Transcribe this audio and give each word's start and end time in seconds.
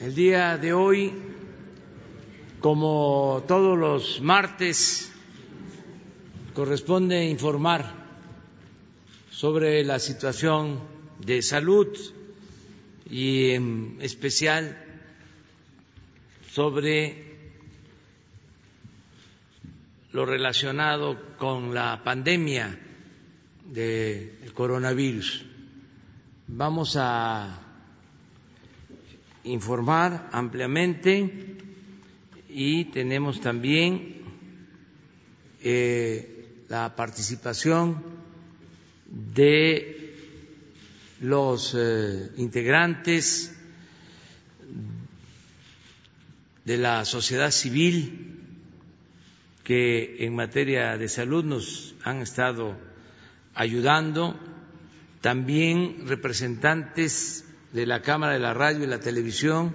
El 0.00 0.12
día 0.12 0.58
de 0.58 0.72
hoy, 0.72 1.12
como 2.58 3.44
todos 3.46 3.78
los 3.78 4.20
martes, 4.20 5.12
corresponde 6.52 7.26
informar 7.26 7.94
sobre 9.30 9.84
la 9.84 10.00
situación 10.00 10.80
de 11.24 11.42
salud 11.42 11.96
y 13.08 13.50
en 13.50 13.98
especial 14.00 14.84
sobre 16.50 17.36
lo 20.10 20.26
relacionado 20.26 21.36
con 21.38 21.72
la 21.72 22.02
pandemia 22.02 22.80
del 23.64 24.52
coronavirus. 24.54 25.44
Vamos 26.48 26.96
a 26.98 27.63
informar 29.44 30.28
ampliamente 30.32 31.56
y 32.48 32.86
tenemos 32.86 33.40
también 33.40 34.22
eh, 35.62 36.64
la 36.68 36.94
participación 36.96 38.02
de 39.06 40.16
los 41.20 41.74
eh, 41.76 42.30
integrantes 42.36 43.54
de 46.64 46.78
la 46.78 47.04
sociedad 47.04 47.50
civil 47.50 48.40
que 49.62 50.24
en 50.24 50.34
materia 50.34 50.96
de 50.98 51.08
salud 51.08 51.44
nos 51.44 51.94
han 52.04 52.20
estado 52.22 52.76
ayudando, 53.54 54.38
también 55.20 56.06
representantes 56.06 57.44
de 57.74 57.86
la 57.86 58.02
Cámara 58.02 58.34
de 58.34 58.38
la 58.38 58.54
Radio 58.54 58.84
y 58.84 58.86
la 58.86 59.00
Televisión 59.00 59.74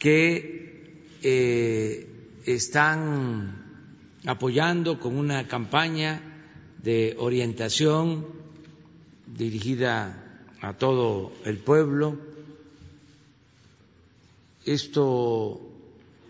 que 0.00 1.06
eh, 1.22 2.08
están 2.44 3.86
apoyando 4.26 4.98
con 4.98 5.16
una 5.16 5.46
campaña 5.46 6.20
de 6.82 7.14
orientación 7.20 8.26
dirigida 9.28 10.42
a 10.60 10.72
todo 10.72 11.32
el 11.44 11.58
pueblo. 11.58 12.18
Esto 14.64 15.60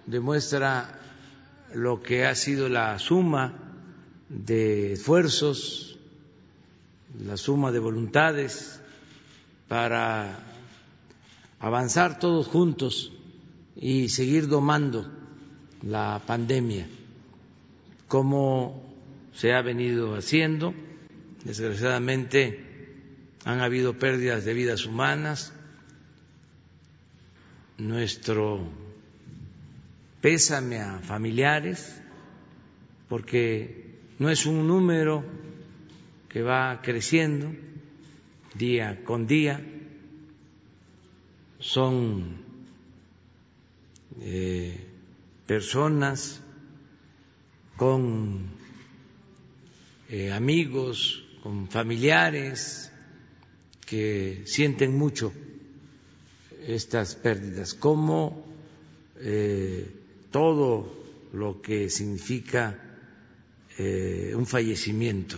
demuestra 0.04 1.00
lo 1.72 2.02
que 2.02 2.26
ha 2.26 2.34
sido 2.34 2.68
la 2.68 2.98
suma 2.98 3.54
de 4.28 4.92
esfuerzos, 4.92 5.98
la 7.24 7.38
suma 7.38 7.72
de 7.72 7.78
voluntades 7.78 8.82
para 9.68 10.38
avanzar 11.58 12.18
todos 12.18 12.46
juntos 12.46 13.12
y 13.74 14.08
seguir 14.08 14.48
domando 14.48 15.10
la 15.82 16.22
pandemia, 16.26 16.86
como 18.08 18.82
se 19.34 19.52
ha 19.52 19.62
venido 19.62 20.16
haciendo. 20.16 20.74
Desgraciadamente 21.44 22.64
han 23.44 23.60
habido 23.60 23.98
pérdidas 23.98 24.44
de 24.44 24.54
vidas 24.54 24.86
humanas. 24.86 25.52
Nuestro 27.78 28.68
pésame 30.20 30.80
a 30.80 30.98
familiares, 31.00 32.00
porque 33.08 33.98
no 34.18 34.30
es 34.30 34.46
un 34.46 34.66
número 34.66 35.24
que 36.28 36.42
va 36.42 36.80
creciendo, 36.82 37.52
día 38.56 39.02
con 39.04 39.26
día, 39.26 39.62
son 41.58 42.36
eh, 44.20 44.78
personas 45.46 46.40
con 47.76 48.50
eh, 50.08 50.32
amigos, 50.32 51.24
con 51.42 51.68
familiares 51.68 52.90
que 53.84 54.42
sienten 54.46 54.96
mucho 54.96 55.32
estas 56.66 57.14
pérdidas, 57.14 57.74
como 57.74 58.44
eh, 59.20 59.88
todo 60.30 60.92
lo 61.32 61.60
que 61.60 61.90
significa 61.90 62.82
un 63.78 64.46
fallecimiento 64.46 65.36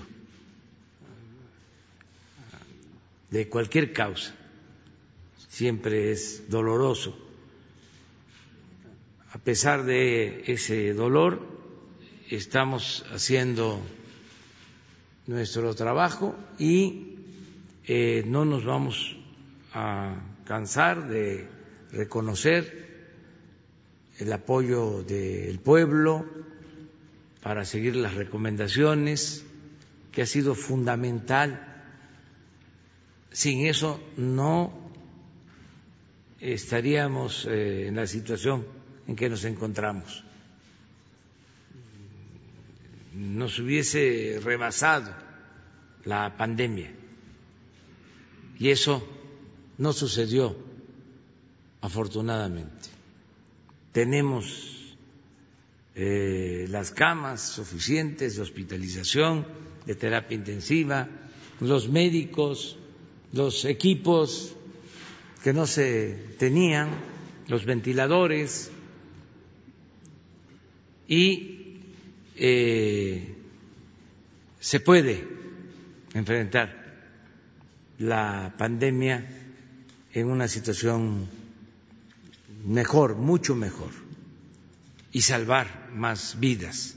de 3.31 3.49
cualquier 3.49 3.93
causa. 3.93 4.35
Siempre 5.49 6.13
es 6.13 6.49
doloroso. 6.49 7.17
A 9.33 9.39
pesar 9.39 9.85
de 9.85 10.45
ese 10.47 10.95
dolor, 10.95 11.47
estamos 12.31 13.05
haciendo 13.13 13.81
nuestro 15.27 15.75
trabajo 15.75 16.35
y 16.59 17.17
eh, 17.87 18.25
no 18.27 18.45
nos 18.45 18.65
vamos 18.65 19.17
a 19.73 20.17
cansar 20.45 21.09
de 21.09 21.47
reconocer 21.93 22.89
el 24.19 24.33
apoyo 24.33 25.03
del 25.03 25.59
pueblo 25.59 26.27
para 27.43 27.65
seguir 27.65 27.97
las 27.97 28.15
recomendaciones, 28.15 29.45
que 30.13 30.23
ha 30.23 30.27
sido 30.27 30.55
fundamental 30.55 31.78
sin 33.39 33.67
eso 33.67 34.01
no 34.17 34.73
estaríamos 36.41 37.47
eh, 37.47 37.87
en 37.87 37.95
la 37.95 38.05
situación 38.09 38.67
en 39.07 39.15
que 39.15 39.29
nos 39.29 39.45
encontramos. 39.45 40.25
Nos 43.15 43.61
hubiese 43.61 44.41
rebasado 44.43 45.15
la 46.05 46.37
pandemia. 46.37 46.91
Y 48.59 48.71
eso 48.71 49.07
no 49.79 49.93
sucedió, 49.93 50.57
afortunadamente. 51.81 52.89
Tenemos 53.93 54.97
eh, 55.95 56.67
las 56.71 56.91
camas 56.91 57.41
suficientes 57.41 58.35
de 58.35 58.43
hospitalización, 58.43 59.47
de 59.87 59.95
terapia 59.95 60.35
intensiva, 60.35 61.09
los 61.61 61.89
médicos, 61.89 62.79
los 63.33 63.65
equipos 63.65 64.55
que 65.43 65.53
no 65.53 65.67
se 65.67 66.35
tenían, 66.39 66.91
los 67.47 67.65
ventiladores 67.65 68.71
y 71.07 71.81
eh, 72.37 73.35
se 74.61 74.81
puede 74.81 75.27
enfrentar 76.15 76.79
la 77.99 78.55
pandemia 78.57 79.27
en 80.13 80.27
una 80.29 80.49
situación 80.49 81.29
mejor, 82.65 83.17
mucho 83.17 83.55
mejor, 83.55 83.91
y 85.13 85.23
salvar 85.23 85.91
más 85.95 86.39
vidas. 86.39 86.97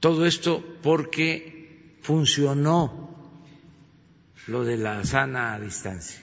Todo 0.00 0.26
esto 0.26 0.64
porque 0.82 1.96
funcionó 2.02 3.05
lo 4.46 4.64
de 4.64 4.76
la 4.76 5.04
sana 5.04 5.58
distancia, 5.58 6.22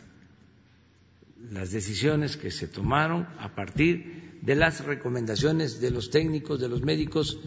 las 1.52 1.72
decisiones 1.72 2.38
que 2.38 2.52
se 2.52 2.68
tomaron 2.68 3.28
a 3.40 3.54
partir 3.54 4.40
de 4.42 4.56
las 4.56 4.86
recomendaciones 4.86 5.82
de 5.82 5.92
los 5.92 6.10
técnicos, 6.10 6.60
de 6.60 6.70
los 6.70 6.82
médicos, 6.82 7.40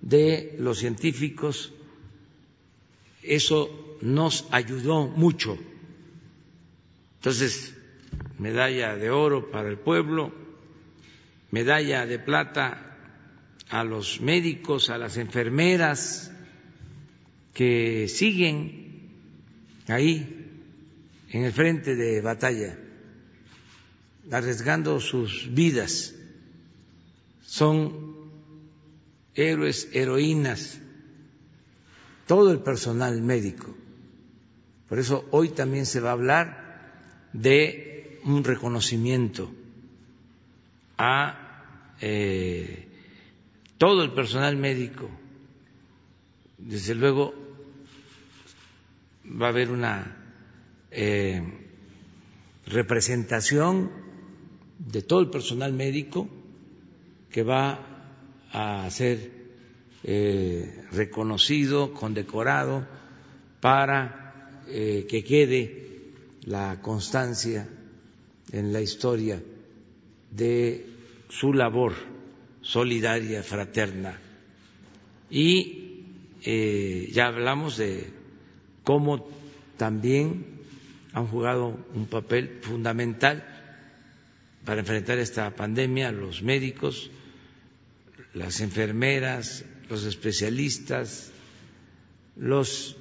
de 0.00 0.56
los 0.58 0.78
científicos, 0.78 1.72
eso 3.22 3.96
nos 4.00 4.46
ayudó 4.50 5.08
mucho. 5.08 5.58
Entonces, 7.16 7.74
medalla 8.38 8.96
de 8.96 9.10
oro 9.10 9.50
para 9.50 9.68
el 9.68 9.78
pueblo, 9.78 10.32
medalla 11.50 12.06
de 12.06 12.18
plata 12.18 12.96
a 13.68 13.84
los 13.84 14.20
médicos, 14.20 14.90
a 14.90 14.98
las 14.98 15.16
enfermeras 15.16 16.32
que 17.52 18.08
siguen 18.08 18.89
ahí 19.92 20.40
en 21.30 21.44
el 21.44 21.52
frente 21.52 21.94
de 21.94 22.20
batalla, 22.20 22.76
arriesgando 24.30 25.00
sus 25.00 25.52
vidas. 25.52 26.14
Son 27.42 28.30
héroes, 29.34 29.88
heroínas, 29.92 30.80
todo 32.26 32.50
el 32.52 32.60
personal 32.60 33.22
médico. 33.22 33.74
Por 34.88 34.98
eso 34.98 35.26
hoy 35.30 35.50
también 35.50 35.86
se 35.86 36.00
va 36.00 36.10
a 36.10 36.12
hablar 36.12 37.30
de 37.32 38.20
un 38.24 38.44
reconocimiento 38.44 39.50
a 40.98 41.94
eh, 42.00 42.88
todo 43.78 44.02
el 44.02 44.12
personal 44.12 44.56
médico. 44.56 45.08
Desde 46.58 46.94
luego 46.94 47.34
va 49.30 49.46
a 49.46 49.48
haber 49.50 49.70
una 49.70 50.16
eh, 50.90 51.42
representación 52.66 53.90
de 54.78 55.02
todo 55.02 55.20
el 55.20 55.30
personal 55.30 55.72
médico 55.72 56.28
que 57.30 57.42
va 57.42 57.86
a 58.52 58.90
ser 58.90 59.30
eh, 60.02 60.84
reconocido, 60.90 61.92
condecorado, 61.92 62.86
para 63.60 64.62
eh, 64.68 65.06
que 65.08 65.22
quede 65.22 66.12
la 66.44 66.80
constancia 66.80 67.68
en 68.50 68.72
la 68.72 68.80
historia 68.80 69.40
de 70.30 70.86
su 71.28 71.52
labor 71.52 71.92
solidaria, 72.62 73.42
fraterna. 73.42 74.18
Y 75.30 75.76
ya 77.12 77.26
hablamos 77.26 77.76
de 77.76 78.19
cómo 78.90 79.24
también 79.76 80.44
han 81.12 81.28
jugado 81.28 81.78
un 81.94 82.06
papel 82.06 82.58
fundamental 82.60 83.46
para 84.64 84.80
enfrentar 84.80 85.16
esta 85.18 85.54
pandemia 85.54 86.10
los 86.10 86.42
médicos, 86.42 87.08
las 88.34 88.60
enfermeras, 88.60 89.64
los 89.88 90.02
especialistas, 90.06 91.30
los 92.34 92.96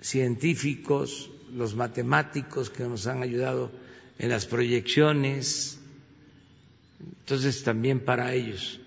científicos, 0.00 1.30
los 1.54 1.74
matemáticos 1.74 2.70
que 2.70 2.84
nos 2.84 3.06
han 3.06 3.22
ayudado 3.22 3.70
en 4.18 4.30
las 4.30 4.46
proyecciones. 4.46 5.78
Entonces 7.20 7.62
también 7.62 8.00
para 8.00 8.32
ellos 8.32 8.80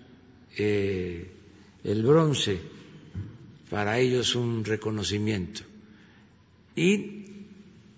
eh, 0.57 1.29
el 1.83 2.01
bronce, 2.01 2.73
para 3.69 3.99
ellos 3.99 4.35
un 4.35 4.63
reconocimiento. 4.63 5.61
Y 6.75 7.25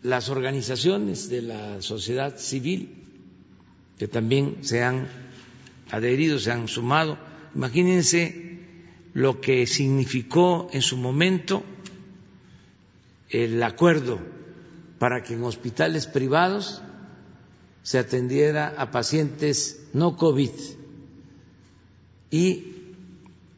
las 0.03 0.29
organizaciones 0.29 1.29
de 1.29 1.41
la 1.41 1.81
sociedad 1.81 2.37
civil 2.37 3.03
que 3.97 4.07
también 4.07 4.57
se 4.61 4.83
han 4.83 5.07
adherido, 5.89 6.39
se 6.39 6.51
han 6.51 6.67
sumado. 6.67 7.17
Imagínense 7.55 8.59
lo 9.13 9.41
que 9.41 9.65
significó 9.65 10.69
en 10.71 10.81
su 10.81 10.97
momento 10.97 11.63
el 13.29 13.61
acuerdo 13.63 14.19
para 14.99 15.23
que 15.23 15.33
en 15.33 15.43
hospitales 15.43 16.07
privados 16.07 16.81
se 17.81 17.97
atendiera 17.97 18.75
a 18.77 18.91
pacientes 18.91 19.87
no 19.93 20.15
COVID 20.17 20.51
y 22.29 22.73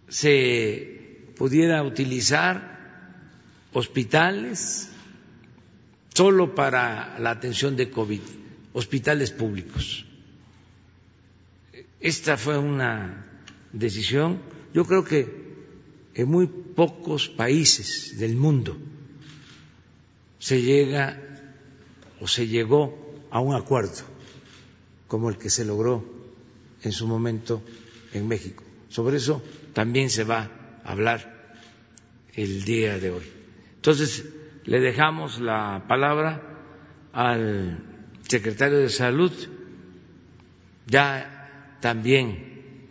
se 0.07 0.98
pudiera 1.39 1.81
utilizar 1.83 2.51
hospitales 3.71 4.89
solo 6.13 6.53
para 6.53 7.17
la 7.17 7.31
atención 7.31 7.77
de 7.77 7.89
COVID, 7.89 8.19
hospitales 8.73 9.31
públicos. 9.31 10.05
Esta 12.01 12.35
fue 12.35 12.57
una 12.57 13.25
decisión, 13.71 14.41
yo 14.73 14.83
creo 14.83 15.05
que 15.05 15.21
en 16.13 16.27
muy 16.27 16.47
pocos 16.47 17.29
países 17.29 18.19
del 18.19 18.35
mundo 18.35 18.77
se 20.39 20.61
llega 20.61 21.21
o 22.19 22.27
se 22.27 22.47
llegó 22.47 23.15
a 23.31 23.39
un 23.39 23.55
acuerdo 23.55 24.03
como 25.07 25.29
el 25.29 25.37
que 25.37 25.49
se 25.49 25.63
logró 25.63 26.03
en 26.83 26.91
su 26.91 27.07
momento 27.07 27.61
en 28.11 28.27
México. 28.27 28.61
Sobre 28.89 29.15
eso 29.15 29.41
también 29.71 30.09
se 30.09 30.25
va 30.25 30.58
hablar 30.89 31.53
el 32.33 32.63
día 32.63 32.97
de 32.97 33.11
hoy. 33.11 33.25
Entonces, 33.75 34.27
le 34.65 34.79
dejamos 34.79 35.39
la 35.39 35.85
palabra 35.87 36.41
al 37.13 37.77
secretario 38.27 38.79
de 38.79 38.89
Salud. 38.89 39.31
Ya 40.87 41.77
también, 41.79 42.87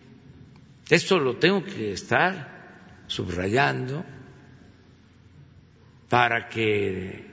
esto 0.88 1.18
lo 1.18 1.38
tengo 1.38 1.64
que 1.64 1.92
estar 1.92 3.02
subrayando 3.08 4.04
para 6.08 6.48
que 6.48 7.26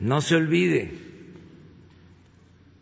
no 0.00 0.20
se 0.20 0.36
olvide, 0.36 0.92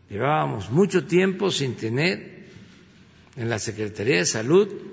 llevábamos 0.08 0.70
mucho 0.70 1.06
tiempo 1.06 1.50
sin 1.50 1.76
tener 1.76 2.48
en 3.36 3.48
la 3.48 3.60
Secretaría 3.60 4.16
de 4.16 4.26
Salud 4.26 4.89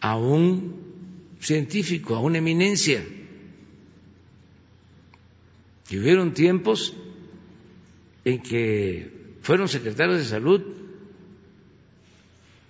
a 0.00 0.16
un 0.16 1.36
científico, 1.40 2.14
a 2.14 2.20
una 2.20 2.38
eminencia. 2.38 3.04
Y 5.88 5.98
hubieron 5.98 6.34
tiempos 6.34 6.94
en 8.24 8.42
que 8.42 9.36
fueron 9.42 9.68
secretarios 9.68 10.18
de 10.18 10.24
salud 10.24 10.62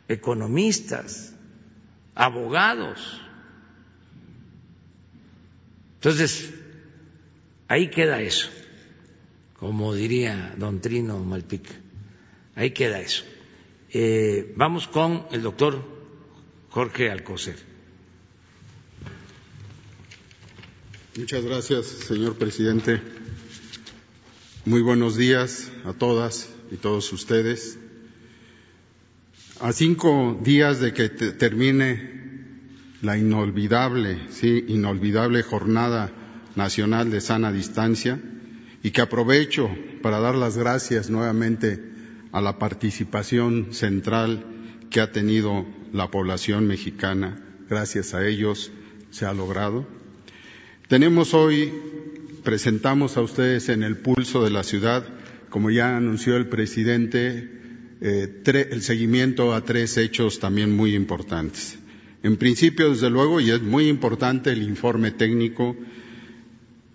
economistas, 0.08 1.34
abogados. 2.14 3.20
Entonces, 5.96 6.52
Ahí 7.70 7.88
queda 7.88 8.20
eso, 8.20 8.48
como 9.56 9.94
diría 9.94 10.56
don 10.58 10.80
Trino 10.80 11.20
Malpica, 11.20 11.70
ahí 12.56 12.72
queda 12.72 12.98
eso. 12.98 13.22
Eh, 13.92 14.52
vamos 14.56 14.88
con 14.88 15.26
el 15.30 15.42
doctor 15.42 15.80
Jorge 16.70 17.10
Alcocer. 17.10 17.56
Muchas 21.16 21.44
gracias, 21.44 21.86
señor 21.86 22.36
presidente. 22.36 23.02
Muy 24.64 24.80
buenos 24.80 25.16
días 25.16 25.72
a 25.84 25.92
todas 25.94 26.48
y 26.70 26.76
todos 26.76 27.12
ustedes. 27.12 27.76
A 29.58 29.72
cinco 29.72 30.38
días 30.44 30.78
de 30.78 30.92
que 30.94 31.08
termine 31.08 32.20
la 33.02 33.18
inolvidable, 33.18 34.20
sí, 34.30 34.64
inolvidable 34.68 35.42
jornada 35.42 36.12
nacional 36.54 37.10
de 37.10 37.20
sana 37.20 37.50
distancia 37.50 38.20
y 38.84 38.92
que 38.92 39.00
aprovecho 39.00 39.68
para 40.02 40.20
dar 40.20 40.36
las 40.36 40.56
gracias 40.56 41.10
nuevamente 41.10 41.82
a 42.30 42.40
la 42.40 42.60
participación 42.60 43.74
central 43.74 44.59
que 44.90 45.00
ha 45.00 45.12
tenido 45.12 45.64
la 45.92 46.10
población 46.10 46.66
mexicana. 46.66 47.42
Gracias 47.68 48.14
a 48.14 48.26
ellos 48.26 48.72
se 49.10 49.24
ha 49.24 49.32
logrado. 49.32 49.86
Tenemos 50.88 51.34
hoy, 51.34 51.72
presentamos 52.42 53.16
a 53.16 53.22
ustedes 53.22 53.68
en 53.68 53.84
el 53.84 53.96
pulso 53.96 54.42
de 54.42 54.50
la 54.50 54.64
ciudad, 54.64 55.04
como 55.48 55.70
ya 55.70 55.96
anunció 55.96 56.36
el 56.36 56.48
presidente, 56.48 57.48
eh, 58.00 58.42
el 58.44 58.82
seguimiento 58.82 59.54
a 59.54 59.64
tres 59.64 59.96
hechos 59.96 60.40
también 60.40 60.74
muy 60.74 60.94
importantes. 60.94 61.78
En 62.22 62.36
principio, 62.36 62.90
desde 62.90 63.08
luego, 63.08 63.40
y 63.40 63.50
es 63.50 63.62
muy 63.62 63.88
importante 63.88 64.50
el 64.50 64.62
informe 64.62 65.10
técnico 65.10 65.76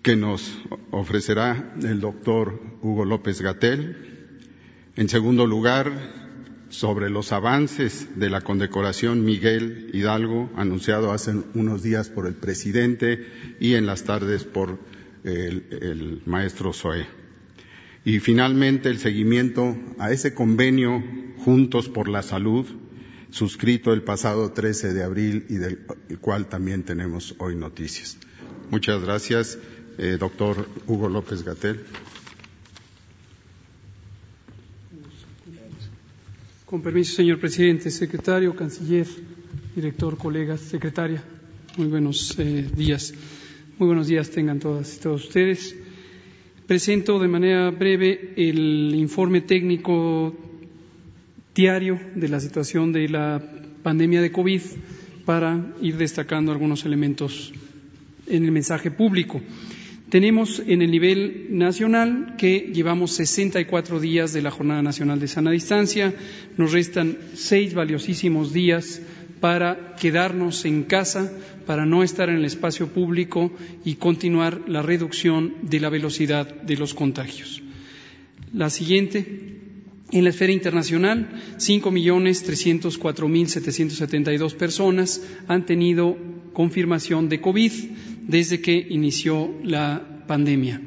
que 0.02 0.14
nos 0.14 0.56
ofrecerá 0.90 1.74
el 1.82 2.00
doctor 2.00 2.60
Hugo 2.82 3.04
López 3.04 3.40
Gatel. 3.40 3.96
En 4.94 5.08
segundo 5.08 5.46
lugar, 5.46 6.25
sobre 6.68 7.10
los 7.10 7.32
avances 7.32 8.08
de 8.16 8.30
la 8.30 8.40
condecoración 8.40 9.24
Miguel 9.24 9.90
Hidalgo, 9.92 10.50
anunciado 10.56 11.12
hace 11.12 11.34
unos 11.54 11.82
días 11.82 12.08
por 12.08 12.26
el 12.26 12.34
presidente 12.34 13.26
y 13.60 13.74
en 13.74 13.86
las 13.86 14.04
tardes 14.04 14.44
por 14.44 14.78
el, 15.24 16.22
maestro 16.26 16.72
Zoé. 16.72 17.06
Y 18.04 18.20
finalmente, 18.20 18.88
el 18.88 18.98
seguimiento 18.98 19.76
a 19.98 20.12
ese 20.12 20.34
convenio 20.34 21.02
Juntos 21.38 21.88
por 21.88 22.08
la 22.08 22.22
Salud, 22.22 22.66
suscrito 23.30 23.92
el 23.92 24.02
pasado 24.02 24.52
13 24.52 24.94
de 24.94 25.02
abril 25.02 25.46
y 25.48 25.54
del 25.54 25.78
cual 26.20 26.48
también 26.48 26.84
tenemos 26.84 27.34
hoy 27.38 27.56
noticias. 27.56 28.16
Muchas 28.70 29.02
gracias 29.02 29.58
eh, 29.98 30.18
doctor 30.18 30.68
Hugo 30.86 31.08
López 31.08 31.42
Gatel. 31.42 31.80
Con 36.66 36.82
permiso, 36.82 37.14
señor 37.14 37.38
presidente, 37.38 37.92
secretario, 37.92 38.56
canciller, 38.56 39.06
director, 39.76 40.18
colegas, 40.18 40.60
secretaria, 40.60 41.22
muy 41.76 41.86
buenos 41.86 42.36
eh, 42.40 42.68
días. 42.74 43.14
Muy 43.78 43.86
buenos 43.86 44.08
días 44.08 44.30
tengan 44.30 44.58
todas 44.58 44.96
y 44.96 45.00
todos 45.00 45.26
ustedes. 45.26 45.76
Presento 46.66 47.20
de 47.20 47.28
manera 47.28 47.70
breve 47.70 48.32
el 48.36 48.92
informe 48.96 49.42
técnico 49.42 50.34
diario 51.54 52.00
de 52.16 52.28
la 52.28 52.40
situación 52.40 52.92
de 52.92 53.10
la 53.10 53.40
pandemia 53.84 54.20
de 54.20 54.32
COVID 54.32 54.62
para 55.24 55.72
ir 55.80 55.96
destacando 55.96 56.50
algunos 56.50 56.84
elementos 56.84 57.52
en 58.26 58.44
el 58.44 58.50
mensaje 58.50 58.90
público. 58.90 59.40
Tenemos 60.08 60.62
en 60.64 60.82
el 60.82 60.92
nivel 60.92 61.48
nacional 61.50 62.36
que 62.38 62.70
llevamos 62.72 63.10
64 63.12 63.98
días 63.98 64.32
de 64.32 64.40
la 64.40 64.52
Jornada 64.52 64.80
Nacional 64.80 65.18
de 65.18 65.26
Sana 65.26 65.50
Distancia, 65.50 66.14
nos 66.56 66.70
restan 66.72 67.18
seis 67.34 67.74
valiosísimos 67.74 68.52
días 68.52 69.02
para 69.40 69.96
quedarnos 69.96 70.64
en 70.64 70.84
casa, 70.84 71.32
para 71.66 71.86
no 71.86 72.04
estar 72.04 72.28
en 72.28 72.36
el 72.36 72.44
espacio 72.44 72.86
público 72.86 73.50
y 73.84 73.96
continuar 73.96 74.60
la 74.68 74.80
reducción 74.80 75.54
de 75.62 75.80
la 75.80 75.90
velocidad 75.90 76.62
de 76.62 76.76
los 76.76 76.94
contagios. 76.94 77.60
La 78.52 78.70
siguiente. 78.70 79.54
En 80.12 80.22
la 80.22 80.30
esfera 80.30 80.52
internacional, 80.52 81.28
5.304.772 81.58 84.54
personas 84.54 85.20
han 85.48 85.66
tenido 85.66 86.16
confirmación 86.52 87.28
de 87.28 87.40
COVID 87.40 87.72
desde 88.26 88.60
que 88.60 88.86
inició 88.90 89.54
la 89.62 90.24
pandemia. 90.26 90.82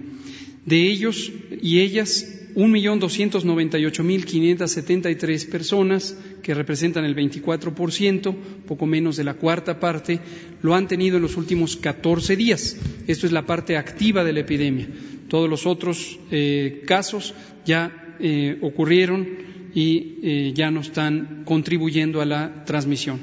De 0.66 0.88
ellos 0.88 1.32
y 1.62 1.80
ellas, 1.80 2.36
1.298.573 2.56 5.50
personas, 5.50 6.18
que 6.44 6.54
representan 6.54 7.06
el 7.06 7.16
24%, 7.16 8.36
poco 8.68 8.86
menos 8.86 9.16
de 9.18 9.24
la 9.24 9.34
cuarta 9.36 9.80
parte, 9.80 10.20
lo 10.62 10.76
han 10.76 10.88
tenido 10.88 11.18
en 11.18 11.24
los 11.24 11.38
últimos 11.38 11.78
14 11.78 12.36
días. 12.36 12.78
Esto 13.08 13.26
es 13.26 13.32
la 13.32 13.46
parte 13.46 13.78
activa 13.78 14.24
de 14.24 14.34
la 14.34 14.42
epidemia. 14.42 14.90
Todos 15.28 15.50
los 15.50 15.66
otros 15.66 16.20
eh, 16.32 16.84
casos 16.86 17.34
ya 17.66 18.16
eh, 18.20 18.60
ocurrieron 18.62 19.28
y 19.74 20.20
eh, 20.24 20.54
ya 20.56 20.70
no 20.72 20.80
están 20.82 21.44
contribuyendo 21.46 22.22
a 22.22 22.26
la 22.26 22.66
transmisión. 22.66 23.20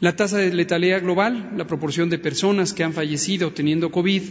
La 0.00 0.14
tasa 0.14 0.38
de 0.38 0.54
letalidad 0.54 1.02
global, 1.02 1.54
la 1.56 1.66
proporción 1.66 2.08
de 2.08 2.18
personas 2.18 2.72
que 2.72 2.84
han 2.84 2.92
fallecido 2.92 3.52
teniendo 3.52 3.90
COVID, 3.90 4.22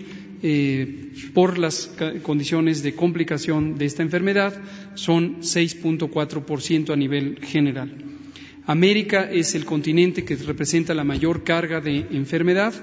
eh, 0.43 1.11
por 1.33 1.57
las 1.57 1.91
condiciones 2.21 2.83
de 2.83 2.93
complicación 2.93 3.77
de 3.77 3.85
esta 3.85 4.03
enfermedad 4.03 4.53
son 4.93 5.41
6.4% 5.41 6.93
a 6.93 6.95
nivel 6.95 7.39
general. 7.41 7.91
América 8.65 9.29
es 9.31 9.55
el 9.55 9.65
continente 9.65 10.23
que 10.23 10.35
representa 10.35 10.93
la 10.93 11.03
mayor 11.03 11.43
carga 11.43 11.81
de 11.81 12.05
enfermedad 12.11 12.73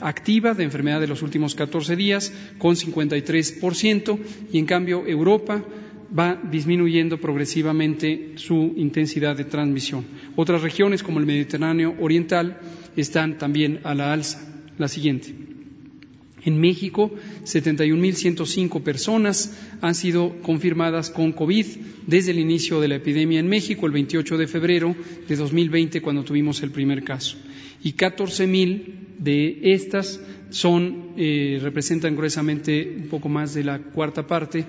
activa, 0.00 0.54
de 0.54 0.64
enfermedad 0.64 1.00
de 1.00 1.08
los 1.08 1.22
últimos 1.22 1.54
14 1.54 1.96
días, 1.96 2.32
con 2.58 2.76
53%, 2.76 4.18
y 4.52 4.58
en 4.58 4.66
cambio 4.66 5.06
Europa 5.06 5.64
va 6.16 6.40
disminuyendo 6.50 7.18
progresivamente 7.18 8.32
su 8.36 8.74
intensidad 8.76 9.36
de 9.36 9.44
transmisión. 9.44 10.04
Otras 10.36 10.62
regiones, 10.62 11.02
como 11.02 11.20
el 11.20 11.26
Mediterráneo 11.26 11.94
Oriental, 12.00 12.58
están 12.96 13.38
también 13.38 13.80
a 13.84 13.94
la 13.94 14.12
alza. 14.12 14.46
La 14.78 14.88
siguiente. 14.88 15.34
En 16.42 16.58
México, 16.58 17.10
71.105 17.44 18.82
personas 18.82 19.54
han 19.82 19.94
sido 19.94 20.40
confirmadas 20.40 21.10
con 21.10 21.32
COVID 21.32 21.66
desde 22.06 22.30
el 22.30 22.38
inicio 22.38 22.80
de 22.80 22.88
la 22.88 22.96
epidemia 22.96 23.40
en 23.40 23.48
México, 23.48 23.86
el 23.86 23.92
28 23.92 24.38
de 24.38 24.46
febrero 24.46 24.96
de 25.28 25.36
2020, 25.36 26.00
cuando 26.00 26.24
tuvimos 26.24 26.62
el 26.62 26.70
primer 26.70 27.04
caso. 27.04 27.36
Y 27.82 27.92
14.000 27.92 29.18
de 29.18 29.60
estas 29.74 30.20
son, 30.48 31.12
eh, 31.16 31.58
representan 31.62 32.16
gruesamente 32.16 32.96
un 32.96 33.08
poco 33.08 33.28
más 33.28 33.52
de 33.54 33.64
la 33.64 33.78
cuarta 33.78 34.26
parte, 34.26 34.64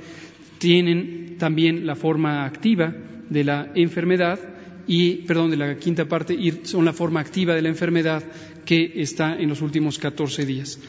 tienen 0.62 1.38
también 1.40 1.88
la 1.88 1.96
forma 1.96 2.46
activa 2.46 2.96
de 3.32 3.44
la 3.44 3.72
enfermedad 3.74 4.40
y, 4.86 5.24
perdón, 5.26 5.50
de 5.50 5.58
la 5.58 5.76
quinta 5.78 6.08
parte, 6.08 6.38
son 6.66 6.86
la 6.86 6.94
forma 6.94 7.20
activa 7.20 7.56
de 7.56 7.64
la 7.64 7.70
enfermedad 7.70 8.24
que 8.64 8.94
está 8.98 9.36
en 9.40 9.50
los 9.50 9.64
últimos 9.64 9.98
14 9.98 10.46
días. 10.46 10.80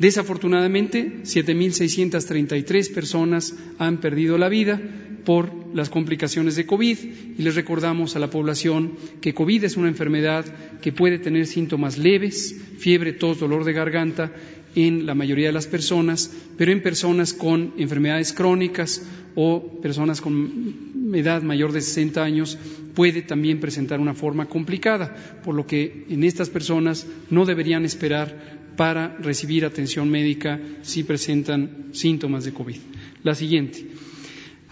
Desafortunadamente, 0.00 1.22
7.633 1.22 2.92
personas 2.92 3.54
han 3.78 4.00
perdido 4.00 4.36
la 4.36 4.48
vida 4.48 4.80
por 5.24 5.76
las 5.76 5.90
complicaciones 5.90 6.56
de 6.56 6.66
COVID 6.66 6.98
y 7.38 7.42
les 7.42 7.54
recordamos 7.54 8.16
a 8.16 8.18
la 8.18 8.30
población 8.30 8.96
que 9.20 9.32
COVID 9.32 9.62
es 9.62 9.76
una 9.76 9.86
enfermedad 9.88 10.44
que 10.80 10.90
puede 10.90 11.20
tener 11.20 11.46
síntomas 11.46 11.98
leves, 11.98 12.56
fiebre, 12.78 13.12
tos, 13.12 13.38
dolor 13.38 13.62
de 13.62 13.74
garganta 13.74 14.32
en 14.74 15.06
la 15.06 15.14
mayoría 15.14 15.48
de 15.48 15.52
las 15.52 15.66
personas, 15.66 16.30
pero 16.56 16.72
en 16.72 16.82
personas 16.82 17.32
con 17.32 17.74
enfermedades 17.76 18.32
crónicas 18.32 19.02
o 19.34 19.80
personas 19.80 20.20
con 20.20 21.12
edad 21.14 21.42
mayor 21.42 21.72
de 21.72 21.80
60 21.80 22.22
años 22.22 22.58
puede 22.94 23.22
también 23.22 23.60
presentar 23.60 24.00
una 24.00 24.14
forma 24.14 24.46
complicada, 24.46 25.14
por 25.44 25.54
lo 25.54 25.66
que 25.66 26.04
en 26.08 26.24
estas 26.24 26.50
personas 26.50 27.06
no 27.30 27.46
deberían 27.46 27.84
esperar 27.84 28.60
para 28.76 29.16
recibir 29.18 29.64
atención 29.64 30.08
médica 30.10 30.60
si 30.82 31.04
presentan 31.04 31.88
síntomas 31.92 32.44
de 32.44 32.52
COVID. 32.52 32.76
La 33.22 33.34
siguiente. 33.34 33.86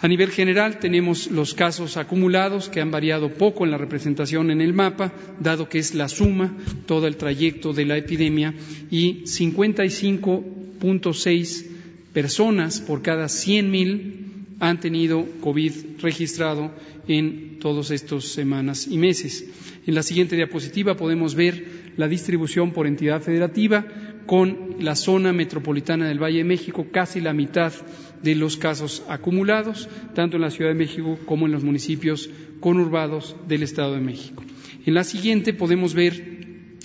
A 0.00 0.06
nivel 0.06 0.30
general 0.30 0.78
tenemos 0.78 1.28
los 1.28 1.54
casos 1.54 1.96
acumulados 1.96 2.68
que 2.68 2.80
han 2.80 2.92
variado 2.92 3.34
poco 3.34 3.64
en 3.64 3.72
la 3.72 3.78
representación 3.78 4.52
en 4.52 4.60
el 4.60 4.72
mapa, 4.72 5.12
dado 5.40 5.68
que 5.68 5.80
es 5.80 5.92
la 5.94 6.08
suma, 6.08 6.56
todo 6.86 7.08
el 7.08 7.16
trayecto 7.16 7.72
de 7.72 7.84
la 7.84 7.96
epidemia, 7.96 8.54
y 8.92 9.24
55.6 9.24 11.66
personas 12.12 12.80
por 12.80 13.02
cada 13.02 13.26
100.000 13.26 14.12
han 14.60 14.78
tenido 14.78 15.26
COVID 15.40 15.72
registrado 16.00 16.70
en 17.08 17.58
todas 17.58 17.90
estas 17.90 18.22
semanas 18.24 18.86
y 18.86 18.98
meses. 18.98 19.46
En 19.84 19.96
la 19.96 20.04
siguiente 20.04 20.36
diapositiva 20.36 20.96
podemos 20.96 21.34
ver 21.34 21.90
la 21.96 22.06
distribución 22.06 22.70
por 22.72 22.86
entidad 22.86 23.20
federativa, 23.20 23.84
con 24.26 24.76
la 24.78 24.94
zona 24.94 25.32
metropolitana 25.32 26.06
del 26.06 26.22
Valle 26.22 26.38
de 26.38 26.44
México 26.44 26.86
casi 26.92 27.20
la 27.20 27.32
mitad 27.32 27.72
de 28.22 28.34
los 28.34 28.56
casos 28.56 29.02
acumulados, 29.08 29.88
tanto 30.14 30.36
en 30.36 30.42
la 30.42 30.50
Ciudad 30.50 30.70
de 30.70 30.78
México 30.78 31.18
como 31.26 31.46
en 31.46 31.52
los 31.52 31.64
municipios 31.64 32.30
conurbados 32.60 33.36
del 33.46 33.62
Estado 33.62 33.94
de 33.94 34.00
México. 34.00 34.42
En 34.84 34.94
la 34.94 35.04
siguiente 35.04 35.52
podemos 35.52 35.94
ver 35.94 36.38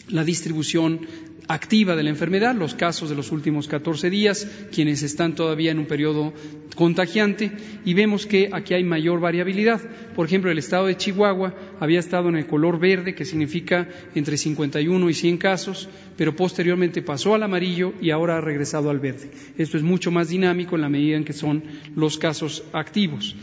la 0.09 0.23
distribución 0.23 1.01
activa 1.47 1.95
de 1.95 2.03
la 2.03 2.09
enfermedad, 2.09 2.55
los 2.55 2.73
casos 2.75 3.09
de 3.09 3.15
los 3.15 3.31
últimos 3.31 3.67
14 3.67 4.09
días, 4.09 4.47
quienes 4.73 5.03
están 5.03 5.35
todavía 5.35 5.71
en 5.71 5.79
un 5.79 5.85
periodo 5.85 6.33
contagiante, 6.75 7.51
y 7.85 7.93
vemos 7.93 8.25
que 8.25 8.50
aquí 8.51 8.73
hay 8.73 8.83
mayor 8.83 9.19
variabilidad. 9.19 9.81
Por 10.15 10.25
ejemplo, 10.25 10.51
el 10.51 10.57
estado 10.57 10.88
de 10.88 10.97
Chihuahua 10.97 11.53
había 11.79 12.00
estado 12.00 12.29
en 12.29 12.35
el 12.35 12.47
color 12.47 12.79
verde, 12.79 13.15
que 13.15 13.25
significa 13.25 13.88
entre 14.15 14.38
51 14.38 15.09
y 15.09 15.13
100 15.13 15.38
casos, 15.38 15.89
pero 16.17 16.35
posteriormente 16.35 17.01
pasó 17.01 17.35
al 17.35 17.43
amarillo 17.43 17.93
y 18.01 18.12
ahora 18.12 18.38
ha 18.38 18.41
regresado 18.41 18.89
al 18.89 19.00
verde. 19.00 19.31
Esto 19.57 19.77
es 19.77 19.83
mucho 19.83 20.12
más 20.12 20.29
dinámico 20.29 20.75
en 20.75 20.81
la 20.81 20.89
medida 20.89 21.17
en 21.17 21.25
que 21.25 21.33
son 21.33 21.63
los 21.95 22.17
casos 22.17 22.63
activos. 22.73 23.35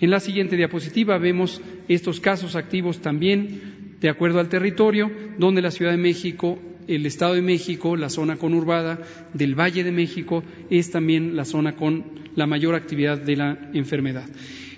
En 0.00 0.10
la 0.10 0.18
siguiente 0.18 0.56
diapositiva 0.56 1.16
vemos 1.18 1.60
estos 1.86 2.18
casos 2.18 2.56
activos 2.56 3.00
también 3.00 3.82
de 4.00 4.08
acuerdo 4.08 4.40
al 4.40 4.48
territorio, 4.48 5.12
donde 5.38 5.62
la 5.62 5.70
Ciudad 5.70 5.92
de 5.92 5.96
México 5.96 6.58
el 6.88 7.06
Estado 7.06 7.34
de 7.34 7.42
México, 7.42 7.96
la 7.96 8.08
zona 8.08 8.36
conurbada 8.36 9.00
del 9.34 9.58
Valle 9.58 9.84
de 9.84 9.92
México, 9.92 10.42
es 10.70 10.90
también 10.90 11.36
la 11.36 11.44
zona 11.44 11.76
con 11.76 12.04
la 12.34 12.46
mayor 12.46 12.74
actividad 12.74 13.18
de 13.18 13.36
la 13.36 13.70
enfermedad. 13.74 14.28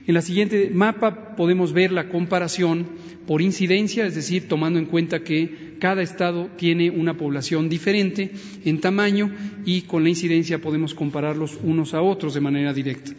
En 0.07 0.15
la 0.15 0.21
siguiente 0.21 0.71
mapa 0.73 1.35
podemos 1.35 1.73
ver 1.73 1.91
la 1.91 2.09
comparación 2.09 2.87
por 3.27 3.41
incidencia, 3.41 4.07
es 4.07 4.15
decir, 4.15 4.49
tomando 4.49 4.79
en 4.79 4.85
cuenta 4.85 5.23
que 5.23 5.77
cada 5.79 6.03
estado 6.03 6.51
tiene 6.57 6.91
una 6.91 7.17
población 7.17 7.69
diferente 7.69 8.31
en 8.65 8.81
tamaño 8.81 9.33
y 9.65 9.83
con 9.83 10.03
la 10.03 10.11
incidencia 10.11 10.61
podemos 10.61 10.95
compararlos 10.95 11.59
unos 11.63 11.95
a 11.95 12.03
otros 12.03 12.35
de 12.35 12.41
manera 12.41 12.75
directa. 12.75 13.13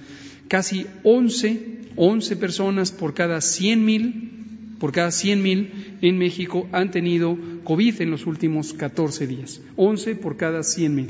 Casi 0.47 0.85
11, 1.03 1.79
11 1.95 2.35
personas 2.35 2.91
por 2.91 3.15
cada 3.15 3.37
100.000 3.37 4.34
por 4.79 4.91
cada 4.91 5.09
100.000 5.09 5.97
en 6.01 6.17
México 6.17 6.67
han 6.71 6.91
tenido 6.91 7.37
COVID 7.63 8.01
en 8.01 8.11
los 8.11 8.25
últimos 8.25 8.73
14 8.73 9.27
días, 9.27 9.61
11 9.75 10.15
por 10.15 10.37
cada 10.37 10.59
100.000. 10.59 11.07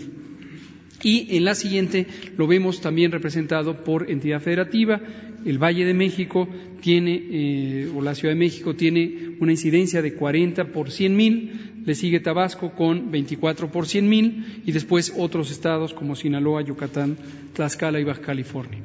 Y 1.04 1.38
en 1.38 1.46
la 1.46 1.56
siguiente 1.56 2.08
lo 2.38 2.48
vemos 2.48 2.82
también 2.82 3.12
representado 3.12 3.84
por 3.84 4.10
entidad 4.10 4.42
federativa. 4.42 5.02
El 5.46 5.60
Valle 5.60 5.86
de 5.86 5.94
México 5.94 6.48
tiene, 6.82 7.22
eh, 7.32 7.92
o 7.96 8.02
la 8.02 8.16
Ciudad 8.16 8.34
de 8.34 8.40
México 8.40 8.76
tiene 8.76 9.36
una 9.40 9.52
incidencia 9.52 10.02
de 10.02 10.14
40 10.14 10.72
por 10.72 10.90
100.000, 10.90 11.84
le 11.86 11.96
sigue 11.96 12.20
Tabasco 12.20 12.72
con 12.72 13.12
24 13.12 13.72
por 13.72 13.86
100.000 13.86 14.64
y 14.66 14.72
después 14.72 15.14
otros 15.16 15.52
estados 15.52 15.94
como 15.94 16.16
Sinaloa, 16.16 16.64
Yucatán, 16.64 17.16
Tlaxcala 17.54 18.00
y 18.00 18.04
Baja 18.04 18.22
California. 18.22 18.80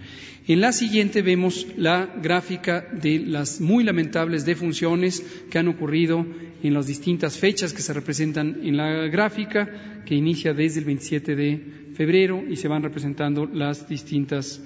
En 0.46 0.60
la 0.60 0.72
siguiente 0.72 1.22
vemos 1.22 1.66
la 1.76 2.06
gráfica 2.20 2.86
de 2.92 3.20
las 3.20 3.60
muy 3.60 3.84
lamentables 3.84 4.44
defunciones 4.44 5.24
que 5.50 5.58
han 5.58 5.68
ocurrido 5.68 6.26
en 6.62 6.74
las 6.74 6.86
distintas 6.86 7.38
fechas 7.38 7.72
que 7.72 7.82
se 7.82 7.92
representan 7.92 8.58
en 8.62 8.76
la 8.76 9.06
gráfica, 9.06 10.02
que 10.04 10.14
inicia 10.14 10.52
desde 10.52 10.80
el 10.80 10.86
27 10.86 11.36
de 11.36 11.60
febrero 11.94 12.42
y 12.48 12.56
se 12.56 12.68
van 12.68 12.82
representando 12.82 13.46
las 13.46 13.88
distintas 13.88 14.62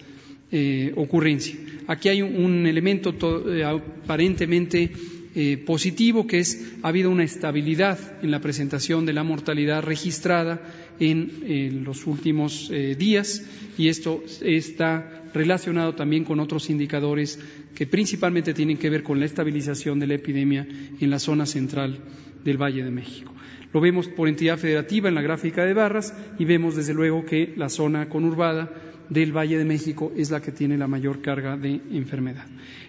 eh, 0.51 0.93
ocurrencias. 0.97 1.59
Aquí 1.87 2.09
hay 2.09 2.23
un, 2.23 2.67
elemento 2.67 3.15
eh, 3.53 3.65
aparentemente 3.65 4.91
eh, 5.35 5.59
positivo, 5.59 6.27
que 6.27 6.39
es 6.39 6.75
ha 6.83 6.89
habido 6.89 7.11
una 7.11 7.25
estabilidad 7.25 7.99
en 8.23 8.31
la 8.31 8.41
presentación 8.41 9.05
de 9.05 9.13
la 9.13 9.25
mortalidad 9.25 9.83
registrada 9.83 10.63
en 11.01 11.85
los 11.85 12.07
últimos 12.07 12.71
eh, 12.73 12.95
días 12.97 13.45
y 13.77 13.89
esto 13.89 14.23
está 14.43 15.25
relacionado 15.35 15.95
también 15.95 16.25
con 16.25 16.39
otros 16.39 16.71
indicadores 16.71 17.41
que 17.75 17.87
principalmente 17.87 18.55
tienen 18.55 18.79
que 18.79 18.91
ver 18.91 19.03
con 19.03 19.19
la 19.19 19.27
estabilización 19.27 19.99
de 19.99 20.07
la 20.07 20.15
epidemia 20.15 20.67
en 21.01 21.11
la 21.11 21.19
zona 21.19 21.47
central 21.47 21.99
del 22.45 22.57
Valle 22.57 22.85
de 22.85 22.93
México. 22.93 23.35
Lo 23.73 23.81
vemos 23.81 24.07
por 24.07 24.29
entidad 24.29 24.57
federativa 24.57 25.09
en 25.09 25.17
la 25.17 25.23
gráfica 25.23 25.65
de 25.65 25.75
barras 25.75 26.15
y 26.39 26.45
vemos 26.45 26.77
desde 26.77 26.95
luego 26.95 27.25
que 27.25 27.53
la 27.57 27.69
zona 27.69 28.09
conurbada 28.09 28.73
del 29.09 29.37
Valle 29.37 29.59
de 29.59 29.65
México 29.65 30.13
es 30.17 30.31
la 30.31 30.41
que 30.41 30.53
tiene 30.53 30.79
la 30.79 30.89
mayor 30.89 31.21
carga 31.21 31.57
de 31.57 31.81
enfermedad. 31.91 32.47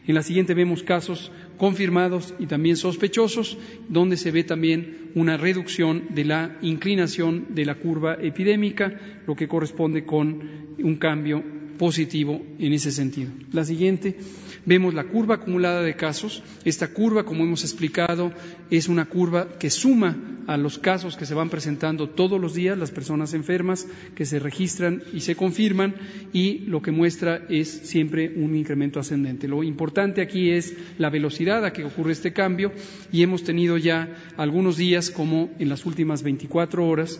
En 0.08 0.16
la 0.16 0.24
siguiente 0.24 0.54
vemos 0.54 0.84
casos 0.84 1.32
confirmados 1.58 2.34
y 2.40 2.46
también 2.46 2.78
sospechosos, 2.78 3.58
donde 3.90 4.18
se 4.18 4.32
ve 4.32 4.44
también 4.44 5.12
una 5.16 5.38
reducción 5.38 6.04
de 6.10 6.26
la 6.26 6.58
inclinación 6.62 7.48
de 7.50 7.66
la 7.66 7.76
curva 7.76 8.16
epidémica, 8.22 9.00
lo 9.26 9.36
que 9.36 9.48
corresponde 9.48 10.06
con 10.06 10.76
un 10.78 10.96
cambio 10.98 11.44
positivo 11.78 12.42
en 12.60 12.74
ese 12.74 12.92
sentido. 12.92 13.32
La 13.52 13.66
siguiente, 13.66 14.18
vemos 14.66 14.94
la 14.94 15.06
curva 15.06 15.36
acumulada 15.36 15.82
de 15.82 15.96
casos. 15.96 16.44
Esta 16.64 16.90
curva, 16.90 17.24
como 17.24 17.44
hemos 17.44 17.64
explicado, 17.64 18.32
es 18.70 18.88
una 18.88 19.06
curva 19.06 19.58
que 19.60 19.70
suma 19.70 20.16
a 20.48 20.58
los 20.58 20.78
casos 20.78 21.18
que 21.18 21.26
se 21.26 21.34
van 21.34 21.50
presentando 21.50 22.10
todos 22.10 22.40
los 22.40 22.54
días, 22.54 22.78
las 22.78 22.92
personas 22.92 23.34
enfermas 23.34 23.88
que 24.16 24.26
se 24.26 24.40
registran 24.40 25.04
y 25.14 25.22
se 25.22 25.36
confirman, 25.36 25.96
y 26.34 26.60
lo 26.68 26.82
que 26.82 26.92
muestra 26.92 27.46
es 27.50 27.70
siempre 27.70 28.32
un 28.36 28.56
incremento 28.56 29.00
ascendente. 29.00 29.48
Lo 29.48 29.64
importante 29.64 30.22
aquí 30.22 30.52
es 30.52 30.76
la 30.98 31.10
velocidad 31.10 31.66
a 31.66 31.74
que 31.74 31.84
ocurre 31.84 32.12
este 32.12 32.34
cambio, 32.34 32.72
y 33.12 33.24
hemos 33.24 33.44
tenido 33.44 33.78
ya 33.78 34.16
algunos 34.38 34.78
días, 34.78 35.10
como 35.10 35.50
en 35.60 35.70
las 35.70 35.86
últimas 35.86 36.22
24 36.24 36.88
horas, 36.88 37.20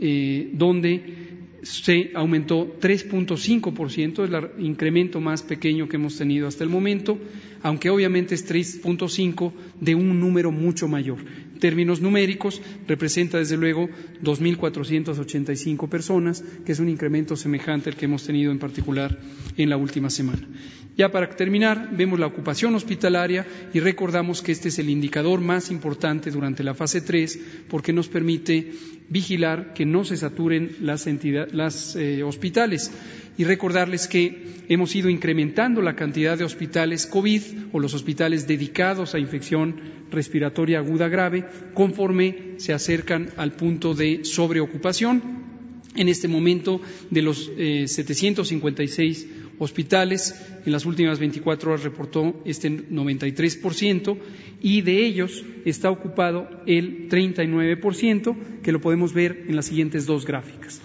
eh, 0.00 0.50
donde 0.52 1.33
se 1.64 2.10
aumentó 2.14 2.78
3.5%, 2.78 4.24
es 4.24 4.30
el 4.58 4.64
incremento 4.64 5.20
más 5.20 5.42
pequeño 5.42 5.88
que 5.88 5.96
hemos 5.96 6.16
tenido 6.16 6.46
hasta 6.46 6.62
el 6.62 6.70
momento, 6.70 7.18
aunque 7.62 7.88
obviamente 7.88 8.34
es 8.34 8.48
3.5 8.48 9.52
de 9.80 9.94
un 9.94 10.20
número 10.20 10.52
mucho 10.52 10.86
mayor. 10.88 11.18
En 11.54 11.60
términos 11.60 12.02
numéricos, 12.02 12.60
representa 12.86 13.38
desde 13.38 13.56
luego 13.56 13.88
2.485 14.22 15.88
personas, 15.88 16.44
que 16.66 16.72
es 16.72 16.78
un 16.80 16.90
incremento 16.90 17.36
semejante 17.36 17.88
al 17.88 17.96
que 17.96 18.04
hemos 18.04 18.24
tenido 18.24 18.52
en 18.52 18.58
particular 18.58 19.18
en 19.56 19.70
la 19.70 19.78
última 19.78 20.10
semana. 20.10 20.46
Ya 20.96 21.10
para 21.10 21.28
terminar, 21.30 21.90
vemos 21.96 22.20
la 22.20 22.26
ocupación 22.26 22.74
hospitalaria 22.74 23.46
y 23.72 23.80
recordamos 23.80 24.42
que 24.42 24.52
este 24.52 24.68
es 24.68 24.78
el 24.78 24.90
indicador 24.90 25.40
más 25.40 25.70
importante 25.70 26.30
durante 26.30 26.62
la 26.62 26.74
fase 26.74 27.00
3 27.00 27.40
porque 27.68 27.92
nos 27.92 28.08
permite 28.08 28.72
vigilar 29.08 29.74
que 29.74 29.84
no 29.84 30.04
se 30.04 30.16
saturen 30.16 30.76
las, 30.80 31.06
las 31.52 31.96
eh, 31.96 32.22
hospitales 32.22 32.90
y 33.36 33.44
recordarles 33.44 34.08
que 34.08 34.64
hemos 34.68 34.94
ido 34.94 35.08
incrementando 35.08 35.82
la 35.82 35.96
cantidad 35.96 36.38
de 36.38 36.44
hospitales 36.44 37.06
COVID 37.06 37.42
o 37.72 37.80
los 37.80 37.94
hospitales 37.94 38.46
dedicados 38.46 39.14
a 39.14 39.18
infección 39.18 39.76
respiratoria 40.10 40.78
aguda 40.78 41.08
grave 41.08 41.44
conforme 41.74 42.54
se 42.58 42.72
acercan 42.72 43.30
al 43.36 43.52
punto 43.52 43.94
de 43.94 44.24
sobreocupación. 44.24 45.44
En 45.96 46.08
este 46.08 46.26
momento, 46.26 46.80
de 47.10 47.22
los 47.22 47.52
756 47.56 49.22
eh, 49.22 49.43
hospitales, 49.58 50.34
en 50.64 50.72
las 50.72 50.86
últimas 50.86 51.18
24 51.18 51.70
horas 51.70 51.84
reportó 51.84 52.40
este 52.44 52.70
93% 52.70 54.18
y 54.60 54.82
de 54.82 55.04
ellos 55.06 55.44
está 55.64 55.90
ocupado 55.90 56.48
el 56.66 57.08
39%, 57.08 58.60
que 58.62 58.72
lo 58.72 58.80
podemos 58.80 59.12
ver 59.12 59.44
en 59.48 59.56
las 59.56 59.66
siguientes 59.66 60.06
dos 60.06 60.26
gráficas. 60.26 60.80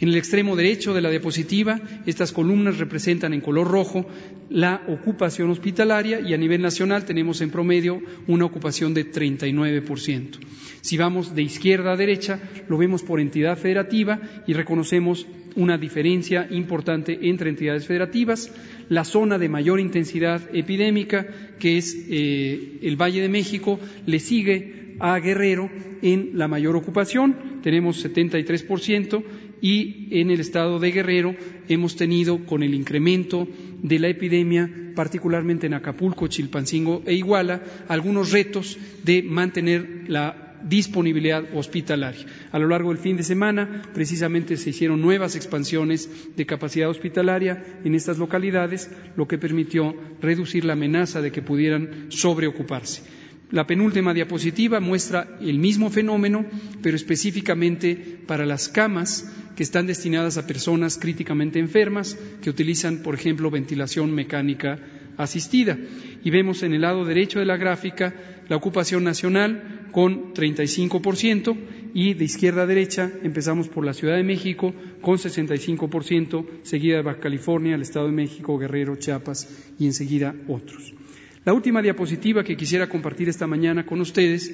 En 0.00 0.08
el 0.08 0.16
extremo 0.16 0.56
derecho 0.56 0.94
de 0.94 1.02
la 1.02 1.10
diapositiva, 1.10 1.78
estas 2.06 2.32
columnas 2.32 2.78
representan 2.78 3.34
en 3.34 3.42
color 3.42 3.68
rojo 3.68 4.06
la 4.48 4.82
ocupación 4.88 5.50
hospitalaria 5.50 6.20
y 6.20 6.32
a 6.32 6.38
nivel 6.38 6.62
nacional 6.62 7.04
tenemos 7.04 7.42
en 7.42 7.50
promedio 7.50 8.00
una 8.26 8.46
ocupación 8.46 8.94
de 8.94 9.12
39%. 9.12 10.38
Si 10.80 10.96
vamos 10.96 11.34
de 11.34 11.42
izquierda 11.42 11.92
a 11.92 11.96
derecha, 11.96 12.40
lo 12.66 12.78
vemos 12.78 13.02
por 13.02 13.20
entidad 13.20 13.58
federativa 13.58 14.20
y 14.46 14.54
reconocemos 14.54 15.26
una 15.54 15.76
diferencia 15.76 16.48
importante 16.50 17.18
entre 17.28 17.50
entidades 17.50 17.86
federativas. 17.86 18.50
La 18.88 19.04
zona 19.04 19.36
de 19.36 19.50
mayor 19.50 19.80
intensidad 19.80 20.40
epidémica, 20.54 21.26
que 21.58 21.76
es 21.76 21.94
eh, 22.08 22.78
el 22.80 22.96
Valle 22.96 23.20
de 23.20 23.28
México, 23.28 23.78
le 24.06 24.18
sigue 24.18 24.96
a 24.98 25.18
Guerrero 25.18 25.70
en 26.02 26.30
la 26.34 26.48
mayor 26.48 26.76
ocupación, 26.76 27.60
tenemos 27.62 28.04
73%, 28.04 29.22
y 29.60 30.08
en 30.10 30.30
el 30.30 30.40
estado 30.40 30.78
de 30.78 30.90
Guerrero 30.90 31.34
hemos 31.68 31.96
tenido 31.96 32.44
con 32.46 32.62
el 32.62 32.74
incremento 32.74 33.48
de 33.82 33.98
la 33.98 34.08
epidemia, 34.08 34.70
particularmente 34.94 35.66
en 35.66 35.74
Acapulco, 35.74 36.28
Chilpancingo 36.28 37.02
e 37.06 37.14
Iguala, 37.14 37.62
algunos 37.88 38.32
retos 38.32 38.78
de 39.04 39.22
mantener 39.22 40.04
la 40.08 40.50
disponibilidad 40.62 41.44
hospitalaria. 41.54 42.26
A 42.52 42.58
lo 42.58 42.68
largo 42.68 42.90
del 42.90 42.98
fin 42.98 43.16
de 43.16 43.22
semana, 43.22 43.82
precisamente 43.94 44.56
se 44.56 44.70
hicieron 44.70 45.00
nuevas 45.00 45.36
expansiones 45.36 46.10
de 46.36 46.46
capacidad 46.46 46.90
hospitalaria 46.90 47.64
en 47.84 47.94
estas 47.94 48.18
localidades, 48.18 48.90
lo 49.16 49.26
que 49.26 49.38
permitió 49.38 49.94
reducir 50.20 50.64
la 50.64 50.74
amenaza 50.74 51.22
de 51.22 51.32
que 51.32 51.42
pudieran 51.42 52.06
sobreocuparse. 52.08 53.02
La 53.50 53.66
penúltima 53.66 54.14
diapositiva 54.14 54.78
muestra 54.78 55.36
el 55.40 55.58
mismo 55.58 55.90
fenómeno, 55.90 56.46
pero 56.82 56.96
específicamente 56.96 57.96
para 58.26 58.46
las 58.46 58.68
camas 58.68 59.32
que 59.56 59.64
están 59.64 59.86
destinadas 59.86 60.38
a 60.38 60.46
personas 60.46 60.98
críticamente 60.98 61.58
enfermas 61.58 62.16
que 62.42 62.50
utilizan, 62.50 62.98
por 62.98 63.14
ejemplo, 63.16 63.50
ventilación 63.50 64.14
mecánica 64.14 64.78
asistida. 65.16 65.76
Y 66.22 66.30
vemos 66.30 66.62
en 66.62 66.74
el 66.74 66.82
lado 66.82 67.04
derecho 67.04 67.40
de 67.40 67.44
la 67.44 67.56
gráfica 67.56 68.14
la 68.48 68.56
ocupación 68.56 69.02
nacional 69.02 69.88
con 69.90 70.32
35% 70.32 71.56
y 71.92 72.14
de 72.14 72.24
izquierda 72.24 72.62
a 72.62 72.66
derecha 72.66 73.10
empezamos 73.24 73.68
por 73.68 73.84
la 73.84 73.94
Ciudad 73.94 74.16
de 74.16 74.22
México 74.22 74.72
con 75.00 75.18
65%, 75.18 76.46
seguida 76.62 76.96
de 76.96 77.02
Baja 77.02 77.20
California, 77.20 77.74
el 77.74 77.82
Estado 77.82 78.06
de 78.06 78.12
México, 78.12 78.58
Guerrero, 78.58 78.94
Chiapas 78.96 79.72
y 79.78 79.86
enseguida 79.86 80.34
otros. 80.46 80.99
La 81.44 81.54
última 81.54 81.80
diapositiva 81.80 82.44
que 82.44 82.56
quisiera 82.56 82.88
compartir 82.88 83.30
esta 83.30 83.46
mañana 83.46 83.86
con 83.86 84.02
ustedes 84.02 84.52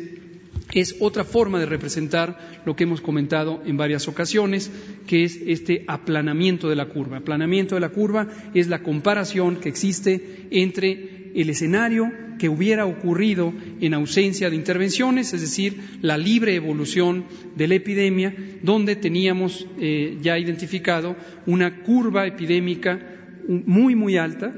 es 0.73 0.97
otra 1.01 1.25
forma 1.25 1.59
de 1.59 1.67
representar 1.67 2.61
lo 2.65 2.77
que 2.77 2.85
hemos 2.85 3.01
comentado 3.01 3.61
en 3.67 3.77
varias 3.77 4.07
ocasiones, 4.07 4.71
que 5.07 5.25
es 5.25 5.37
este 5.47 5.85
aplanamiento 5.89 6.69
de 6.69 6.77
la 6.77 6.87
curva. 6.87 7.19
Aplanamiento 7.19 7.75
de 7.75 7.81
la 7.81 7.89
curva 7.89 8.29
es 8.55 8.69
la 8.69 8.85
comparación 8.85 9.57
que 9.57 9.69
existe 9.69 10.47
entre 10.51 11.33
el 11.35 11.51
escenario 11.51 12.13
que 12.39 12.49
hubiera 12.49 12.87
ocurrido 12.87 13.53
en 13.81 13.93
ausencia 13.93 14.49
de 14.49 14.57
intervenciones, 14.57 15.33
es 15.35 15.41
decir, 15.41 15.99
la 16.03 16.17
libre 16.17 16.55
evolución 16.55 17.25
de 17.57 17.67
la 17.67 17.75
epidemia, 17.75 18.33
donde 18.63 18.95
teníamos 18.95 19.67
eh, 19.81 20.19
ya 20.23 20.39
identificado 20.39 21.17
una 21.47 21.83
curva 21.83 22.27
epidémica 22.29 23.01
muy, 23.49 23.97
muy 23.97 24.17
alta 24.19 24.55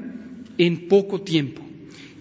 en 0.57 0.87
poco 0.87 1.21
tiempo. 1.21 1.68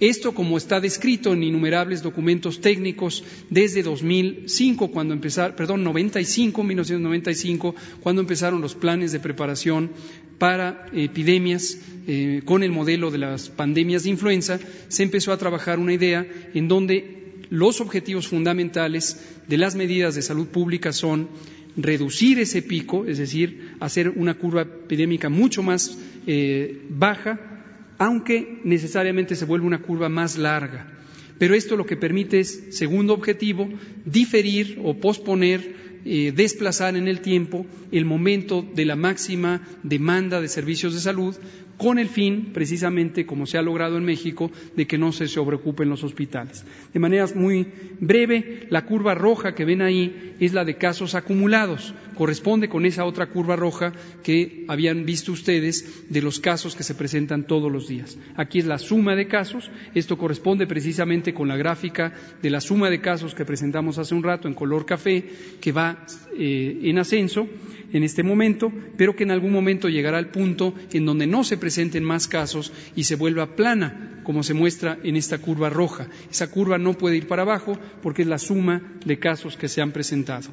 Esto, 0.01 0.33
como 0.33 0.57
está 0.57 0.81
descrito 0.81 1.33
en 1.33 1.43
innumerables 1.43 2.03
documentos 2.03 2.61
técnicos 2.61 3.25
desde 3.51 3.83
2005, 3.83 4.89
cuando 4.89 5.15
empezaron, 5.15 5.57
perdón, 5.57 5.83
95, 5.83 6.63
1995, 6.63 7.75
cuando 8.01 8.23
empezaron 8.23 8.61
los 8.61 8.75
planes 8.75 9.11
de 9.11 9.21
preparación 9.21 9.91
para 10.39 10.87
epidemias 10.93 11.79
eh, 12.07 12.43
con 12.45 12.63
el 12.63 12.71
modelo 12.71 13.11
de 13.11 13.19
las 13.19 13.49
pandemias 13.49 14.05
de 14.05 14.11
influenza, 14.11 14.61
se 14.87 15.03
empezó 15.03 15.33
a 15.33 15.39
trabajar 15.39 15.79
una 15.81 15.95
idea 15.95 16.27
en 16.55 16.69
donde 16.69 17.19
los 17.51 17.81
objetivos 17.81 18.29
fundamentales 18.29 19.21
de 19.49 19.59
las 19.59 19.75
medidas 19.75 20.15
de 20.15 20.23
salud 20.23 20.47
pública 20.47 20.93
son 20.93 21.29
reducir 21.77 22.39
ese 22.39 22.63
pico, 22.63 23.05
es 23.07 23.19
decir, 23.19 23.75
hacer 23.81 24.11
una 24.11 24.35
curva 24.35 24.63
epidémica 24.63 25.29
mucho 25.29 25.63
más 25.63 25.97
eh, 26.27 26.83
baja, 26.89 27.58
aunque 27.99 28.61
necesariamente 28.65 29.37
se 29.37 29.45
vuelve 29.45 29.67
una 29.67 29.83
curva 29.83 30.09
más 30.09 30.39
larga. 30.39 30.95
Pero 31.39 31.55
esto 31.55 31.77
lo 31.77 31.87
que 31.87 31.97
permite 31.97 32.41
es, 32.41 32.67
segundo 32.71 33.15
objetivo, 33.15 33.69
diferir 34.05 34.81
o 34.83 34.95
posponer 34.95 35.89
eh, 36.05 36.33
desplazar 36.35 36.97
en 36.97 37.09
el 37.09 37.21
tiempo 37.21 37.67
el 37.93 38.05
momento 38.05 38.67
de 38.75 38.85
la 38.85 38.97
máxima 38.97 39.61
demanda 39.83 40.41
de 40.41 40.49
servicios 40.49 40.95
de 40.95 41.01
salud 41.01 41.37
con 41.77 41.99
el 41.99 42.09
fin, 42.09 42.51
precisamente, 42.53 43.27
como 43.27 43.47
se 43.47 43.59
ha 43.59 43.63
logrado 43.63 43.99
en 43.99 44.05
México, 44.05 44.51
de 44.75 44.87
que 44.87 44.99
no 44.99 45.13
se 45.13 45.29
sobreocupen 45.29 45.89
los 45.89 46.03
hospitales. 46.03 46.65
De 46.93 46.99
manera 46.99 47.27
muy 47.35 47.69
breve, 48.01 48.67
la 48.71 48.85
curva 48.85 49.15
roja 49.15 49.55
que 49.55 49.65
ven 49.65 49.83
ahí 49.83 50.35
es 50.41 50.53
la 50.55 50.65
de 50.65 50.77
casos 50.77 51.15
acumulados, 51.15 51.95
corresponde 52.19 52.69
con 52.69 52.85
esa 52.85 53.05
otra 53.05 53.27
curva 53.27 53.55
roja 53.55 53.93
que 54.25 54.65
habían 54.67 55.07
visto 55.07 55.31
ustedes 55.31 56.11
de 56.11 56.21
los 56.21 56.41
casos 56.41 56.75
que 56.75 56.83
se 56.83 56.97
presentan 56.97 57.47
todos 57.47 57.71
los 57.71 57.87
días. 57.87 58.19
Aquí 58.35 58.59
es 58.59 58.67
la 58.67 58.79
suma 58.79 59.15
de 59.15 59.29
casos, 59.29 59.71
esto 59.95 60.19
corresponde 60.19 60.67
precisamente 60.67 61.33
con 61.33 61.47
la 61.47 61.57
gráfica 61.57 62.13
de 62.43 62.51
la 62.51 62.61
suma 62.61 62.91
de 62.91 63.01
casos 63.01 63.37
que 63.37 63.45
presentamos 63.45 63.99
hace 63.99 64.17
un 64.17 64.25
rato 64.25 64.49
en 64.49 64.55
color 64.55 64.85
café, 64.85 65.25
que 65.61 65.71
va 65.71 66.05
eh, 66.37 66.81
en 66.83 66.99
ascenso 66.99 67.47
en 67.93 68.03
este 68.03 68.25
momento, 68.25 68.73
pero 68.97 69.15
que 69.15 69.23
en 69.23 69.31
algún 69.31 69.53
momento 69.53 69.89
llegará 69.89 70.19
al 70.19 70.33
punto 70.33 70.75
en 70.93 71.07
donde 71.07 71.29
no 71.29 71.45
se 71.45 71.57
presenten 71.57 72.03
más 72.03 72.27
casos 72.27 72.73
y 72.97 73.05
se 73.05 73.15
vuelva 73.15 73.55
plana, 73.55 74.21
como 74.25 74.43
se 74.43 74.55
muestra 74.55 74.99
en 75.05 75.15
esta 75.15 75.39
curva 75.39 75.71
roja. 75.71 76.09
Esa 76.31 76.51
curva 76.51 76.79
no 76.79 76.95
puede 76.95 77.17
ir 77.17 77.29
para 77.29 77.43
abajo 77.43 77.79
porque 78.03 78.23
es 78.23 78.29
la 78.29 78.39
suma 78.39 78.83
de 79.07 79.21
casos 79.21 79.57
que 79.57 79.69
se 79.69 79.81
han 79.81 79.93
presentado. 79.93 80.51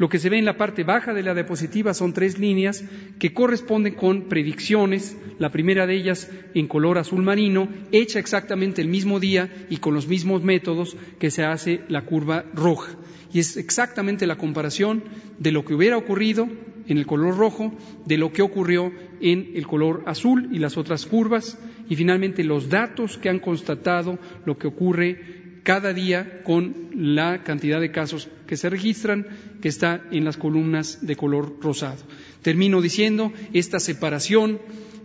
Lo 0.00 0.08
que 0.08 0.18
se 0.18 0.30
ve 0.30 0.38
en 0.38 0.46
la 0.46 0.56
parte 0.56 0.82
baja 0.82 1.12
de 1.12 1.22
la 1.22 1.34
diapositiva 1.34 1.92
son 1.92 2.14
tres 2.14 2.38
líneas 2.38 2.82
que 3.18 3.34
corresponden 3.34 3.96
con 3.96 4.30
predicciones, 4.30 5.14
la 5.38 5.50
primera 5.50 5.86
de 5.86 5.94
ellas 5.94 6.30
en 6.54 6.68
color 6.68 6.96
azul 6.96 7.22
marino, 7.22 7.68
hecha 7.92 8.18
exactamente 8.18 8.80
el 8.80 8.88
mismo 8.88 9.20
día 9.20 9.52
y 9.68 9.76
con 9.76 9.92
los 9.92 10.08
mismos 10.08 10.42
métodos 10.42 10.96
que 11.18 11.30
se 11.30 11.44
hace 11.44 11.82
la 11.88 12.06
curva 12.06 12.46
roja. 12.54 12.96
Y 13.30 13.40
es 13.40 13.58
exactamente 13.58 14.26
la 14.26 14.38
comparación 14.38 15.04
de 15.38 15.52
lo 15.52 15.66
que 15.66 15.74
hubiera 15.74 15.98
ocurrido 15.98 16.48
en 16.88 16.96
el 16.96 17.04
color 17.04 17.36
rojo, 17.36 17.70
de 18.06 18.16
lo 18.16 18.32
que 18.32 18.40
ocurrió 18.40 18.90
en 19.20 19.50
el 19.54 19.66
color 19.66 20.02
azul 20.06 20.48
y 20.50 20.60
las 20.60 20.78
otras 20.78 21.04
curvas, 21.04 21.58
y 21.90 21.96
finalmente 21.96 22.42
los 22.42 22.70
datos 22.70 23.18
que 23.18 23.28
han 23.28 23.38
constatado 23.38 24.18
lo 24.46 24.56
que 24.56 24.66
ocurre 24.66 25.40
cada 25.62 25.92
día 25.92 26.42
con 26.42 26.88
la 26.94 27.42
cantidad 27.42 27.80
de 27.82 27.90
casos 27.90 28.30
que 28.50 28.56
se 28.56 28.68
registran, 28.68 29.28
que 29.62 29.68
está 29.68 30.02
en 30.10 30.24
las 30.24 30.36
columnas 30.36 31.06
de 31.06 31.14
color 31.14 31.54
rosado. 31.60 32.02
Termino 32.42 32.82
diciendo 32.82 33.32
esta 33.52 33.78
separación 33.78 34.58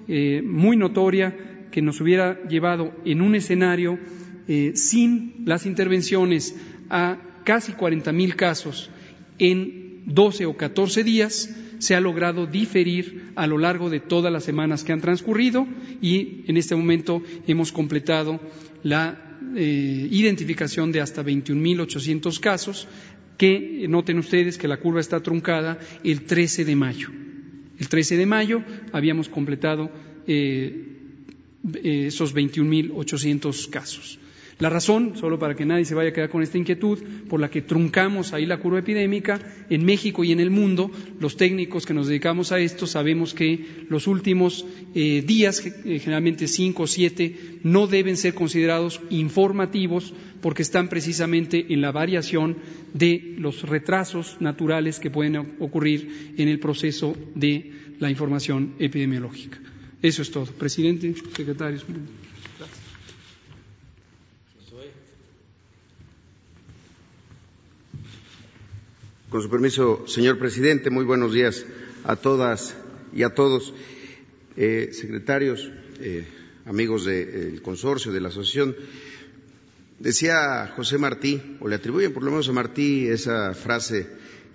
eh, 0.08 0.42
muy 0.44 0.76
notoria 0.76 1.68
que 1.70 1.84
nos 1.84 2.02
hubiera 2.02 2.42
llevado 2.48 2.92
en 3.06 3.22
un 3.22 3.36
escenario 3.36 4.00
eh, 4.48 4.72
sin 4.74 5.44
las 5.46 5.68
intervenciones 5.68 6.56
a 6.90 7.20
casi 7.44 7.74
40.000 7.74 8.36
casos 8.36 8.90
en 9.38 10.02
12 10.08 10.48
o 10.48 10.58
14 10.58 11.04
días, 11.04 11.56
se 11.78 11.94
ha 11.94 12.02
logrado 12.02 12.48
diferir 12.48 13.32
a 13.36 13.46
lo 13.46 13.60
largo 13.60 13.92
de 13.92 14.00
todas 14.00 14.34
las 14.34 14.44
semanas 14.44 14.84
que 14.84 14.92
han 14.92 15.02
transcurrido 15.02 15.68
y 16.02 16.46
en 16.48 16.58
este 16.58 16.76
momento 16.76 17.22
hemos 17.46 17.72
completado 17.72 18.40
la 18.82 19.26
eh, 19.56 20.08
identificación 20.12 20.92
de 20.92 21.02
hasta 21.02 21.24
21.800 21.24 22.40
casos 22.40 22.88
que 23.38 23.86
noten 23.90 24.20
ustedes 24.20 24.58
que 24.58 24.68
la 24.68 24.78
curva 24.78 25.00
está 25.00 25.22
truncada 25.22 25.80
el 26.04 26.24
13 26.24 26.66
de 26.66 26.76
mayo. 26.76 27.10
El 27.80 27.90
13 27.90 28.18
de 28.18 28.26
mayo 28.26 28.64
habíamos 28.92 29.30
completado 29.30 29.92
eh, 30.28 30.96
eh 31.84 32.08
esos 32.08 32.34
21.800 32.34 33.70
casos. 33.70 34.20
La 34.58 34.70
razón, 34.70 35.18
solo 35.18 35.38
para 35.38 35.54
que 35.54 35.66
nadie 35.66 35.84
se 35.84 35.96
vaya 35.96 36.12
a 36.12 36.14
quedar 36.14 36.30
con 36.30 36.42
esta 36.42 36.58
inquietud, 36.58 37.00
por 37.28 37.42
la 37.42 37.50
que 37.50 37.62
truncamos 37.62 38.32
ahí 38.32 38.46
la 38.46 38.58
curva 38.58 38.80
epidémica, 38.80 39.42
en 39.70 39.84
México 39.84 40.24
y 40.24 40.32
en 40.32 40.40
el 40.40 40.50
mundo, 40.50 40.92
los 41.20 41.36
técnicos 41.36 41.86
que 41.86 41.94
nos 41.94 42.08
dedicamos 42.08 42.54
a 42.54 42.60
esto 42.60 42.88
sabemos 42.88 43.34
que 43.34 43.66
los 43.90 44.08
últimos 44.08 44.66
eh, 44.94 45.24
días, 45.28 45.66
eh, 45.66 46.00
generalmente 46.00 46.48
cinco 46.48 46.84
o 46.84 46.88
siete, 46.88 47.36
no 47.64 47.88
deben 47.88 48.16
ser 48.16 48.34
considerados 48.34 49.02
informativos 49.10 50.14
porque 50.40 50.62
están 50.62 50.88
precisamente 50.88 51.74
en 51.74 51.82
la 51.82 51.92
variación 51.92 52.56
de 52.94 53.36
los 53.38 53.64
retrasos 53.64 54.38
naturales 54.40 55.00
que 55.02 55.12
pueden 55.12 55.36
ocurrir 55.60 56.34
en 56.38 56.48
el 56.48 56.60
proceso 56.60 57.14
de 57.36 57.72
la 58.00 58.10
información 58.10 58.76
epidemiológica. 58.80 59.60
Eso 60.02 60.22
es 60.22 60.32
todo. 60.32 60.46
Presidente, 60.46 61.14
secretarios. 61.36 61.86
Con 69.36 69.42
su 69.42 69.50
permiso, 69.50 70.06
señor 70.08 70.40
presidente, 70.40 70.90
muy 70.90 71.04
buenos 71.04 71.34
días 71.34 71.66
a 72.06 72.16
todas 72.16 72.74
y 73.14 73.24
a 73.24 73.32
todos. 73.32 73.74
Eh, 74.56 74.92
secretarios, 74.94 75.70
eh, 76.00 76.26
amigos 76.66 77.04
del 77.04 77.62
consorcio, 77.62 78.14
de 78.14 78.22
la 78.22 78.30
asociación, 78.30 78.78
decía 80.00 80.72
José 80.78 80.98
Martí, 81.00 81.58
o 81.60 81.68
le 81.68 81.76
atribuyen 81.76 82.14
por 82.14 82.24
lo 82.24 82.32
menos 82.32 82.48
a 82.48 82.54
Martí 82.54 83.10
esa 83.10 83.54
frase 83.54 84.08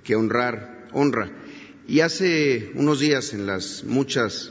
que 0.02 0.16
honrar 0.16 0.88
honra. 0.94 1.30
Y 1.86 2.00
hace 2.00 2.72
unos 2.74 3.00
días, 3.00 3.34
en 3.34 3.44
las 3.44 3.84
muchas 3.84 4.50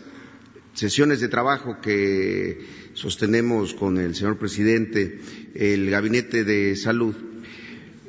sesiones 0.75 1.21
de 1.21 1.27
trabajo 1.29 1.81
que 1.81 2.67
sostenemos 2.93 3.73
con 3.73 3.97
el 3.97 4.13
señor 4.13 4.37
presidente, 4.37 5.21
el 5.55 5.89
Gabinete 5.89 6.43
de 6.43 6.75
Salud, 6.75 7.15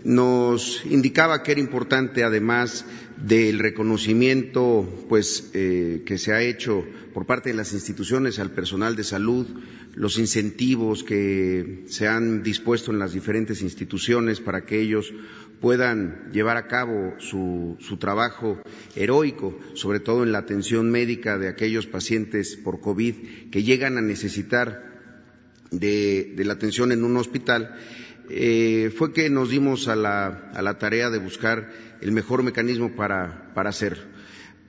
nos 0.04 0.84
indicaba 0.86 1.42
que 1.42 1.52
era 1.52 1.60
importante, 1.60 2.24
además 2.24 2.84
del 3.16 3.58
reconocimiento 3.58 4.88
pues, 5.08 5.50
eh, 5.52 6.02
que 6.06 6.18
se 6.18 6.32
ha 6.32 6.42
hecho 6.42 6.84
por 7.12 7.26
parte 7.26 7.50
de 7.50 7.56
las 7.56 7.72
instituciones 7.72 8.38
al 8.38 8.52
personal 8.52 8.96
de 8.96 9.04
salud, 9.04 9.46
los 9.94 10.18
incentivos 10.18 11.04
que 11.04 11.84
se 11.88 12.08
han 12.08 12.42
dispuesto 12.42 12.92
en 12.92 12.98
las 12.98 13.12
diferentes 13.12 13.62
instituciones 13.62 14.40
para 14.40 14.64
que 14.64 14.80
ellos 14.80 15.12
puedan 15.60 16.30
llevar 16.32 16.56
a 16.56 16.68
cabo 16.68 17.14
su, 17.18 17.76
trabajo 17.98 18.62
heroico, 18.96 19.58
sobre 19.74 20.00
todo 20.00 20.22
en 20.22 20.32
la 20.32 20.38
atención 20.38 20.90
médica 20.90 21.36
de 21.36 21.48
aquellos 21.48 21.86
pacientes 21.86 22.56
por 22.56 22.80
COVID 22.80 23.50
que 23.50 23.62
llegan 23.62 23.98
a 23.98 24.02
necesitar 24.02 24.88
de 25.70 26.34
la 26.38 26.54
atención 26.54 26.92
en 26.92 27.04
un 27.04 27.16
hospital 27.16 27.76
eh, 28.32 28.92
fue 28.96 29.12
que 29.12 29.28
nos 29.28 29.50
dimos 29.50 29.88
a 29.88 29.96
la, 29.96 30.50
a 30.54 30.62
la, 30.62 30.78
tarea 30.78 31.10
de 31.10 31.18
buscar 31.18 31.70
el 32.00 32.12
mejor 32.12 32.42
mecanismo 32.42 32.94
para, 32.94 33.50
para 33.54 33.70
hacerlo. 33.70 34.04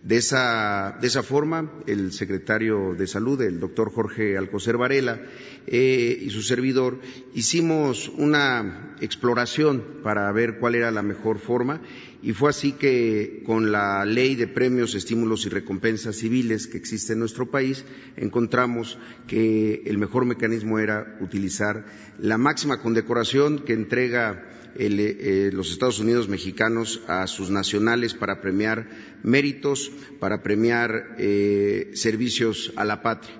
De 0.04 0.18
esa, 0.18 0.98
de 1.00 1.08
esa, 1.08 1.22
forma, 1.22 1.72
el 1.86 2.12
secretario 2.12 2.96
de 2.96 3.06
Salud, 3.06 3.40
el 3.42 3.60
doctor 3.60 3.92
Jorge 3.92 4.36
Alcocer 4.36 4.76
Varela, 4.76 5.22
eh, 5.68 6.18
y 6.20 6.30
su 6.32 6.42
servidor 6.42 7.00
hicimos 7.36 8.10
una 8.10 8.96
exploración 9.00 9.84
para 10.04 10.32
ver 10.32 10.58
cuál 10.60 10.74
era 10.74 10.90
la 10.90 11.04
mejor 11.04 11.38
forma 11.38 11.82
y 12.24 12.34
fue 12.34 12.50
así 12.52 12.74
que 12.74 13.42
con 13.46 13.72
la 13.72 14.06
ley 14.06 14.36
de 14.36 14.48
premios, 14.48 14.94
estímulos 14.94 15.46
y 15.46 15.50
recompensas 15.50 16.18
civiles 16.18 16.68
que 16.68 16.78
existe 16.78 17.14
en 17.14 17.20
nuestro 17.20 17.50
país, 17.50 17.84
encontramos 18.16 19.00
que 19.28 19.82
el 19.86 19.98
mejor 19.98 20.26
mecanismo 20.26 20.78
era 20.78 21.18
utilizar 21.20 21.86
la 22.20 22.38
máxima 22.38 22.80
condecoración 22.80 23.60
que 23.60 23.74
entrega 23.74 24.46
eh, 24.78 25.50
los 25.54 25.72
Estados 25.72 26.00
Unidos 26.00 26.28
mexicanos 26.28 27.02
a 27.08 27.28
sus 27.28 27.50
nacionales 27.50 28.14
para 28.14 28.42
premiar 28.42 28.90
méritos, 29.24 29.92
para 30.20 30.44
premiar 30.44 31.16
eh, 31.18 31.92
servicios 31.94 32.74
a 32.76 32.86
la 32.86 33.02
patria, 33.02 33.36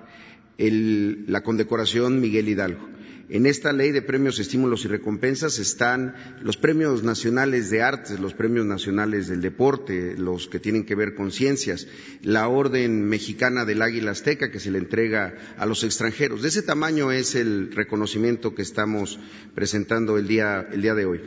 la 0.58 1.42
condecoración 1.42 2.20
Miguel 2.20 2.48
Hidalgo. 2.48 2.88
En 3.32 3.46
esta 3.46 3.72
ley 3.72 3.92
de 3.92 4.02
premios, 4.02 4.38
estímulos 4.38 4.84
y 4.84 4.88
recompensas 4.88 5.58
están 5.58 6.14
los 6.42 6.58
premios 6.58 7.02
nacionales 7.02 7.70
de 7.70 7.80
artes, 7.80 8.20
los 8.20 8.34
premios 8.34 8.66
nacionales 8.66 9.26
del 9.26 9.40
deporte, 9.40 10.18
los 10.18 10.48
que 10.48 10.60
tienen 10.60 10.84
que 10.84 10.94
ver 10.94 11.14
con 11.14 11.32
ciencias, 11.32 11.86
la 12.20 12.46
Orden 12.48 13.08
Mexicana 13.08 13.64
del 13.64 13.80
Águila 13.80 14.10
Azteca 14.10 14.50
que 14.50 14.60
se 14.60 14.70
le 14.70 14.76
entrega 14.76 15.34
a 15.56 15.64
los 15.64 15.82
extranjeros. 15.82 16.42
De 16.42 16.48
ese 16.48 16.60
tamaño 16.60 17.10
es 17.10 17.34
el 17.34 17.72
reconocimiento 17.72 18.54
que 18.54 18.60
estamos 18.60 19.18
presentando 19.54 20.18
el 20.18 20.28
día, 20.28 20.68
el 20.70 20.82
día 20.82 20.94
de 20.94 21.06
hoy. 21.06 21.22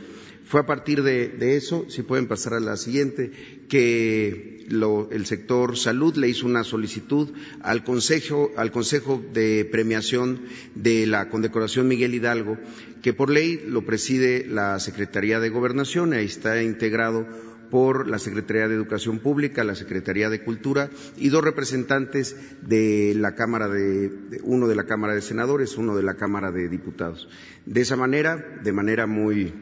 Fue 0.46 0.60
a 0.60 0.66
partir 0.66 1.02
de, 1.02 1.56
eso, 1.56 1.86
si 1.88 2.02
pueden 2.02 2.28
pasar 2.28 2.54
a 2.54 2.60
la 2.60 2.76
siguiente, 2.76 3.32
que 3.68 4.64
el 4.70 5.26
sector 5.26 5.76
salud 5.76 6.14
le 6.16 6.28
hizo 6.28 6.46
una 6.46 6.62
solicitud 6.62 7.30
al 7.62 7.82
consejo, 7.82 8.52
al 8.56 8.70
consejo 8.70 9.20
de 9.32 9.68
Premiación 9.70 10.42
de 10.76 11.04
la 11.08 11.28
Condecoración 11.30 11.88
Miguel 11.88 12.14
Hidalgo, 12.14 12.58
que 13.02 13.12
por 13.12 13.28
ley 13.28 13.60
lo 13.66 13.84
preside 13.84 14.46
la 14.46 14.78
Secretaría 14.78 15.40
de 15.40 15.48
Gobernación, 15.48 16.12
ahí 16.12 16.26
está 16.26 16.62
integrado 16.62 17.26
por 17.68 18.06
la 18.06 18.20
Secretaría 18.20 18.68
de 18.68 18.76
Educación 18.76 19.18
Pública, 19.18 19.64
la 19.64 19.74
Secretaría 19.74 20.30
de 20.30 20.44
Cultura 20.44 20.90
y 21.16 21.28
dos 21.28 21.42
representantes 21.42 22.36
de 22.62 23.14
la 23.16 23.34
Cámara 23.34 23.66
de, 23.66 24.40
uno 24.44 24.68
de 24.68 24.76
la 24.76 24.84
Cámara 24.84 25.14
de 25.14 25.22
Senadores, 25.22 25.76
uno 25.76 25.96
de 25.96 26.04
la 26.04 26.14
Cámara 26.14 26.52
de 26.52 26.68
Diputados. 26.68 27.28
De 27.64 27.80
esa 27.80 27.96
manera, 27.96 28.60
de 28.62 28.72
manera 28.72 29.08
muy 29.08 29.52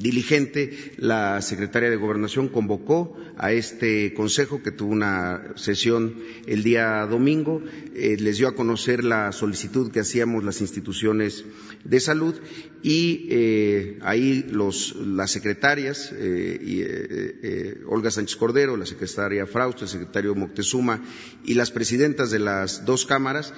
diligente, 0.00 0.94
la 0.96 1.40
secretaria 1.42 1.90
de 1.90 1.96
Gobernación 1.96 2.48
convocó 2.48 3.16
a 3.36 3.52
este 3.52 4.12
consejo 4.14 4.62
que 4.62 4.72
tuvo 4.72 4.92
una 4.92 5.52
sesión 5.56 6.16
el 6.46 6.62
día 6.62 7.06
domingo, 7.06 7.62
eh, 7.94 8.16
les 8.18 8.38
dio 8.38 8.48
a 8.48 8.54
conocer 8.54 9.04
la 9.04 9.32
solicitud 9.32 9.90
que 9.90 10.00
hacíamos 10.00 10.44
las 10.44 10.60
instituciones 10.60 11.44
de 11.84 12.00
salud 12.00 12.34
y 12.82 13.26
eh, 13.30 13.98
ahí 14.02 14.44
los, 14.50 14.96
las 14.96 15.30
secretarias, 15.30 16.12
eh, 16.14 17.82
Olga 17.86 18.10
Sánchez 18.10 18.36
Cordero, 18.36 18.76
la 18.76 18.86
secretaria 18.86 19.46
Frausto, 19.46 19.84
el 19.84 19.90
secretario 19.90 20.34
Moctezuma 20.34 21.02
y 21.44 21.54
las 21.54 21.70
presidentas 21.70 22.30
de 22.30 22.38
las 22.38 22.84
dos 22.84 23.06
cámaras 23.06 23.52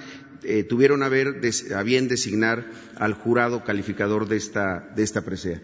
tuvieron 0.67 1.03
a, 1.03 1.09
ver, 1.09 1.39
a 1.73 1.83
bien 1.83 2.09
designar 2.09 2.69
al 2.95 3.13
jurado 3.13 3.63
calificador 3.63 4.27
de 4.27 4.35
esta, 4.35 4.91
de 4.93 5.03
esta 5.03 5.21
presea. 5.21 5.61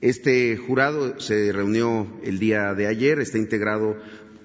Este 0.00 0.56
jurado 0.56 1.18
se 1.18 1.50
reunió 1.50 2.06
el 2.22 2.38
día 2.38 2.72
de 2.74 2.86
ayer, 2.86 3.18
está 3.18 3.36
integrado 3.36 3.96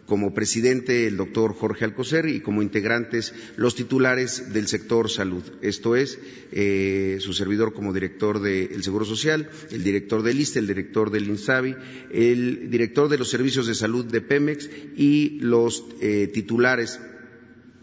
como 0.08 0.34
presidente 0.34 1.06
el 1.06 1.16
doctor 1.16 1.54
Jorge 1.54 1.86
Alcocer 1.86 2.28
y 2.28 2.42
como 2.42 2.64
integrantes 2.64 3.34
los 3.56 3.76
titulares 3.76 4.52
del 4.52 4.68
sector 4.68 5.12
salud. 5.12 5.44
Esto 5.62 5.96
es, 5.96 6.18
eh, 6.52 7.18
su 7.20 7.34
servidor 7.34 7.74
como 7.74 7.94
director 7.94 8.42
del 8.42 8.84
Seguro 8.84 9.06
Social, 9.06 9.48
el 9.72 9.84
director 9.84 10.24
del 10.24 10.40
ISTE, 10.40 10.60
el 10.60 10.68
director 10.68 11.12
del 11.12 11.28
INSABI, 11.28 11.76
el 12.12 12.72
director 12.72 13.08
de 13.08 13.20
los 13.20 13.30
servicios 13.30 13.68
de 13.68 13.76
salud 13.76 14.06
de 14.06 14.22
Pemex 14.22 14.70
y 14.98 15.40
los 15.40 15.86
eh, 16.02 16.32
titulares 16.34 17.00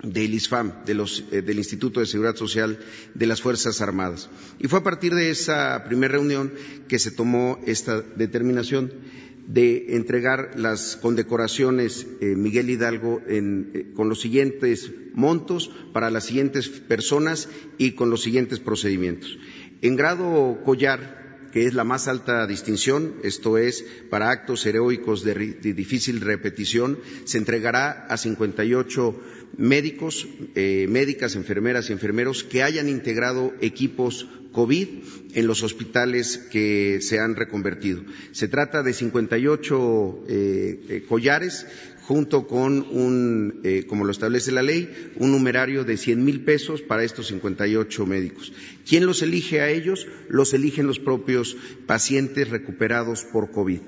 del 0.03 0.35
ISFAM, 0.35 0.73
eh, 0.87 1.43
del 1.43 1.59
Instituto 1.59 2.01
de 2.01 2.07
Seguridad 2.07 2.37
Social 2.37 2.79
de 3.15 3.27
las 3.27 3.43
Fuerzas 3.43 3.81
Armadas. 3.81 4.31
Y 4.59 4.69
fue 4.69 4.81
a 4.81 4.85
partir 4.85 5.15
de 5.15 5.31
esa 5.31 5.85
primera 5.85 6.13
reunión 6.13 6.53
que 6.89 6.99
se 6.99 7.11
tomó 7.11 7.59
esta 7.67 8.01
determinación 8.01 8.93
de 9.47 9.97
entregar 9.97 10.53
las 10.57 10.97
condecoraciones 10.97 12.07
eh, 12.21 12.37
Miguel 12.37 12.71
Hidalgo 12.71 13.21
eh, 13.27 13.93
con 13.95 14.09
los 14.09 14.21
siguientes 14.21 14.93
montos 15.13 15.71
para 15.93 16.11
las 16.11 16.25
siguientes 16.25 16.69
personas 16.69 17.49
y 17.77 17.93
con 17.93 18.11
los 18.11 18.23
siguientes 18.23 18.61
procedimientos. 18.61 19.39
En 19.83 19.97
grado 19.97 20.61
collar, 20.65 21.49
que 21.53 21.67
es 21.67 21.75
la 21.75 21.85
más 21.85 22.07
alta 22.07 22.47
distinción, 22.47 23.15
esto 23.25 23.59
es, 23.59 23.85
para 24.09 24.31
actos 24.31 24.65
heroicos 24.67 25.25
de, 25.25 25.35
difícil 25.35 26.21
repetición, 26.21 26.99
se 27.25 27.39
entregará 27.39 28.07
a 28.09 28.17
58 28.17 29.21
médicos, 29.57 30.27
eh, 30.55 30.87
médicas, 30.89 31.37
enfermeras 31.37 31.91
y 31.91 31.93
enfermeros 31.93 32.45
que 32.45 32.63
hayan 32.63 32.89
integrado 32.89 33.53
equipos 33.61 34.27
COVID 34.53 34.89
en 35.35 35.47
los 35.47 35.63
hospitales 35.63 36.39
que 36.51 37.01
se 37.01 37.21
han 37.21 37.37
reconvertido. 37.37 38.03
Se 38.33 38.49
trata 38.49 38.83
de 38.83 38.93
58 38.93 40.25
eh, 40.29 40.81
eh, 40.89 41.05
collares 41.09 41.67
junto 42.03 42.49
con 42.49 42.85
un, 42.91 43.61
eh, 43.63 43.85
como 43.87 44.05
lo 44.05 44.11
establece 44.11 44.51
la 44.51 44.63
ley, 44.63 45.13
un 45.17 45.31
numerario 45.31 45.85
de 45.85 45.97
100 45.97 46.25
mil 46.25 46.43
pesos 46.43 46.83
para 46.83 47.05
estos 47.05 47.29
58 47.29 48.05
médicos. 48.05 48.53
¿Quién 48.85 49.07
los 49.07 49.23
elige 49.23 49.61
a 49.61 49.71
ellos? 49.71 50.09
Los 50.29 50.53
eligen 50.53 50.89
los 50.89 50.99
propios 50.99 51.57
pacientes 51.87 52.49
recuperados 52.49 53.25
por 53.33 53.53
COVID. 53.53 53.79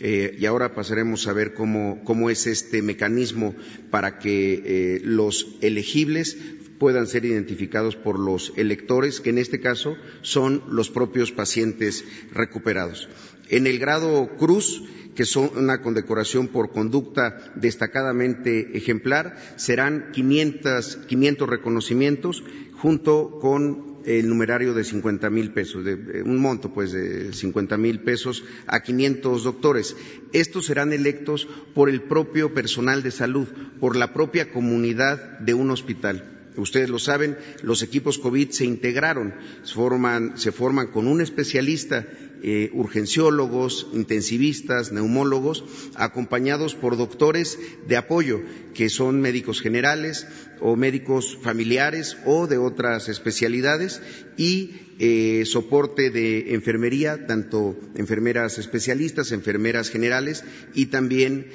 Eh, 0.00 0.36
y 0.38 0.44
ahora 0.46 0.74
pasaremos 0.74 1.26
a 1.26 1.32
ver 1.32 1.54
cómo, 1.54 2.30
es 2.30 2.46
este 2.46 2.82
mecanismo 2.82 3.54
para 3.90 4.18
que 4.18 4.62
eh, 4.64 5.00
los 5.02 5.56
elegibles 5.62 6.36
puedan 6.78 7.06
ser 7.06 7.24
identificados 7.24 7.96
por 7.96 8.18
los 8.18 8.52
electores, 8.56 9.20
que 9.20 9.30
en 9.30 9.38
este 9.38 9.60
caso 9.60 9.96
son 10.22 10.62
los 10.68 10.90
propios 10.90 11.32
pacientes 11.32 12.04
recuperados. 12.32 13.08
En 13.48 13.66
el 13.66 13.78
grado 13.78 14.36
Cruz, 14.36 14.82
que 15.14 15.24
son 15.24 15.50
una 15.56 15.80
condecoración 15.80 16.48
por 16.48 16.70
conducta 16.70 17.52
destacadamente 17.54 18.76
ejemplar, 18.76 19.36
serán 19.56 20.10
500, 20.12 21.48
reconocimientos 21.48 22.44
junto 22.74 23.38
con 23.40 23.95
el 24.06 24.28
numerario 24.28 24.72
de 24.72 24.84
50 24.84 25.28
mil 25.30 25.52
pesos, 25.52 25.84
de, 25.84 26.22
un 26.24 26.38
monto 26.38 26.72
pues 26.72 26.92
de 26.92 27.32
50 27.32 27.76
mil 27.76 28.00
pesos 28.00 28.44
a 28.66 28.80
500 28.80 29.42
doctores. 29.42 29.96
Estos 30.32 30.66
serán 30.66 30.92
electos 30.92 31.48
por 31.74 31.90
el 31.90 32.02
propio 32.02 32.54
personal 32.54 33.02
de 33.02 33.10
salud, 33.10 33.48
por 33.80 33.96
la 33.96 34.14
propia 34.14 34.50
comunidad 34.52 35.40
de 35.40 35.54
un 35.54 35.70
hospital. 35.70 36.32
Ustedes 36.56 36.88
lo 36.88 36.98
saben, 36.98 37.36
los 37.62 37.82
equipos 37.82 38.18
COVID 38.18 38.50
se 38.50 38.64
integraron, 38.64 39.34
se 39.62 40.52
forman 40.52 40.86
con 40.86 41.06
un 41.06 41.20
especialista 41.20 42.06
eh, 42.42 42.70
urgenciólogos, 42.72 43.88
intensivistas, 43.92 44.92
neumólogos, 44.92 45.64
acompañados 45.96 46.74
por 46.74 46.96
doctores 46.96 47.58
de 47.88 47.96
apoyo, 47.96 48.40
que 48.74 48.88
son 48.88 49.20
médicos 49.20 49.60
generales 49.60 50.26
o 50.60 50.76
médicos 50.76 51.38
familiares 51.42 52.16
o 52.24 52.46
de 52.46 52.58
otras 52.58 53.08
especialidades, 53.08 54.00
y 54.36 54.86
eh, 54.98 55.44
soporte 55.44 56.10
de 56.10 56.54
enfermería, 56.54 57.26
tanto 57.26 57.76
enfermeras 57.96 58.56
especialistas, 58.56 59.32
enfermeras 59.32 59.90
generales 59.90 60.42
y 60.74 60.86
también 60.86 61.48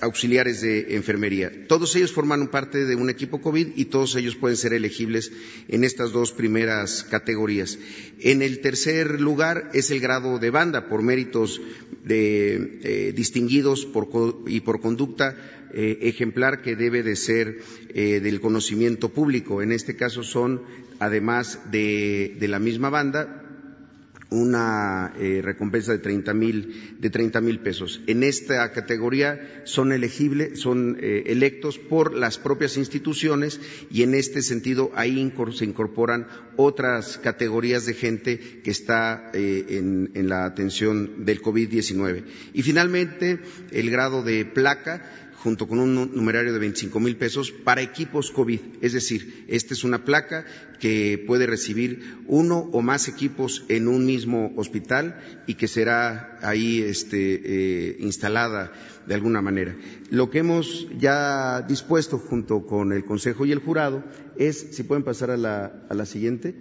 auxiliares 0.00 0.62
de 0.62 0.96
enfermería. 0.96 1.68
Todos 1.68 1.94
ellos 1.94 2.12
forman 2.12 2.48
parte 2.48 2.84
de 2.84 2.96
un 2.96 3.08
equipo 3.08 3.40
COVID 3.40 3.68
y 3.76 3.84
todos 3.84 4.16
ellos 4.16 4.34
pueden 4.34 4.56
ser 4.56 4.72
elegibles 4.72 5.30
en 5.68 5.84
estas 5.84 6.10
dos 6.10 6.32
primeras 6.32 7.04
categorías. 7.04 7.78
En 8.18 8.42
el 8.42 8.60
tercer 8.60 9.20
lugar 9.20 9.70
es 9.74 9.92
el 9.92 10.00
grado 10.00 10.40
de 10.40 10.50
banda 10.50 10.88
por 10.88 11.02
méritos 11.02 11.60
eh, 12.08 13.12
distinguidos 13.14 13.86
y 14.48 14.60
por 14.60 14.80
conducta 14.80 15.36
eh, 15.74 16.00
ejemplar 16.02 16.60
que 16.60 16.76
debe 16.76 17.02
de 17.02 17.16
ser 17.16 17.60
eh, 17.94 18.20
del 18.20 18.42
conocimiento 18.42 19.08
público. 19.08 19.62
En 19.62 19.72
este 19.72 19.96
caso 19.96 20.22
son, 20.22 20.60
además 20.98 21.60
de, 21.70 22.36
la 22.40 22.58
misma 22.58 22.90
banda, 22.90 23.38
una 24.28 25.14
eh, 25.18 25.40
recompensa 25.42 25.92
de 25.92 25.98
30 25.98 26.34
mil 26.34 26.96
de 27.00 27.08
30 27.08 27.40
mil 27.40 27.60
pesos. 27.60 28.02
En 28.06 28.22
esta 28.22 28.70
categoría 28.72 29.62
son 29.64 29.92
elegibles, 29.92 30.60
son 30.60 30.98
electos 31.00 31.78
por 31.78 32.14
las 32.14 32.36
propias 32.36 32.76
instituciones 32.76 33.58
y 33.90 34.02
en 34.02 34.14
este 34.14 34.42
sentido 34.42 34.90
ahí 34.94 35.32
se 35.52 35.64
incorporan 35.64 36.28
otras 36.56 37.16
categorías 37.18 37.86
de 37.86 37.94
gente 37.94 38.60
que 38.62 38.70
está 38.70 39.30
en, 39.34 40.10
en, 40.14 40.28
la 40.28 40.44
atención 40.44 41.24
del 41.24 41.42
COVID-19. 41.42 42.24
Y 42.54 42.62
finalmente 42.62 43.40
el 43.70 43.90
grado 43.90 44.22
de 44.22 44.44
placa 44.46 45.21
junto 45.42 45.66
con 45.66 45.80
un 45.80 46.14
numerario 46.14 46.52
de 46.52 46.58
25 46.60 47.00
mil 47.00 47.16
pesos 47.16 47.50
para 47.50 47.82
equipos 47.82 48.30
COVID. 48.30 48.60
Es 48.80 48.92
decir, 48.92 49.44
esta 49.48 49.74
es 49.74 49.82
una 49.82 50.04
placa 50.04 50.44
que 50.78 51.22
puede 51.26 51.46
recibir 51.46 52.18
uno 52.26 52.58
o 52.72 52.80
más 52.80 53.08
equipos 53.08 53.64
en 53.68 53.88
un 53.88 54.06
mismo 54.06 54.52
hospital 54.56 55.20
y 55.48 55.54
que 55.54 55.66
será 55.66 56.38
ahí 56.42 56.80
este, 56.80 57.40
eh, 57.44 57.96
instalada 57.98 58.72
de 59.06 59.14
alguna 59.14 59.42
manera. 59.42 59.76
Lo 60.10 60.30
que 60.30 60.38
hemos 60.38 60.86
ya 60.96 61.62
dispuesto 61.62 62.18
junto 62.18 62.64
con 62.64 62.92
el 62.92 63.04
Consejo 63.04 63.44
y 63.44 63.50
el 63.50 63.58
Jurado 63.58 64.04
es, 64.36 64.68
si 64.70 64.84
pueden 64.84 65.02
pasar 65.02 65.32
a 65.32 65.36
la, 65.36 65.86
a 65.88 65.94
la 65.94 66.06
siguiente, 66.06 66.54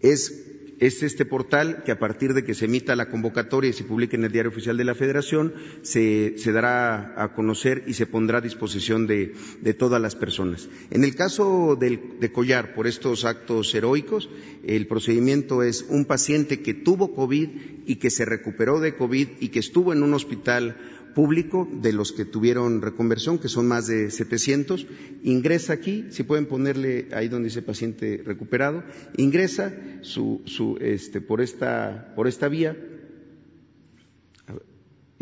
es 0.00 0.51
es 0.82 1.00
este 1.04 1.24
portal 1.24 1.84
que 1.84 1.92
a 1.92 1.98
partir 2.00 2.34
de 2.34 2.42
que 2.42 2.54
se 2.54 2.64
emita 2.64 2.96
la 2.96 3.08
convocatoria 3.08 3.70
y 3.70 3.72
se 3.72 3.84
publique 3.84 4.16
en 4.16 4.24
el 4.24 4.32
Diario 4.32 4.50
Oficial 4.50 4.76
de 4.76 4.82
la 4.82 4.96
Federación, 4.96 5.54
se, 5.82 6.34
dará 6.46 7.14
a 7.22 7.34
conocer 7.34 7.84
y 7.86 7.94
se 7.94 8.06
pondrá 8.06 8.38
a 8.38 8.40
disposición 8.40 9.06
de, 9.06 9.32
todas 9.78 10.02
las 10.02 10.16
personas. 10.16 10.68
En 10.90 11.04
el 11.04 11.14
caso 11.14 11.76
de 11.78 12.32
Collar, 12.32 12.74
por 12.74 12.88
estos 12.88 13.24
actos 13.24 13.72
heroicos, 13.76 14.28
el 14.64 14.88
procedimiento 14.88 15.62
es 15.62 15.86
un 15.88 16.04
paciente 16.04 16.62
que 16.62 16.74
tuvo 16.74 17.14
COVID 17.14 17.48
y 17.86 17.96
que 17.96 18.10
se 18.10 18.24
recuperó 18.24 18.80
de 18.80 18.96
COVID 18.96 19.28
y 19.38 19.50
que 19.50 19.60
estuvo 19.60 19.92
en 19.92 20.02
un 20.02 20.14
hospital 20.14 20.76
público 21.14 21.68
de 21.70 21.92
los 21.92 22.12
que 22.12 22.24
tuvieron 22.24 22.82
reconversión, 22.82 23.38
que 23.38 23.48
son 23.48 23.68
más 23.68 23.86
de 23.86 24.10
700, 24.10 24.86
ingresa 25.22 25.72
aquí, 25.72 26.06
si 26.10 26.22
pueden 26.22 26.46
ponerle 26.46 27.08
ahí 27.12 27.28
donde 27.28 27.48
dice 27.48 27.62
paciente 27.62 28.22
recuperado, 28.24 28.82
ingresa 29.16 29.72
su, 30.02 30.42
su, 30.46 30.78
este, 30.80 31.20
por, 31.20 31.40
esta, 31.40 32.12
por 32.14 32.28
esta 32.28 32.48
vía, 32.48 32.76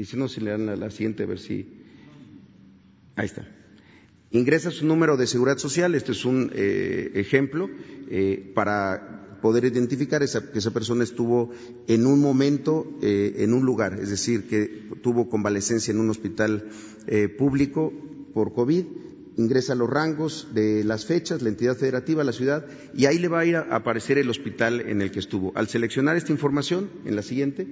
y 0.01 0.07
si 0.07 0.17
no, 0.17 0.29
si 0.29 0.41
le 0.41 0.53
dan 0.53 0.81
la, 0.81 0.91
siguiente, 0.91 1.25
a 1.25 1.27
ver 1.27 1.39
si. 1.39 1.69
Ahí 3.17 3.27
está. 3.27 3.47
Ingresa 4.31 4.71
su 4.71 4.87
número 4.87 5.19
de 5.19 5.27
seguridad 5.27 5.59
social, 5.59 5.95
este 5.95 6.13
es 6.13 6.25
un 6.25 6.51
eh, 6.55 7.11
ejemplo, 7.17 7.69
eh, 8.09 8.51
para 8.55 9.20
poder 9.41 9.65
identificar 9.65 10.21
que 10.21 10.59
esa 10.59 10.71
persona 10.71 11.05
estuvo 11.05 11.51
en 11.87 12.07
un 12.07 12.21
momento, 12.21 12.87
eh, 13.03 13.37
en 13.39 13.53
un 13.53 13.65
lugar, 13.65 13.99
es 14.01 14.11
decir, 14.11 14.49
que 14.49 14.89
tuvo 15.03 15.29
convalecencia 15.29 15.93
en 15.93 16.01
un 16.01 16.11
hospital 16.11 16.69
eh, 17.07 17.29
público 17.29 17.93
por 18.35 18.53
COVID, 18.53 18.85
ingresa 19.37 19.75
los 19.75 19.89
rangos 19.89 20.49
de 20.55 20.85
las 20.85 21.07
fechas, 21.07 21.43
la 21.43 21.49
entidad 21.49 21.77
federativa, 21.77 22.25
la 22.25 22.33
ciudad, 22.33 22.67
y 22.95 23.07
ahí 23.07 23.19
le 23.19 23.29
va 23.29 23.41
a 23.41 23.45
ir 23.47 23.57
a 23.57 23.75
aparecer 23.75 24.19
el 24.19 24.29
hospital 24.29 24.81
en 24.81 25.03
el 25.03 25.11
que 25.11 25.19
estuvo. 25.19 25.53
Al 25.55 25.69
seleccionar 25.69 26.17
esta 26.17 26.33
información, 26.33 26.91
en 27.05 27.17
la 27.17 27.23
siguiente, 27.23 27.67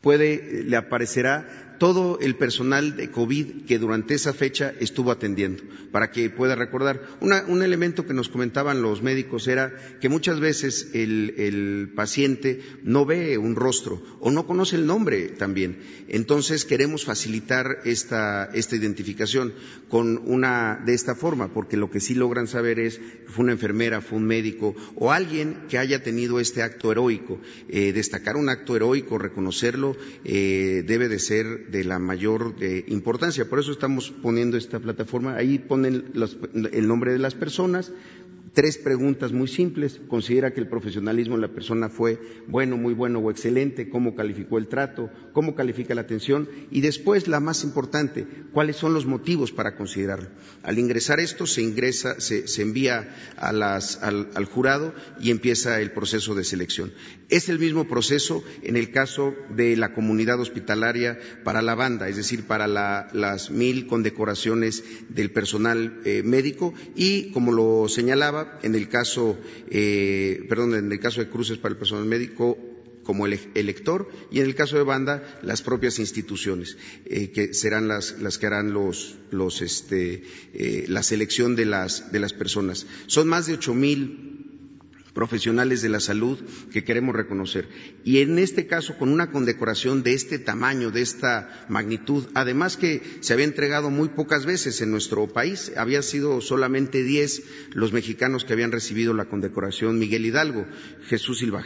puede, 0.00 0.64
le 0.64 0.76
aparecerá 0.76 1.69
todo 1.80 2.18
el 2.20 2.36
personal 2.36 2.94
de 2.94 3.10
COVID 3.10 3.64
que 3.64 3.78
durante 3.78 4.12
esa 4.12 4.34
fecha 4.34 4.74
estuvo 4.80 5.10
atendiendo, 5.10 5.62
para 5.90 6.10
que 6.10 6.28
pueda 6.28 6.54
recordar. 6.54 7.00
un 7.20 7.62
elemento 7.62 8.06
que 8.06 8.12
nos 8.12 8.28
comentaban 8.28 8.82
los 8.82 9.00
médicos 9.00 9.48
era 9.48 9.74
que 9.98 10.10
muchas 10.10 10.40
veces 10.40 10.90
el, 10.92 11.90
paciente 11.96 12.60
no 12.82 13.06
ve 13.06 13.38
un 13.38 13.56
rostro 13.56 14.02
o 14.20 14.30
no 14.30 14.46
conoce 14.46 14.76
el 14.76 14.84
nombre 14.84 15.28
también. 15.28 15.78
Entonces 16.08 16.66
queremos 16.66 17.06
facilitar 17.06 17.78
esta, 17.86 18.50
esta 18.52 18.76
identificación 18.76 19.54
con 19.88 20.20
una 20.26 20.82
de 20.84 20.92
esta 20.92 21.14
forma, 21.14 21.54
porque 21.54 21.78
lo 21.78 21.90
que 21.90 22.00
sí 22.00 22.14
logran 22.14 22.46
saber 22.46 22.78
es 22.78 23.00
fue 23.26 23.44
una 23.44 23.52
enfermera, 23.52 24.02
fue 24.02 24.18
un 24.18 24.26
médico 24.26 24.74
o 24.96 25.12
alguien 25.12 25.62
que 25.70 25.78
haya 25.78 26.02
tenido 26.02 26.40
este 26.40 26.62
acto 26.62 26.92
heroico. 26.92 27.40
Eh, 27.70 27.94
destacar 27.94 28.36
un 28.36 28.50
acto 28.50 28.76
heroico, 28.76 29.16
reconocerlo, 29.16 29.96
eh, 30.24 30.84
debe 30.86 31.08
de 31.08 31.18
ser 31.18 31.69
de 31.70 31.84
la 31.84 31.98
mayor 31.98 32.54
eh, 32.60 32.84
importancia. 32.88 33.48
Por 33.48 33.58
eso 33.58 33.72
estamos 33.72 34.10
poniendo 34.10 34.56
esta 34.56 34.78
plataforma. 34.78 35.36
Ahí 35.36 35.58
ponen 35.58 36.12
el 36.72 36.88
nombre 36.88 37.12
de 37.12 37.18
las 37.18 37.34
personas, 37.34 37.92
tres 38.52 38.78
preguntas 38.78 39.32
muy 39.32 39.48
simples. 39.48 40.00
¿Considera 40.08 40.52
que 40.52 40.60
el 40.60 40.68
profesionalismo 40.68 41.36
de 41.36 41.42
la 41.42 41.54
persona 41.54 41.88
fue 41.88 42.18
bueno, 42.48 42.76
muy 42.76 42.94
bueno 42.94 43.18
o 43.20 43.30
excelente? 43.30 43.88
¿Cómo 43.88 44.14
calificó 44.14 44.58
el 44.58 44.68
trato? 44.68 45.10
¿Cómo 45.32 45.54
califica 45.54 45.94
la 45.94 46.02
atención? 46.02 46.48
Y 46.70 46.80
después, 46.80 47.28
la 47.28 47.40
más 47.40 47.64
importante, 47.64 48.26
¿cuáles 48.52 48.76
son 48.76 48.94
los 48.94 49.06
motivos 49.06 49.52
para 49.52 49.76
considerarlo? 49.76 50.28
Al 50.62 50.78
ingresar 50.78 51.20
esto, 51.20 51.46
se 51.46 51.62
ingresa, 51.62 52.20
se, 52.20 52.44
envía 52.62 53.14
al, 53.36 53.62
al, 53.62 54.44
jurado 54.46 54.94
y 55.20 55.30
empieza 55.30 55.80
el 55.80 55.92
proceso 55.92 56.34
de 56.34 56.44
selección. 56.44 56.92
Es 57.28 57.48
el 57.48 57.58
mismo 57.58 57.86
proceso 57.86 58.42
en 58.62 58.76
el 58.76 58.90
caso 58.90 59.34
de 59.54 59.76
la 59.76 59.92
comunidad 59.94 60.40
hospitalaria 60.40 61.18
para 61.44 61.62
la 61.62 61.74
banda, 61.74 62.08
es 62.08 62.16
decir, 62.16 62.44
para 62.46 62.66
las 62.66 63.50
mil 63.50 63.86
condecoraciones 63.86 64.82
del 65.08 65.30
personal 65.30 66.00
eh, 66.04 66.22
médico 66.24 66.74
y, 66.94 67.30
como 67.32 67.52
lo 67.52 67.88
señalaba, 67.88 68.39
en 68.62 68.74
el 68.74 68.88
caso, 68.88 69.38
eh, 69.70 70.44
perdón, 70.48 70.74
en 70.74 70.92
el 70.92 71.00
caso 71.00 71.20
de 71.20 71.28
cruces 71.28 71.58
para 71.58 71.72
el 71.72 71.78
personal 71.78 72.04
médico 72.04 72.58
como 73.02 73.26
elector 73.26 74.08
y 74.30 74.38
en 74.40 74.46
el 74.46 74.54
caso 74.54 74.76
de 74.76 74.84
banda 74.84 75.40
las 75.42 75.62
propias 75.62 75.98
instituciones 75.98 76.76
eh, 77.06 77.30
que 77.30 77.54
serán 77.54 77.88
las, 77.88 78.14
que 78.38 78.46
harán 78.46 78.72
los, 78.72 79.16
este, 79.62 80.22
eh, 80.54 80.84
la 80.88 81.02
selección 81.02 81.56
de 81.56 81.64
las, 81.64 82.12
de 82.12 82.20
las 82.20 82.32
personas. 82.32 82.86
Son 83.06 83.26
más 83.26 83.46
de 83.46 83.54
ocho 83.54 83.74
mil 83.74 84.29
profesionales 85.14 85.82
de 85.82 85.88
la 85.88 86.00
salud 86.00 86.38
que 86.72 86.84
queremos 86.84 87.14
reconocer. 87.14 87.68
Y 88.04 88.18
en 88.18 88.38
este 88.38 88.66
caso, 88.66 88.96
con 88.98 89.10
una 89.10 89.30
condecoración 89.30 90.02
de 90.02 90.14
este 90.14 90.38
tamaño, 90.38 90.90
de 90.90 91.02
esta 91.02 91.66
magnitud, 91.68 92.26
además 92.34 92.76
que 92.76 93.02
se 93.20 93.32
había 93.32 93.46
entregado 93.46 93.90
muy 93.90 94.08
pocas 94.10 94.46
veces 94.46 94.80
en 94.80 94.90
nuestro 94.90 95.26
país, 95.28 95.72
había 95.76 96.02
sido 96.02 96.40
solamente 96.40 97.02
diez 97.02 97.42
los 97.72 97.92
mexicanos 97.92 98.44
que 98.44 98.52
habían 98.52 98.72
recibido 98.72 99.14
la 99.14 99.26
condecoración 99.26 99.98
Miguel 99.98 100.26
Hidalgo, 100.26 100.66
Jesús 101.06 101.38
Silva 101.38 101.64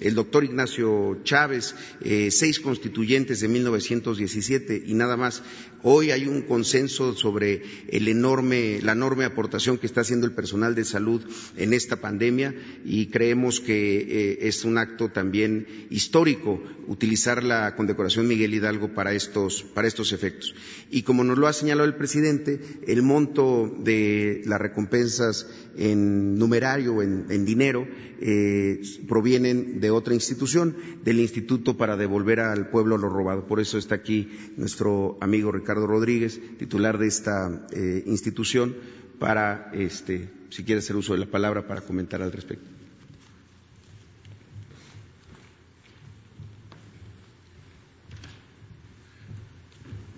el 0.00 0.14
doctor 0.14 0.44
Ignacio 0.44 1.18
Chávez, 1.24 1.74
eh, 2.00 2.30
seis 2.30 2.60
constituyentes 2.60 3.40
de 3.40 3.48
1917 3.48 4.82
y 4.86 4.94
nada 4.94 5.16
más. 5.16 5.42
Hoy 5.82 6.10
hay 6.10 6.26
un 6.26 6.42
consenso 6.42 7.14
sobre 7.14 7.62
el 7.88 8.08
enorme, 8.08 8.80
la 8.82 8.92
enorme 8.92 9.24
aportación 9.24 9.78
que 9.78 9.86
está 9.86 10.00
haciendo 10.02 10.26
el 10.26 10.32
personal 10.32 10.74
de 10.74 10.84
salud 10.84 11.22
en 11.56 11.72
esta 11.72 11.96
pandemia 12.00 12.54
y 12.84 13.06
creemos 13.06 13.60
que 13.60 13.98
eh, 13.98 14.38
es 14.48 14.64
un 14.64 14.78
acto 14.78 15.10
también 15.10 15.66
histórico 15.90 16.62
utilizar 16.86 17.44
la 17.44 17.76
condecoración 17.76 18.26
Miguel 18.26 18.54
Hidalgo 18.54 18.94
para 18.94 19.12
estos, 19.12 19.62
para 19.62 19.88
estos 19.88 20.12
efectos. 20.12 20.54
Y 20.90 21.02
como 21.02 21.24
nos 21.24 21.38
lo 21.38 21.46
ha 21.46 21.52
señalado 21.52 21.86
el 21.86 21.96
presidente, 21.96 22.60
el 22.86 23.02
monto 23.02 23.74
de 23.78 24.42
las 24.46 24.60
recompensas 24.60 25.46
en 25.76 26.38
numerario, 26.38 27.02
en, 27.02 27.26
en 27.30 27.44
dinero, 27.44 27.86
eh, 28.20 28.80
provienen 29.06 29.80
de 29.80 29.90
otra 29.90 30.14
institución, 30.14 30.76
del 31.04 31.20
Instituto 31.20 31.76
para 31.76 31.96
devolver 31.96 32.40
al 32.40 32.70
pueblo 32.70 32.98
lo 32.98 33.08
robado. 33.08 33.46
Por 33.46 33.60
eso 33.60 33.78
está 33.78 33.96
aquí 33.96 34.28
nuestro 34.56 35.18
amigo 35.20 35.52
Ricardo 35.52 35.86
Rodríguez, 35.86 36.40
titular 36.58 36.98
de 36.98 37.06
esta 37.06 37.66
eh, 37.72 38.02
institución, 38.06 38.76
para, 39.18 39.70
este, 39.72 40.28
si 40.50 40.64
quiere 40.64 40.80
hacer 40.80 40.96
uso 40.96 41.12
de 41.12 41.20
la 41.20 41.26
palabra, 41.26 41.66
para 41.66 41.80
comentar 41.80 42.22
al 42.22 42.32
respecto. 42.32 42.78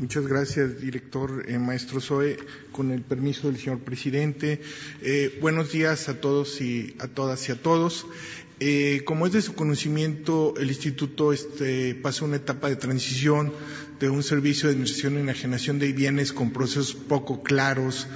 Muchas 0.00 0.26
gracias, 0.26 0.80
director 0.80 1.44
eh, 1.46 1.58
maestro 1.58 2.00
Zoe. 2.00 2.38
Con 2.72 2.90
el 2.90 3.02
permiso 3.02 3.48
del 3.48 3.58
señor 3.58 3.80
presidente, 3.80 4.62
eh, 5.02 5.38
buenos 5.42 5.72
días 5.72 6.08
a 6.08 6.22
todos 6.22 6.62
y 6.62 6.96
a 7.00 7.08
todas 7.08 7.46
y 7.50 7.52
a 7.52 7.60
todos. 7.60 8.06
Eh, 8.62 9.02
como 9.06 9.26
es 9.26 9.32
de 9.32 9.40
su 9.40 9.54
conocimiento, 9.54 10.54
el 10.58 10.68
instituto 10.68 11.32
este, 11.32 11.94
pasa 11.94 12.26
una 12.26 12.36
etapa 12.36 12.68
de 12.68 12.76
transición 12.76 13.52
de 13.98 14.10
un 14.10 14.22
servicio 14.22 14.68
de 14.68 14.74
administración 14.74 15.14
y 15.14 15.20
enajenación 15.20 15.78
de 15.78 15.92
bienes 15.92 16.32
con 16.32 16.52
procesos 16.52 16.94
poco 16.94 17.42
claros, 17.42 18.06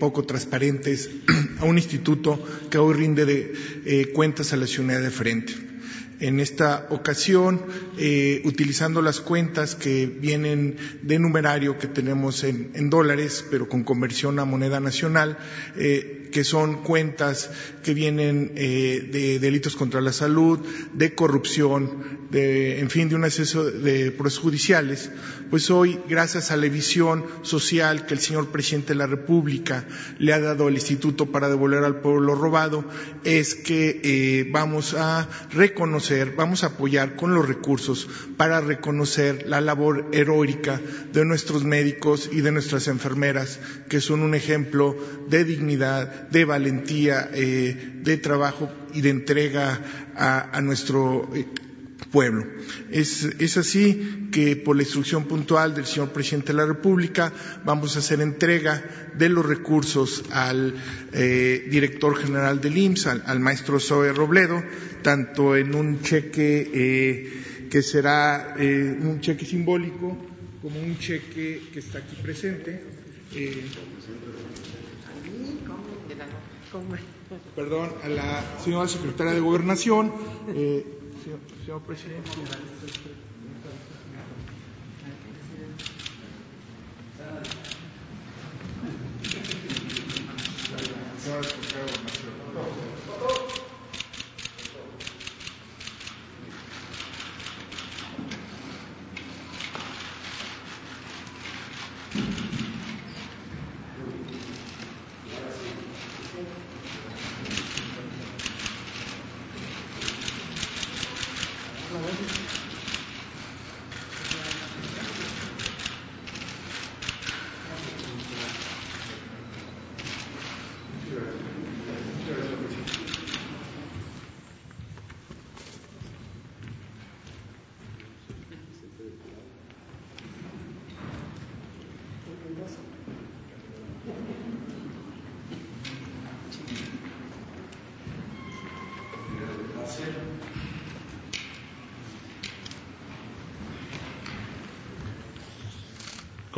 poco 0.00 0.24
transparentes, 0.24 1.10
a 1.60 1.64
un 1.64 1.78
instituto 1.78 2.42
que 2.70 2.78
hoy 2.78 2.94
rinde 2.94 3.24
de, 3.24 4.12
cuentas 4.12 4.52
a 4.52 4.56
la 4.56 4.66
ciudad 4.66 5.00
de 5.00 5.10
frente. 5.10 5.54
En 6.18 6.40
esta 6.40 6.86
ocasión, 6.90 7.62
eh, 7.98 8.40
utilizando 8.44 9.02
las 9.02 9.20
cuentas 9.20 9.74
que 9.74 10.06
vienen 10.06 10.76
de 11.02 11.18
numerario 11.18 11.78
que 11.78 11.88
tenemos 11.88 12.42
en, 12.42 12.88
dólares, 12.88 13.44
pero 13.50 13.68
con 13.68 13.84
conversión 13.84 14.38
a 14.38 14.46
moneda 14.46 14.80
nacional, 14.80 15.36
que 16.30 16.44
son 16.44 16.82
cuentas 16.82 17.50
que 17.82 17.94
vienen 17.94 18.52
eh, 18.56 19.08
de 19.10 19.38
delitos 19.38 19.76
contra 19.76 20.00
la 20.00 20.12
salud, 20.12 20.60
de 20.92 21.14
corrupción, 21.14 22.26
de, 22.30 22.80
en 22.80 22.90
fin, 22.90 23.08
de 23.08 23.14
un 23.14 23.24
exceso 23.24 23.64
de 23.64 24.10
procesos 24.10 24.42
judiciales, 24.42 25.10
pues 25.50 25.70
hoy, 25.70 26.00
gracias 26.08 26.50
a 26.50 26.56
la 26.56 26.68
visión 26.68 27.24
social 27.42 28.06
que 28.06 28.14
el 28.14 28.20
señor 28.20 28.48
presidente 28.48 28.88
de 28.88 28.96
la 28.96 29.06
República 29.06 29.86
le 30.18 30.32
ha 30.32 30.40
dado 30.40 30.66
al 30.66 30.74
Instituto 30.74 31.26
para 31.26 31.48
devolver 31.48 31.84
al 31.84 32.00
pueblo 32.00 32.34
robado, 32.34 32.84
es 33.24 33.54
que 33.54 34.00
eh, 34.02 34.48
vamos 34.50 34.94
a 34.94 35.28
reconocer, 35.52 36.34
vamos 36.36 36.64
a 36.64 36.68
apoyar 36.68 37.16
con 37.16 37.34
los 37.34 37.46
recursos 37.46 38.08
para 38.36 38.60
reconocer 38.60 39.46
la 39.46 39.60
labor 39.60 40.08
heroica 40.12 40.80
de 41.12 41.24
nuestros 41.24 41.64
médicos 41.64 42.28
y 42.32 42.40
de 42.40 42.52
nuestras 42.52 42.88
enfermeras, 42.88 43.60
que 43.88 44.00
son 44.00 44.22
un 44.22 44.34
ejemplo 44.34 44.96
de 45.28 45.44
dignidad, 45.44 46.15
de 46.30 46.44
valentía, 46.44 47.30
eh, 47.32 48.00
de 48.02 48.16
trabajo 48.16 48.70
y 48.94 49.00
de 49.00 49.10
entrega 49.10 49.80
a, 50.14 50.60
nuestro 50.62 51.30
eh, 51.34 51.46
pueblo. 52.10 52.46
Es, 52.90 53.56
así 53.56 54.28
que 54.32 54.56
por 54.56 54.76
la 54.76 54.82
instrucción 54.82 55.24
puntual 55.24 55.74
del 55.74 55.86
señor 55.86 56.12
presidente 56.12 56.48
de 56.48 56.58
la 56.58 56.66
República 56.66 57.32
vamos 57.64 57.96
a 57.96 58.00
hacer 58.00 58.20
entrega 58.20 58.82
de 59.16 59.28
los 59.28 59.44
recursos 59.44 60.24
al 60.30 60.74
eh, 61.12 61.66
director 61.70 62.16
general 62.16 62.60
del 62.60 62.76
IMSS, 62.76 63.06
al, 63.06 63.40
maestro 63.40 63.80
Zoe 63.80 64.12
Robledo, 64.12 64.62
tanto 65.02 65.56
en 65.56 65.74
un 65.74 66.02
cheque 66.02 67.68
que 67.70 67.82
será 67.82 68.56
un 68.58 69.20
cheque 69.20 69.44
simbólico 69.44 70.16
como 70.62 70.80
un 70.80 70.98
cheque 70.98 71.62
que 71.72 71.78
está 71.78 71.98
aquí 71.98 72.16
presente. 72.22 72.82
Perdón, 77.54 77.92
a 78.02 78.08
la 78.08 78.42
señora 78.62 78.88
secretaria 78.88 79.32
de 79.32 79.40
Gobernación. 79.40 80.12
Eh, 80.48 80.84
señor, 81.22 81.40
señor 81.64 81.82
presidente. 81.82 82.30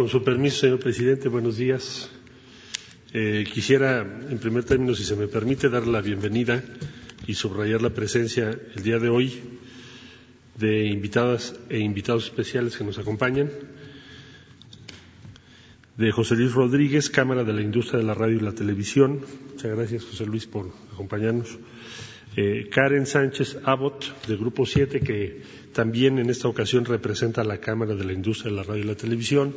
Con 0.08 0.20
su 0.20 0.24
permiso, 0.24 0.60
señor 0.60 0.78
presidente, 0.78 1.28
buenos 1.28 1.58
días. 1.58 2.08
Eh, 3.12 3.44
quisiera, 3.52 4.00
en 4.00 4.38
primer 4.38 4.64
término, 4.64 4.94
si 4.94 5.04
se 5.04 5.14
me 5.16 5.28
permite, 5.28 5.68
dar 5.68 5.86
la 5.86 6.00
bienvenida 6.00 6.64
y 7.26 7.34
subrayar 7.34 7.82
la 7.82 7.90
presencia 7.90 8.58
el 8.74 8.82
día 8.82 8.98
de 8.98 9.10
hoy 9.10 9.38
de 10.56 10.86
invitadas 10.86 11.56
e 11.68 11.80
invitados 11.80 12.24
especiales 12.24 12.78
que 12.78 12.84
nos 12.84 12.98
acompañan. 12.98 13.50
De 15.98 16.10
José 16.10 16.36
Luis 16.36 16.54
Rodríguez, 16.54 17.10
Cámara 17.10 17.44
de 17.44 17.52
la 17.52 17.60
Industria 17.60 17.98
de 17.98 18.06
la 18.06 18.14
Radio 18.14 18.38
y 18.38 18.40
la 18.40 18.52
Televisión. 18.52 19.20
Muchas 19.52 19.76
gracias, 19.76 20.04
José 20.04 20.24
Luis, 20.24 20.46
por 20.46 20.72
acompañarnos. 20.90 21.58
Eh, 22.36 22.68
Karen 22.70 23.06
Sánchez 23.06 23.58
Abbott, 23.64 24.26
de 24.26 24.36
Grupo 24.36 24.66
7, 24.66 25.00
que 25.00 25.42
también 25.72 26.18
en 26.18 26.30
esta 26.30 26.48
ocasión 26.48 26.84
representa 26.84 27.40
a 27.40 27.44
la 27.44 27.58
Cámara 27.58 27.94
de 27.94 28.04
la 28.04 28.12
Industria 28.12 28.50
de 28.50 28.56
la 28.56 28.62
Radio 28.62 28.84
y 28.84 28.86
la 28.86 28.94
Televisión 28.94 29.54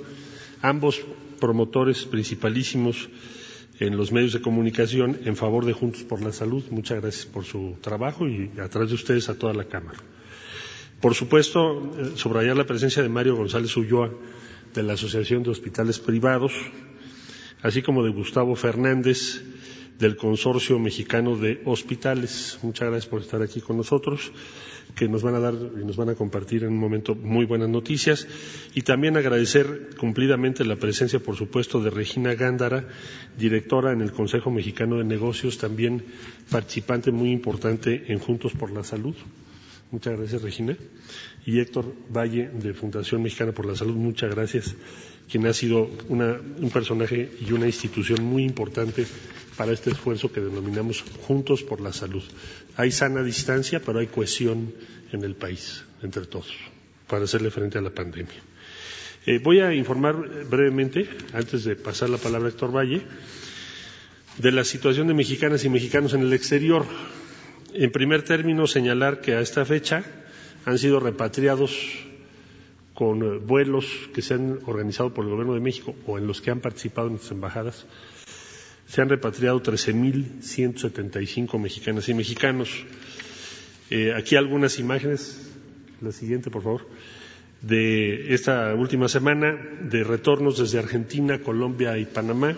ambos 0.61 1.01
promotores 1.39 2.05
principalísimos 2.05 3.09
en 3.79 3.97
los 3.97 4.11
medios 4.11 4.33
de 4.33 4.41
comunicación 4.41 5.19
en 5.25 5.35
favor 5.35 5.65
de 5.65 5.73
Juntos 5.73 6.03
por 6.03 6.21
la 6.21 6.31
Salud. 6.31 6.63
Muchas 6.69 7.01
gracias 7.01 7.25
por 7.25 7.45
su 7.45 7.77
trabajo 7.81 8.27
y 8.27 8.51
atrás 8.59 8.89
de 8.89 8.95
ustedes 8.95 9.27
a 9.29 9.35
toda 9.37 9.53
la 9.53 9.65
Cámara. 9.65 9.97
Por 11.01 11.15
supuesto, 11.15 11.91
eh, 11.97 12.11
subrayar 12.15 12.55
la 12.55 12.67
presencia 12.67 13.01
de 13.01 13.09
Mario 13.09 13.35
González 13.35 13.75
Ulloa 13.75 14.11
de 14.73 14.83
la 14.83 14.93
Asociación 14.93 15.41
de 15.41 15.49
Hospitales 15.49 15.99
Privados, 15.99 16.53
así 17.63 17.81
como 17.81 18.03
de 18.03 18.11
Gustavo 18.11 18.55
Fernández 18.55 19.41
del 19.99 20.15
Consorcio 20.17 20.79
Mexicano 20.79 21.37
de 21.37 21.61
Hospitales. 21.65 22.59
Muchas 22.63 22.89
gracias 22.89 23.09
por 23.09 23.21
estar 23.21 23.41
aquí 23.41 23.61
con 23.61 23.77
nosotros 23.77 24.31
que 24.95 25.07
nos 25.07 25.23
van 25.23 25.35
a 25.35 25.39
dar 25.39 25.53
y 25.53 25.85
nos 25.85 25.95
van 25.95 26.09
a 26.09 26.15
compartir 26.15 26.63
en 26.63 26.73
un 26.73 26.79
momento 26.79 27.15
muy 27.15 27.45
buenas 27.45 27.69
noticias. 27.69 28.27
Y 28.73 28.81
también 28.81 29.17
agradecer 29.17 29.89
cumplidamente 29.97 30.65
la 30.65 30.75
presencia, 30.75 31.19
por 31.19 31.35
supuesto, 31.35 31.81
de 31.81 31.89
Regina 31.89 32.33
Gándara, 32.35 32.87
directora 33.37 33.93
en 33.93 34.01
el 34.01 34.11
Consejo 34.11 34.51
Mexicano 34.51 34.97
de 34.97 35.03
Negocios, 35.03 35.57
también 35.57 36.03
participante 36.49 37.11
muy 37.11 37.31
importante 37.31 38.11
en 38.11 38.19
Juntos 38.19 38.53
por 38.53 38.71
la 38.71 38.83
Salud. 38.83 39.15
Muchas 39.91 40.17
gracias, 40.17 40.41
Regina. 40.41 40.77
Y 41.45 41.59
Héctor 41.59 41.93
Valle, 42.15 42.49
de 42.49 42.73
Fundación 42.73 43.23
Mexicana 43.23 43.51
por 43.51 43.65
la 43.65 43.75
Salud, 43.75 43.95
muchas 43.95 44.33
gracias, 44.33 44.75
quien 45.31 45.47
ha 45.47 45.53
sido 45.53 45.89
un 46.09 46.69
personaje 46.73 47.31
y 47.39 47.53
una 47.53 47.65
institución 47.65 48.21
muy 48.21 48.43
importante 48.43 49.05
para 49.55 49.71
este 49.71 49.91
esfuerzo 49.91 50.31
que 50.31 50.41
denominamos 50.41 51.05
Juntos 51.25 51.63
por 51.63 51.79
la 51.79 51.93
Salud. 51.93 52.23
Hay 52.75 52.91
sana 52.91 53.23
distancia, 53.23 53.79
pero 53.79 53.99
hay 53.99 54.07
cohesión 54.07 54.73
en 55.13 55.23
el 55.23 55.35
país, 55.35 55.85
entre 56.03 56.25
todos, 56.25 56.51
para 57.07 57.23
hacerle 57.23 57.49
frente 57.49 57.77
a 57.77 57.81
la 57.81 57.91
pandemia. 57.91 58.41
Eh, 59.25 59.39
voy 59.39 59.59
a 59.61 59.73
informar 59.73 60.15
brevemente, 60.49 61.07
antes 61.31 61.63
de 61.63 61.77
pasar 61.77 62.09
la 62.09 62.17
palabra 62.17 62.47
a 62.47 62.51
Héctor 62.51 62.75
Valle, 62.75 63.01
de 64.37 64.51
la 64.51 64.65
situación 64.65 65.07
de 65.07 65.13
mexicanas 65.13 65.63
y 65.63 65.69
mexicanos 65.69 66.13
en 66.13 66.21
el 66.21 66.33
exterior. 66.33 66.85
En 67.73 67.91
primer 67.91 68.23
término, 68.23 68.67
señalar 68.67 69.21
que 69.21 69.35
a 69.35 69.41
esta 69.41 69.63
fecha 69.63 70.03
han 70.65 70.77
sido 70.77 70.99
repatriados 70.99 71.71
con 73.01 73.47
vuelos 73.47 73.87
que 74.13 74.21
se 74.21 74.35
han 74.35 74.59
organizado 74.67 75.11
por 75.11 75.25
el 75.25 75.31
Gobierno 75.31 75.55
de 75.55 75.59
México 75.59 75.95
o 76.05 76.19
en 76.19 76.27
los 76.27 76.39
que 76.39 76.51
han 76.51 76.59
participado 76.59 77.07
en 77.07 77.17
sus 77.17 77.31
embajadas 77.31 77.87
se 78.85 79.01
han 79.01 79.09
repatriado 79.09 79.59
13.175 79.63 81.57
mexicanas 81.57 82.07
y 82.09 82.13
mexicanos. 82.13 82.69
Eh, 83.89 84.13
aquí 84.15 84.35
algunas 84.35 84.77
imágenes, 84.77 85.51
la 85.99 86.11
siguiente 86.11 86.51
por 86.51 86.61
favor, 86.61 86.85
de 87.63 88.35
esta 88.35 88.75
última 88.75 89.07
semana 89.07 89.57
de 89.81 90.03
retornos 90.03 90.59
desde 90.59 90.77
Argentina, 90.77 91.39
Colombia 91.39 91.97
y 91.97 92.05
Panamá. 92.05 92.55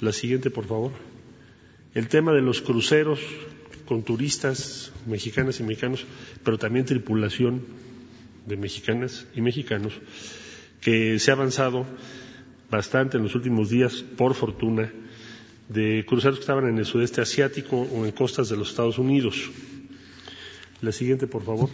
La 0.00 0.10
siguiente 0.10 0.50
por 0.50 0.66
favor. 0.66 0.90
El 1.94 2.08
tema 2.08 2.32
de 2.32 2.42
los 2.42 2.62
cruceros 2.62 3.20
con 3.86 4.02
turistas 4.02 4.90
mexicanas 5.06 5.60
y 5.60 5.62
mexicanos, 5.62 6.04
pero 6.42 6.58
también 6.58 6.84
tripulación 6.84 7.62
de 8.48 8.56
mexicanas 8.56 9.26
y 9.34 9.40
mexicanos, 9.40 9.92
que 10.80 11.18
se 11.18 11.30
ha 11.30 11.34
avanzado 11.34 11.86
bastante 12.70 13.16
en 13.16 13.22
los 13.22 13.34
últimos 13.34 13.70
días, 13.70 14.02
por 14.16 14.34
fortuna, 14.34 14.92
de 15.68 16.04
cruceros 16.06 16.38
que 16.38 16.42
estaban 16.42 16.68
en 16.68 16.78
el 16.78 16.86
sudeste 16.86 17.20
asiático 17.20 17.76
o 17.80 18.06
en 18.06 18.12
costas 18.12 18.48
de 18.48 18.56
los 18.56 18.70
Estados 18.70 18.98
Unidos. 18.98 19.50
La 20.80 20.92
siguiente, 20.92 21.26
por 21.26 21.44
favor. 21.44 21.68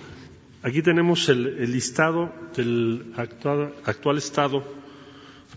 Aquí 0.63 0.83
tenemos 0.83 1.29
el, 1.29 1.71
listado 1.71 2.33
del 2.57 3.13
actual, 3.17 3.75
actual, 3.85 4.19
estado 4.19 4.65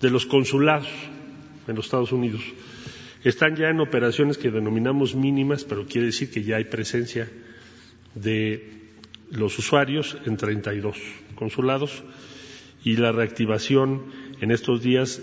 de 0.02 0.10
los 0.10 0.26
consulados 0.26 0.88
en 1.68 1.76
los 1.76 1.86
Estados 1.86 2.12
Unidos. 2.12 2.42
Están 3.24 3.56
ya 3.56 3.70
en 3.70 3.80
operaciones 3.80 4.38
que 4.38 4.52
denominamos 4.52 5.16
mínimas, 5.16 5.64
pero 5.64 5.86
quiere 5.86 6.08
decir 6.08 6.30
que 6.30 6.44
ya 6.44 6.58
hay 6.58 6.66
presencia 6.66 7.30
de 8.16 8.77
los 9.32 9.58
usuarios 9.60 10.18
en 10.26 10.38
32 10.38 10.98
consulados 11.36 12.04
y 12.84 12.98
la 12.98 13.12
reactivación 13.12 14.06
en 14.40 14.52
estos 14.52 14.82
días 14.82 15.22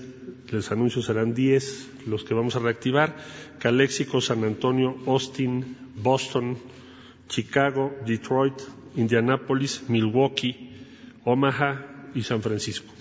les 0.50 0.70
anuncio 0.70 1.02
serán 1.02 1.34
10 1.34 2.06
los 2.06 2.24
que 2.24 2.34
vamos 2.34 2.56
a 2.56 2.60
reactivar. 2.60 3.16
Calexico, 3.58 4.20
San 4.20 4.44
Antonio, 4.44 4.96
Austin, 5.06 5.76
Boston, 5.96 6.58
Chicago, 7.28 7.96
Detroit, 8.06 8.60
Indianapolis, 8.96 9.88
Milwaukee, 9.88 10.70
Omaha 11.24 12.10
y 12.14 12.22
San 12.22 12.42
Francisco. 12.42 12.92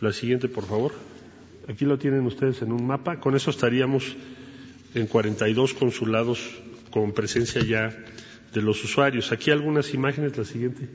La 0.00 0.12
siguiente, 0.12 0.48
por 0.48 0.66
favor. 0.66 0.92
Aquí 1.68 1.84
lo 1.84 1.98
tienen 1.98 2.26
ustedes 2.26 2.60
en 2.62 2.72
un 2.72 2.86
mapa. 2.86 3.20
Con 3.20 3.36
eso 3.36 3.50
estaríamos 3.50 4.16
en 4.94 5.06
42 5.06 5.74
consulados 5.74 6.40
con 6.90 7.12
presencia 7.12 7.62
ya 7.64 7.96
de 8.54 8.62
los 8.62 8.82
usuarios. 8.84 9.32
Aquí 9.32 9.50
algunas 9.50 9.92
imágenes, 9.92 10.38
la 10.38 10.44
siguiente, 10.44 10.88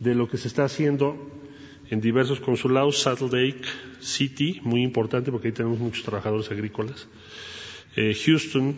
de 0.00 0.14
lo 0.14 0.28
que 0.28 0.38
se 0.38 0.48
está 0.48 0.64
haciendo 0.64 1.30
en 1.90 2.00
diversos 2.00 2.40
consulados, 2.40 3.02
Salt 3.02 3.20
Lake 3.20 3.62
City, 4.00 4.60
muy 4.64 4.82
importante 4.82 5.30
porque 5.30 5.48
ahí 5.48 5.54
tenemos 5.54 5.78
muchos 5.78 6.02
trabajadores 6.02 6.50
agrícolas, 6.50 7.06
eh, 7.94 8.14
Houston, 8.24 8.74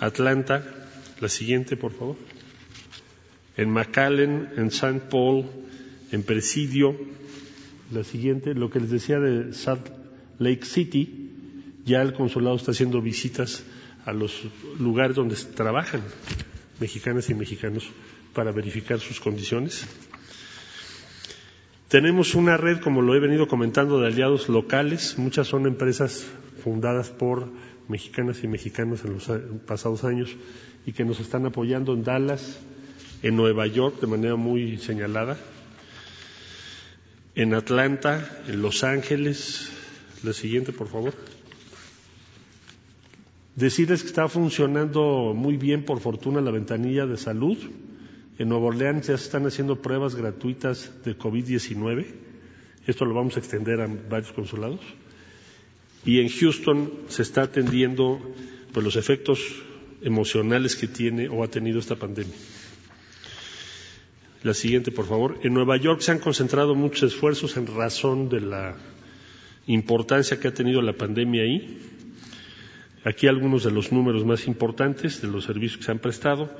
Atlanta, 0.00 0.64
la 1.20 1.28
siguiente, 1.28 1.76
por 1.76 1.92
favor, 1.92 2.16
en 3.56 3.70
McAllen, 3.70 4.48
en 4.56 4.66
St. 4.68 5.02
Paul, 5.10 5.44
en 6.10 6.22
Presidio, 6.22 6.96
la 7.92 8.02
siguiente, 8.02 8.54
lo 8.54 8.70
que 8.70 8.80
les 8.80 8.90
decía 8.90 9.20
de 9.20 9.52
Salt 9.52 9.86
Lake 10.38 10.64
City, 10.64 11.30
ya 11.84 12.00
el 12.00 12.14
consulado 12.14 12.56
está 12.56 12.70
haciendo 12.70 13.02
visitas 13.02 13.62
a 14.06 14.12
los 14.14 14.42
lugares 14.80 15.14
donde 15.16 15.36
trabajan 15.54 16.00
mexicanas 16.84 17.30
y 17.30 17.34
mexicanos 17.34 17.88
para 18.34 18.52
verificar 18.52 19.00
sus 19.00 19.18
condiciones. 19.18 19.86
Tenemos 21.88 22.34
una 22.34 22.58
red, 22.58 22.80
como 22.80 23.00
lo 23.00 23.14
he 23.14 23.20
venido 23.20 23.48
comentando, 23.48 24.00
de 24.00 24.08
aliados 24.08 24.50
locales. 24.50 25.16
Muchas 25.16 25.46
son 25.46 25.66
empresas 25.66 26.26
fundadas 26.62 27.08
por 27.08 27.48
mexicanas 27.88 28.44
y 28.44 28.48
mexicanos 28.48 29.02
en 29.04 29.14
los 29.14 29.30
pasados 29.64 30.04
años 30.04 30.36
y 30.84 30.92
que 30.92 31.06
nos 31.06 31.20
están 31.20 31.46
apoyando 31.46 31.94
en 31.94 32.04
Dallas, 32.04 32.58
en 33.22 33.34
Nueva 33.34 33.66
York 33.66 33.98
de 34.02 34.06
manera 34.06 34.36
muy 34.36 34.76
señalada, 34.76 35.38
en 37.34 37.54
Atlanta, 37.54 38.42
en 38.46 38.60
Los 38.60 38.84
Ángeles. 38.84 39.70
La 40.22 40.34
siguiente, 40.34 40.72
por 40.72 40.88
favor. 40.88 41.14
Decirles 43.56 44.02
que 44.02 44.08
está 44.08 44.28
funcionando 44.28 45.32
muy 45.34 45.56
bien, 45.56 45.84
por 45.84 46.00
fortuna, 46.00 46.40
la 46.40 46.50
ventanilla 46.50 47.06
de 47.06 47.16
salud. 47.16 47.56
En 48.38 48.48
Nueva 48.48 48.66
Orleans 48.66 49.06
ya 49.06 49.16
se 49.16 49.24
están 49.24 49.46
haciendo 49.46 49.80
pruebas 49.80 50.16
gratuitas 50.16 50.90
de 51.04 51.16
COVID-19. 51.16 52.06
Esto 52.86 53.04
lo 53.04 53.14
vamos 53.14 53.36
a 53.36 53.38
extender 53.38 53.80
a 53.80 53.86
varios 53.86 54.32
consulados. 54.32 54.80
Y 56.04 56.20
en 56.20 56.28
Houston 56.28 56.92
se 57.08 57.22
está 57.22 57.42
atendiendo 57.42 58.20
pues, 58.72 58.84
los 58.84 58.96
efectos 58.96 59.40
emocionales 60.02 60.74
que 60.74 60.88
tiene 60.88 61.28
o 61.28 61.44
ha 61.44 61.48
tenido 61.48 61.78
esta 61.78 61.94
pandemia. 61.94 62.34
La 64.42 64.52
siguiente, 64.52 64.90
por 64.90 65.06
favor. 65.06 65.38
En 65.42 65.54
Nueva 65.54 65.76
York 65.78 66.00
se 66.00 66.10
han 66.10 66.18
concentrado 66.18 66.74
muchos 66.74 67.14
esfuerzos 67.14 67.56
en 67.56 67.66
razón 67.68 68.28
de 68.28 68.40
la 68.40 68.76
importancia 69.66 70.38
que 70.38 70.48
ha 70.48 70.54
tenido 70.54 70.82
la 70.82 70.92
pandemia 70.92 71.42
ahí. 71.44 71.78
Aquí 73.04 73.26
algunos 73.26 73.64
de 73.64 73.70
los 73.70 73.92
números 73.92 74.24
más 74.24 74.46
importantes 74.46 75.20
de 75.20 75.28
los 75.28 75.44
servicios 75.44 75.78
que 75.78 75.84
se 75.84 75.90
han 75.92 75.98
prestado. 75.98 76.50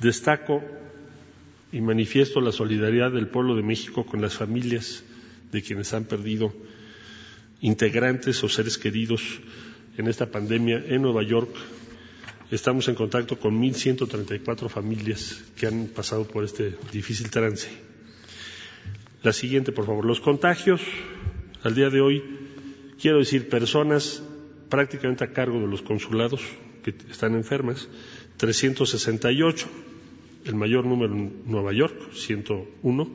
Destaco 0.00 0.62
y 1.72 1.80
manifiesto 1.80 2.40
la 2.40 2.52
solidaridad 2.52 3.12
del 3.12 3.28
pueblo 3.28 3.54
de 3.54 3.62
México 3.62 4.04
con 4.04 4.20
las 4.20 4.34
familias 4.34 5.04
de 5.52 5.62
quienes 5.62 5.94
han 5.94 6.04
perdido 6.04 6.52
integrantes 7.60 8.42
o 8.42 8.48
seres 8.48 8.78
queridos 8.78 9.22
en 9.96 10.08
esta 10.08 10.26
pandemia 10.30 10.82
en 10.88 11.02
Nueva 11.02 11.22
York, 11.22 11.50
Estamos 12.50 12.86
en 12.86 12.94
contacto 12.94 13.40
con 13.40 13.60
1.134 13.60 14.68
familias 14.68 15.42
que 15.56 15.66
han 15.66 15.86
pasado 15.88 16.24
por 16.28 16.44
este 16.44 16.76
difícil 16.92 17.28
trance. 17.28 17.68
La 19.24 19.32
siguiente, 19.32 19.72
por 19.72 19.84
favor. 19.86 20.04
Los 20.04 20.20
contagios, 20.20 20.80
al 21.64 21.74
día 21.74 21.90
de 21.90 22.00
hoy, 22.00 22.22
quiero 23.00 23.18
decir, 23.18 23.48
personas 23.48 24.22
prácticamente 24.68 25.24
a 25.24 25.32
cargo 25.32 25.60
de 25.60 25.66
los 25.66 25.82
consulados 25.82 26.40
que 26.82 26.94
están 27.10 27.34
enfermas, 27.34 27.88
368, 28.36 29.66
el 30.44 30.54
mayor 30.54 30.84
número 30.86 31.14
en 31.14 31.42
Nueva 31.46 31.72
York, 31.72 32.12
101. 32.12 33.10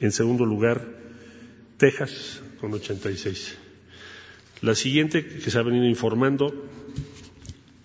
En 0.00 0.12
segundo 0.12 0.44
lugar, 0.44 0.86
Texas, 1.76 2.42
con 2.60 2.72
86. 2.72 3.58
La 4.62 4.74
siguiente, 4.74 5.26
que 5.26 5.50
se 5.50 5.58
ha 5.58 5.62
venido 5.62 5.86
informando, 5.86 6.54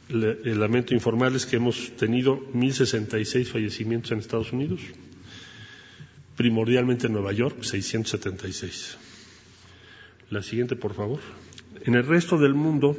el 0.09 0.59
lamento 0.59 0.93
informarles 0.93 1.45
que 1.45 1.57
hemos 1.57 1.95
tenido 1.97 2.39
1.066 2.53 3.45
fallecimientos 3.45 4.11
en 4.11 4.19
Estados 4.19 4.53
Unidos, 4.53 4.79
primordialmente 6.35 7.07
en 7.07 7.13
Nueva 7.13 7.33
York, 7.33 7.63
676. 7.63 8.97
La 10.29 10.43
siguiente, 10.43 10.75
por 10.75 10.93
favor. 10.93 11.19
En 11.85 11.95
el 11.95 12.05
resto 12.05 12.37
del 12.37 12.53
mundo 12.53 12.97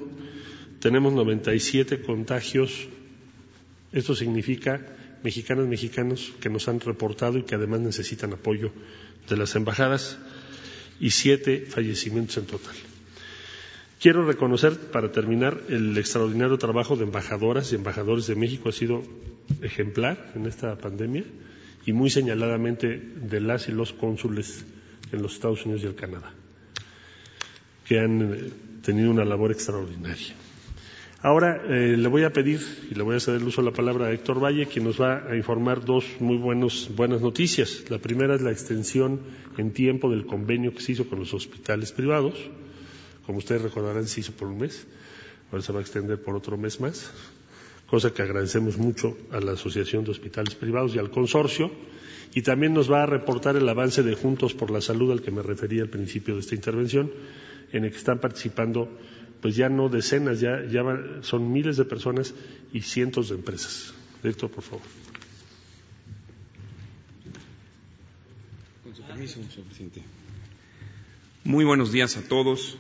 tenemos 0.81 1.13
97 1.13 2.03
contagios. 2.03 2.89
Esto 3.93 4.15
significa 4.15 4.81
mexicanos, 5.23 5.67
mexicanos 5.67 6.33
que 6.41 6.51
nos 6.51 6.69
han 6.69 6.81
reportado 6.81 7.39
y 7.39 7.43
que 7.43 7.55
además 7.55 7.81
necesitan 7.81 8.33
apoyo 8.33 8.71
de 9.29 9.37
las 9.37 9.55
embajadas 9.57 10.19
y 11.01 11.11
siete 11.11 11.67
fallecimientos 11.67 12.39
en 12.39 12.47
total. 12.47 12.75
Quiero 14.01 14.25
reconocer, 14.25 14.79
para 14.93 15.11
terminar, 15.11 15.61
el 15.69 15.97
extraordinario 15.99 16.57
trabajo 16.57 16.97
de 16.97 17.03
embajadoras 17.03 17.73
y 17.73 17.75
embajadores 17.75 18.29
de 18.29 18.37
México 18.37 18.69
ha 18.69 18.73
sido 18.73 19.03
ejemplar 19.61 20.33
en 20.37 20.47
esta 20.47 20.77
pandemia 20.79 21.25
y 21.85 21.93
muy 21.93 22.11
señaladamente 22.11 22.87
de 22.99 23.41
las 23.41 23.69
y 23.69 23.73
los 23.73 23.93
cónsules 23.93 24.65
en 25.11 25.23
los 25.23 25.35
Estados 25.35 25.65
Unidos 25.65 25.83
y 25.83 25.87
el 25.87 25.97
Canadá, 25.97 26.33
que 27.87 27.99
han 27.99 28.35
eh, 28.35 28.51
tenido 28.89 29.11
una 29.11 29.25
labor 29.25 29.53
extraordinaria. 29.53 30.35
Ahora 31.21 31.63
eh, 31.69 31.97
le 31.97 32.09
voy 32.09 32.25
a 32.25 32.33
pedir 32.33 32.61
y 32.91 32.95
le 32.95 33.03
voy 33.03 33.17
a 33.17 33.21
ceder 33.21 33.41
el 33.41 33.47
uso 33.47 33.61
de 33.61 33.71
la 33.71 33.77
palabra 33.77 34.07
a 34.07 34.13
Héctor 34.13 34.43
Valle, 34.43 34.67
quien 34.67 34.85
nos 34.85 35.01
va 35.01 35.25
a 35.29 35.37
informar 35.37 35.85
dos 35.85 36.05
muy 36.21 36.37
buenos, 36.37 36.91
buenas 36.97 37.21
noticias. 37.21 37.85
La 37.89 37.99
primera 37.99 38.35
es 38.35 38.43
la 38.43 38.53
extensión 38.53 39.21
en 39.57 39.73
tiempo 39.73 40.11
del 40.11 40.27
convenio 40.27 40.73
que 40.73 40.81
se 40.81 40.93
hizo 40.93 41.09
con 41.09 41.19
los 41.19 41.35
hospitales 41.35 41.93
privados 41.93 42.35
como 43.29 43.41
ustedes 43.41 43.61
recordarán, 43.61 44.07
se 44.07 44.21
hizo 44.21 44.33
por 44.33 44.49
un 44.49 44.57
mes, 44.57 44.87
ahora 45.53 45.63
se 45.63 45.71
va 45.71 45.81
a 45.81 45.83
extender 45.83 46.19
por 46.19 46.35
otro 46.35 46.57
mes 46.57 46.81
más, 46.81 47.13
cosa 47.87 48.15
que 48.15 48.23
agradecemos 48.23 48.79
mucho 48.79 49.19
a 49.31 49.39
la 49.39 49.53
Asociación 49.53 50.03
de 50.05 50.13
Hospitales 50.13 50.55
Privados 50.55 50.95
y 50.95 50.99
al 50.99 51.11
consorcio, 51.11 51.71
y 52.33 52.41
también 52.41 52.73
nos 52.73 52.91
va 52.91 53.03
a 53.03 53.07
reportar 53.07 53.55
el 53.57 53.69
avance 53.69 54.03
de 54.03 54.15
Juntos 54.15 54.55
por 54.55 54.71
la 54.71 54.81
Salud 54.81 55.13
al 55.13 55.21
que 55.21 55.31
me 55.31 55.43
refería 55.43 55.83
al 55.83 55.91
principio 55.91 56.37
de 56.37 56.41
esta 56.41 56.55
intervención, 56.55 57.13
en 57.73 57.85
el 57.85 57.91
que 57.91 57.97
están 57.97 58.21
participando 58.21 58.89
pues 59.41 59.55
ya 59.55 59.69
no 59.69 59.89
decenas, 59.89 60.41
ya, 60.41 60.65
ya 60.67 60.83
son 61.23 61.53
miles 61.53 61.77
de 61.77 61.85
personas 61.85 62.35
y 62.73 62.81
cientos 62.83 63.29
de 63.29 63.37
empresas. 63.37 63.95
Director, 64.23 64.51
por 64.51 64.65
favor. 64.65 64.83
Con 68.83 68.97
su 68.97 69.03
permiso, 69.03 69.35
señor 69.35 69.67
presidente. 69.67 70.03
Muy 71.45 71.65
buenos 71.65 71.93
días 71.93 72.17
a 72.17 72.23
todos. 72.23 72.79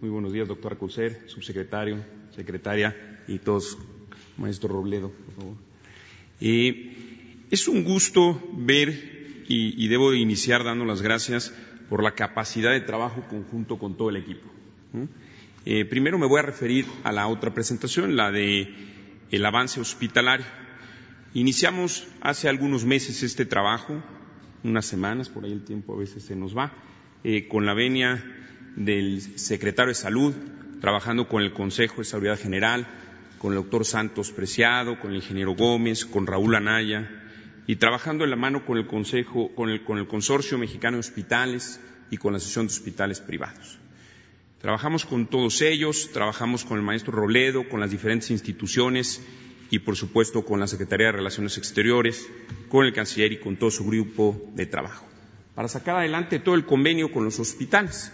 Muy 0.00 0.10
buenos 0.10 0.32
días, 0.32 0.48
doctor 0.48 0.72
Alcocer, 0.72 1.24
subsecretario, 1.26 2.04
secretaria 2.34 3.24
y 3.26 3.38
todos, 3.38 3.76
maestro 4.36 4.68
Robledo, 4.68 5.10
por 5.10 5.34
favor. 5.34 5.56
Eh, 6.40 7.44
es 7.50 7.68
un 7.68 7.82
gusto 7.84 8.40
ver 8.52 9.44
y, 9.48 9.88
debo 9.88 10.12
iniciar 10.14 10.62
dando 10.62 10.84
las 10.84 11.00
gracias 11.02 11.54
por 11.88 12.02
la 12.02 12.12
capacidad 12.12 12.72
de 12.72 12.80
trabajo 12.80 13.24
conjunto 13.28 13.78
con 13.78 13.96
todo 13.96 14.10
el 14.10 14.16
equipo. 14.16 14.48
Eh, 15.64 15.84
primero 15.84 16.18
me 16.18 16.26
voy 16.26 16.40
a 16.40 16.42
referir 16.42 16.86
a 17.04 17.12
la 17.12 17.26
otra 17.26 17.52
presentación, 17.52 18.16
la 18.16 18.30
de 18.30 18.74
el 19.30 19.44
avance 19.44 19.80
hospitalario. 19.80 20.46
Iniciamos 21.34 22.06
hace 22.20 22.48
algunos 22.48 22.84
meses 22.84 23.22
este 23.22 23.44
trabajo, 23.44 24.02
unas 24.64 24.86
semanas, 24.86 25.28
por 25.28 25.44
ahí 25.44 25.52
el 25.52 25.64
tiempo 25.64 25.94
a 25.94 25.98
veces 25.98 26.24
se 26.24 26.36
nos 26.36 26.56
va, 26.56 26.72
eh, 27.24 27.48
con 27.48 27.66
la 27.66 27.74
venia 27.74 28.24
del 28.76 29.20
secretario 29.38 29.88
de 29.88 29.94
Salud, 29.94 30.34
trabajando 30.80 31.28
con 31.28 31.42
el 31.42 31.52
Consejo 31.52 31.98
de 31.98 32.04
Seguridad 32.04 32.38
General, 32.38 32.86
con 33.38 33.52
el 33.52 33.58
doctor 33.58 33.84
Santos 33.84 34.32
Preciado, 34.32 34.98
con 34.98 35.10
el 35.10 35.16
ingeniero 35.16 35.54
Gómez, 35.54 36.06
con 36.06 36.26
Raúl 36.26 36.54
Anaya, 36.54 37.17
y 37.68 37.76
trabajando 37.76 38.24
en 38.24 38.30
la 38.30 38.36
mano 38.36 38.64
con 38.64 38.78
el 38.78 38.86
Consejo, 38.86 39.54
con 39.54 39.68
el, 39.68 39.84
con 39.84 39.98
el 39.98 40.08
Consorcio 40.08 40.56
Mexicano 40.56 40.96
de 40.96 41.00
Hospitales 41.00 41.78
y 42.10 42.16
con 42.16 42.32
la 42.32 42.38
Asociación 42.38 42.66
de 42.66 42.72
Hospitales 42.72 43.20
Privados. 43.20 43.78
Trabajamos 44.58 45.04
con 45.04 45.26
todos 45.26 45.60
ellos, 45.60 46.08
trabajamos 46.14 46.64
con 46.64 46.78
el 46.78 46.82
maestro 46.82 47.12
Robledo, 47.12 47.68
con 47.68 47.78
las 47.78 47.90
diferentes 47.90 48.30
instituciones 48.30 49.22
y, 49.70 49.80
por 49.80 49.96
supuesto, 49.96 50.46
con 50.46 50.58
la 50.58 50.66
Secretaría 50.66 51.08
de 51.08 51.12
Relaciones 51.12 51.58
Exteriores, 51.58 52.26
con 52.70 52.86
el 52.86 52.94
canciller 52.94 53.32
y 53.32 53.38
con 53.38 53.58
todo 53.58 53.70
su 53.70 53.84
grupo 53.84 54.50
de 54.54 54.64
trabajo, 54.64 55.06
para 55.54 55.68
sacar 55.68 55.96
adelante 55.96 56.38
todo 56.38 56.54
el 56.54 56.64
convenio 56.64 57.12
con 57.12 57.24
los 57.24 57.38
hospitales. 57.38 58.10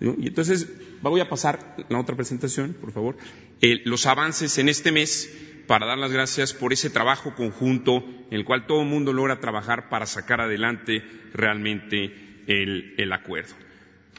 Y 0.00 0.28
entonces 0.28 0.68
voy 1.02 1.20
a 1.20 1.28
pasar 1.28 1.84
la 1.88 1.98
otra 1.98 2.14
presentación, 2.14 2.74
por 2.80 2.92
favor, 2.92 3.16
eh, 3.60 3.80
los 3.84 4.06
avances 4.06 4.56
en 4.58 4.68
este 4.68 4.92
mes 4.92 5.28
para 5.66 5.86
dar 5.86 5.98
las 5.98 6.12
gracias 6.12 6.52
por 6.52 6.72
ese 6.72 6.90
trabajo 6.90 7.34
conjunto 7.34 8.04
en 8.30 8.38
el 8.38 8.44
cual 8.44 8.66
todo 8.66 8.82
el 8.82 8.88
mundo 8.88 9.12
logra 9.12 9.40
trabajar 9.40 9.88
para 9.88 10.06
sacar 10.06 10.40
adelante 10.40 11.02
realmente 11.32 12.12
el, 12.46 13.12
acuerdo. 13.12 13.54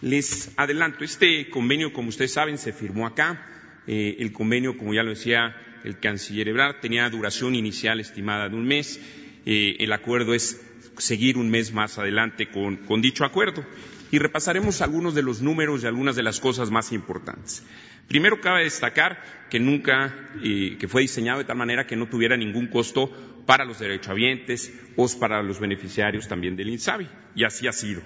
Les 0.02 0.52
adelanto, 0.58 1.04
este 1.04 1.50
convenio, 1.50 1.94
como 1.94 2.10
ustedes 2.10 2.34
saben, 2.34 2.58
se 2.58 2.74
firmó 2.74 3.08
acá. 3.08 3.46
Eh, 3.88 4.18
el 4.20 4.32
convenio, 4.32 4.78
como 4.78 4.94
ya 4.94 5.04
lo 5.04 5.12
decía 5.12 5.56
el 5.84 6.00
canciller 6.00 6.48
Ebrard, 6.48 6.80
tenía 6.82 7.10
duración 7.10 7.56
inicial 7.56 8.00
estimada 8.00 8.50
de 8.50 8.56
un 8.56 8.66
mes. 8.66 9.00
Eh, 9.46 9.78
el 9.80 9.94
acuerdo 9.94 10.34
es 10.34 10.62
seguir 10.98 11.38
un 11.38 11.50
mes 11.50 11.72
más 11.72 11.98
adelante 11.98 12.48
con 12.48 13.02
dicho 13.02 13.26
acuerdo 13.26 13.66
y 14.12 14.20
repasaremos 14.20 14.82
algunos 14.82 15.16
de 15.16 15.24
los 15.24 15.42
números 15.42 15.84
y 15.84 15.88
algunas 15.88 16.16
de 16.16 16.24
las 16.24 16.40
cosas 16.40 16.72
más 16.72 16.92
importantes. 16.92 17.64
Primero 18.08 18.40
cabe 18.40 18.64
destacar 18.64 19.48
que 19.50 19.60
nunca, 19.60 20.14
que 20.42 20.88
fue 20.88 21.02
diseñado 21.02 21.40
de 21.40 21.46
tal 21.46 21.58
manera 21.58 21.88
que 21.88 21.96
no 21.96 22.08
tuviera 22.08 22.38
ningún 22.38 22.68
costo 22.68 23.12
para 23.46 23.66
los 23.66 23.80
derechohabientes 23.80 24.74
o 24.96 25.08
para 25.20 25.42
los 25.42 25.60
beneficiarios 25.60 26.28
también 26.28 26.56
del 26.56 26.70
INSABI, 26.70 27.08
y 27.36 27.44
así 27.44 27.68
ha 27.68 27.72
sido. 27.72 28.02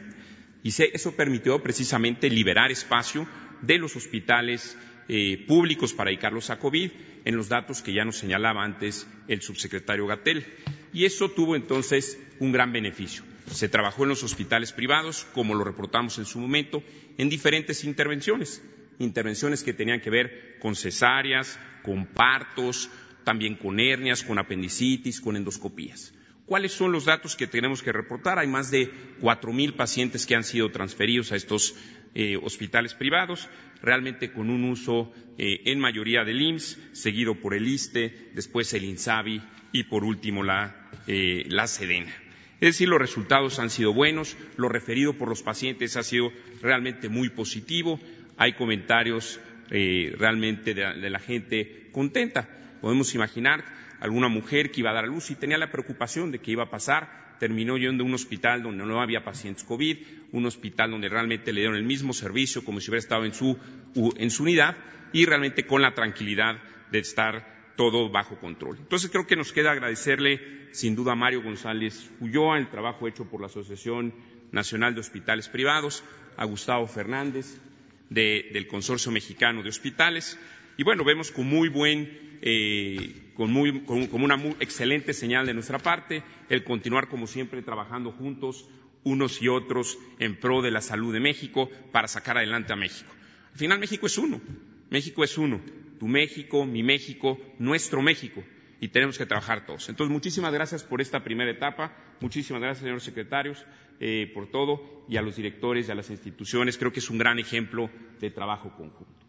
Y 0.63 0.69
eso 0.69 1.15
permitió 1.15 1.61
precisamente 1.63 2.29
liberar 2.29 2.71
espacio 2.71 3.27
de 3.61 3.77
los 3.77 3.95
hospitales 3.95 4.77
eh, 5.07 5.43
públicos 5.47 5.93
para 5.93 6.09
dedicarlos 6.09 6.49
a 6.49 6.59
COVID 6.59 6.91
en 7.25 7.35
los 7.35 7.49
datos 7.49 7.81
que 7.81 7.93
ya 7.93 8.05
nos 8.05 8.17
señalaba 8.17 8.63
antes 8.63 9.07
el 9.27 9.41
subsecretario 9.41 10.07
Gatel. 10.07 10.45
Y 10.93 11.05
eso 11.05 11.29
tuvo 11.31 11.55
entonces 11.55 12.19
un 12.39 12.51
gran 12.51 12.71
beneficio. 12.71 13.23
Se 13.51 13.69
trabajó 13.69 14.03
en 14.03 14.09
los 14.09 14.23
hospitales 14.23 14.71
privados, 14.71 15.25
como 15.33 15.55
lo 15.55 15.63
reportamos 15.63 16.17
en 16.17 16.25
su 16.25 16.39
momento, 16.39 16.83
en 17.17 17.29
diferentes 17.29 17.83
intervenciones, 17.83 18.63
intervenciones 18.99 19.63
que 19.63 19.73
tenían 19.73 20.01
que 20.01 20.09
ver 20.09 20.57
con 20.59 20.75
cesáreas, 20.75 21.59
con 21.83 22.05
partos, 22.05 22.89
también 23.23 23.55
con 23.55 23.79
hernias, 23.79 24.23
con 24.23 24.39
apendicitis, 24.39 25.21
con 25.21 25.35
endoscopías. 25.35 26.13
¿Cuáles 26.45 26.71
son 26.71 26.91
los 26.91 27.05
datos 27.05 27.35
que 27.35 27.45
tenemos 27.45 27.83
que 27.83 27.91
reportar? 27.91 28.39
Hay 28.39 28.47
más 28.47 28.71
de 28.71 28.91
cuatro 29.19 29.53
mil 29.53 29.75
pacientes 29.75 30.25
que 30.25 30.35
han 30.35 30.43
sido 30.43 30.71
transferidos 30.71 31.31
a 31.31 31.35
estos 31.35 31.75
eh, 32.15 32.37
hospitales 32.37 32.95
privados, 32.95 33.47
realmente 33.83 34.31
con 34.31 34.49
un 34.49 34.63
uso 34.63 35.13
eh, 35.37 35.61
en 35.65 35.79
mayoría 35.79 36.23
del 36.23 36.41
IMSS, 36.41 36.79
seguido 36.93 37.35
por 37.35 37.53
el 37.53 37.67
ISTE, 37.67 38.31
después 38.33 38.73
el 38.73 38.83
INSABI 38.83 39.43
y 39.73 39.83
por 39.83 40.03
último 40.03 40.43
la, 40.43 40.89
eh, 41.05 41.45
la 41.49 41.67
SEDENA. 41.67 42.28
Es 42.61 42.75
decir, 42.75 42.89
los 42.89 42.99
resultados 42.99 43.59
han 43.59 43.69
sido 43.69 43.93
buenos, 43.93 44.35
lo 44.57 44.67
referido 44.67 45.13
por 45.13 45.29
los 45.29 45.41
pacientes 45.41 45.95
ha 45.95 46.03
sido 46.03 46.31
realmente 46.61 47.07
muy 47.07 47.29
positivo, 47.29 47.99
hay 48.37 48.53
comentarios 48.53 49.39
eh, 49.71 50.13
realmente 50.17 50.73
de 50.73 51.09
la, 51.09 51.19
gente 51.19 51.87
contenta. 51.91 52.49
Podemos 52.81 53.15
imaginar 53.15 53.63
alguna 54.01 54.27
mujer 54.27 54.71
que 54.71 54.81
iba 54.81 54.89
a 54.89 54.93
dar 54.93 55.05
a 55.05 55.07
luz 55.07 55.31
y 55.31 55.35
tenía 55.35 55.57
la 55.57 55.71
preocupación 55.71 56.31
de 56.31 56.39
que 56.39 56.51
iba 56.51 56.63
a 56.63 56.69
pasar, 56.69 57.37
terminó 57.39 57.77
yendo 57.77 58.03
a 58.03 58.07
un 58.07 58.13
hospital 58.13 58.63
donde 58.63 58.85
no 58.85 59.01
había 59.01 59.23
pacientes 59.23 59.63
COVID, 59.63 59.97
un 60.33 60.45
hospital 60.45 60.91
donde 60.91 61.07
realmente 61.07 61.53
le 61.53 61.61
dieron 61.61 61.77
el 61.77 61.83
mismo 61.83 62.11
servicio 62.13 62.65
como 62.65 62.81
si 62.81 62.89
hubiera 62.89 62.99
estado 62.99 63.23
en 63.23 63.33
su, 63.33 63.57
en 63.95 64.31
su 64.31 64.43
unidad 64.43 64.75
y 65.13 65.25
realmente 65.25 65.65
con 65.65 65.81
la 65.81 65.93
tranquilidad 65.93 66.57
de 66.91 66.99
estar 66.99 67.58
todo 67.79 68.09
bajo 68.09 68.37
control. 68.37 68.75
Entonces 68.77 69.09
creo 69.09 69.25
que 69.25 69.37
nos 69.37 69.53
queda 69.53 69.71
agradecerle 69.71 70.41
sin 70.73 70.97
duda 70.97 71.13
a 71.13 71.15
Mario 71.15 71.41
González 71.41 72.11
Ulloa 72.19 72.57
el 72.57 72.69
trabajo 72.69 73.07
hecho 73.07 73.23
por 73.23 73.39
la 73.39 73.47
Asociación 73.47 74.13
Nacional 74.51 74.95
de 74.95 74.99
Hospitales 74.99 75.47
Privados, 75.47 76.03
a 76.35 76.43
Gustavo 76.43 76.85
Fernández 76.87 77.61
del 78.09 78.67
Consorcio 78.67 79.13
Mexicano 79.13 79.63
de 79.63 79.69
Hospitales 79.69 80.37
Y 80.75 80.83
bueno, 80.83 81.05
vemos 81.05 81.31
con 81.31 81.47
muy 81.47 81.69
buen, 81.69 82.39
eh, 82.41 83.31
con, 83.33 83.49
muy, 83.49 83.79
con, 83.85 84.09
una 84.11 84.35
muy 84.35 84.57
excelente 84.59 85.13
señal 85.13 85.45
de 85.45 85.53
nuestra 85.53 85.79
parte 85.79 86.21
el 86.49 86.65
continuar 86.65 87.07
como 87.07 87.27
siempre 87.27 87.61
trabajando 87.61 88.11
juntos 88.11 88.67
unos 89.05 89.41
y 89.41 89.47
otros 89.47 89.97
en 90.19 90.37
pro 90.37 90.61
de 90.61 90.71
la 90.71 90.81
salud 90.81 91.13
de 91.13 91.21
México 91.21 91.69
para 91.93 92.09
sacar 92.09 92.37
adelante 92.37 92.73
a 92.73 92.75
México. 92.75 93.09
Al 93.53 93.57
final 93.57 93.79
México 93.79 94.05
es 94.05 94.17
uno, 94.17 94.41
México 94.89 95.23
es 95.23 95.37
uno, 95.37 95.61
tu 95.99 96.07
México, 96.07 96.65
mi 96.65 96.81
México, 96.81 97.37
nuestro 97.59 98.01
México 98.01 98.43
y 98.81 98.87
tenemos 98.87 99.17
que 99.17 99.25
trabajar 99.25 99.65
todos. 99.65 99.89
Entonces, 99.89 100.11
muchísimas 100.11 100.53
gracias 100.53 100.83
por 100.83 101.01
esta 101.01 101.23
primera 101.23 101.51
etapa, 101.51 101.95
muchísimas 102.21 102.61
gracias, 102.61 102.83
señores 102.83 103.03
secretarios, 103.03 103.65
eh, 103.99 104.31
por 104.33 104.49
todo 104.49 105.05
y 105.09 105.17
a 105.17 105.21
los 105.21 105.35
directores 105.35 105.87
y 105.87 105.91
a 105.91 105.95
las 105.95 106.09
instituciones. 106.09 106.77
Creo 106.77 106.93
que 106.93 106.99
es 106.99 107.09
un 107.09 107.17
gran 107.17 107.39
ejemplo 107.39 107.89
de 108.19 108.31
trabajo 108.31 108.73
conjunto. 108.75 109.25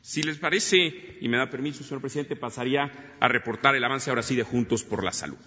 Si 0.00 0.22
les 0.22 0.38
parece, 0.38 1.18
y 1.20 1.28
me 1.28 1.36
da 1.36 1.50
permiso, 1.50 1.84
señor 1.84 2.00
presidente, 2.00 2.36
pasaría 2.36 2.90
a 3.20 3.28
reportar 3.28 3.74
el 3.74 3.84
avance 3.84 4.10
ahora 4.10 4.22
sí 4.22 4.36
de 4.36 4.42
Juntos 4.42 4.84
por 4.84 5.04
la 5.04 5.12
Salud. 5.12 5.38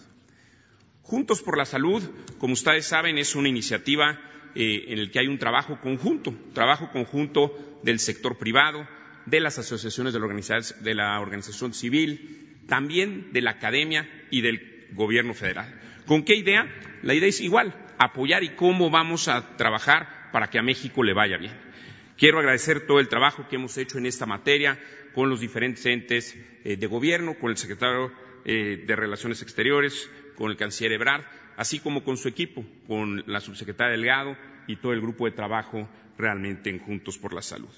Juntos 1.02 1.42
por 1.42 1.58
la 1.58 1.66
Salud, 1.66 2.04
como 2.38 2.54
ustedes 2.54 2.86
saben, 2.86 3.18
es 3.18 3.36
una 3.36 3.50
iniciativa 3.50 4.20
eh, 4.56 4.86
en 4.88 5.04
la 5.04 5.12
que 5.12 5.20
hay 5.20 5.28
un 5.28 5.40
trabajo 5.40 5.80
conjunto, 5.82 6.34
trabajo 6.54 6.90
conjunto 6.92 7.80
del 7.84 8.00
sector 8.00 8.38
privado, 8.38 8.88
de 9.26 9.40
las 9.40 9.60
asociaciones 9.60 10.14
de 10.14 10.96
la 10.96 11.20
organización 11.20 11.74
civil, 11.74 12.58
también 12.68 13.32
de 13.34 13.42
la 13.42 13.52
academia 13.52 14.10
y 14.30 14.42
del 14.42 14.88
gobierno 14.94 15.34
federal. 15.34 15.80
¿Con 16.06 16.24
qué 16.24 16.36
idea? 16.36 16.68
La 17.04 17.14
idea 17.14 17.30
es 17.30 17.42
igual, 17.42 17.74
apoyar 17.98 18.44
y 18.44 18.50
cómo 18.50 18.90
vamos 18.90 19.28
a 19.28 19.56
trabajar 19.58 20.30
para 20.32 20.50
que 20.50 20.60
a 20.60 20.64
México 20.64 21.04
le 21.04 21.14
vaya 21.14 21.38
bien. 21.38 21.54
Quiero 22.18 22.40
agradecer 22.40 22.86
todo 22.86 23.00
el 23.00 23.08
trabajo 23.08 23.48
que 23.48 23.56
hemos 23.56 23.78
hecho 23.78 23.98
en 23.98 24.06
esta 24.06 24.26
materia 24.26 24.80
con 25.14 25.30
los 25.30 25.40
diferentes 25.40 25.86
entes 25.86 26.38
eh, 26.64 26.78
de 26.78 26.88
gobierno, 26.88 27.36
con 27.36 27.50
el 27.50 27.58
secretario 27.58 28.12
eh, 28.46 28.84
de 28.86 28.96
Relaciones 28.96 29.42
Exteriores, 29.42 30.10
con 30.36 30.52
el 30.52 30.58
canciller 30.58 30.94
Ebrard, 30.94 31.24
así 31.58 31.80
como 31.80 32.04
con 32.04 32.18
su 32.18 32.28
equipo, 32.28 32.66
con 32.88 33.24
la 33.28 33.40
subsecretaria 33.40 33.92
Delgado 33.92 34.38
y 34.68 34.78
todo 34.78 34.94
el 34.94 35.02
grupo 35.02 35.26
de 35.26 35.32
trabajo 35.32 35.90
realmente 36.18 36.70
en 36.70 36.80
Juntos 36.80 37.18
por 37.18 37.34
la 37.34 37.42
Salud. 37.42 37.74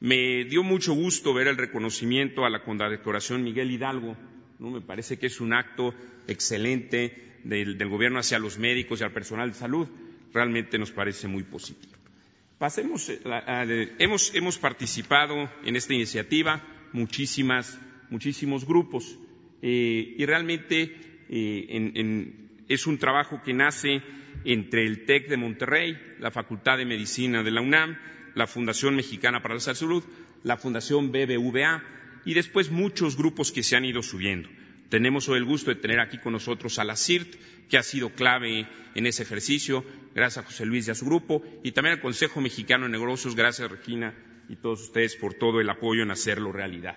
Me 0.00 0.44
dio 0.44 0.62
mucho 0.62 0.94
gusto 0.94 1.34
ver 1.34 1.46
el 1.46 1.58
reconocimiento 1.58 2.46
a 2.46 2.50
la 2.50 2.62
condecoración 2.62 3.44
Miguel 3.44 3.70
Hidalgo. 3.70 4.16
¿no? 4.58 4.70
Me 4.70 4.80
parece 4.80 5.18
que 5.18 5.26
es 5.26 5.40
un 5.40 5.52
acto 5.52 5.94
excelente 6.26 7.38
del, 7.44 7.76
gobierno 7.86 8.18
hacia 8.18 8.38
los 8.38 8.58
médicos 8.58 9.00
y 9.00 9.04
al 9.04 9.12
personal 9.12 9.50
de 9.50 9.58
salud. 9.58 9.88
Realmente 10.32 10.78
nos 10.78 10.90
parece 10.90 11.28
muy 11.28 11.42
positivo. 11.42 11.92
Pasemos, 12.58 13.10
eh, 13.10 13.94
hemos, 13.98 14.34
hemos, 14.34 14.58
participado 14.58 15.50
en 15.64 15.76
esta 15.76 15.94
iniciativa 15.94 16.62
muchísimas, 16.92 17.78
muchísimos 18.10 18.66
grupos 18.66 19.18
eh, 19.62 20.14
y 20.16 20.26
realmente 20.26 20.94
eh, 21.28 22.32
es 22.68 22.86
un 22.86 22.98
trabajo 22.98 23.42
que 23.42 23.54
nace 23.54 24.02
entre 24.44 24.86
el 24.86 25.04
TEC 25.04 25.28
de 25.28 25.36
Monterrey, 25.36 25.98
la 26.18 26.30
Facultad 26.30 26.78
de 26.78 26.84
Medicina 26.84 27.42
de 27.42 27.50
la 27.50 27.60
UNAM, 27.60 27.96
la 28.34 28.46
Fundación 28.46 28.96
Mexicana 28.96 29.42
para 29.42 29.54
la 29.54 29.60
Salud, 29.60 30.02
la 30.42 30.56
Fundación 30.56 31.12
BBVA 31.12 31.82
y 32.24 32.34
después 32.34 32.70
muchos 32.70 33.16
grupos 33.16 33.52
que 33.52 33.62
se 33.62 33.76
han 33.76 33.84
ido 33.84 34.02
subiendo. 34.02 34.48
Tenemos 34.88 35.28
hoy 35.28 35.38
el 35.38 35.44
gusto 35.44 35.70
de 35.70 35.80
tener 35.80 36.00
aquí 36.00 36.18
con 36.18 36.32
nosotros 36.32 36.78
a 36.78 36.84
la 36.84 36.96
CIRT, 36.96 37.36
que 37.68 37.78
ha 37.78 37.82
sido 37.82 38.10
clave 38.10 38.66
en 38.94 39.06
ese 39.06 39.22
ejercicio, 39.22 39.84
gracias 40.14 40.44
a 40.44 40.48
José 40.48 40.66
Luis 40.66 40.88
y 40.88 40.90
a 40.90 40.96
su 40.96 41.06
grupo, 41.06 41.42
y 41.62 41.72
también 41.72 41.94
al 41.94 42.02
Consejo 42.02 42.40
Mexicano 42.40 42.86
de 42.86 42.92
Negocios, 42.92 43.36
gracias 43.36 43.70
Regina 43.70 44.14
y 44.48 44.56
todos 44.56 44.82
ustedes 44.82 45.14
por 45.14 45.34
todo 45.34 45.60
el 45.60 45.70
apoyo 45.70 46.02
en 46.02 46.10
hacerlo 46.10 46.50
realidad. 46.50 46.96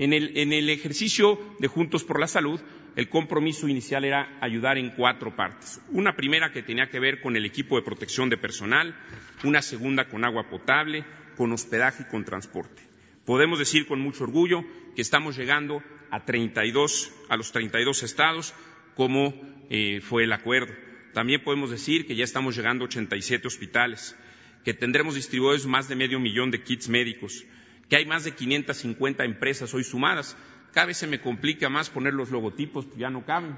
En 0.00 0.14
el, 0.14 0.70
ejercicio 0.70 1.38
de 1.58 1.68
Juntos 1.68 2.04
por 2.04 2.18
la 2.18 2.26
Salud, 2.26 2.58
el 2.96 3.10
compromiso 3.10 3.68
inicial 3.68 4.06
era 4.06 4.38
ayudar 4.40 4.78
en 4.78 4.92
cuatro 4.92 5.36
partes. 5.36 5.78
Una 5.90 6.16
primera 6.16 6.52
que 6.52 6.62
tenía 6.62 6.88
que 6.88 6.98
ver 6.98 7.20
con 7.20 7.36
el 7.36 7.44
equipo 7.44 7.76
de 7.76 7.82
protección 7.82 8.30
de 8.30 8.38
personal, 8.38 8.96
una 9.44 9.60
segunda 9.60 10.08
con 10.08 10.24
agua 10.24 10.48
potable, 10.48 11.04
con 11.36 11.52
hospedaje 11.52 12.04
y 12.04 12.10
con 12.10 12.24
transporte. 12.24 12.80
Podemos 13.26 13.58
decir 13.58 13.86
con 13.86 14.00
mucho 14.00 14.24
orgullo 14.24 14.64
que 14.96 15.02
estamos 15.02 15.36
llegando 15.36 15.82
a, 16.10 16.24
32, 16.24 17.12
a 17.28 17.36
los 17.36 17.52
32 17.52 18.02
estados, 18.02 18.54
como 18.94 19.34
eh, 19.68 20.00
fue 20.00 20.24
el 20.24 20.32
acuerdo. 20.32 20.72
También 21.12 21.44
podemos 21.44 21.70
decir 21.70 22.06
que 22.06 22.16
ya 22.16 22.24
estamos 22.24 22.56
llegando 22.56 22.84
a 22.84 22.86
87 22.86 23.46
hospitales, 23.46 24.16
que 24.64 24.72
tendremos 24.72 25.14
distribuidos 25.14 25.66
más 25.66 25.88
de 25.88 25.96
medio 25.96 26.18
millón 26.18 26.50
de 26.50 26.62
kits 26.62 26.88
médicos, 26.88 27.44
que 27.90 27.96
hay 27.96 28.06
más 28.06 28.22
de 28.22 28.30
550 28.30 29.24
empresas 29.24 29.74
hoy 29.74 29.82
sumadas, 29.82 30.36
cada 30.72 30.86
vez 30.86 30.96
se 30.96 31.08
me 31.08 31.20
complica 31.20 31.68
más 31.68 31.90
poner 31.90 32.14
los 32.14 32.30
logotipos, 32.30 32.86
ya 32.96 33.10
no 33.10 33.26
caben. 33.26 33.56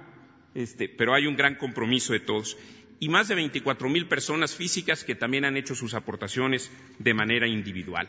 Este, 0.54 0.88
pero 0.88 1.14
hay 1.14 1.26
un 1.26 1.36
gran 1.36 1.56
compromiso 1.56 2.14
de 2.14 2.20
todos. 2.20 2.56
Y 2.98 3.10
más 3.10 3.28
de 3.28 3.34
24 3.34 3.90
mil 3.90 4.08
personas 4.08 4.54
físicas 4.54 5.04
que 5.04 5.14
también 5.14 5.44
han 5.44 5.58
hecho 5.58 5.74
sus 5.74 5.92
aportaciones 5.92 6.70
de 6.98 7.12
manera 7.12 7.46
individual. 7.46 8.08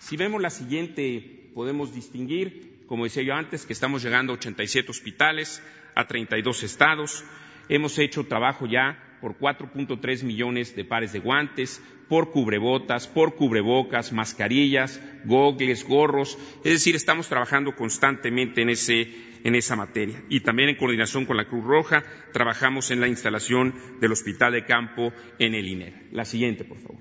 Si 0.00 0.16
vemos 0.16 0.42
la 0.42 0.50
siguiente, 0.50 1.50
podemos 1.54 1.94
distinguir, 1.94 2.84
como 2.86 3.04
decía 3.04 3.22
yo 3.22 3.34
antes, 3.34 3.64
que 3.64 3.72
estamos 3.72 4.02
llegando 4.02 4.32
a 4.32 4.36
87 4.36 4.90
hospitales, 4.90 5.62
a 5.94 6.08
32 6.08 6.64
estados. 6.64 7.24
Hemos 7.68 7.98
hecho 8.00 8.24
trabajo 8.24 8.66
ya 8.66 9.11
por 9.22 9.38
4.3 9.38 10.24
millones 10.24 10.74
de 10.74 10.84
pares 10.84 11.12
de 11.12 11.20
guantes, 11.20 11.80
por 12.08 12.32
cubrebotas, 12.32 13.06
por 13.06 13.36
cubrebocas, 13.36 14.12
mascarillas, 14.12 15.00
gogles, 15.24 15.84
gorros. 15.84 16.36
Es 16.64 16.72
decir, 16.72 16.96
estamos 16.96 17.28
trabajando 17.28 17.76
constantemente 17.76 18.62
en, 18.62 18.70
ese, 18.70 19.08
en 19.44 19.54
esa 19.54 19.76
materia. 19.76 20.20
Y 20.28 20.40
también 20.40 20.70
en 20.70 20.76
coordinación 20.76 21.24
con 21.24 21.36
la 21.36 21.46
Cruz 21.46 21.64
Roja, 21.64 22.02
trabajamos 22.32 22.90
en 22.90 23.00
la 23.00 23.06
instalación 23.06 23.72
del 24.00 24.10
hospital 24.10 24.54
de 24.54 24.66
campo 24.66 25.12
en 25.38 25.54
el 25.54 25.68
INER. 25.68 26.08
La 26.10 26.24
siguiente, 26.24 26.64
por 26.64 26.80
favor. 26.80 26.98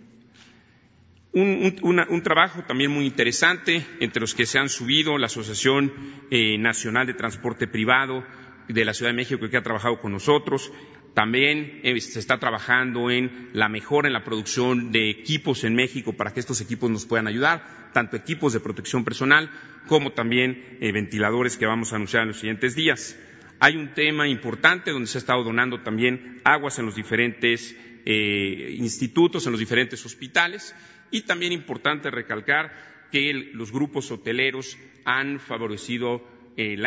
Un, 1.34 2.22
trabajo 2.24 2.64
también 2.64 2.92
muy 2.92 3.06
interesante 3.06 3.84
entre 4.00 4.20
los 4.20 4.36
que 4.36 4.46
se 4.46 4.60
han 4.60 4.70
subido 4.70 5.18
la 5.18 5.26
Asociación 5.26 5.92
eh, 6.30 6.58
Nacional 6.60 7.08
de 7.08 7.16
Transporte 7.16 7.68
Privado 7.68 8.24
de 8.68 8.86
la 8.86 8.94
Ciudad 8.94 9.12
de 9.12 9.18
México 9.18 9.50
que 9.50 9.58
ha 9.58 9.64
trabajado 9.64 10.00
con 10.00 10.12
nosotros, 10.12 10.72
también 11.14 11.82
eh, 11.84 12.00
se 12.00 12.20
está 12.20 12.40
trabajando 12.40 13.12
en 13.12 13.50
la 13.54 13.68
mejora 13.70 14.08
en 14.08 14.14
la 14.14 14.24
producción 14.24 14.92
de 14.92 15.10
equipos 15.10 15.64
en 15.64 15.76
México 15.76 16.14
para 16.14 16.34
que 16.34 16.40
estos 16.40 16.62
equipos 16.62 16.90
nos 16.90 17.06
puedan 17.06 17.28
ayudar, 17.28 17.92
tanto 17.94 18.16
equipos 18.16 18.54
de 18.54 18.60
protección 18.62 19.04
personal 19.04 19.50
como 19.88 20.12
también 20.14 20.78
eh, 20.80 20.92
ventiladores 20.92 21.58
que 21.58 21.66
vamos 21.66 21.92
a 21.92 21.98
anunciar 21.98 22.24
en 22.24 22.30
los 22.30 22.38
siguientes 22.40 22.76
días. 22.76 23.18
Hay 23.60 23.76
un 23.76 23.94
tema 23.94 24.28
importante 24.28 24.92
donde 24.92 25.08
se 25.08 25.18
ha 25.18 25.20
estado 25.20 25.44
donando 25.44 25.82
también 25.82 26.42
aguas 26.44 26.80
en 26.80 26.86
los 26.86 26.96
diferentes 26.96 27.76
eh, 28.06 28.76
institutos, 28.80 29.46
en 29.46 29.52
los 29.52 29.60
diferentes 29.60 30.04
hospitales 30.06 30.74
y 31.12 31.22
también 31.22 31.52
importante 31.52 32.10
recalcar 32.10 32.74
que 33.12 33.34
los 33.54 33.72
grupos 33.72 34.10
hoteleros 34.12 34.78
han 35.06 35.40
favorecido 35.40 36.26
eh, 36.62 36.78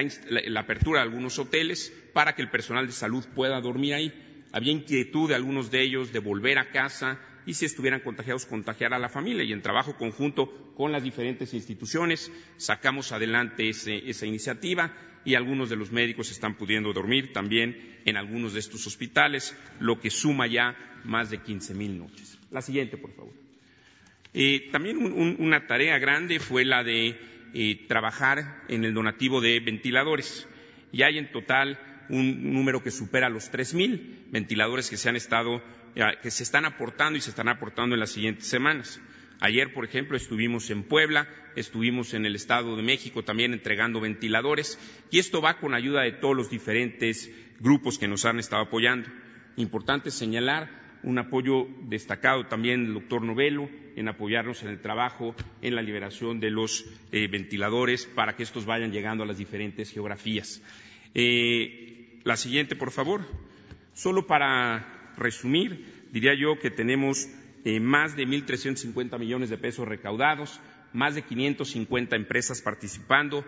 la, 0.48 0.60
apertura 0.60 1.00
de 1.00 1.06
algunos 1.08 1.38
hoteles 1.38 1.92
para 2.12 2.34
que 2.34 2.42
el 2.42 2.50
personal 2.50 2.86
de 2.86 2.92
salud 2.92 3.24
pueda 3.34 3.60
dormir 3.60 3.94
ahí. 3.94 4.12
Había 4.52 4.72
inquietud 4.72 5.28
de 5.28 5.34
algunos 5.34 5.70
de 5.70 5.82
ellos 5.82 6.12
de 6.12 6.20
volver 6.20 6.58
a 6.58 6.70
casa 6.70 7.18
y 7.44 7.54
si 7.54 7.64
estuvieran 7.64 8.00
contagiados, 8.00 8.46
contagiar 8.46 8.94
a 8.94 8.98
la 8.98 9.08
familia. 9.08 9.42
Y 9.42 9.52
en 9.52 9.62
trabajo 9.62 9.96
conjunto 9.96 10.72
con 10.76 10.92
las 10.92 11.02
diferentes 11.02 11.54
instituciones 11.54 12.30
sacamos 12.56 13.10
adelante 13.10 13.68
esa 13.68 14.26
iniciativa 14.26 14.94
y 15.24 15.34
algunos 15.34 15.70
de 15.70 15.76
los 15.76 15.90
médicos 15.90 16.30
están 16.30 16.56
pudiendo 16.56 16.92
dormir 16.92 17.32
también 17.32 17.98
en 18.04 18.16
algunos 18.16 18.52
de 18.52 18.60
estos 18.60 18.86
hospitales, 18.86 19.56
lo 19.80 19.98
que 19.98 20.10
suma 20.10 20.46
ya 20.46 20.76
más 21.04 21.30
de 21.30 21.38
15 21.38 21.74
mil 21.74 21.98
noches. 21.98 22.38
La 22.50 22.62
siguiente, 22.62 22.96
por 22.96 23.12
favor. 23.12 23.32
Eh, 24.34 24.68
también 24.70 24.98
una 25.38 25.66
tarea 25.66 25.98
grande 25.98 26.40
fue 26.40 26.64
la 26.64 26.82
de 26.82 27.16
eh, 27.54 27.86
trabajar 27.86 28.64
en 28.68 28.84
el 28.84 28.92
donativo 28.92 29.40
de 29.40 29.60
ventiladores. 29.60 30.48
Y 30.92 31.02
hay 31.02 31.18
en 31.18 31.30
total 31.30 31.78
un 32.08 32.52
número 32.52 32.82
que 32.82 32.90
supera 32.90 33.28
los 33.28 33.50
3.000 33.50 34.30
ventiladores 34.30 34.90
que 34.90 34.96
se 34.96 35.08
han 35.08 35.16
estado, 35.16 35.62
eh, 35.94 36.02
que 36.22 36.30
se 36.30 36.42
están 36.42 36.64
aportando 36.64 37.16
y 37.16 37.20
se 37.20 37.30
están 37.30 37.48
aportando 37.48 37.94
en 37.94 38.00
las 38.00 38.10
siguientes 38.10 38.46
semanas. 38.46 39.00
Ayer, 39.40 39.72
por 39.72 39.84
ejemplo, 39.84 40.16
estuvimos 40.16 40.70
en 40.70 40.84
Puebla, 40.84 41.28
estuvimos 41.56 42.14
en 42.14 42.24
el 42.26 42.34
Estado 42.36 42.76
de 42.76 42.82
México 42.82 43.24
también 43.24 43.52
entregando 43.52 44.00
ventiladores 44.00 44.78
y 45.10 45.18
esto 45.18 45.40
va 45.40 45.58
con 45.58 45.74
ayuda 45.74 46.02
de 46.02 46.12
todos 46.12 46.36
los 46.36 46.50
diferentes 46.50 47.30
grupos 47.60 47.98
que 47.98 48.08
nos 48.08 48.24
han 48.24 48.38
estado 48.38 48.62
apoyando. 48.62 49.08
Importante 49.56 50.10
señalar 50.10 50.83
un 51.04 51.18
apoyo 51.18 51.68
destacado 51.82 52.46
también 52.46 52.84
del 52.84 52.94
doctor 52.94 53.22
Novelo 53.22 53.68
en 53.96 54.08
apoyarnos 54.08 54.62
en 54.62 54.70
el 54.70 54.80
trabajo 54.80 55.34
en 55.62 55.74
la 55.74 55.82
liberación 55.82 56.40
de 56.40 56.50
los 56.50 56.84
eh, 57.12 57.28
ventiladores 57.28 58.06
para 58.06 58.36
que 58.36 58.42
estos 58.42 58.66
vayan 58.66 58.90
llegando 58.90 59.22
a 59.22 59.26
las 59.26 59.38
diferentes 59.38 59.92
geografías. 59.92 60.62
Eh, 61.14 62.20
la 62.24 62.36
siguiente, 62.36 62.74
por 62.74 62.90
favor. 62.90 63.22
Solo 63.92 64.26
para 64.26 65.12
resumir, 65.16 66.08
diría 66.10 66.34
yo 66.34 66.58
que 66.58 66.70
tenemos 66.70 67.28
eh, 67.64 67.78
más 67.78 68.16
de 68.16 68.26
1.350 68.26 69.18
millones 69.18 69.50
de 69.50 69.58
pesos 69.58 69.86
recaudados 69.86 70.60
más 70.94 71.14
de 71.14 71.22
550 71.22 72.16
empresas 72.16 72.62
participando, 72.62 73.44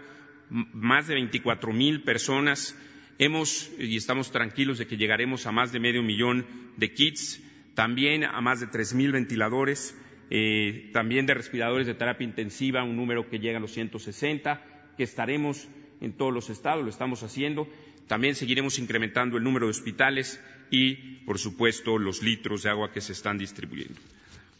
más 0.51 1.07
de 1.07 1.15
24 1.15 1.73
mil 1.73 2.03
personas. 2.03 2.77
Hemos 3.19 3.71
y 3.79 3.97
estamos 3.97 4.31
tranquilos 4.31 4.77
de 4.77 4.87
que 4.87 4.99
llegaremos 4.99 5.47
a 5.47 5.53
más 5.53 5.73
de 5.73 5.81
medio 5.81 6.03
millón 6.03 6.47
de 6.77 6.93
kits, 6.93 7.43
también 7.75 8.25
a 8.25 8.43
más 8.43 8.61
de 8.61 8.67
tres 8.67 8.93
mil 8.93 9.13
ventiladores, 9.13 9.97
eh, 10.29 10.91
también 10.93 11.25
de 11.25 11.33
respiradores 11.33 11.87
de 11.87 11.95
terapia 11.95 12.27
intensiva, 12.27 12.85
un 12.85 12.95
número 12.95 13.31
que 13.31 13.39
llega 13.39 13.57
a 13.57 13.61
los 13.61 13.73
160, 13.73 14.93
que 14.99 15.05
estaremos 15.05 15.67
en 16.03 16.13
todos 16.13 16.33
los 16.33 16.51
estados, 16.51 16.85
lo 16.85 16.91
estamos 16.91 17.23
haciendo. 17.23 17.67
También 18.07 18.35
seguiremos 18.35 18.79
incrementando 18.79 19.39
el 19.39 19.45
número 19.45 19.67
de 19.67 19.71
hospitales 19.71 20.39
y, 20.71 20.95
por 21.25 21.39
supuesto, 21.39 21.99
los 21.99 22.23
litros 22.23 22.65
de 22.65 22.71
agua 22.71 22.93
que 22.93 23.01
se 23.01 23.13
están 23.13 23.39
distribuyendo. 23.39 23.99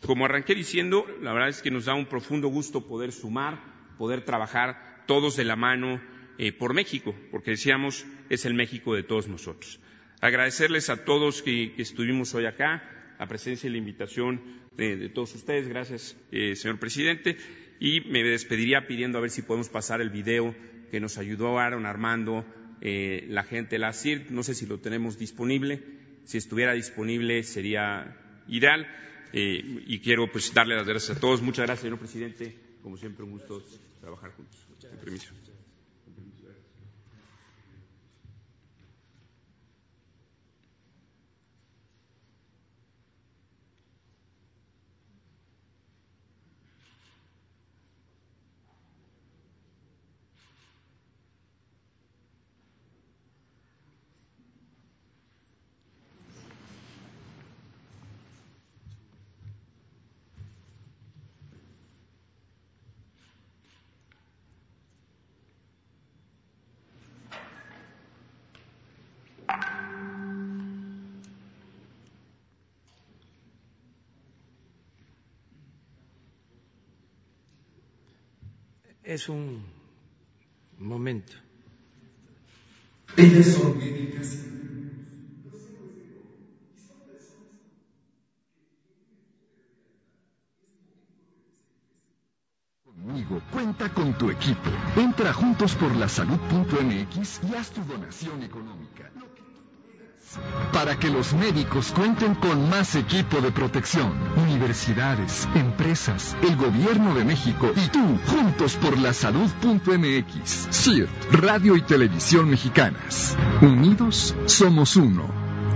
Como 0.01 0.25
arranqué 0.25 0.55
diciendo, 0.55 1.05
la 1.21 1.35
verdad 1.35 1.51
es 1.51 1.61
que 1.61 1.71
nos 1.71 1.85
da 1.85 1.95
un 1.95 2.07
profundo 2.07 2.49
gusto 2.49 2.87
poder 2.87 3.13
sumar, 3.13 3.61
poder 3.99 4.25
trabajar 4.25 5.05
todos 5.07 5.37
de 5.37 5.45
la 5.45 5.57
mano 5.57 6.01
eh, 6.39 6.53
por 6.53 6.75
México, 6.75 7.15
porque 7.31 7.53
decíamos, 7.53 8.05
es 8.29 8.45
el 8.45 8.55
México 8.55 8.95
de 8.95 9.03
todos 9.03 9.27
nosotros. 9.29 9.81
Agradecerles 10.21 10.91
a 10.91 11.05
todos 11.05 11.43
que, 11.43 11.75
estuvimos 11.79 12.35
hoy 12.35 12.47
acá, 12.47 13.17
la 13.19 13.27
presencia 13.27 13.69
y 13.69 13.71
la 13.71 13.79
invitación 13.79 14.41
de, 14.77 15.09
todos 15.09 15.35
ustedes. 15.35 15.69
Gracias, 15.69 16.17
eh, 16.33 16.55
señor 16.57 16.79
presidente. 16.79 17.37
Y 17.81 18.03
me 18.03 18.23
despediría 18.23 18.87
pidiendo 18.87 19.19
a 19.19 19.21
ver 19.21 19.31
si 19.31 19.43
podemos 19.43 19.69
pasar 19.69 20.01
el 20.01 20.11
video 20.11 20.55
que 20.91 21.01
nos 21.01 21.19
ayudó 21.19 21.59
Aaron 21.59 21.87
Armando, 21.87 22.45
eh, 22.81 23.27
la 23.29 23.43
gente 23.43 23.77
de 23.77 23.79
la 23.81 23.93
CIR. 23.93 24.31
No 24.31 24.43
sé 24.43 24.55
si 24.55 24.67
lo 24.67 24.79
tenemos 24.79 25.19
disponible. 25.19 25.83
Si 26.25 26.39
estuviera 26.39 26.73
disponible 26.73 27.43
sería 27.43 28.17
ideal. 28.49 28.87
y 29.33 29.99
quiero 30.01 30.31
pues 30.31 30.55
darle 30.55 30.77
las 30.77 30.87
gracias 30.87 31.17
a 31.17 31.21
todos. 31.21 31.43
Muchas 31.43 31.67
gracias, 31.67 31.83
señor 31.83 31.99
presidente. 31.99 32.57
Como 32.83 32.97
siempre, 32.97 33.25
un 33.25 33.33
gusto 33.33 33.63
trabajar 34.01 34.31
juntos. 34.33 34.57
Permiso. 35.03 35.35
Es 79.07 79.29
un 79.29 79.63
momento. 80.79 81.33
Ellas 83.17 83.47
son 83.55 83.79
médicas. 83.79 84.43
Conmigo, 92.85 93.41
cuenta 93.53 93.95
con 93.95 94.19
tu 94.19 94.31
equipo. 94.31 94.71
Entra 94.97 95.33
juntos 95.33 95.77
por 95.77 95.95
la 95.95 96.09
salud.mx 96.09 97.41
y 97.49 97.55
haz 97.55 97.71
tu 97.71 97.85
donación 97.85 98.43
económica 98.43 99.13
para 100.73 100.99
que 100.99 101.11
los 101.11 101.33
médicos 101.35 101.93
cuenten 101.93 102.35
con 102.35 102.69
más 102.69 102.95
equipo 102.95 103.41
de 103.41 103.53
protección. 103.53 104.13
Universidades, 104.37 105.49
empresas, 105.55 106.37
el 106.43 106.57
gobierno 106.57 107.15
de 107.15 107.25
México 107.25 107.73
y 107.75 107.89
tú, 107.89 108.19
juntos 108.27 108.77
por 108.77 108.99
la 108.99 109.13
salud.mx. 109.13 110.69
CIRT, 110.71 111.11
Radio 111.33 111.77
y 111.77 111.83
Televisión 111.83 112.49
Mexicanas. 112.51 113.37
Unidos 113.61 114.35
somos 114.47 114.97
uno. 114.97 115.29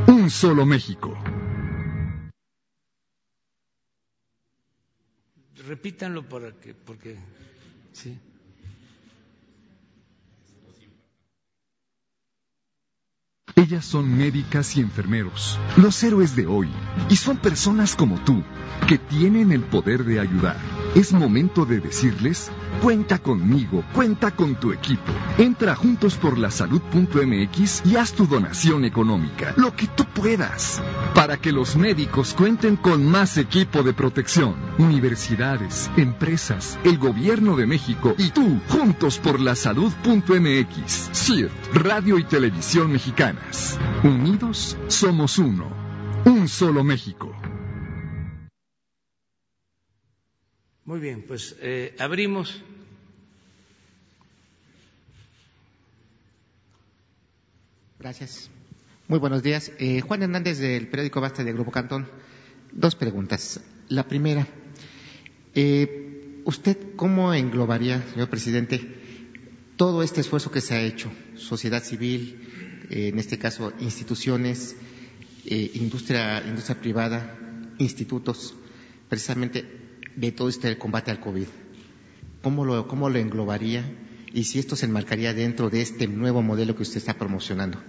Un 0.06 0.30
solo 0.30 0.66
México. 0.66 1.16
Repítanlo 5.66 6.28
para 6.28 6.52
que, 6.52 6.74
porque, 6.74 7.16
sí. 7.92 8.18
Son 13.78 14.18
médicas 14.18 14.76
y 14.76 14.80
enfermeros, 14.80 15.56
los 15.76 16.02
héroes 16.02 16.34
de 16.34 16.46
hoy, 16.48 16.68
y 17.08 17.14
son 17.14 17.36
personas 17.36 17.94
como 17.94 18.18
tú, 18.18 18.42
que 18.88 18.98
tienen 18.98 19.52
el 19.52 19.62
poder 19.62 20.04
de 20.04 20.18
ayudar. 20.18 20.56
Es 20.96 21.12
momento 21.12 21.64
de 21.64 21.78
decirles, 21.78 22.50
cuenta 22.82 23.20
conmigo, 23.20 23.84
cuenta 23.94 24.32
con 24.32 24.56
tu 24.56 24.72
equipo. 24.72 25.12
Entra 25.38 25.76
juntos 25.76 26.16
por 26.16 26.36
la 26.36 26.50
salud.mx 26.50 27.82
y 27.86 27.94
haz 27.94 28.12
tu 28.12 28.26
donación 28.26 28.84
económica, 28.84 29.54
lo 29.56 29.74
que 29.76 29.86
tú 29.86 30.04
puedas, 30.04 30.82
para 31.14 31.36
que 31.36 31.52
los 31.52 31.76
médicos 31.76 32.34
cuenten 32.34 32.76
con 32.76 33.06
más 33.06 33.36
equipo 33.36 33.82
de 33.82 33.92
protección. 33.92 34.56
Universidades, 34.78 35.90
empresas, 35.96 36.78
el 36.84 36.98
gobierno 36.98 37.56
de 37.56 37.66
México 37.66 38.14
y 38.18 38.30
tú, 38.30 38.60
juntos 38.68 39.18
por 39.18 39.40
la 39.40 39.54
salud.mx. 39.54 41.10
CIRT, 41.12 41.74
Radio 41.74 42.18
y 42.18 42.24
Televisión 42.24 42.92
Mexicanas. 42.92 43.78
Unidos 44.02 44.76
somos 44.88 45.38
uno. 45.38 45.70
Un 46.24 46.48
solo 46.48 46.84
México. 46.84 47.34
Muy 50.84 51.00
bien, 51.00 51.24
pues 51.26 51.56
eh, 51.60 51.94
abrimos. 51.98 52.62
Gracias. 57.98 58.50
Muy 59.10 59.18
buenos 59.18 59.42
días. 59.42 59.72
Eh, 59.80 60.02
Juan 60.02 60.22
Hernández 60.22 60.58
del 60.58 60.86
periódico 60.86 61.20
Basta 61.20 61.42
de 61.42 61.52
Grupo 61.52 61.72
Cantón. 61.72 62.06
Dos 62.70 62.94
preguntas. 62.94 63.60
La 63.88 64.06
primera, 64.06 64.46
eh, 65.52 66.40
¿usted 66.44 66.78
cómo 66.94 67.34
englobaría, 67.34 68.00
señor 68.12 68.30
presidente, 68.30 68.80
todo 69.74 70.04
este 70.04 70.20
esfuerzo 70.20 70.52
que 70.52 70.60
se 70.60 70.76
ha 70.76 70.82
hecho? 70.82 71.10
Sociedad 71.34 71.82
civil, 71.82 72.86
en 72.88 73.18
este 73.18 73.36
caso 73.36 73.72
instituciones, 73.80 74.76
industria, 75.44 76.44
industria 76.46 76.80
privada, 76.80 77.36
institutos, 77.78 78.54
precisamente 79.08 79.64
de 80.14 80.30
todo 80.30 80.48
este 80.48 80.78
combate 80.78 81.10
al 81.10 81.18
COVID? 81.18 81.48
¿Cómo 82.42 82.64
lo, 82.64 82.86
¿Cómo 82.86 83.10
lo 83.10 83.18
englobaría? 83.18 83.84
Y 84.32 84.44
si 84.44 84.60
esto 84.60 84.76
se 84.76 84.86
enmarcaría 84.86 85.34
dentro 85.34 85.68
de 85.68 85.80
este 85.80 86.06
nuevo 86.06 86.42
modelo 86.42 86.76
que 86.76 86.82
usted 86.82 86.98
está 86.98 87.18
promocionando, 87.18 87.82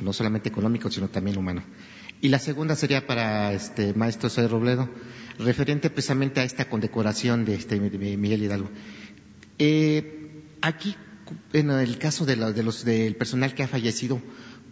no 0.00 0.12
solamente 0.12 0.48
económico, 0.48 0.90
sino 0.90 1.08
también 1.08 1.38
humano. 1.38 1.62
Y 2.20 2.28
la 2.28 2.38
segunda 2.38 2.76
sería 2.76 3.06
para 3.06 3.52
este 3.52 3.92
maestro 3.92 4.30
Soy 4.30 4.46
Robledo, 4.46 4.88
referente 5.38 5.90
precisamente 5.90 6.40
a 6.40 6.44
esta 6.44 6.68
condecoración 6.68 7.44
de 7.44 7.54
este 7.54 7.78
Miguel 7.78 8.42
Hidalgo. 8.42 8.70
Eh, 9.58 10.42
aquí, 10.62 10.96
en 11.52 11.70
el 11.70 11.98
caso 11.98 12.24
de, 12.24 12.36
los, 12.36 12.84
del 12.84 13.16
personal 13.16 13.54
que 13.54 13.62
ha 13.62 13.68
fallecido, 13.68 14.22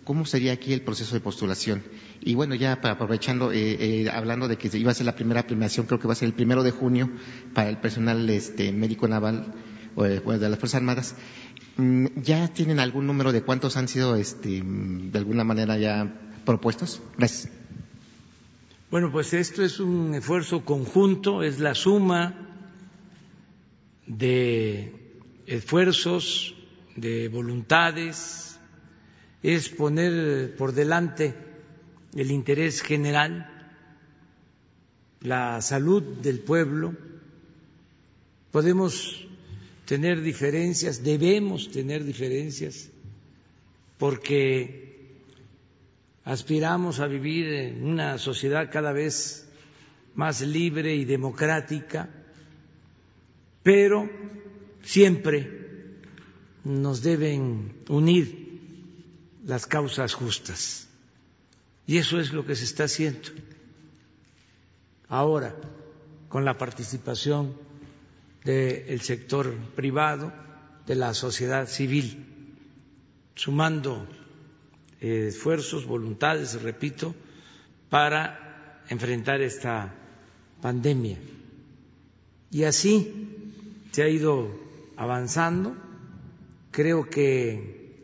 ¿cómo 0.04 0.24
sería 0.24 0.52
aquí 0.52 0.72
el 0.72 0.82
proceso 0.82 1.14
de 1.14 1.20
postulación? 1.20 1.82
Y 2.22 2.34
bueno, 2.34 2.54
ya 2.54 2.72
aprovechando, 2.72 3.52
eh, 3.52 3.76
eh, 3.78 4.10
hablando 4.10 4.48
de 4.48 4.56
que 4.56 4.74
iba 4.78 4.90
a 4.90 4.94
ser 4.94 5.04
la 5.04 5.14
primera 5.14 5.46
premiación, 5.46 5.84
creo 5.86 6.00
que 6.00 6.06
va 6.06 6.14
a 6.14 6.16
ser 6.16 6.26
el 6.26 6.34
primero 6.34 6.62
de 6.62 6.70
junio 6.70 7.10
para 7.52 7.68
el 7.68 7.76
personal 7.76 8.28
este, 8.30 8.72
médico 8.72 9.06
naval 9.06 9.52
de 9.96 10.48
las 10.48 10.58
Fuerzas 10.58 10.74
Armadas. 10.74 11.14
Mm, 11.76 12.06
¿Ya 12.22 12.48
tienen 12.48 12.78
algún 12.78 13.06
número 13.06 13.32
de 13.32 13.42
cuántos 13.42 13.76
han 13.76 13.88
sido, 13.88 14.16
este, 14.16 14.62
de 14.62 15.18
alguna 15.18 15.44
manera, 15.44 15.76
ya 15.76 16.12
propuestos? 16.44 17.02
Gracias. 17.16 17.52
Bueno, 18.90 19.10
pues 19.10 19.34
esto 19.34 19.64
es 19.64 19.80
un 19.80 20.14
esfuerzo 20.14 20.64
conjunto, 20.64 21.42
es 21.42 21.58
la 21.58 21.74
suma 21.74 22.34
de 24.06 25.20
esfuerzos, 25.46 26.54
de 26.94 27.28
voluntades, 27.28 28.56
es 29.42 29.68
poner 29.68 30.54
por 30.56 30.72
delante 30.72 31.34
el 32.14 32.30
interés 32.30 32.82
general, 32.82 33.50
la 35.20 35.60
salud 35.60 36.02
del 36.02 36.38
pueblo. 36.38 36.94
Podemos 38.52 39.23
tener 39.84 40.22
diferencias, 40.22 41.02
debemos 41.02 41.70
tener 41.70 42.04
diferencias, 42.04 42.88
porque 43.98 44.84
aspiramos 46.24 47.00
a 47.00 47.06
vivir 47.06 47.46
en 47.52 47.84
una 47.84 48.18
sociedad 48.18 48.70
cada 48.72 48.92
vez 48.92 49.46
más 50.14 50.40
libre 50.40 50.94
y 50.94 51.04
democrática, 51.04 52.08
pero 53.62 54.08
siempre 54.82 55.64
nos 56.64 57.02
deben 57.02 57.74
unir 57.88 58.44
las 59.44 59.66
causas 59.66 60.14
justas. 60.14 60.88
Y 61.86 61.98
eso 61.98 62.18
es 62.18 62.32
lo 62.32 62.46
que 62.46 62.56
se 62.56 62.64
está 62.64 62.84
haciendo 62.84 63.28
ahora 65.08 65.54
con 66.28 66.44
la 66.44 66.56
participación 66.56 67.54
del 68.44 69.00
sector 69.00 69.54
privado, 69.74 70.32
de 70.86 70.94
la 70.94 71.14
sociedad 71.14 71.66
civil, 71.66 72.26
sumando 73.34 74.06
eh, 75.00 75.28
esfuerzos, 75.28 75.86
voluntades, 75.86 76.60
repito, 76.62 77.14
para 77.88 78.82
enfrentar 78.88 79.40
esta 79.40 79.94
pandemia. 80.60 81.18
Y 82.50 82.64
así 82.64 83.50
se 83.92 84.02
ha 84.02 84.08
ido 84.08 84.50
avanzando. 84.96 85.74
Creo 86.70 87.08
que 87.08 87.94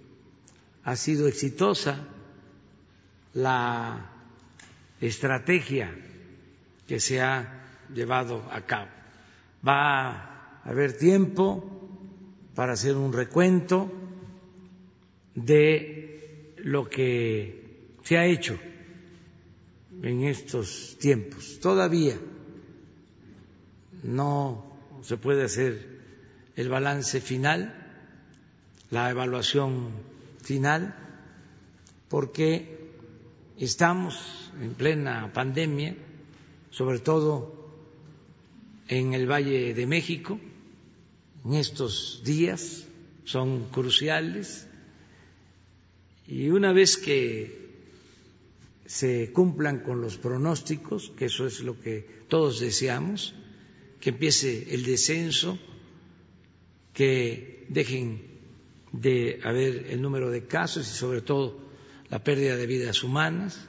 ha 0.84 0.97
sido 0.97 1.28
exitosa 1.28 2.07
la 3.34 4.11
estrategia 5.01 5.95
que 6.88 6.99
se 6.99 7.20
ha 7.20 7.86
llevado 7.95 8.49
a 8.51 8.62
cabo. 8.62 8.88
Va 9.66 10.30
haber 10.65 10.97
tiempo 10.97 11.65
para 12.55 12.73
hacer 12.73 12.97
un 12.97 13.13
recuento 13.13 13.91
de 15.35 16.55
lo 16.59 16.89
que 16.89 17.87
se 18.03 18.19
ha 18.19 18.27
hecho 18.27 18.59
en 20.03 20.25
estos 20.25 20.97
tiempos. 20.99 21.59
Todavía 21.61 22.19
no 24.03 24.65
se 25.03 25.17
puede 25.17 25.45
hacer 25.45 26.01
el 26.57 26.69
balance 26.69 27.21
final, 27.21 27.75
la 28.91 29.11
evaluación 29.11 29.91
final, 30.43 30.95
porque 32.09 32.79
estamos 33.57 34.51
en 34.61 34.75
plena 34.75 35.33
pandemia 35.33 35.97
sobre 36.71 37.01
todo 37.01 37.61
en 38.89 39.15
el 39.15 39.31
Valle 39.31 39.75
de 39.75 39.87
México, 39.87 40.39
en 41.45 41.55
estos 41.55 42.22
días 42.24 42.86
son 43.24 43.68
cruciales 43.70 44.66
y 46.26 46.49
una 46.51 46.72
vez 46.72 46.97
que 46.97 47.61
se 48.86 49.32
cumplan 49.32 49.80
con 49.80 50.01
los 50.01 50.16
pronósticos, 50.16 51.12
que 51.16 51.26
eso 51.26 51.47
es 51.47 51.61
lo 51.61 51.80
que 51.80 52.24
todos 52.28 52.61
deseamos, 52.61 53.34
que 54.01 54.11
empiece 54.11 54.74
el 54.74 54.84
descenso, 54.84 55.59
que 56.93 57.66
dejen 57.68 58.22
de 58.93 59.41
haber 59.45 59.86
el 59.91 60.03
número 60.03 60.30
de 60.30 60.47
casos 60.47 60.88
y 60.88 60.93
sobre 60.93 61.20
todo 61.20 61.70
la 62.09 62.22
pérdida 62.24 62.57
de 62.57 62.66
vidas 62.66 63.05
humanas, 63.05 63.68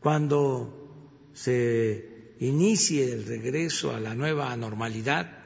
cuando 0.00 1.28
se 1.34 2.34
inicie 2.40 3.12
el 3.12 3.24
regreso 3.24 3.94
a 3.94 4.00
la 4.00 4.14
nueva 4.14 4.56
normalidad, 4.56 5.41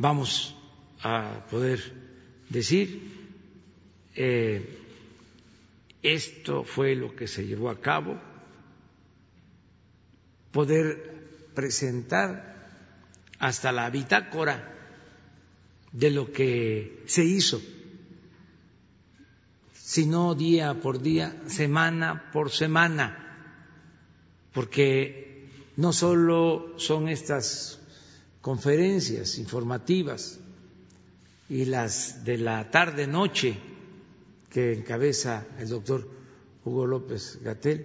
vamos 0.00 0.56
a 1.02 1.44
poder 1.50 1.78
decir, 2.48 2.88
eh, 4.16 4.78
esto 6.02 6.64
fue 6.64 6.96
lo 6.96 7.14
que 7.14 7.28
se 7.28 7.46
llevó 7.46 7.68
a 7.68 7.80
cabo, 7.80 8.18
poder 10.52 11.50
presentar 11.54 12.66
hasta 13.38 13.72
la 13.72 13.90
bitácora 13.90 14.74
de 15.92 16.10
lo 16.10 16.32
que 16.32 17.02
se 17.06 17.22
hizo, 17.24 17.60
sino 19.74 20.34
día 20.34 20.80
por 20.80 21.02
día, 21.02 21.42
semana 21.46 22.30
por 22.32 22.50
semana, 22.50 23.36
porque 24.54 25.46
no 25.76 25.92
solo 25.92 26.78
son 26.78 27.08
estas 27.10 27.79
conferencias 28.40 29.38
informativas 29.38 30.38
y 31.48 31.64
las 31.66 32.24
de 32.24 32.38
la 32.38 32.70
tarde-noche 32.70 33.56
que 34.50 34.72
encabeza 34.72 35.46
el 35.58 35.68
doctor 35.68 36.08
Hugo 36.64 36.86
López 36.86 37.38
Gatel, 37.42 37.84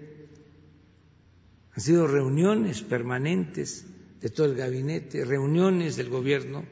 han 1.74 1.82
sido 1.82 2.08
reuniones 2.08 2.82
permanentes 2.82 3.86
de 4.22 4.30
todo 4.30 4.48
el 4.48 4.56
gabinete, 4.56 5.26
reuniones 5.26 5.98
del 5.98 6.10
gobierno 6.10 6.66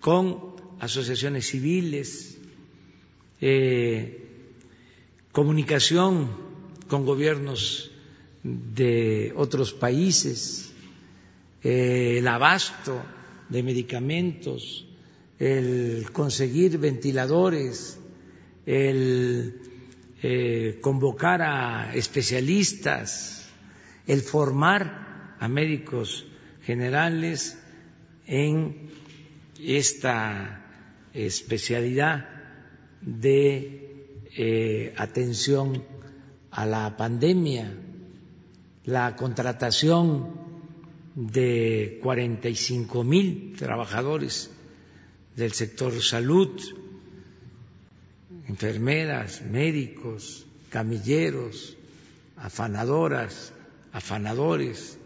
con 0.00 0.54
asociaciones 0.80 1.48
civiles, 1.48 2.38
eh, 3.40 4.28
comunicación 5.32 6.30
con 6.88 7.04
gobiernos 7.04 7.90
de 8.42 9.32
otros 9.36 9.72
países, 9.72 10.70
eh, 11.62 12.18
el 12.18 12.28
abasto 12.28 13.02
de 13.48 13.62
medicamentos, 13.62 14.86
el 15.38 16.10
conseguir 16.12 16.78
ventiladores, 16.78 17.98
el 18.66 19.60
eh, 20.22 20.78
convocar 20.80 21.42
a 21.42 21.94
especialistas, 21.94 23.48
el 24.06 24.20
formar 24.20 25.36
a 25.38 25.48
médicos 25.48 26.26
generales 26.62 27.58
en 28.26 28.90
esta 29.60 30.64
especialidad 31.12 32.28
de 33.00 34.06
eh, 34.36 34.94
atención 34.96 35.84
a 36.50 36.64
la 36.66 36.96
pandemia 36.96 37.72
la 38.84 39.16
contratación 39.16 40.43
de 41.14 42.00
45 42.02 43.04
mil 43.04 43.54
trabajadores 43.56 44.50
del 45.36 45.52
sector 45.52 46.00
salud, 46.02 46.60
enfermeras, 48.48 49.42
médicos, 49.42 50.46
camilleros, 50.70 51.76
afanadoras, 52.36 53.52
afanadores, 53.92 54.98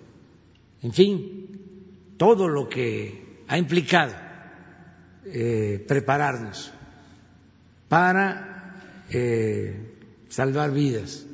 en 0.82 0.92
fin, 0.92 1.60
todo 2.16 2.48
lo 2.48 2.68
que 2.68 3.42
ha 3.48 3.58
implicado 3.58 4.14
eh, 5.26 5.84
prepararnos 5.86 6.72
para 7.88 9.04
eh, 9.10 9.76
salvar 10.28 10.72
vidas. 10.72 11.26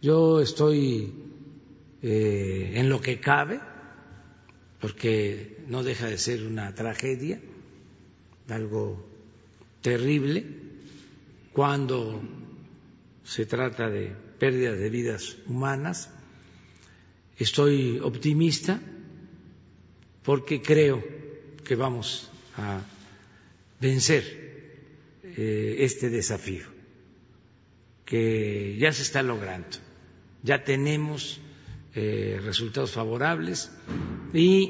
Yo 0.00 0.40
estoy 0.40 1.23
eh, 2.06 2.72
en 2.74 2.90
lo 2.90 3.00
que 3.00 3.18
cabe, 3.18 3.60
porque 4.78 5.64
no 5.68 5.82
deja 5.82 6.06
de 6.06 6.18
ser 6.18 6.42
una 6.42 6.74
tragedia, 6.74 7.40
algo 8.50 9.08
terrible, 9.80 10.44
cuando 11.54 12.20
se 13.24 13.46
trata 13.46 13.88
de 13.88 14.12
pérdida 14.38 14.72
de 14.72 14.90
vidas 14.90 15.38
humanas. 15.46 16.10
Estoy 17.38 17.98
optimista 18.00 18.82
porque 20.24 20.60
creo 20.60 21.02
que 21.64 21.74
vamos 21.74 22.30
a 22.58 22.82
vencer 23.80 24.24
eh, 25.22 25.76
este 25.78 26.10
desafío, 26.10 26.66
que 28.04 28.76
ya 28.78 28.92
se 28.92 29.00
está 29.00 29.22
logrando, 29.22 29.78
ya 30.42 30.64
tenemos 30.64 31.40
eh, 31.94 32.40
resultados 32.42 32.92
favorables 32.92 33.70
y 34.32 34.68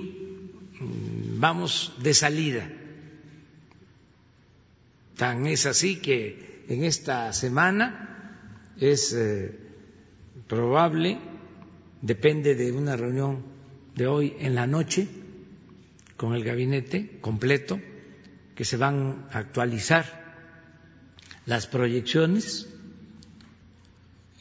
mm, 0.80 1.40
vamos 1.40 1.94
de 2.02 2.14
salida. 2.14 2.70
Tan 5.16 5.46
es 5.46 5.66
así 5.66 5.96
que 6.00 6.64
en 6.68 6.84
esta 6.84 7.32
semana 7.32 8.70
es 8.78 9.12
eh, 9.14 9.56
probable, 10.48 11.18
depende 12.02 12.54
de 12.54 12.72
una 12.72 12.96
reunión 12.96 13.42
de 13.94 14.06
hoy 14.06 14.34
en 14.38 14.54
la 14.54 14.66
noche 14.66 15.08
con 16.16 16.34
el 16.34 16.44
gabinete 16.44 17.18
completo, 17.20 17.80
que 18.54 18.64
se 18.64 18.76
van 18.76 19.26
a 19.32 19.38
actualizar 19.38 20.04
las 21.46 21.66
proyecciones. 21.66 22.68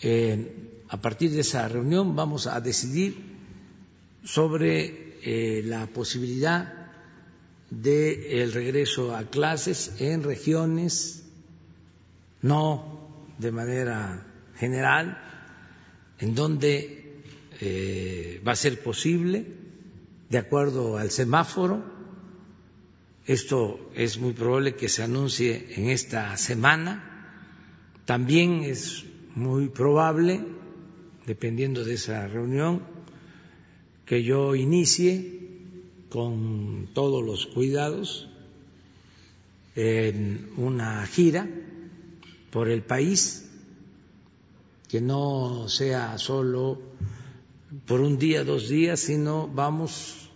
Eh, 0.01 0.72
a 0.93 0.97
partir 1.01 1.31
de 1.31 1.41
esa 1.41 1.67
reunión 1.67 2.15
vamos 2.15 2.45
a 2.45 2.61
decidir 2.61 3.17
sobre 4.23 5.17
eh, 5.23 5.63
la 5.65 5.87
posibilidad 5.87 6.91
del 7.71 8.53
regreso 8.53 9.15
a 9.15 9.23
clases 9.23 9.95
en 9.97 10.21
regiones, 10.21 11.23
no 12.43 13.25
de 13.39 13.51
manera 13.51 14.23
general, 14.55 15.17
en 16.19 16.35
donde 16.35 17.23
eh, 17.59 18.39
va 18.47 18.51
a 18.51 18.55
ser 18.55 18.83
posible, 18.83 19.47
de 20.29 20.37
acuerdo 20.37 20.99
al 20.99 21.09
semáforo, 21.09 21.83
Esto 23.25 23.89
es 23.95 24.19
muy 24.19 24.33
probable 24.33 24.75
que 24.75 24.89
se 24.89 25.01
anuncie 25.01 25.65
en 25.77 25.89
esta 25.89 26.35
semana. 26.35 26.91
También 28.03 28.63
es 28.63 29.05
muy 29.33 29.69
probable, 29.69 30.41
dependiendo 31.25 31.83
de 31.83 31.93
esa 31.93 32.27
reunión, 32.27 32.83
que 34.05 34.23
yo 34.23 34.55
inicie 34.55 35.39
con 36.09 36.89
todos 36.93 37.23
los 37.25 37.47
cuidados 37.47 38.29
en 39.75 40.51
una 40.57 41.05
gira 41.07 41.47
por 42.51 42.69
el 42.69 42.83
país, 42.83 43.49
que 44.87 45.01
no 45.01 45.67
sea 45.69 46.17
solo 46.17 46.79
por 47.87 48.01
un 48.01 48.19
día, 48.19 48.43
dos 48.43 48.69
días, 48.69 48.99
sino 48.99 49.47
vamos 49.47 50.29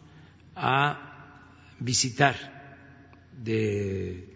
a 0.56 1.08
visitar 1.80 2.36
de, 3.44 4.34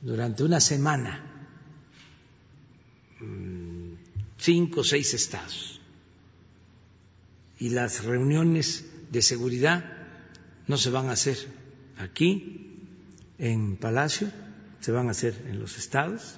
durante 0.00 0.42
una 0.42 0.58
semana 0.58 1.24
mm, 3.20 3.92
cinco 4.44 4.80
o 4.80 4.84
seis 4.84 5.14
estados. 5.14 5.80
Y 7.58 7.70
las 7.70 8.04
reuniones 8.04 8.84
de 9.10 9.22
seguridad 9.22 9.84
no 10.66 10.76
se 10.76 10.90
van 10.90 11.08
a 11.08 11.12
hacer 11.12 11.38
aquí 11.96 12.76
en 13.38 13.76
Palacio, 13.76 14.30
se 14.80 14.92
van 14.92 15.08
a 15.08 15.12
hacer 15.12 15.34
en 15.48 15.58
los 15.60 15.78
estados. 15.78 16.36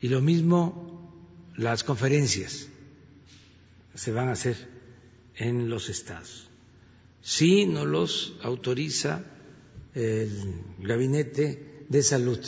Y 0.00 0.08
lo 0.08 0.20
mismo 0.20 1.10
las 1.56 1.82
conferencias 1.82 2.68
se 3.94 4.12
van 4.12 4.28
a 4.28 4.32
hacer 4.32 4.56
en 5.34 5.68
los 5.68 5.88
estados. 5.88 6.48
Si 7.22 7.66
no 7.66 7.84
los 7.86 8.34
autoriza 8.42 9.24
el 9.94 10.54
Gabinete 10.78 11.84
de 11.88 12.02
Salud, 12.02 12.40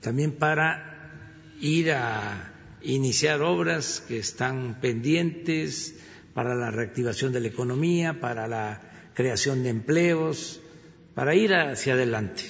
también 0.00 0.32
para 0.38 1.32
ir 1.60 1.92
a 1.92 2.55
iniciar 2.86 3.42
obras 3.42 4.02
que 4.06 4.18
están 4.18 4.80
pendientes 4.80 5.96
para 6.34 6.54
la 6.54 6.70
reactivación 6.70 7.32
de 7.32 7.40
la 7.40 7.48
economía, 7.48 8.20
para 8.20 8.46
la 8.46 9.10
creación 9.14 9.62
de 9.62 9.70
empleos, 9.70 10.60
para 11.14 11.34
ir 11.34 11.54
hacia 11.54 11.94
adelante, 11.94 12.42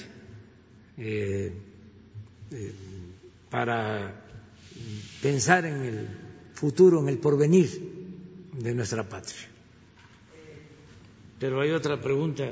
eh, 0.97 1.53
eh, 2.51 2.73
para 3.49 4.23
pensar 5.21 5.65
en 5.65 5.81
el 5.81 6.07
futuro, 6.53 6.99
en 6.99 7.09
el 7.09 7.17
porvenir 7.17 7.69
de 8.53 8.75
nuestra 8.75 9.07
patria. 9.07 9.47
Pero 11.39 11.61
hay 11.61 11.71
otra 11.71 12.01
pregunta. 12.01 12.49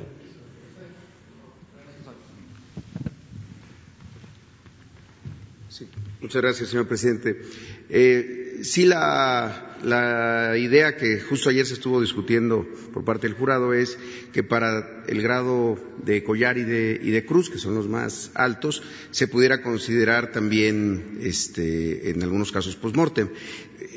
Muchas 6.21 6.41
gracias, 6.41 6.69
señor 6.69 6.87
presidente. 6.87 7.41
Eh, 7.89 8.59
sí, 8.63 8.85
la, 8.85 9.77
la, 9.83 10.57
idea 10.57 10.95
que 10.97 11.19
justo 11.19 11.49
ayer 11.49 11.65
se 11.65 11.75
estuvo 11.75 12.01
discutiendo 12.01 12.67
por 12.93 13.03
parte 13.03 13.27
del 13.27 13.35
jurado 13.35 13.73
es 13.73 13.97
que 14.33 14.43
para 14.43 15.03
el 15.07 15.21
grado 15.21 15.77
de 16.03 16.23
collar 16.23 16.57
y 16.57 16.63
de, 16.63 16.99
y 17.01 17.11
de 17.11 17.25
cruz, 17.25 17.49
que 17.49 17.57
son 17.57 17.75
los 17.75 17.87
más 17.87 18.31
altos, 18.33 18.81
se 19.11 19.27
pudiera 19.27 19.61
considerar 19.61 20.31
también, 20.31 21.19
este, 21.21 22.09
en 22.09 22.23
algunos 22.23 22.51
casos, 22.51 22.75
postmortem. 22.75 23.29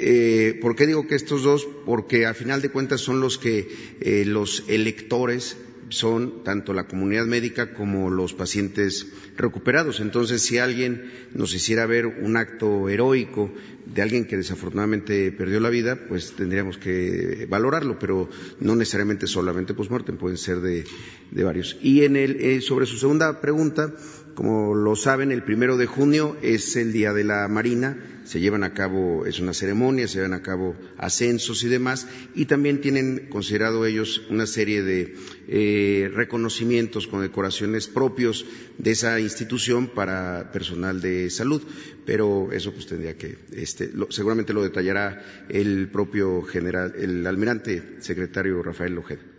Eh, 0.01 0.59
¿Por 0.61 0.77
qué 0.77 0.87
digo 0.87 1.07
que 1.07 1.15
estos 1.15 1.43
dos? 1.43 1.67
Porque 1.85 2.27
a 2.27 2.35
final 2.35 2.63
de 2.63 2.71
cuentas 2.71 3.01
son 3.01 3.21
los 3.21 3.39
que 3.39 3.69
eh, 4.01 4.25
los 4.25 4.65
electores 4.69 5.57
son 5.91 6.45
tanto 6.45 6.73
la 6.73 6.87
comunidad 6.87 7.27
médica 7.27 7.75
como 7.75 8.11
los 8.11 8.35
pacientes 8.35 9.07
recuperados. 9.37 10.01
Entonces, 10.01 10.43
si 10.43 10.59
alguien 10.59 11.11
nos 11.35 11.55
hiciera 11.55 11.87
ver 11.87 12.07
un 12.07 12.37
acto 12.37 12.89
heroico 12.89 13.53
de 13.87 14.03
alguien 14.03 14.27
que 14.27 14.37
desafortunadamente 14.37 15.33
perdió 15.33 15.61
la 15.61 15.71
vida, 15.71 15.99
pues 16.09 16.33
tendríamos 16.33 16.79
que 16.79 17.47
valorarlo, 17.49 17.99
pero 17.99 18.29
no 18.61 18.77
necesariamente 18.77 19.27
solamente 19.27 19.75
postmortem, 19.75 20.17
pueden 20.17 20.37
ser 20.37 20.61
de, 20.61 20.85
varios. 21.33 21.79
Y 21.83 22.05
en 22.05 22.17
el, 22.17 22.41
eh, 22.41 22.61
sobre 22.61 22.87
su 22.87 22.99
segunda 22.99 23.41
pregunta, 23.41 23.95
como 24.39 24.73
lo 24.73 24.95
saben, 24.95 25.33
el 25.33 25.43
primero 25.43 25.77
de 25.77 25.87
junio 25.87 26.37
es 26.43 26.77
el 26.77 26.93
Día 26.93 27.13
de 27.13 27.25
la 27.25 27.49
Marina, 27.49 27.99
se 28.23 28.39
llevan 28.39 28.63
a 28.63 28.73
cabo, 28.73 29.27
es 29.27 29.41
una 29.41 29.53
ceremonia, 29.53 30.07
se 30.07 30.19
llevan 30.19 30.33
a 30.33 30.43
cabo 30.43 30.77
ascensos 30.97 31.65
y 31.65 31.69
demás, 31.69 32.07
y 32.37 32.45
también 32.45 32.81
tienen 32.81 33.31
considerado 33.31 33.85
ellos 33.85 34.23
una 34.31 34.47
serie 34.47 34.83
de 34.85 35.17
eh, 35.49 36.09
reconocimientos, 36.15 37.09
condecoraciones 37.09 37.89
propios 37.89 38.47
de 38.79 38.93
esa 38.93 39.19
institución 39.19 39.89
para 39.89 40.53
personal 40.53 41.01
de 41.01 41.31
salud, 41.31 41.61
pero 42.07 42.53
eso 42.53 42.73
pues 42.73 42.87
tendría 42.87 43.17
que, 43.17 43.39
este, 43.51 43.91
seguramente 44.11 44.53
lo 44.53 44.63
detallará 44.63 45.21
el 45.49 45.91
propio 45.91 46.43
general, 46.43 46.95
el 46.97 47.27
almirante 47.27 47.97
secretario 47.99 48.63
Rafael 48.63 48.95
Lojeda. 48.95 49.38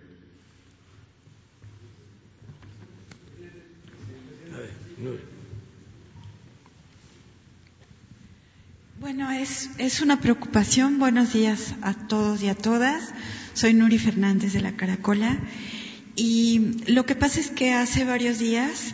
Bueno, 9.00 9.32
es, 9.32 9.70
es 9.78 10.02
una 10.02 10.20
preocupación. 10.20 11.00
Buenos 11.00 11.32
días 11.32 11.74
a 11.82 11.94
todos 11.94 12.44
y 12.44 12.50
a 12.50 12.54
todas. 12.54 13.14
Soy 13.54 13.74
Nuri 13.74 13.98
Fernández 13.98 14.52
de 14.52 14.60
la 14.60 14.76
Caracola. 14.76 15.40
Y 16.18 16.84
lo 16.86 17.06
que 17.06 17.16
pasa 17.16 17.40
es 17.40 17.50
que 17.50 17.72
hace 17.72 18.04
varios 18.04 18.40
días 18.40 18.94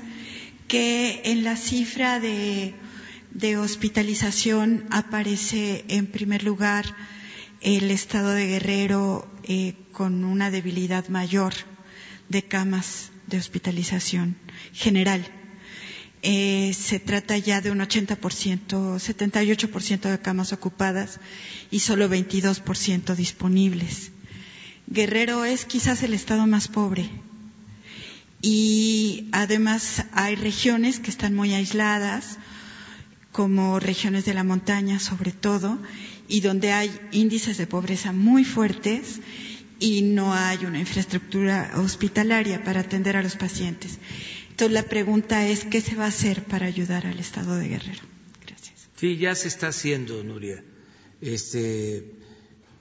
que 0.67 1.23
en 1.25 1.43
la 1.43 1.55
cifra 1.55 2.19
de, 2.19 2.75
de 3.31 3.57
hospitalización 3.57 4.85
aparece 4.91 5.85
en 5.87 6.05
primer 6.05 6.43
lugar 6.43 6.85
el 7.61 7.89
estado 7.89 8.29
de 8.29 8.45
Guerrero 8.45 9.27
eh, 9.41 9.73
con 9.91 10.23
una 10.23 10.51
debilidad 10.51 11.07
mayor 11.07 11.55
de 12.29 12.43
camas 12.43 13.09
de 13.25 13.39
hospitalización 13.39 14.37
general. 14.71 15.25
Eh, 16.27 16.73
se 16.73 16.99
trata 16.99 17.37
ya 17.37 17.61
de 17.61 17.69
un 17.69 17.77
80%, 17.77 18.17
78% 18.17 20.09
de 20.09 20.19
camas 20.19 20.53
ocupadas 20.53 21.19
y 21.69 21.81
solo 21.81 22.09
22% 22.09 23.13
disponibles. 23.13 24.09
Guerrero 24.87 25.45
es 25.45 25.65
quizás 25.65 26.01
el 26.01 26.15
estado 26.15 26.47
más 26.47 26.67
pobre 26.67 27.11
y 28.41 29.29
además 29.33 30.05
hay 30.13 30.33
regiones 30.33 30.99
que 30.99 31.11
están 31.11 31.35
muy 31.35 31.53
aisladas, 31.53 32.39
como 33.31 33.79
regiones 33.79 34.25
de 34.25 34.33
la 34.33 34.43
montaña 34.43 34.99
sobre 34.99 35.31
todo, 35.31 35.77
y 36.27 36.41
donde 36.41 36.71
hay 36.71 36.89
índices 37.11 37.57
de 37.57 37.67
pobreza 37.67 38.13
muy 38.13 38.45
fuertes 38.45 39.19
y 39.79 40.01
no 40.01 40.33
hay 40.33 40.65
una 40.65 40.79
infraestructura 40.79 41.73
hospitalaria 41.75 42.63
para 42.63 42.79
atender 42.79 43.15
a 43.15 43.21
los 43.21 43.35
pacientes. 43.35 43.99
Entonces 44.55 44.73
la 44.73 44.83
pregunta 44.83 45.45
es, 45.45 45.65
¿qué 45.65 45.81
se 45.81 45.97
va 45.97 46.05
a 46.05 46.07
hacer 46.07 46.45
para 46.45 46.65
ayudar 46.65 47.05
al 47.05 47.19
Estado 47.19 47.57
de 47.57 47.67
Guerrero? 47.67 48.03
Gracias. 48.47 48.87
Sí, 48.95 49.17
ya 49.17 49.35
se 49.35 49.49
está 49.49 49.67
haciendo, 49.67 50.23
Nuria. 50.23 50.63
Este, 51.19 52.13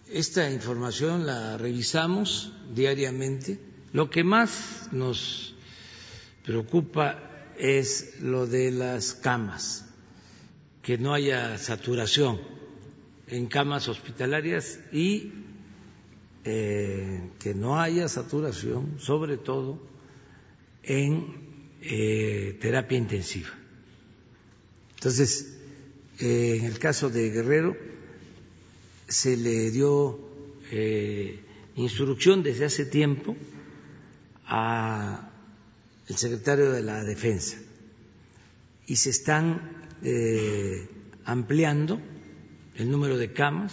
esta 0.09 0.49
información 0.53 1.27
la 1.27 1.59
revisamos 1.59 2.53
diariamente. 2.73 3.59
Lo 3.93 4.09
que 4.09 4.23
más 4.23 4.89
nos 4.93 5.57
preocupa 6.45 7.49
es 7.59 8.21
lo 8.21 8.47
de 8.47 8.71
las 8.71 9.13
camas, 9.13 9.85
que 10.81 10.97
no 10.97 11.13
haya 11.13 11.59
saturación 11.59 12.41
en 13.27 13.47
camas 13.47 13.89
hospitalarias 13.89 14.79
y 14.93 15.33
eh, 16.45 17.31
que 17.41 17.53
no 17.53 17.81
haya 17.81 18.07
saturación, 18.07 18.95
sobre 19.01 19.39
todo 19.39 19.83
en 20.85 21.44
eh, 21.87 22.57
terapia 22.61 22.97
intensiva. 22.97 23.51
Entonces, 24.95 25.55
eh, 26.19 26.57
en 26.59 26.65
el 26.65 26.79
caso 26.79 27.11
de 27.11 27.29
Guerrero, 27.29 27.77
se 29.07 29.37
le 29.37 29.71
dio 29.71 30.19
eh, 30.71 31.41
instrucción 31.77 32.43
desde 32.43 32.65
hace 32.65 32.87
tiempo 32.87 33.37
al 34.47 35.29
secretario 36.07 36.73
de 36.73 36.83
la 36.83 37.05
Defensa 37.05 37.59
y 38.87 38.97
se 38.97 39.11
están 39.11 39.73
ampliando 41.25 42.01
el 42.77 42.91
número 42.91 43.17
de 43.17 43.33
camas. 43.33 43.73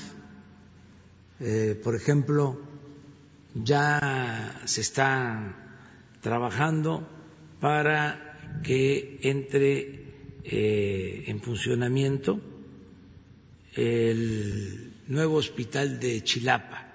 por 1.84 1.96
ejemplo, 1.96 2.60
ya 3.54 4.62
se 4.66 4.82
está 4.82 5.56
trabajando 6.22 7.08
para 7.62 8.60
que 8.64 9.20
entre 9.22 10.02
eh, 10.44 11.24
en 11.28 11.40
funcionamiento 11.40 12.42
el 13.76 14.94
nuevo 15.08 15.36
hospital 15.36 16.00
de 16.00 16.24
Chilapa, 16.24 16.88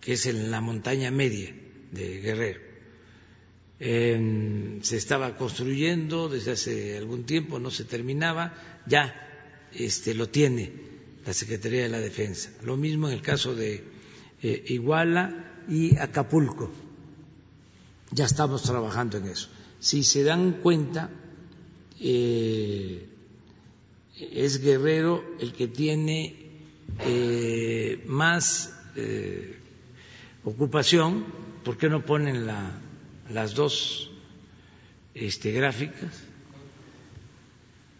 que 0.00 0.14
es 0.14 0.26
en 0.26 0.50
la 0.50 0.60
montaña 0.60 1.10
media 1.10 1.54
de 1.92 2.20
Guerrero. 2.20 2.60
se 3.78 4.96
estaba 4.96 5.36
construyendo 5.36 6.28
desde 6.28 6.52
hace 6.52 6.96
algún 6.96 7.24
tiempo, 7.24 7.60
no 7.60 7.70
se 7.70 7.84
terminaba, 7.84 8.54
ya 8.86 9.14
este, 9.72 10.14
lo 10.14 10.28
tiene 10.28 10.72
la 11.26 11.32
Secretaría 11.32 11.82
de 11.82 11.88
la 11.88 12.00
Defensa. 12.00 12.50
Lo 12.62 12.76
mismo 12.76 13.08
en 13.08 13.14
el 13.14 13.22
caso 13.22 13.54
de 13.54 13.84
eh, 14.42 14.64
Iguala 14.68 15.62
y 15.68 15.96
Acapulco. 15.96 16.70
Ya 18.14 18.26
estamos 18.26 18.62
trabajando 18.62 19.16
en 19.16 19.26
eso. 19.26 19.48
Si 19.80 20.04
se 20.04 20.22
dan 20.22 20.60
cuenta, 20.62 21.10
eh, 21.98 23.08
es 24.16 24.62
Guerrero 24.62 25.24
el 25.40 25.52
que 25.52 25.66
tiene 25.66 26.36
eh, 27.00 28.04
más 28.06 28.72
ocupación. 30.44 31.24
¿Por 31.64 31.76
qué 31.76 31.88
no 31.88 32.04
ponen 32.04 32.46
las 32.46 33.54
dos 33.56 34.12
este, 35.14 35.50
gráficas? 35.50 36.22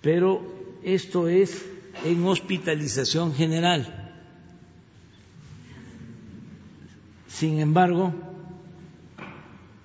Pero 0.01 0.79
esto 0.85 1.27
es 1.29 1.65
en 2.05 2.25
hospitalización 2.25 3.35
general. 3.35 4.13
Sin 7.27 7.59
embargo, 7.59 8.34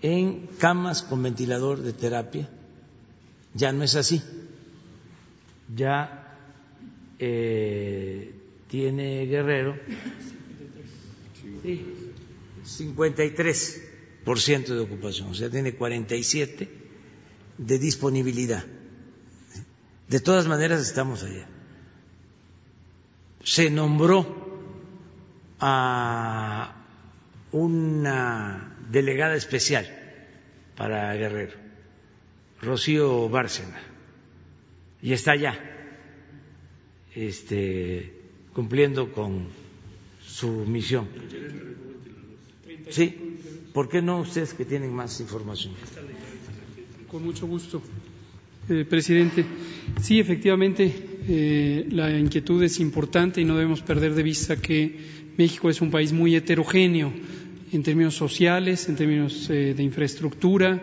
en 0.02 0.48
camas 0.58 1.02
con 1.02 1.24
ventilador 1.24 1.82
de 1.82 1.94
terapia 1.94 2.50
ya 3.54 3.72
no 3.72 3.84
es 3.84 3.96
así. 3.96 4.22
Ya 5.76 6.36
eh, 7.20 8.34
tiene 8.68 9.26
Guerrero 9.26 9.78
sí, 11.64 11.86
53% 12.66 14.68
de 14.68 14.80
ocupación, 14.80 15.30
o 15.30 15.34
sea, 15.34 15.50
tiene 15.50 15.76
47 15.76 16.70
de 17.58 17.80
disponibilidad. 17.80 18.66
De 20.08 20.20
todas 20.20 20.48
maneras 20.48 20.82
estamos 20.82 21.24
allá. 21.24 21.48
Se 23.44 23.70
nombró 23.70 24.50
a 25.60 26.76
una 27.52 28.79
delegada 28.92 29.36
especial 29.36 29.86
para 30.76 31.14
Guerrero, 31.16 31.54
Rocío 32.62 33.30
Bárcena, 33.30 33.80
y 35.02 35.14
está 35.14 35.32
allá 35.34 35.58
este, 37.16 38.14
cumpliendo 38.54 39.12
con 39.12 39.48
su 40.26 40.50
misión. 40.66 41.08
Sí, 42.90 43.16
¿por 43.74 43.90
qué 43.90 44.02
no 44.02 44.20
ustedes 44.22 44.54
que 44.54 44.66
tienen 44.66 44.94
más 44.94 45.20
información? 45.20 45.74
Con 47.08 47.24
mucho 47.24 47.46
gusto. 47.48 47.82
Eh, 48.70 48.86
presidente. 48.86 49.46
Sí, 50.02 50.20
efectivamente, 50.20 50.94
eh, 51.28 51.88
la 51.92 52.18
inquietud 52.18 52.62
es 52.64 52.80
importante 52.80 53.42
y 53.42 53.46
no 53.46 53.56
debemos 53.56 53.82
perder 53.82 54.14
de 54.14 54.24
vista 54.24 54.58
que 54.58 54.96
México 55.38 55.70
es 55.70 55.82
un 55.82 55.90
país 55.90 56.14
muy 56.14 56.36
heterogéneo 56.36 57.12
en 57.72 57.84
términos 57.84 58.16
sociales, 58.16 58.90
en 58.90 58.96
términos 58.96 59.50
eh, 59.50 59.74
de 59.76 59.84
infraestructura, 59.84 60.82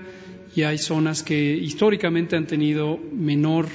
y 0.54 0.62
hay 0.62 0.78
zonas 0.78 1.22
que 1.22 1.54
históricamente 1.54 2.36
han 2.36 2.46
tenido 2.46 2.98
menor 3.12 3.68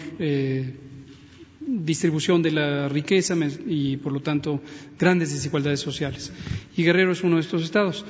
distribución 1.59 2.41
de 2.41 2.51
la 2.51 2.89
riqueza 2.89 3.35
y, 3.67 3.97
por 3.97 4.11
lo 4.11 4.21
tanto, 4.21 4.61
grandes 4.99 5.31
desigualdades 5.31 5.79
sociales. 5.79 6.33
Y 6.75 6.83
Guerrero 6.83 7.11
es 7.11 7.23
uno 7.23 7.35
de 7.35 7.41
estos 7.41 7.63
estados. 7.63 8.03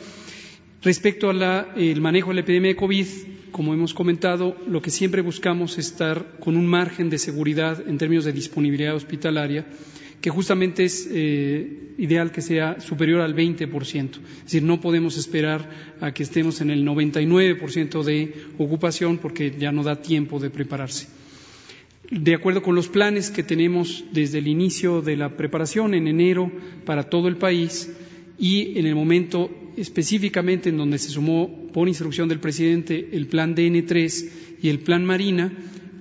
Respecto 0.81 1.29
al 1.29 1.99
manejo 1.99 2.29
de 2.29 2.35
la 2.35 2.41
epidemia 2.41 2.69
de 2.69 2.75
COVID, 2.77 3.05
como 3.51 3.73
hemos 3.73 3.93
comentado, 3.93 4.55
lo 4.67 4.81
que 4.81 4.89
siempre 4.89 5.21
buscamos 5.21 5.77
es 5.77 5.87
estar 5.87 6.39
con 6.39 6.55
un 6.55 6.65
margen 6.65 7.09
de 7.09 7.17
seguridad 7.17 7.83
en 7.87 7.97
términos 7.97 8.25
de 8.25 8.31
disponibilidad 8.31 8.95
hospitalaria, 8.95 9.65
que 10.21 10.29
justamente 10.29 10.85
es 10.85 11.09
eh, 11.11 11.93
ideal 11.97 12.31
que 12.31 12.41
sea 12.41 12.79
superior 12.79 13.21
al 13.21 13.35
20%. 13.35 14.09
Es 14.09 14.43
decir, 14.43 14.63
no 14.63 14.79
podemos 14.79 15.17
esperar 15.17 15.69
a 15.99 16.13
que 16.13 16.23
estemos 16.23 16.61
en 16.61 16.69
el 16.69 16.85
99% 16.85 18.03
de 18.03 18.33
ocupación 18.59 19.17
porque 19.17 19.53
ya 19.57 19.71
no 19.71 19.83
da 19.83 20.01
tiempo 20.01 20.39
de 20.39 20.51
prepararse. 20.51 21.07
De 22.11 22.35
acuerdo 22.35 22.61
con 22.61 22.75
los 22.75 22.87
planes 22.87 23.31
que 23.31 23.41
tenemos 23.41 24.03
desde 24.11 24.39
el 24.39 24.47
inicio 24.47 25.01
de 25.01 25.15
la 25.15 25.37
preparación 25.37 25.93
en 25.93 26.07
enero 26.07 26.51
para 26.85 27.09
todo 27.09 27.27
el 27.27 27.37
país 27.37 27.89
y 28.37 28.77
en 28.77 28.85
el 28.85 28.95
momento 28.95 29.49
específicamente 29.77 30.69
en 30.69 30.77
donde 30.77 30.97
se 30.97 31.09
sumó 31.09 31.69
por 31.71 31.87
instrucción 31.87 32.27
del 32.27 32.39
presidente 32.39 33.09
el 33.13 33.27
plan 33.27 33.55
DN3 33.55 34.29
y 34.61 34.69
el 34.69 34.79
plan 34.79 35.05
Marina, 35.05 35.51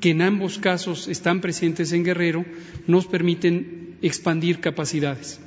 que 0.01 0.11
en 0.11 0.23
ambos 0.23 0.59
casos 0.59 1.09
están 1.09 1.41
presentes 1.41 1.93
en 1.93 2.05
Guerrero, 2.05 2.45
nos 2.87 3.07
permiten 3.07 3.80
expandir 4.03 4.61
capacidades. 4.61 5.41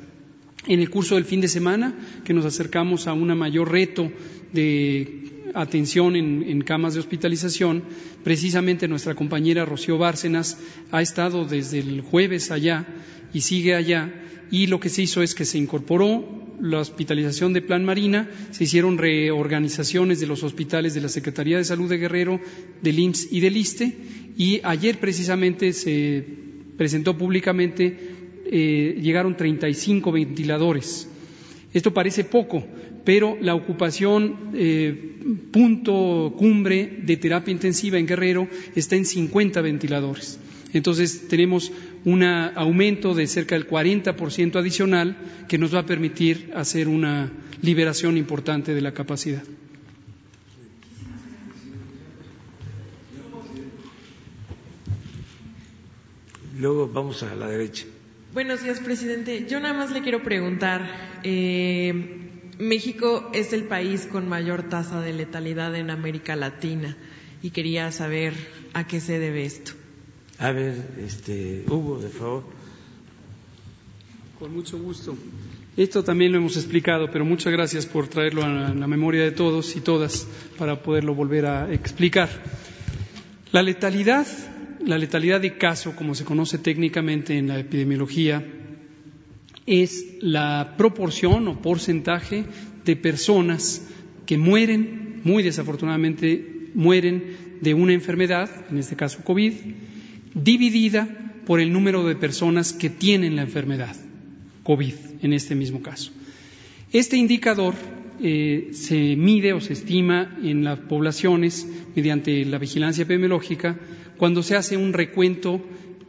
En 0.68 0.80
el 0.80 0.90
curso 0.90 1.16
del 1.16 1.26
fin 1.26 1.42
de 1.42 1.48
semana, 1.48 1.94
que 2.24 2.34
nos 2.34 2.46
acercamos 2.46 3.08
a 3.08 3.14
un 3.14 3.38
mayor 3.38 3.72
reto 3.72 4.12
de 4.54 5.52
atención 5.54 6.16
en, 6.16 6.44
en, 6.44 6.62
camas 6.62 6.94
de 6.94 7.02
hospitalización, 7.02 7.84
precisamente 8.24 8.88
nuestra 8.88 9.14
compañera 9.14 9.66
Rocío 9.66 9.98
Bárcenas 9.98 10.58
ha 10.92 11.02
estado 11.02 11.46
desde 11.46 11.80
el 11.80 12.02
jueves 12.02 12.50
allá 12.50 12.88
y 13.34 13.42
sigue 13.42 13.76
allá, 13.76 14.14
y 14.52 14.68
lo 14.68 14.80
que 14.80 14.90
se 14.90 15.02
hizo 15.02 15.22
es 15.22 15.36
que 15.36 15.46
se 15.46 15.58
incorporó 15.58 16.44
la 16.62 16.80
hospitalización 16.80 17.54
de 17.54 17.62
Plan 17.62 17.84
Marina, 17.84 18.30
se 18.52 18.64
hicieron 18.64 18.98
reorganizaciones 18.98 20.20
de 20.20 20.28
los 20.28 20.44
hospitales 20.44 20.94
de 20.94 21.02
la 21.02 21.10
Secretaría 21.10 21.58
de 21.58 21.66
Salud 21.66 21.90
de 21.90 21.98
Guerrero, 21.98 22.40
del 22.82 23.00
IMSS 23.00 23.28
y 23.32 23.40
del 23.42 23.58
ISTE, 23.58 23.98
y 24.38 24.62
ayer 24.64 25.00
precisamente 25.00 25.74
se 25.74 26.26
presentó 26.78 27.18
públicamente, 27.18 27.98
eh, 28.46 29.00
llegaron 29.02 29.36
35 29.36 30.12
ventiladores. 30.12 31.08
Esto 31.74 31.94
parece 31.94 32.24
poco, 32.24 32.64
pero 33.04 33.38
la 33.42 33.56
ocupación 33.56 34.52
eh, 34.54 35.18
punto 35.52 36.34
cumbre 36.38 37.00
de 37.04 37.18
terapia 37.18 37.52
intensiva 37.52 37.98
en 37.98 38.08
Guerrero 38.08 38.48
está 38.76 38.96
en 38.96 39.06
50 39.06 39.62
ventiladores. 39.62 40.40
Entonces 40.74 41.28
tenemos 41.28 41.72
un 42.06 42.24
aumento 42.24 43.14
de 43.14 43.28
cerca 43.28 43.56
del 43.56 43.68
40% 43.68 44.56
adicional 44.56 45.18
que 45.48 45.58
nos 45.58 45.74
va 45.74 45.80
a 45.80 45.86
permitir 45.86 46.52
hacer 46.56 46.88
una 46.88 47.32
liberación 47.62 48.18
importante 48.18 48.74
de 48.74 48.82
la 48.82 48.94
capacidad. 48.94 49.44
Luego 56.60 56.88
vamos 56.88 57.24
a 57.24 57.36
la 57.36 57.48
derecha. 57.48 57.86
Buenos 58.34 58.64
días, 58.64 58.80
presidente. 58.80 59.46
Yo 59.48 59.60
nada 59.60 59.76
más 59.76 59.92
le 59.92 60.02
quiero 60.02 60.24
preguntar. 60.24 61.20
Eh, 61.22 62.18
México 62.58 63.30
es 63.32 63.54
el 63.54 63.66
país 63.66 64.08
con 64.12 64.28
mayor 64.28 64.70
tasa 64.70 65.02
de 65.02 65.14
letalidad 65.14 65.76
en 65.76 65.92
América 65.92 66.36
Latina 66.36 66.98
y 67.44 67.52
quería 67.52 67.92
saber 67.92 68.34
a 68.74 68.88
qué 68.88 69.00
se 69.02 69.20
debe 69.20 69.46
esto. 69.46 69.74
A 70.40 70.52
ver, 70.52 70.74
este, 71.06 71.64
Hugo, 71.68 72.00
de 72.00 72.10
favor. 72.10 72.44
Con 74.40 74.52
mucho 74.52 74.80
gusto. 74.80 75.16
Esto 75.78 76.04
también 76.04 76.32
lo 76.32 76.40
hemos 76.40 76.58
explicado, 76.58 77.12
pero 77.12 77.26
muchas 77.26 77.54
gracias 77.54 77.86
por 77.86 78.08
traerlo 78.08 78.44
a 78.44 78.74
la 78.74 78.88
memoria 78.88 79.22
de 79.22 79.32
todos 79.32 79.76
y 79.76 79.82
todas 79.82 80.28
para 80.58 80.82
poderlo 80.82 81.14
volver 81.14 81.46
a 81.46 81.72
explicar. 81.72 82.30
La 83.52 83.62
letalidad, 83.62 84.26
la 84.86 84.98
letalidad 84.98 85.42
de 85.42 85.58
caso, 85.58 85.96
como 85.96 86.16
se 86.16 86.26
conoce 86.26 86.58
técnicamente 86.58 87.38
en 87.38 87.48
la 87.48 87.60
epidemiología, 87.60 88.46
es 89.66 90.18
la 90.20 90.76
proporción 90.78 91.48
o 91.48 91.62
porcentaje 91.62 92.46
de 92.84 92.96
personas 92.96 93.88
que 94.26 94.38
mueren, 94.38 95.22
muy 95.24 95.44
desafortunadamente, 95.44 96.70
mueren 96.74 97.24
de 97.62 97.74
una 97.74 97.94
enfermedad, 97.94 98.50
en 98.70 98.78
este 98.78 98.96
caso 98.96 99.24
COVID, 99.24 99.54
dividida 100.34 101.08
por 101.46 101.60
el 101.60 101.72
número 101.72 102.06
de 102.06 102.16
personas 102.16 102.74
que 102.74 102.90
tienen 102.90 103.36
la 103.36 103.44
enfermedad 103.44 103.96
COVID 104.64 104.94
en 105.22 105.34
este 105.34 105.56
mismo 105.56 105.82
caso. 105.82 106.12
Este 106.92 107.18
indicador 107.18 107.74
eh, 108.22 108.70
se 108.74 109.16
mide 109.16 109.54
o 109.54 109.62
se 109.62 109.74
estima 109.74 110.38
en 110.44 110.64
las 110.64 110.80
poblaciones 110.80 111.68
mediante 111.96 112.46
la 112.46 112.58
vigilancia 112.58 113.04
epidemiológica 113.04 113.78
cuando 114.24 114.42
se 114.42 114.56
hace 114.56 114.78
un 114.78 114.94
recuento 114.94 115.62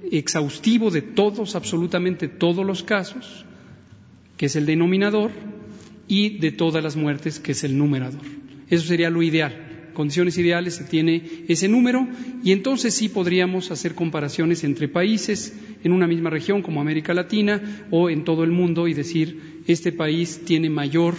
exhaustivo 0.09 0.93
de 0.93 1.03
todos, 1.03 1.57
absolutamente 1.57 2.29
todos 2.29 2.65
los 2.65 2.85
casos, 2.85 3.45
que 4.37 4.47
es 4.47 4.55
el 4.55 4.67
denominador, 4.67 5.33
y 6.07 6.39
de 6.39 6.53
todas 6.53 6.85
las 6.85 6.95
muertes, 6.95 7.41
que 7.41 7.51
es 7.51 7.65
el 7.65 7.77
numerador. 7.77 8.21
Eso 8.71 8.87
sería 8.87 9.11
lo 9.11 9.21
ideal 9.21 9.91
condiciones 9.95 10.39
ideales 10.39 10.77
se 10.77 10.85
tiene 10.85 11.23
ese 11.49 11.69
número 11.69 12.07
y 12.45 12.53
entonces 12.53 12.95
sí 12.95 13.09
podríamos 13.09 13.73
hacer 13.73 13.95
comparaciones 13.97 14.63
entre 14.63 14.89
países 14.89 15.57
en 15.83 15.93
una 15.93 16.07
misma 16.07 16.31
región 16.31 16.63
como 16.63 16.81
América 16.81 17.15
Latina 17.15 17.87
o 17.91 18.11
en 18.11 18.25
todo 18.25 18.45
el 18.45 18.51
mundo 18.51 18.87
y 18.87 18.95
decir 18.95 19.63
este 19.67 19.91
país 19.93 20.43
tiene 20.45 20.69
mayor 20.69 21.15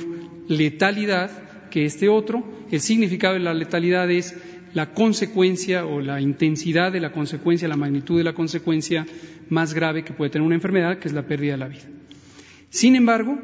letalidad 0.47 1.69
que 1.69 1.85
este 1.85 2.07
otro. 2.07 2.43
El 2.71 2.79
significado 2.79 3.33
de 3.33 3.41
la 3.41 3.53
letalidad 3.53 4.09
es 4.09 4.35
la 4.75 4.93
consecuencia 4.93 5.85
o 5.85 6.01
la 6.01 6.19
intensidad 6.19 6.91
de 6.91 6.99
la 6.99 7.13
consecuencia, 7.13 7.67
la 7.67 7.77
magnitud 7.77 8.17
de 8.17 8.25
la 8.25 8.33
consecuencia 8.33 9.07
más 9.49 9.73
grave 9.73 10.03
que 10.03 10.13
puede 10.13 10.29
tener 10.29 10.45
una 10.45 10.55
enfermedad, 10.55 10.99
que 10.99 11.07
es 11.07 11.13
la 11.13 11.25
pérdida 11.25 11.53
de 11.53 11.57
la 11.57 11.69
vida. 11.69 11.85
Sin 12.69 12.97
embargo, 12.97 13.39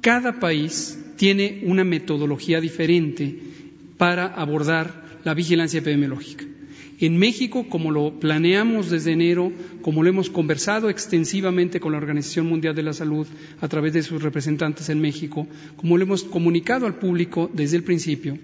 cada 0.00 0.38
país 0.38 0.96
tiene 1.16 1.62
una 1.64 1.82
metodología 1.82 2.60
diferente 2.60 3.36
para 3.96 4.26
abordar 4.26 5.18
la 5.24 5.34
vigilancia 5.34 5.80
epidemiológica. 5.80 6.44
En 7.00 7.18
México, 7.18 7.66
como 7.68 7.90
lo 7.90 8.20
planeamos 8.20 8.90
desde 8.90 9.12
enero, 9.12 9.52
como 9.82 10.04
lo 10.04 10.08
hemos 10.08 10.30
conversado 10.30 10.88
extensivamente 10.88 11.80
con 11.80 11.92
la 11.92 11.98
Organización 11.98 12.46
Mundial 12.46 12.76
de 12.76 12.84
la 12.84 12.92
Salud 12.92 13.26
a 13.60 13.66
través 13.66 13.92
de 13.92 14.04
sus 14.04 14.22
representantes 14.22 14.88
en 14.88 15.00
México, 15.00 15.48
como 15.76 15.96
lo 15.96 16.04
hemos 16.04 16.22
comunicado 16.22 16.86
al 16.86 16.94
público 16.94 17.50
desde 17.52 17.76
el 17.76 17.82
principio, 17.82 18.38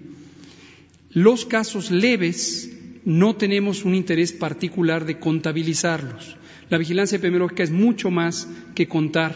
los 1.15 1.45
casos 1.45 1.91
leves 1.91 2.69
no 3.05 3.37
tenemos 3.37 3.85
un 3.85 3.95
interés 3.95 4.33
particular 4.33 5.05
de 5.05 5.17
contabilizarlos. 5.17 6.35
La 6.69 6.77
vigilancia 6.77 7.15
epidemiológica 7.15 7.63
es 7.63 7.71
mucho 7.71 8.11
más 8.11 8.49
que 8.75 8.87
contar 8.87 9.33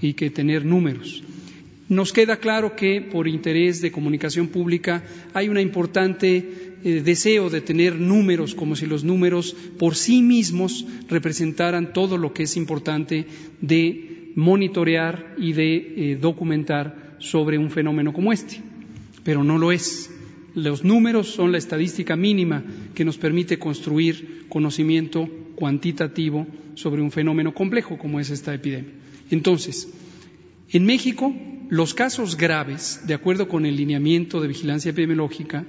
y 0.00 0.14
que 0.14 0.28
tener 0.28 0.64
números. 0.64 1.22
Nos 1.88 2.12
queda 2.12 2.38
claro 2.38 2.74
que 2.74 3.00
por 3.00 3.28
interés 3.28 3.80
de 3.80 3.92
comunicación 3.92 4.48
pública 4.48 5.04
hay 5.34 5.48
un 5.48 5.58
importante 5.58 6.74
eh, 6.82 7.02
deseo 7.04 7.48
de 7.48 7.60
tener 7.60 7.94
números 7.94 8.56
como 8.56 8.74
si 8.74 8.86
los 8.86 9.04
números 9.04 9.54
por 9.78 9.94
sí 9.94 10.20
mismos 10.20 10.84
representaran 11.08 11.92
todo 11.92 12.18
lo 12.18 12.32
que 12.32 12.42
es 12.42 12.56
importante 12.56 13.26
de 13.60 14.32
monitorear 14.34 15.36
y 15.38 15.52
de 15.52 15.76
eh, 15.76 16.18
documentar 16.20 17.16
sobre 17.18 17.56
un 17.56 17.70
fenómeno 17.70 18.12
como 18.12 18.32
este. 18.32 18.60
Pero 19.22 19.44
no 19.44 19.58
lo 19.58 19.70
es. 19.70 20.10
Los 20.54 20.84
números 20.84 21.28
son 21.28 21.52
la 21.52 21.58
estadística 21.58 22.16
mínima 22.16 22.62
que 22.94 23.04
nos 23.04 23.16
permite 23.16 23.58
construir 23.58 24.46
conocimiento 24.48 25.28
cuantitativo 25.54 26.46
sobre 26.74 27.00
un 27.00 27.10
fenómeno 27.10 27.54
complejo 27.54 27.96
como 27.96 28.20
es 28.20 28.30
esta 28.30 28.54
epidemia. 28.54 28.92
Entonces, 29.30 29.88
en 30.70 30.84
México, 30.84 31.34
los 31.70 31.94
casos 31.94 32.36
graves, 32.36 33.00
de 33.06 33.14
acuerdo 33.14 33.48
con 33.48 33.64
el 33.64 33.76
lineamiento 33.76 34.40
de 34.40 34.48
vigilancia 34.48 34.90
epidemiológica, 34.90 35.64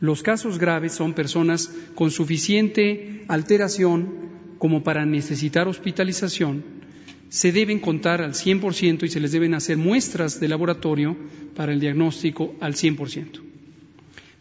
los 0.00 0.22
casos 0.22 0.58
graves 0.58 0.92
son 0.92 1.14
personas 1.14 1.70
con 1.94 2.10
suficiente 2.10 3.24
alteración 3.28 4.26
como 4.58 4.82
para 4.82 5.06
necesitar 5.06 5.68
hospitalización, 5.68 6.64
se 7.28 7.52
deben 7.52 7.80
contar 7.80 8.22
al 8.22 8.34
100% 8.34 9.04
y 9.04 9.08
se 9.08 9.20
les 9.20 9.32
deben 9.32 9.54
hacer 9.54 9.76
muestras 9.76 10.40
de 10.40 10.48
laboratorio 10.48 11.16
para 11.54 11.72
el 11.72 11.80
diagnóstico 11.80 12.54
al 12.60 12.74
100%. 12.74 13.45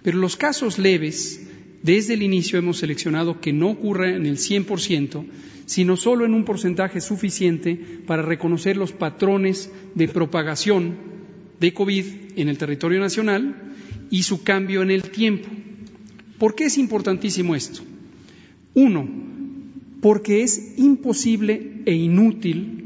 Pero 0.06 0.20
los 0.20 0.36
casos 0.38 0.78
leves, 0.78 1.42
desde 1.82 2.14
el 2.14 2.22
inicio 2.22 2.60
hemos 2.60 2.78
seleccionado 2.78 3.42
que 3.42 3.52
no 3.52 3.72
ocurra 3.72 4.16
en 4.16 4.28
el 4.28 4.38
100%, 4.38 5.26
sino 5.66 5.98
solo 5.98 6.26
en 6.26 6.36
un 6.36 6.46
porcentaje 6.46 7.02
suficiente 7.02 7.76
para 8.06 8.22
reconocer 8.22 8.78
los 8.78 8.92
patrones 8.92 9.72
de 9.96 10.08
propagación 10.08 10.96
de 11.60 11.74
COVID 11.74 12.06
en 12.36 12.50
el 12.50 12.60
territorio 12.60 13.00
nacional 13.00 13.74
y 14.12 14.22
su 14.22 14.44
cambio 14.44 14.84
en 14.84 14.92
el 14.92 15.10
tiempo. 15.10 15.50
¿Por 16.38 16.54
qué 16.54 16.66
es 16.66 16.78
importantísimo 16.78 17.56
esto? 17.56 17.82
Uno, 18.76 19.10
porque 20.02 20.44
es 20.44 20.78
imposible 20.78 21.82
e 21.88 21.96
inútil 21.96 22.84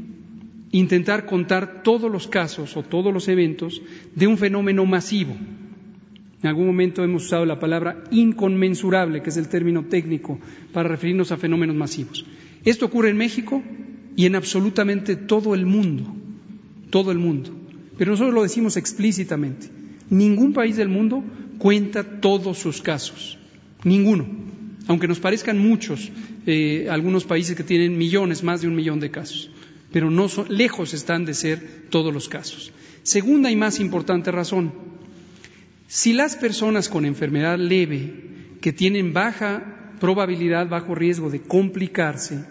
intentar 0.72 1.26
contar 1.26 1.82
todos 1.82 2.10
los 2.10 2.28
casos 2.28 2.78
o 2.78 2.82
todos 2.82 3.12
los 3.12 3.28
eventos 3.28 3.82
de 4.14 4.26
un 4.26 4.38
fenómeno 4.38 4.86
masivo. 4.86 5.36
En 6.42 6.48
algún 6.48 6.66
momento 6.66 7.04
hemos 7.04 7.26
usado 7.26 7.44
la 7.44 7.58
palabra 7.58 8.02
inconmensurable, 8.10 9.22
que 9.22 9.30
es 9.30 9.36
el 9.36 9.48
término 9.48 9.84
técnico 9.84 10.38
para 10.72 10.88
referirnos 10.88 11.32
a 11.32 11.36
fenómenos 11.36 11.76
masivos. 11.76 12.24
Esto 12.64 12.86
ocurre 12.86 13.10
en 13.10 13.18
México 13.18 13.62
y 14.16 14.26
en 14.26 14.34
absolutamente 14.34 15.16
todo 15.16 15.54
el 15.54 15.66
mundo, 15.66 16.14
todo 16.88 17.12
el 17.12 17.18
mundo. 17.18 17.50
Pero 17.98 18.12
nosotros 18.12 18.34
lo 18.34 18.42
decimos 18.42 18.78
explícitamente. 18.78 19.68
Ningún 20.08 20.54
país 20.54 20.76
del 20.76 20.88
mundo 20.88 21.22
cuenta 21.58 22.20
todos 22.20 22.58
sus 22.58 22.80
casos, 22.80 23.38
ninguno. 23.84 24.26
Aunque 24.88 25.08
nos 25.08 25.20
parezcan 25.20 25.58
muchos, 25.58 26.10
eh, 26.46 26.88
algunos 26.90 27.24
países 27.24 27.54
que 27.54 27.62
tienen 27.62 27.98
millones, 27.98 28.42
más 28.42 28.62
de 28.62 28.68
un 28.68 28.74
millón 28.74 28.98
de 28.98 29.10
casos, 29.10 29.50
pero 29.92 30.10
no 30.10 30.28
son, 30.28 30.46
lejos 30.48 30.94
están 30.94 31.26
de 31.26 31.34
ser 31.34 31.86
todos 31.90 32.12
los 32.12 32.28
casos. 32.28 32.72
Segunda 33.02 33.50
y 33.50 33.56
más 33.56 33.78
importante 33.78 34.32
razón, 34.32 34.72
si 35.90 36.12
las 36.12 36.36
personas 36.36 36.88
con 36.88 37.04
enfermedad 37.04 37.58
leve, 37.58 38.12
que 38.60 38.72
tienen 38.72 39.12
baja 39.12 39.96
probabilidad, 39.98 40.68
bajo 40.68 40.94
riesgo 40.94 41.30
de 41.30 41.40
complicarse, 41.40 42.44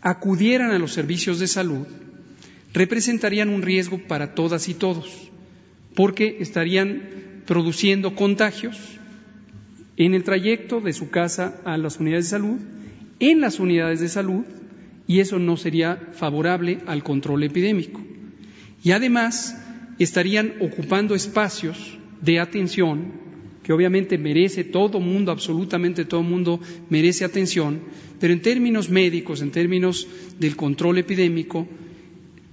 acudieran 0.00 0.72
a 0.72 0.80
los 0.80 0.92
servicios 0.92 1.38
de 1.38 1.46
salud, 1.46 1.86
representarían 2.72 3.48
un 3.48 3.62
riesgo 3.62 3.98
para 4.08 4.34
todas 4.34 4.68
y 4.68 4.74
todos, 4.74 5.30
porque 5.94 6.38
estarían 6.40 7.44
produciendo 7.46 8.16
contagios 8.16 8.76
en 9.96 10.14
el 10.14 10.24
trayecto 10.24 10.80
de 10.80 10.94
su 10.94 11.10
casa 11.10 11.60
a 11.64 11.78
las 11.78 12.00
unidades 12.00 12.24
de 12.24 12.30
salud, 12.30 12.58
en 13.20 13.40
las 13.40 13.60
unidades 13.60 14.00
de 14.00 14.08
salud, 14.08 14.44
y 15.06 15.20
eso 15.20 15.38
no 15.38 15.56
sería 15.56 16.08
favorable 16.14 16.80
al 16.86 17.04
control 17.04 17.44
epidémico. 17.44 18.02
Y 18.82 18.90
además 18.90 19.56
estarían 20.00 20.54
ocupando 20.60 21.14
espacios 21.14 21.98
de 22.20 22.38
atención, 22.40 23.12
que 23.62 23.72
obviamente 23.72 24.18
merece 24.18 24.62
todo 24.64 25.00
mundo, 25.00 25.32
absolutamente 25.32 26.04
todo 26.04 26.22
mundo 26.22 26.60
merece 26.90 27.24
atención, 27.24 27.80
pero 28.20 28.32
en 28.32 28.42
términos 28.42 28.90
médicos, 28.90 29.40
en 29.40 29.50
términos 29.50 30.06
del 30.38 30.54
control 30.54 30.98
epidémico, 30.98 31.66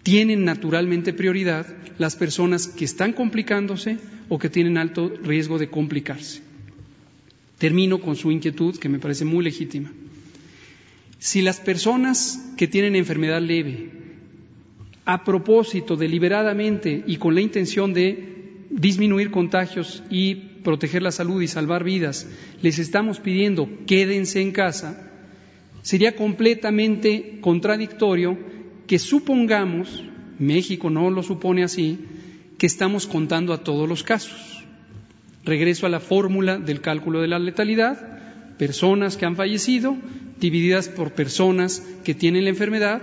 tienen 0.04 0.46
naturalmente 0.46 1.14
prioridad 1.14 1.68
las 1.98 2.16
personas 2.16 2.68
que 2.68 2.86
están 2.86 3.14
complicándose 3.14 3.98
o 4.30 4.40
que 4.40 4.50
tienen 4.50 4.78
alto 4.78 5.14
riesgo 5.22 5.60
de 5.60 5.70
complicarse. 5.70 6.42
Termino 7.58 8.00
con 8.00 8.16
su 8.16 8.32
inquietud, 8.32 8.78
que 8.78 8.90
me 8.90 8.98
parece 8.98 9.26
muy 9.26 9.44
legítima. 9.44 9.92
Si 11.20 11.42
las 11.44 11.60
personas 11.60 12.54
que 12.58 12.68
tienen 12.68 12.96
enfermedad 12.96 13.42
leve, 13.42 13.92
a 15.06 15.24
propósito, 15.24 15.96
deliberadamente 15.96 17.04
y 17.06 17.18
con 17.18 17.36
la 17.36 17.42
intención 17.42 17.94
de 17.94 18.41
disminuir 18.72 19.32
contagios 19.32 20.04
y 20.10 20.36
proteger 20.64 21.02
la 21.02 21.12
salud 21.12 21.42
y 21.42 21.48
salvar 21.48 21.84
vidas, 21.84 22.28
les 22.62 22.80
estamos 22.80 23.20
pidiendo 23.20 23.70
quédense 23.86 24.42
en 24.42 24.52
casa, 24.52 25.12
sería 25.82 26.16
completamente 26.16 27.40
contradictorio 27.42 28.38
que 28.88 29.00
supongamos, 29.00 30.04
México 30.40 30.90
no 30.90 31.10
lo 31.10 31.24
supone 31.24 31.64
así, 31.64 32.00
que 32.58 32.68
estamos 32.68 33.08
contando 33.08 33.54
a 33.54 33.64
todos 33.64 33.88
los 33.90 34.04
casos. 34.04 34.64
Regreso 35.44 35.86
a 35.86 35.90
la 35.90 36.00
fórmula 36.00 36.58
del 36.58 36.82
cálculo 36.82 37.22
de 37.22 37.28
la 37.28 37.40
letalidad, 37.40 38.58
personas 38.58 39.18
que 39.18 39.26
han 39.26 39.36
fallecido 39.36 39.98
divididas 40.40 40.88
por 40.88 41.14
personas 41.14 41.84
que 42.04 42.14
tienen 42.14 42.44
la 42.44 42.52
enfermedad, 42.52 43.02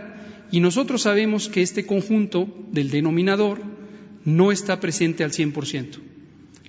y 0.50 0.60
nosotros 0.60 1.02
sabemos 1.02 1.48
que 1.48 1.62
este 1.62 1.84
conjunto 1.84 2.48
del 2.72 2.90
denominador 2.90 3.77
no 4.24 4.52
está 4.52 4.80
presente 4.80 5.24
al 5.24 5.32
100%. 5.32 5.98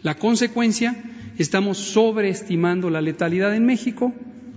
La 0.01 0.15
consecuencia, 0.15 0.95
estamos 1.37 1.77
sobreestimando 1.77 2.89
la 2.89 3.01
letalidad 3.01 3.55
en 3.55 3.65
México, 3.65 4.13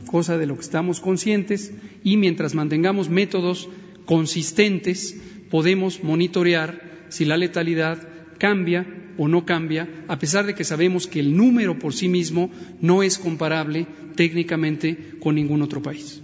cosa 0.06 0.38
de 0.38 0.46
lo 0.46 0.54
que 0.54 0.62
estamos 0.62 1.00
conscientes, 1.00 1.72
y 2.04 2.16
mientras 2.16 2.54
mantengamos 2.54 3.08
métodos 3.08 3.68
consistentes, 4.04 5.16
podemos 5.50 6.02
monitorear 6.02 7.06
si 7.08 7.24
la 7.24 7.36
letalidad 7.36 8.08
cambia 8.38 8.86
o 9.18 9.28
no 9.28 9.44
cambia, 9.44 9.88
a 10.08 10.18
pesar 10.18 10.46
de 10.46 10.54
que 10.54 10.64
sabemos 10.64 11.06
que 11.06 11.20
el 11.20 11.36
número 11.36 11.78
por 11.78 11.92
sí 11.92 12.08
mismo 12.08 12.50
no 12.80 13.02
es 13.02 13.18
comparable 13.18 13.86
técnicamente 14.16 15.14
con 15.20 15.34
ningún 15.34 15.62
otro 15.62 15.82
país. 15.82 16.21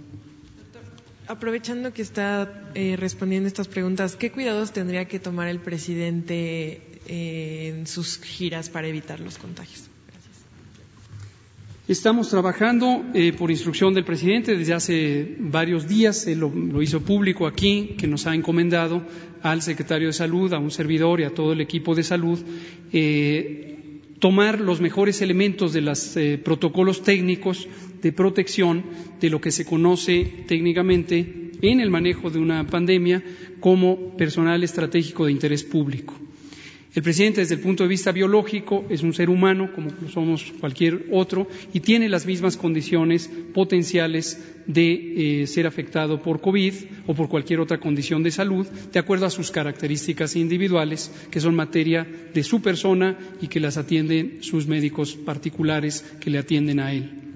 Aprovechando 1.29 1.93
que 1.93 2.01
está 2.01 2.49
eh, 2.73 2.95
respondiendo 2.97 3.45
estas 3.47 3.67
preguntas, 3.67 4.15
¿qué 4.15 4.31
cuidados 4.31 4.71
tendría 4.71 5.05
que 5.05 5.19
tomar 5.19 5.47
el 5.47 5.59
presidente 5.59 6.81
eh, 7.05 7.67
en 7.69 7.85
sus 7.85 8.17
giras 8.17 8.71
para 8.71 8.87
evitar 8.87 9.19
los 9.19 9.37
contagios? 9.37 9.83
Estamos 11.87 12.29
trabajando 12.29 13.05
eh, 13.13 13.31
por 13.31 13.51
instrucción 13.51 13.93
del 13.93 14.05
presidente 14.05 14.57
desde 14.57 14.73
hace 14.73 15.35
varios 15.37 15.87
días, 15.87 16.25
él 16.25 16.39
lo, 16.39 16.81
hizo 16.81 17.01
público 17.01 17.45
aquí, 17.45 17.95
que 17.95 18.07
nos 18.07 18.25
ha 18.25 18.33
encomendado 18.33 19.03
al 19.43 19.61
secretario 19.61 20.07
de 20.07 20.13
Salud, 20.13 20.51
a 20.53 20.57
un 20.57 20.71
servidor 20.71 21.19
y 21.19 21.25
a 21.25 21.33
todo 21.35 21.53
el 21.53 21.61
equipo 21.61 21.93
de 21.93 22.03
salud, 22.03 22.39
tomar 24.19 24.59
los 24.59 24.81
mejores 24.81 25.21
elementos 25.21 25.73
de 25.73 25.81
los 25.81 26.17
protocolos 26.43 27.01
técnicos 27.03 27.67
de 28.01 28.11
protección 28.11 28.83
de 29.19 29.29
lo 29.29 29.41
que 29.41 29.51
se 29.51 29.65
conoce 29.65 30.43
técnicamente 30.47 31.51
en 31.61 31.79
el 31.79 31.89
manejo 31.89 32.29
de 32.29 32.39
una 32.39 32.65
pandemia 32.67 33.23
como 33.59 34.15
personal 34.15 34.63
estratégico 34.63 35.25
de 35.25 35.31
interés 35.31 35.63
público. 35.63 36.13
El 36.95 37.03
presidente, 37.03 37.41
desde 37.41 37.53
el 37.53 37.61
punto 37.61 37.83
de 37.83 37.89
vista 37.89 38.11
biológico, 38.11 38.83
es 38.89 39.03
un 39.03 39.13
ser 39.13 39.29
humano 39.29 39.71
como 39.75 39.91
somos 40.11 40.51
cualquier 40.59 41.05
otro 41.11 41.47
y 41.71 41.81
tiene 41.81 42.09
las 42.09 42.25
mismas 42.25 42.57
condiciones 42.57 43.29
potenciales 43.53 44.41
de 44.65 45.41
eh, 45.41 45.47
ser 45.47 45.67
afectado 45.67 46.19
por 46.23 46.41
COVID 46.41 46.73
o 47.05 47.13
por 47.13 47.29
cualquier 47.29 47.59
otra 47.59 47.79
condición 47.79 48.23
de 48.23 48.31
salud, 48.31 48.65
de 48.91 48.99
acuerdo 48.99 49.27
a 49.27 49.29
sus 49.29 49.51
características 49.51 50.35
individuales, 50.35 51.11
que 51.29 51.39
son 51.39 51.55
materia 51.55 52.07
de 52.33 52.43
su 52.43 52.59
persona 52.59 53.19
y 53.39 53.47
que 53.47 53.59
las 53.59 53.77
atienden 53.77 54.39
sus 54.41 54.65
médicos 54.65 55.15
particulares 55.15 56.03
que 56.19 56.31
le 56.31 56.39
atienden 56.39 56.79
a 56.79 56.91
él. 56.91 57.28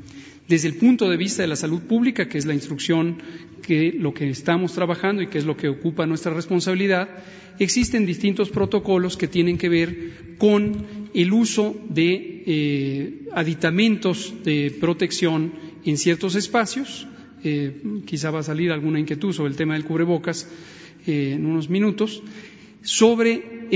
Desde 0.47 0.67
el 0.67 0.75
punto 0.75 1.09
de 1.09 1.15
vista 1.15 1.41
de 1.41 1.47
la 1.47 1.55
salud 1.55 1.81
pública, 1.83 2.27
que 2.27 2.37
es 2.37 2.45
la 2.45 2.53
instrucción 2.53 3.17
que 3.61 3.93
lo 3.93 4.13
que 4.13 4.29
estamos 4.29 4.73
trabajando 4.73 5.21
y 5.21 5.27
que 5.27 5.37
es 5.37 5.45
lo 5.45 5.55
que 5.55 5.69
ocupa 5.69 6.05
nuestra 6.05 6.33
responsabilidad, 6.33 7.07
existen 7.59 8.05
distintos 8.05 8.49
protocolos 8.49 9.15
que 9.15 9.29
tienen 9.29 9.57
que 9.57 9.69
ver 9.69 10.35
con 10.37 10.85
el 11.13 11.31
uso 11.31 11.75
de 11.89 12.43
eh, 12.45 13.25
aditamentos 13.31 14.33
de 14.43 14.75
protección 14.81 15.53
en 15.85 15.97
ciertos 15.97 16.35
espacios. 16.35 17.07
Eh, 17.45 18.01
quizá 18.05 18.29
va 18.29 18.39
a 18.39 18.43
salir 18.43 18.71
alguna 18.71 18.99
inquietud 18.99 19.31
sobre 19.31 19.51
el 19.51 19.55
tema 19.55 19.75
del 19.75 19.85
cubrebocas 19.85 20.49
eh, 21.07 21.33
en 21.35 21.45
unos 21.45 21.69
minutos. 21.69 22.21
Sobre 22.81 23.69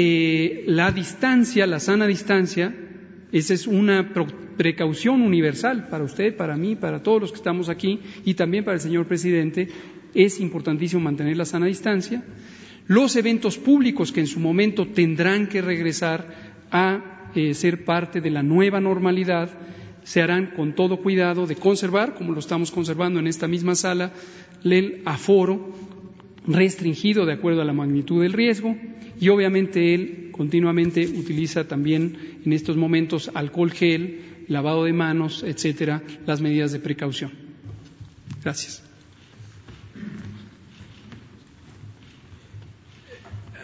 la 0.68 0.92
distancia, 0.92 1.66
la 1.66 1.80
sana 1.80 2.06
distancia, 2.08 2.76
esa 3.32 3.54
es 3.54 3.68
una 3.68 4.14
precaución 4.58 5.22
universal 5.22 5.88
para 5.90 6.04
usted, 6.04 6.36
para 6.36 6.56
mí, 6.56 6.76
para 6.76 7.04
todos 7.04 7.22
los 7.22 7.32
que 7.32 7.38
estamos 7.38 7.70
aquí 7.70 8.00
y 8.26 8.36
también 8.36 8.64
para 8.64 8.76
el 8.76 8.82
señor 8.82 9.08
presidente. 9.08 9.68
Es 10.14 10.40
importantísimo 10.40 11.02
mantener 11.02 11.36
la 11.36 11.46
sana 11.46 11.66
distancia. 11.66 12.24
Los 12.88 13.16
eventos 13.18 13.58
públicos 13.58 14.12
que 14.12 14.22
en 14.22 14.28
su 14.28 14.40
momento 14.40 14.88
tendrán 14.88 15.48
que 15.48 15.62
regresar 15.62 16.28
a 16.72 17.32
eh, 17.36 17.54
ser 17.54 17.84
parte 17.84 18.22
de 18.22 18.32
la 18.32 18.44
nueva 18.44 18.80
normalidad 18.80 19.50
se 20.04 20.22
harán 20.22 20.52
con 20.56 20.74
todo 20.74 21.02
cuidado 21.02 21.48
de 21.48 21.56
conservar, 21.56 22.14
como 22.14 22.32
lo 22.32 22.40
estamos 22.40 22.72
conservando 22.72 23.20
en 23.20 23.28
esta 23.28 23.50
misma 23.50 23.76
sala, 23.76 24.14
el 24.64 25.02
aforo 25.04 25.74
restringido 26.48 27.26
de 27.26 27.34
acuerdo 27.34 27.62
a 27.62 27.66
la 27.66 27.74
magnitud 27.74 28.22
del 28.22 28.32
riesgo 28.32 28.74
y 29.20 29.28
obviamente 29.28 29.94
él 29.94 30.27
continuamente 30.38 31.06
utiliza 31.08 31.68
también 31.68 32.40
en 32.46 32.54
estos 32.54 32.78
momentos 32.78 33.30
alcohol 33.34 33.72
gel, 33.72 34.44
lavado 34.48 34.86
de 34.86 34.94
manos, 34.94 35.44
etcétera, 35.44 36.02
las 36.26 36.40
medidas 36.42 36.72
de 36.72 36.80
precaución. 36.80 37.32
Gracias. 38.44 38.84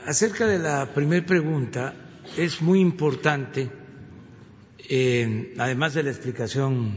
Acerca 0.06 0.46
de 0.48 0.60
la 0.60 0.94
primera 0.94 1.26
pregunta, 1.26 1.96
es 2.38 2.62
muy 2.62 2.82
importante, 2.82 3.70
eh, 4.90 5.54
además 5.58 5.94
de 5.94 6.04
la 6.04 6.10
explicación 6.10 6.92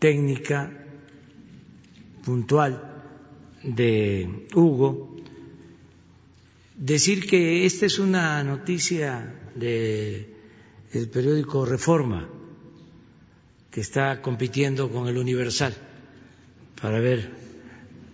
técnica 0.00 0.72
puntual 2.24 2.82
de 3.62 4.46
Hugo, 4.54 5.13
decir 6.76 7.28
que 7.28 7.66
esta 7.66 7.86
es 7.86 7.98
una 7.98 8.42
noticia 8.42 9.34
del 9.54 11.08
periódico 11.12 11.64
Reforma 11.64 12.28
que 13.70 13.80
está 13.80 14.20
compitiendo 14.22 14.90
con 14.90 15.08
el 15.08 15.18
Universal 15.18 15.74
para 16.80 17.00
ver 17.00 17.30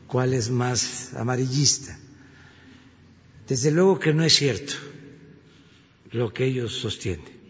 cuál 0.07 0.35
es 0.35 0.51
más 0.51 1.15
amarillista. 1.15 1.99
Desde 3.47 3.70
luego 3.70 3.99
que 3.99 4.15
no 4.15 4.24
es 4.24 4.35
cierto 4.35 4.74
lo 6.12 6.32
que 6.32 6.45
ellos 6.45 6.74
sostienen. 6.74 7.41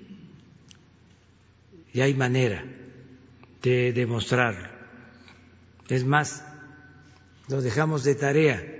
Y 1.93 2.01
hay 2.01 2.15
manera 2.15 2.65
de 3.63 3.93
demostrarlo. 3.93 4.69
Es 5.89 6.05
más, 6.05 6.45
lo 7.49 7.61
dejamos 7.61 8.05
de 8.05 8.15
tarea 8.15 8.80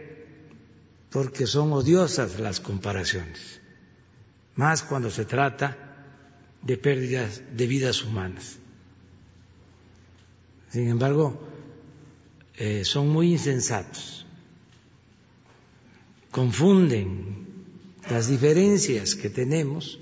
porque 1.11 1.47
son 1.47 1.73
odiosas 1.73 2.39
las 2.39 2.61
comparaciones, 2.61 3.61
más 4.55 4.83
cuando 4.83 5.11
se 5.11 5.25
trata 5.25 5.77
de 6.63 6.77
pérdidas 6.77 7.43
de 7.53 7.67
vidas 7.67 8.05
humanas. 8.05 8.59
Sin 10.71 10.89
embargo, 10.89 11.41
eh, 12.57 12.85
son 12.85 13.09
muy 13.09 13.33
insensatos, 13.33 14.25
confunden 16.31 17.47
las 18.09 18.29
diferencias 18.29 19.17
que 19.17 19.31
tenemos 19.31 19.99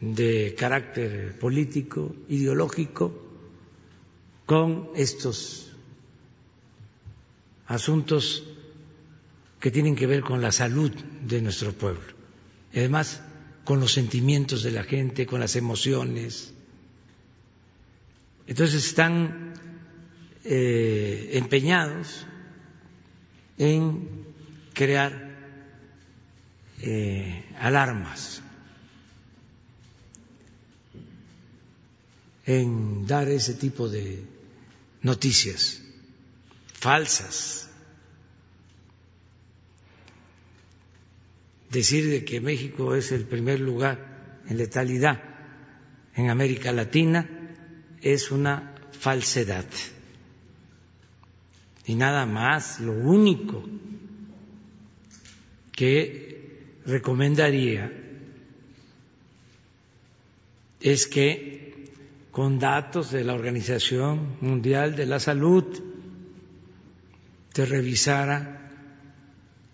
de 0.00 0.54
carácter 0.58 1.38
político, 1.38 2.14
ideológico, 2.28 3.22
con 4.44 4.90
estos 4.96 5.72
asuntos 7.66 8.51
que 9.62 9.70
tienen 9.70 9.94
que 9.94 10.08
ver 10.08 10.22
con 10.22 10.42
la 10.42 10.50
salud 10.50 10.90
de 10.90 11.40
nuestro 11.40 11.72
pueblo. 11.72 12.02
Además, 12.74 13.22
con 13.64 13.78
los 13.78 13.92
sentimientos 13.92 14.64
de 14.64 14.72
la 14.72 14.82
gente, 14.82 15.24
con 15.24 15.38
las 15.38 15.54
emociones, 15.54 16.52
entonces 18.48 18.84
están 18.84 19.54
eh, 20.42 21.30
empeñados 21.34 22.26
en 23.56 24.26
crear 24.74 25.30
eh, 26.80 27.44
alarmas, 27.60 28.42
en 32.46 33.06
dar 33.06 33.28
ese 33.28 33.54
tipo 33.54 33.88
de 33.88 34.24
noticias 35.02 35.80
falsas. 36.74 37.68
Decir 41.72 42.10
de 42.10 42.22
que 42.22 42.38
México 42.38 42.94
es 42.94 43.12
el 43.12 43.24
primer 43.24 43.58
lugar 43.58 44.42
en 44.46 44.58
letalidad 44.58 45.22
en 46.14 46.28
América 46.28 46.70
Latina 46.70 47.26
es 48.02 48.30
una 48.30 48.74
falsedad. 48.90 49.64
Y 51.86 51.94
nada 51.94 52.26
más, 52.26 52.78
lo 52.78 52.92
único 52.92 53.64
que 55.72 56.76
recomendaría 56.84 57.90
es 60.78 61.06
que 61.06 61.90
con 62.30 62.58
datos 62.58 63.10
de 63.12 63.24
la 63.24 63.32
Organización 63.32 64.36
Mundial 64.42 64.94
de 64.94 65.06
la 65.06 65.18
Salud 65.20 65.64
se 67.54 67.64
revisara 67.64 68.70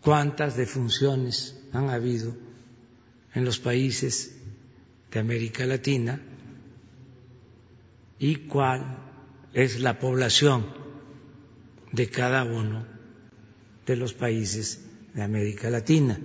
cuántas 0.01 0.57
defunciones 0.57 1.58
han 1.73 1.91
habido 1.91 2.35
en 3.35 3.45
los 3.45 3.59
países 3.59 4.37
de 5.11 5.21
América 5.21 5.67
Latina 5.67 6.21
y 8.19 8.37
cuál 8.37 8.99
es 9.53 9.81
la 9.81 9.99
población 9.99 10.67
de 11.93 12.09
cada 12.09 12.45
uno 12.45 12.85
de 13.87 13.97
los 13.97 14.13
países 14.13 14.85
de 15.15 15.23
América 15.23 15.71
Latina. 15.71 16.19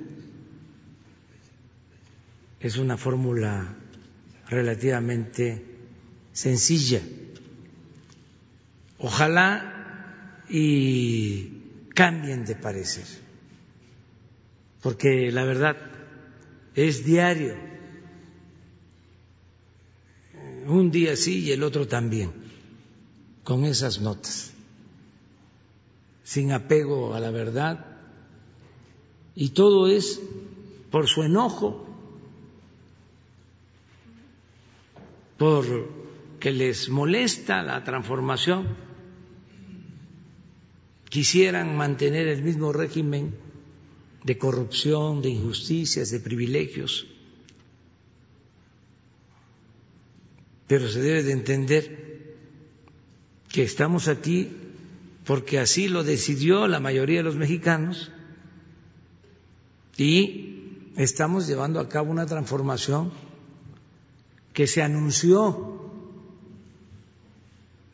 Es 2.59 2.77
una 2.77 2.97
fórmula 2.97 3.75
relativamente 4.49 5.63
sencilla. 6.31 7.01
Ojalá 8.97 10.43
y 10.49 11.89
cambien 11.93 12.45
de 12.45 12.55
parecer, 12.55 13.05
porque 14.83 15.31
la 15.31 15.45
verdad 15.45 15.77
es 16.75 17.05
diario. 17.05 17.55
Un 20.67 20.91
día 20.91 21.15
sí 21.15 21.39
y 21.39 21.51
el 21.51 21.63
otro 21.63 21.87
también, 21.87 22.31
con 23.43 23.63
esas 23.63 24.01
notas, 24.01 24.53
sin 26.23 26.51
apego 26.51 27.13
a 27.15 27.19
la 27.21 27.31
verdad, 27.31 27.85
y 29.35 29.49
todo 29.49 29.87
es 29.87 30.21
por 30.91 31.07
su 31.07 31.23
enojo, 31.23 31.87
por 35.37 35.65
que 36.39 36.51
les 36.51 36.89
molesta 36.89 37.63
la 37.63 37.83
transformación, 37.83 38.67
quisieran 41.09 41.75
mantener 41.75 42.27
el 42.27 42.43
mismo 42.43 42.73
régimen 42.73 43.42
de 44.23 44.37
corrupción, 44.37 45.21
de 45.21 45.29
injusticias, 45.29 46.09
de 46.11 46.19
privilegios 46.19 47.07
pero 50.73 50.89
se 50.89 51.01
debe 51.01 51.21
de 51.21 51.33
entender 51.33 52.35
que 53.49 53.61
estamos 53.61 54.07
aquí 54.07 54.49
porque 55.23 55.59
así 55.59 55.87
lo 55.87 56.03
decidió 56.03 56.67
la 56.67 56.79
mayoría 56.79 57.19
de 57.19 57.23
los 57.23 57.35
mexicanos 57.35 58.11
y 59.97 60.89
estamos 60.97 61.45
llevando 61.45 61.79
a 61.79 61.89
cabo 61.89 62.09
una 62.09 62.25
transformación 62.25 63.11
que 64.53 64.65
se 64.65 64.81
anunció 64.81 65.91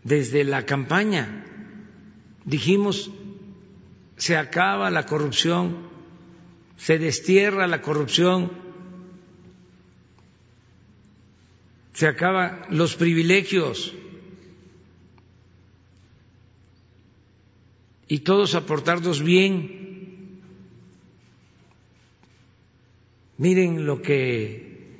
desde 0.06 0.46
la 0.46 0.66
campaña. 0.66 1.46
Dijimos, 2.46 3.12
se 4.16 4.38
acaba 4.38 4.90
la 4.90 5.06
corrupción, 5.06 5.89
se 6.80 6.98
destierra 6.98 7.68
la 7.68 7.82
corrupción, 7.82 8.52
se 11.94 12.08
acaban 12.08 12.62
los 12.70 12.96
privilegios 12.96 13.94
y 18.08 18.20
todos 18.20 18.56
aportarnos 18.56 19.22
bien. 19.22 20.40
Miren 23.38 23.86
lo 23.86 24.02
que 24.02 24.98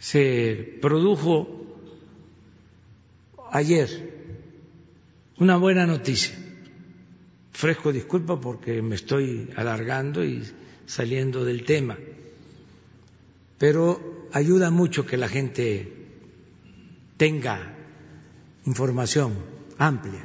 se 0.00 0.78
produjo 0.80 1.48
ayer, 3.52 3.88
una 5.38 5.56
buena 5.56 5.86
noticia. 5.86 6.47
Fresco 7.58 7.90
disculpa 7.90 8.40
porque 8.40 8.80
me 8.82 8.94
estoy 8.94 9.50
alargando 9.56 10.24
y 10.24 10.48
saliendo 10.86 11.44
del 11.44 11.64
tema, 11.64 11.98
pero 13.58 14.28
ayuda 14.32 14.70
mucho 14.70 15.04
que 15.04 15.16
la 15.16 15.28
gente 15.28 15.92
tenga 17.16 17.74
información 18.64 19.34
amplia. 19.76 20.24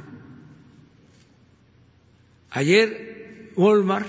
Ayer 2.50 3.50
Walmart 3.56 4.06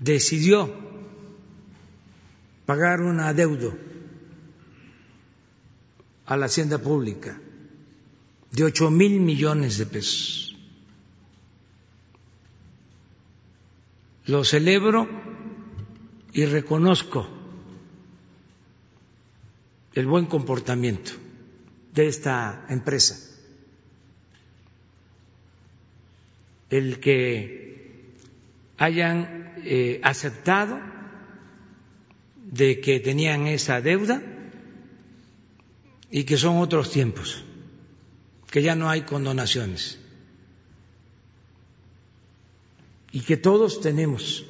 decidió 0.00 0.74
pagar 2.66 3.00
un 3.00 3.20
adeudo 3.20 3.78
a 6.26 6.36
la 6.36 6.46
hacienda 6.46 6.78
pública 6.78 7.40
de 8.50 8.64
ocho 8.64 8.90
mil 8.90 9.20
millones 9.20 9.78
de 9.78 9.86
pesos. 9.86 10.47
Lo 14.28 14.44
celebro 14.44 15.08
y 16.34 16.44
reconozco 16.44 17.26
el 19.94 20.06
buen 20.06 20.26
comportamiento 20.26 21.12
de 21.94 22.08
esta 22.08 22.66
empresa. 22.68 23.16
El 26.68 27.00
que 27.00 28.12
hayan 28.76 29.54
eh, 29.64 29.98
aceptado 30.04 30.78
de 32.36 32.80
que 32.80 33.00
tenían 33.00 33.46
esa 33.46 33.80
deuda 33.80 34.22
y 36.10 36.24
que 36.24 36.36
son 36.36 36.58
otros 36.58 36.90
tiempos, 36.90 37.44
que 38.50 38.60
ya 38.60 38.74
no 38.74 38.90
hay 38.90 39.02
condonaciones 39.02 39.98
y 43.12 43.20
que 43.20 43.36
todos 43.36 43.80
tenemos 43.80 44.44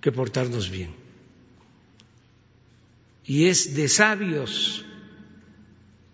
que 0.00 0.12
portarnos 0.12 0.70
bien. 0.70 0.94
Y 3.24 3.46
es 3.46 3.74
de 3.74 3.88
sabios 3.88 4.84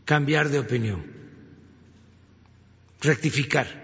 cambiar 0.04 0.48
de 0.48 0.58
opinión, 0.58 1.04
rectificar. 3.00 3.82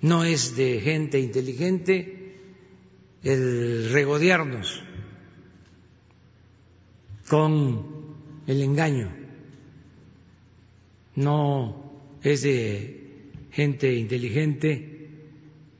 No 0.00 0.24
es 0.24 0.56
de 0.56 0.80
gente 0.80 1.18
inteligente 1.18 2.38
el 3.22 3.90
regodearnos 3.92 4.82
con 7.28 8.14
el 8.46 8.62
engaño, 8.62 9.12
no 11.16 11.92
es 12.22 12.42
de 12.42 13.30
gente 13.50 13.94
inteligente 13.94 14.95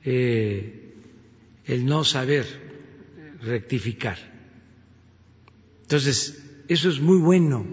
eh, 0.07 0.95
el 1.67 1.85
no 1.85 2.05
saber 2.05 2.47
rectificar. 3.43 4.17
Entonces, 5.83 6.43
eso 6.69 6.89
es 6.89 7.01
muy 7.01 7.19
bueno. 7.19 7.67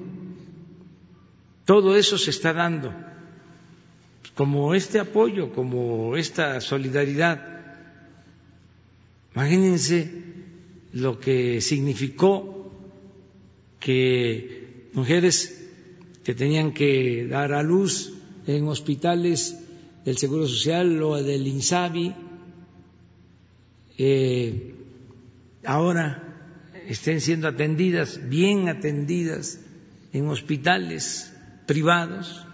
Todo 1.65 1.95
eso 1.95 2.18
se 2.18 2.31
está 2.31 2.51
dando, 2.51 2.93
como 4.35 4.73
este 4.73 4.99
apoyo, 4.99 5.53
como 5.53 6.18
esta 6.18 6.60
solidaridad. 6.60 7.38
Imagínense 9.35 10.11
lo 10.91 11.19
que 11.19 11.61
significó 11.61 12.72
que 13.80 14.89
mujeres 14.93 15.69
que 16.23 16.34
tenían 16.34 16.73
que 16.73 17.27
dar 17.27 17.53
a 17.53 17.64
luz 17.64 18.14
en 18.47 18.68
hospitales 18.68 19.60
del 20.05 20.18
Seguro 20.18 20.47
Social 20.47 21.01
o 21.01 21.22
del 21.22 21.47
INSABI, 21.47 22.14
eh, 24.05 24.75
ahora 25.65 26.05
estén 26.88 27.21
siendo 27.21 27.47
atendidas, 27.47 28.19
bien 28.27 28.67
atendidas 28.67 29.59
en 30.11 30.27
hospitales 30.27 31.34
privados 31.65 32.45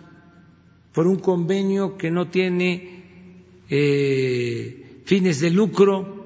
por 0.93 1.07
un 1.07 1.17
convenio 1.17 1.97
que 1.97 2.11
no 2.11 2.29
tiene 2.29 3.03
eh, 3.69 5.01
fines 5.05 5.39
de 5.39 5.49
lucro. 5.49 6.17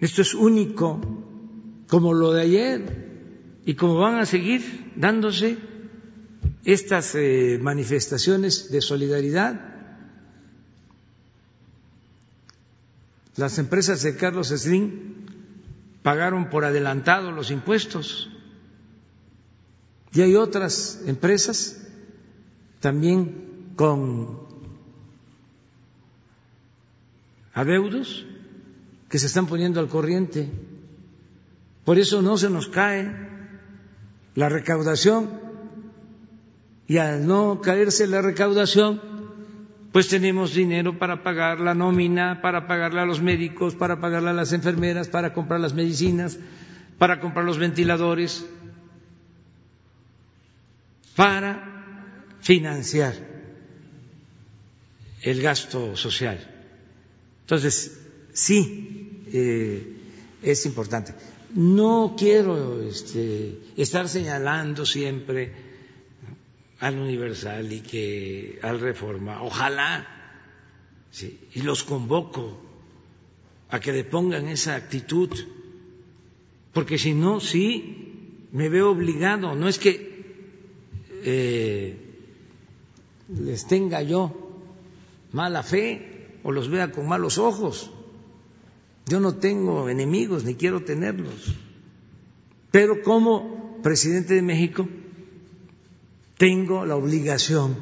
Esto 0.00 0.22
es 0.22 0.34
único 0.34 1.00
como 1.88 2.12
lo 2.12 2.32
de 2.32 2.42
ayer 2.42 3.08
y 3.64 3.74
como 3.74 3.96
van 3.96 4.16
a 4.16 4.26
seguir 4.26 4.92
dándose 4.94 5.56
estas 6.64 7.14
eh, 7.14 7.58
manifestaciones 7.60 8.70
de 8.70 8.80
solidaridad. 8.80 9.77
Las 13.38 13.56
empresas 13.60 14.02
de 14.02 14.16
Carlos 14.16 14.48
Slim 14.48 15.24
pagaron 16.02 16.50
por 16.50 16.64
adelantado 16.64 17.30
los 17.30 17.52
impuestos 17.52 18.28
y 20.12 20.22
hay 20.22 20.34
otras 20.34 21.02
empresas 21.06 21.80
también 22.80 23.74
con 23.76 24.40
adeudos 27.54 28.26
que 29.08 29.20
se 29.20 29.26
están 29.26 29.46
poniendo 29.46 29.78
al 29.78 29.88
corriente. 29.88 30.50
Por 31.84 31.96
eso 32.00 32.20
no 32.22 32.38
se 32.38 32.50
nos 32.50 32.66
cae 32.68 33.14
la 34.34 34.48
recaudación 34.48 35.30
y 36.88 36.96
al 36.98 37.24
no 37.24 37.60
caerse 37.60 38.08
la 38.08 38.20
recaudación, 38.20 39.00
pues 39.92 40.08
tenemos 40.08 40.54
dinero 40.54 40.98
para 40.98 41.22
pagar 41.22 41.60
la 41.60 41.74
nómina, 41.74 42.42
para 42.42 42.66
pagarle 42.66 43.00
a 43.00 43.06
los 43.06 43.22
médicos, 43.22 43.74
para 43.74 44.00
pagarle 44.00 44.30
a 44.30 44.34
las 44.34 44.52
enfermeras, 44.52 45.08
para 45.08 45.32
comprar 45.32 45.60
las 45.60 45.74
medicinas, 45.74 46.38
para 46.98 47.20
comprar 47.20 47.44
los 47.44 47.58
ventiladores, 47.58 48.44
para 51.16 52.24
financiar 52.40 53.14
el 55.22 55.42
gasto 55.42 55.96
social. 55.96 56.38
Entonces, 57.40 57.98
sí, 58.32 59.24
eh, 59.32 59.96
es 60.42 60.66
importante. 60.66 61.14
No 61.54 62.14
quiero 62.16 62.82
este, 62.82 63.58
estar 63.76 64.06
señalando 64.08 64.84
siempre 64.84 65.67
al 66.80 66.98
Universal 66.98 67.72
y 67.72 67.80
que 67.80 68.58
al 68.62 68.80
Reforma. 68.80 69.42
Ojalá, 69.42 70.06
y 71.54 71.62
los 71.62 71.84
convoco 71.84 72.60
a 73.70 73.80
que 73.80 73.92
le 73.92 74.04
pongan 74.04 74.48
esa 74.48 74.76
actitud, 74.76 75.30
porque 76.72 76.98
si 76.98 77.14
no, 77.14 77.40
sí, 77.40 78.46
me 78.52 78.68
veo 78.68 78.90
obligado. 78.90 79.54
No 79.54 79.68
es 79.68 79.78
que 79.78 80.08
eh, 81.24 81.96
les 83.28 83.66
tenga 83.66 84.02
yo 84.02 84.32
mala 85.32 85.62
fe 85.62 86.38
o 86.42 86.52
los 86.52 86.68
vea 86.68 86.90
con 86.92 87.06
malos 87.06 87.38
ojos 87.38 87.90
yo 89.08 89.20
no 89.20 89.36
tengo 89.36 89.88
enemigos 89.88 90.44
ni 90.44 90.54
quiero 90.54 90.82
tenerlos. 90.82 91.54
Pero 92.70 93.02
como 93.02 93.80
presidente 93.82 94.34
de 94.34 94.42
México 94.42 94.86
tengo 96.38 96.86
la 96.86 96.96
obligación 96.96 97.76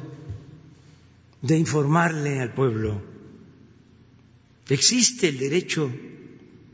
de 1.41 1.57
informarle 1.57 2.41
al 2.41 2.53
pueblo. 2.53 3.01
Existe 4.67 5.29
el 5.29 5.37
derecho 5.37 5.89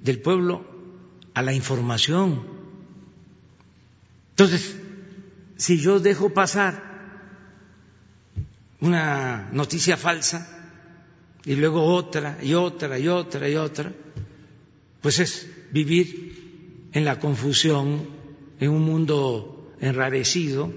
del 0.01 0.19
pueblo 0.19 0.65
a 1.33 1.41
la 1.41 1.53
información. 1.53 2.47
Entonces, 4.31 4.75
si 5.57 5.77
yo 5.79 5.99
dejo 5.99 6.31
pasar 6.31 6.91
una 8.79 9.49
noticia 9.51 9.97
falsa, 9.97 10.53
y 11.45 11.55
luego 11.55 11.83
otra 11.83 12.37
y 12.41 12.53
otra 12.53 12.97
y 12.97 13.07
otra 13.07 13.49
y 13.49 13.55
otra, 13.55 13.91
pues 15.01 15.19
es 15.19 15.47
vivir 15.71 16.89
en 16.93 17.05
la 17.05 17.19
confusión, 17.19 18.07
en 18.59 18.69
un 18.69 18.83
mundo 18.83 19.73
enrarecido. 19.81 20.71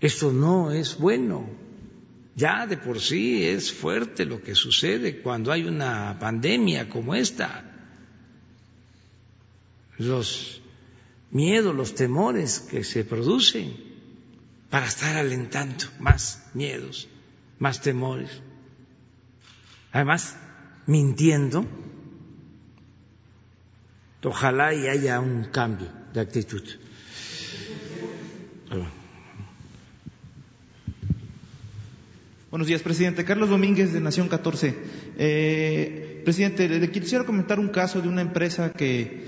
Esto 0.00 0.32
no 0.32 0.70
es 0.72 0.98
bueno. 0.98 1.48
Ya 2.36 2.66
de 2.66 2.76
por 2.76 3.00
sí 3.00 3.44
es 3.44 3.72
fuerte 3.72 4.24
lo 4.24 4.42
que 4.42 4.54
sucede 4.54 5.20
cuando 5.22 5.52
hay 5.52 5.64
una 5.64 6.18
pandemia 6.18 6.88
como 6.88 7.14
esta. 7.14 7.70
Los 9.98 10.60
miedos, 11.30 11.74
los 11.74 11.94
temores 11.94 12.58
que 12.58 12.82
se 12.82 13.04
producen 13.04 13.76
para 14.68 14.86
estar 14.86 15.16
alentando 15.16 15.84
más 16.00 16.50
miedos, 16.54 17.08
más 17.60 17.80
temores. 17.80 18.30
Además, 19.92 20.36
mintiendo, 20.86 21.64
ojalá 24.24 24.74
y 24.74 24.88
haya 24.88 25.20
un 25.20 25.44
cambio 25.44 25.88
de 26.12 26.20
actitud. 26.20 26.62
Buenos 32.54 32.68
días, 32.68 32.82
presidente. 32.82 33.24
Carlos 33.24 33.50
Domínguez, 33.50 33.92
de 33.92 34.00
Nación 34.00 34.28
14. 34.28 34.76
Eh, 35.18 36.20
presidente, 36.24 36.68
le 36.68 36.88
quisiera 36.88 37.24
comentar 37.24 37.58
un 37.58 37.66
caso 37.66 38.00
de 38.00 38.06
una 38.06 38.22
empresa 38.22 38.72
que, 38.72 39.24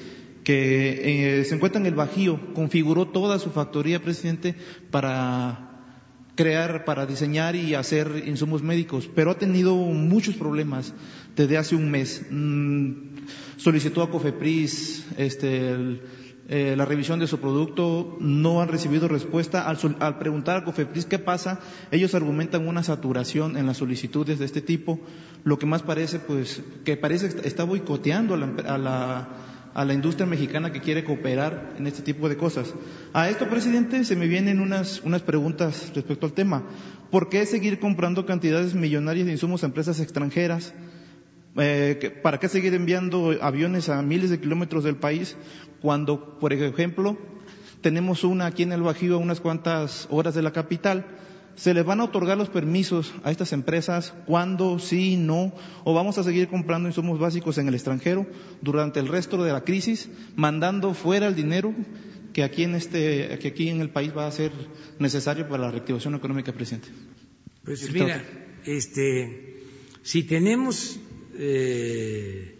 eh, 0.46 1.42
se 1.44 1.54
encuentra 1.56 1.80
en 1.80 1.86
el 1.86 1.96
Bajío, 1.96 2.54
configuró 2.54 3.08
toda 3.08 3.40
su 3.40 3.50
factoría, 3.50 4.00
presidente, 4.00 4.54
para 4.92 5.82
crear, 6.36 6.84
para 6.84 7.04
diseñar 7.04 7.56
y 7.56 7.74
hacer 7.74 8.22
insumos 8.28 8.62
médicos, 8.62 9.10
pero 9.12 9.32
ha 9.32 9.38
tenido 9.38 9.74
muchos 9.74 10.36
problemas 10.36 10.94
desde 11.34 11.58
hace 11.58 11.74
un 11.74 11.90
mes. 11.90 12.24
Mm, 12.30 12.92
solicitó 13.56 14.02
a 14.02 14.10
Cofepris 14.12 15.04
este, 15.18 15.70
el, 15.70 16.00
eh, 16.48 16.74
la 16.76 16.84
revisión 16.84 17.18
de 17.18 17.26
su 17.26 17.40
producto, 17.40 18.16
no 18.20 18.60
han 18.60 18.68
recibido 18.68 19.08
respuesta. 19.08 19.68
Al, 19.68 20.18
preguntar 20.18 20.56
a 20.56 20.64
Cofepris 20.64 21.06
qué 21.06 21.18
pasa, 21.18 21.58
ellos 21.90 22.14
argumentan 22.14 22.68
una 22.68 22.84
saturación 22.84 23.56
en 23.56 23.66
las 23.66 23.78
solicitudes 23.78 24.38
de 24.38 24.44
este 24.44 24.60
tipo, 24.60 25.00
lo 25.42 25.58
que 25.58 25.66
más 25.66 25.82
parece, 25.82 26.20
pues, 26.20 26.62
que 26.84 26.96
parece 26.96 27.26
está 27.46 27.64
boicoteando 27.64 28.34
a 28.34 28.38
la, 28.78 29.28
a 29.74 29.84
la, 29.84 29.92
industria 29.92 30.26
mexicana 30.26 30.72
que 30.72 30.80
quiere 30.80 31.02
cooperar 31.02 31.74
en 31.78 31.88
este 31.88 32.02
tipo 32.02 32.28
de 32.28 32.36
cosas. 32.36 32.72
A 33.12 33.28
esto, 33.28 33.48
presidente, 33.48 34.04
se 34.04 34.14
me 34.14 34.28
vienen 34.28 34.60
unas, 34.60 35.02
unas 35.02 35.22
preguntas 35.22 35.90
respecto 35.96 36.26
al 36.26 36.32
tema. 36.32 36.62
¿Por 37.10 37.28
qué 37.28 37.44
seguir 37.44 37.80
comprando 37.80 38.24
cantidades 38.24 38.74
millonarias 38.74 39.26
de 39.26 39.32
insumos 39.32 39.64
a 39.64 39.66
empresas 39.66 39.98
extranjeras? 39.98 40.74
Eh, 41.58 42.20
¿Para 42.22 42.38
qué 42.38 42.48
seguir 42.48 42.74
enviando 42.74 43.34
aviones 43.40 43.88
a 43.88 44.02
miles 44.02 44.30
de 44.30 44.40
kilómetros 44.40 44.84
del 44.84 44.96
país 44.96 45.36
cuando, 45.80 46.38
por 46.38 46.52
ejemplo, 46.52 47.16
tenemos 47.80 48.24
una 48.24 48.46
aquí 48.46 48.62
en 48.62 48.72
el 48.72 48.82
Bajío 48.82 49.14
a 49.14 49.18
unas 49.18 49.40
cuantas 49.40 50.06
horas 50.10 50.34
de 50.34 50.42
la 50.42 50.52
capital? 50.52 51.06
¿Se 51.54 51.72
les 51.72 51.86
van 51.86 52.00
a 52.00 52.04
otorgar 52.04 52.36
los 52.36 52.50
permisos 52.50 53.14
a 53.24 53.30
estas 53.30 53.54
empresas? 53.54 54.12
¿Cuándo? 54.26 54.78
¿Sí? 54.78 55.16
¿No? 55.16 55.54
¿O 55.84 55.94
vamos 55.94 56.18
a 56.18 56.22
seguir 56.22 56.48
comprando 56.48 56.88
insumos 56.88 57.18
básicos 57.18 57.56
en 57.56 57.68
el 57.68 57.74
extranjero 57.74 58.26
durante 58.60 59.00
el 59.00 59.08
resto 59.08 59.42
de 59.42 59.52
la 59.52 59.64
crisis, 59.64 60.10
mandando 60.34 60.92
fuera 60.92 61.26
el 61.26 61.34
dinero 61.34 61.74
que 62.34 62.44
aquí 62.44 62.64
en, 62.64 62.74
este, 62.74 63.38
que 63.38 63.48
aquí 63.48 63.70
en 63.70 63.80
el 63.80 63.88
país 63.88 64.14
va 64.14 64.26
a 64.26 64.30
ser 64.30 64.52
necesario 64.98 65.48
para 65.48 65.62
la 65.62 65.70
reactivación 65.70 66.14
económica, 66.14 66.52
presidente? 66.52 66.88
Pues 67.64 67.90
mira, 67.90 68.22
este, 68.66 69.62
si 70.02 70.24
tenemos 70.24 71.00
eh, 71.38 72.54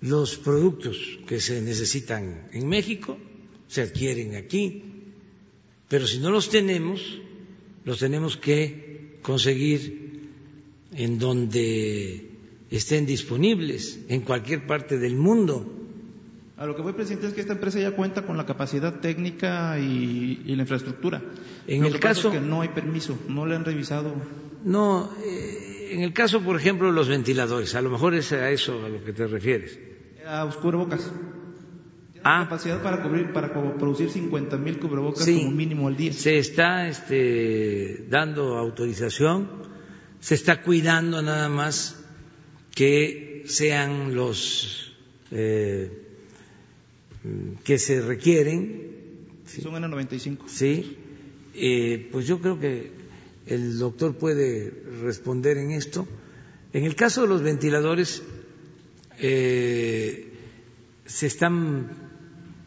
los 0.00 0.36
productos 0.36 0.96
que 1.26 1.40
se 1.40 1.60
necesitan 1.62 2.48
en 2.52 2.68
México 2.68 3.18
se 3.68 3.82
adquieren 3.82 4.34
aquí, 4.34 4.84
pero 5.88 6.06
si 6.06 6.18
no 6.18 6.30
los 6.30 6.50
tenemos, 6.50 7.20
los 7.84 7.98
tenemos 7.98 8.36
que 8.36 9.18
conseguir 9.22 10.30
en 10.92 11.18
donde 11.18 12.28
estén 12.70 13.06
disponibles, 13.06 14.00
en 14.08 14.22
cualquier 14.22 14.66
parte 14.66 14.98
del 14.98 15.16
mundo. 15.16 15.70
A 16.56 16.66
lo 16.66 16.76
que 16.76 16.82
voy, 16.82 16.92
presidente, 16.92 17.26
es 17.26 17.34
que 17.34 17.40
esta 17.40 17.54
empresa 17.54 17.80
ya 17.80 17.92
cuenta 17.92 18.24
con 18.24 18.36
la 18.36 18.46
capacidad 18.46 19.00
técnica 19.00 19.78
y, 19.78 20.36
la 20.54 20.62
infraestructura. 20.62 21.22
En 21.66 21.84
el 21.84 21.98
caso 21.98 22.30
que 22.30 22.40
no 22.40 22.60
hay 22.60 22.68
permiso, 22.68 23.18
no 23.28 23.46
le 23.46 23.56
han 23.56 23.64
revisado. 23.64 24.14
No, 24.64 25.10
eh, 25.24 25.71
en 25.92 26.02
el 26.02 26.12
caso, 26.12 26.40
por 26.40 26.56
ejemplo, 26.56 26.88
de 26.88 26.94
los 26.94 27.08
ventiladores, 27.08 27.74
a 27.74 27.82
lo 27.82 27.90
mejor 27.90 28.14
es 28.14 28.32
a 28.32 28.50
eso 28.50 28.84
a 28.84 28.88
lo 28.88 29.04
que 29.04 29.12
te 29.12 29.26
refieres. 29.26 29.78
A 30.26 30.44
los 30.44 30.56
cubrebocas. 30.56 31.10
Ah. 32.24 32.44
capacidad 32.44 32.80
para, 32.82 33.02
cubrir, 33.02 33.32
para 33.32 33.52
producir 33.52 34.08
50 34.08 34.56
mil 34.56 34.78
cubrebocas 34.78 35.26
como 35.26 35.50
mínimo 35.50 35.88
al 35.88 35.96
día. 35.96 36.12
Se 36.12 36.38
está 36.38 36.86
este, 36.86 38.06
dando 38.08 38.56
autorización, 38.56 39.48
se 40.20 40.36
está 40.36 40.62
cuidando 40.62 41.20
nada 41.20 41.48
más 41.48 42.04
que 42.76 43.42
sean 43.46 44.14
los 44.14 44.94
eh, 45.32 45.90
que 47.64 47.78
se 47.78 48.00
requieren. 48.02 48.92
Son 49.44 49.74
N95. 49.74 50.38
Sí, 50.46 50.96
eh, 51.54 52.08
pues 52.12 52.26
yo 52.28 52.38
creo 52.40 52.60
que 52.60 53.01
el 53.46 53.78
doctor 53.78 54.16
puede 54.16 54.70
responder 55.02 55.58
en 55.58 55.72
esto. 55.72 56.06
En 56.72 56.84
el 56.84 56.94
caso 56.94 57.22
de 57.22 57.28
los 57.28 57.42
ventiladores, 57.42 58.22
eh, 59.18 60.32
se 61.04 61.26
están 61.26 61.90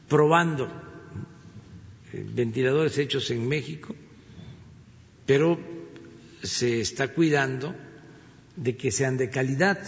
probando 0.07 0.67
eh, 2.13 2.25
ventiladores 2.33 2.97
hechos 2.97 3.31
en 3.31 3.47
México, 3.47 3.95
pero 5.25 5.59
se 6.43 6.81
está 6.81 7.13
cuidando 7.13 7.75
de 8.55 8.77
que 8.77 8.91
sean 8.91 9.17
de 9.17 9.29
calidad, 9.29 9.79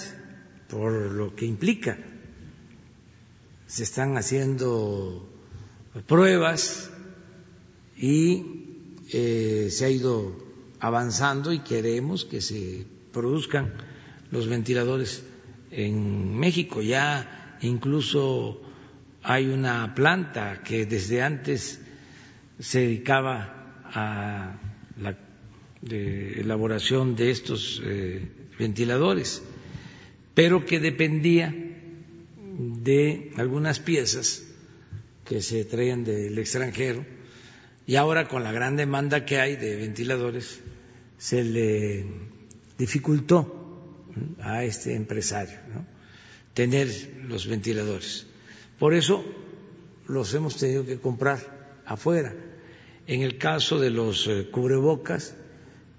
por 0.70 0.92
lo 0.92 1.36
que 1.36 1.46
implica. 1.46 1.98
Se 3.68 3.84
están 3.84 4.18
haciendo 4.18 5.30
pruebas 6.08 6.90
y 7.98 8.98
eh, 9.14 9.68
se 9.72 9.86
ha 9.86 9.90
ido 9.90 10.47
avanzando 10.80 11.54
y 11.54 11.60
queremos 11.60 12.26
que 12.26 12.42
se 12.42 12.86
produzcan 13.12 13.74
los 14.32 14.48
ventiladores 14.48 15.24
en 15.72 16.36
México. 16.38 16.82
Ya 16.82 17.58
incluso 17.62 18.62
hay 19.24 19.48
una 19.48 19.94
planta 19.96 20.62
que 20.64 20.86
desde 20.86 21.22
antes 21.22 21.82
se 22.60 22.80
dedicaba 22.82 23.84
a 23.86 24.60
la 25.00 25.18
elaboración 25.90 27.16
de 27.16 27.32
estos 27.32 27.82
eh, 27.86 28.28
ventiladores, 28.60 29.44
pero 30.34 30.66
que 30.66 30.80
dependía 30.80 31.54
de 32.58 33.32
algunas 33.38 33.80
piezas 33.80 34.44
que 35.26 35.42
se 35.42 35.66
traían 35.66 36.04
del 36.04 36.38
extranjero 36.38 37.06
y 37.88 37.96
ahora 37.96 38.28
con 38.28 38.44
la 38.44 38.52
gran 38.52 38.76
demanda 38.76 39.26
que 39.26 39.40
hay 39.40 39.56
de 39.56 39.78
ventiladores 39.78 40.60
se 41.18 41.44
le 41.44 42.06
dificultó 42.78 44.12
a 44.42 44.66
este 44.66 44.94
empresario 44.94 45.58
tener 46.54 46.90
los 47.28 47.48
ventiladores. 47.48 48.28
Por 48.78 48.94
eso 48.94 49.24
los 50.08 50.34
hemos 50.34 50.58
tenido 50.58 50.86
que 50.86 51.00
comprar 51.00 51.82
afuera. 51.86 52.36
En 53.08 53.22
el 53.22 53.38
caso 53.38 53.80
de 53.80 53.90
los 53.90 54.28
eh, 54.28 54.50
cubrebocas, 54.52 55.36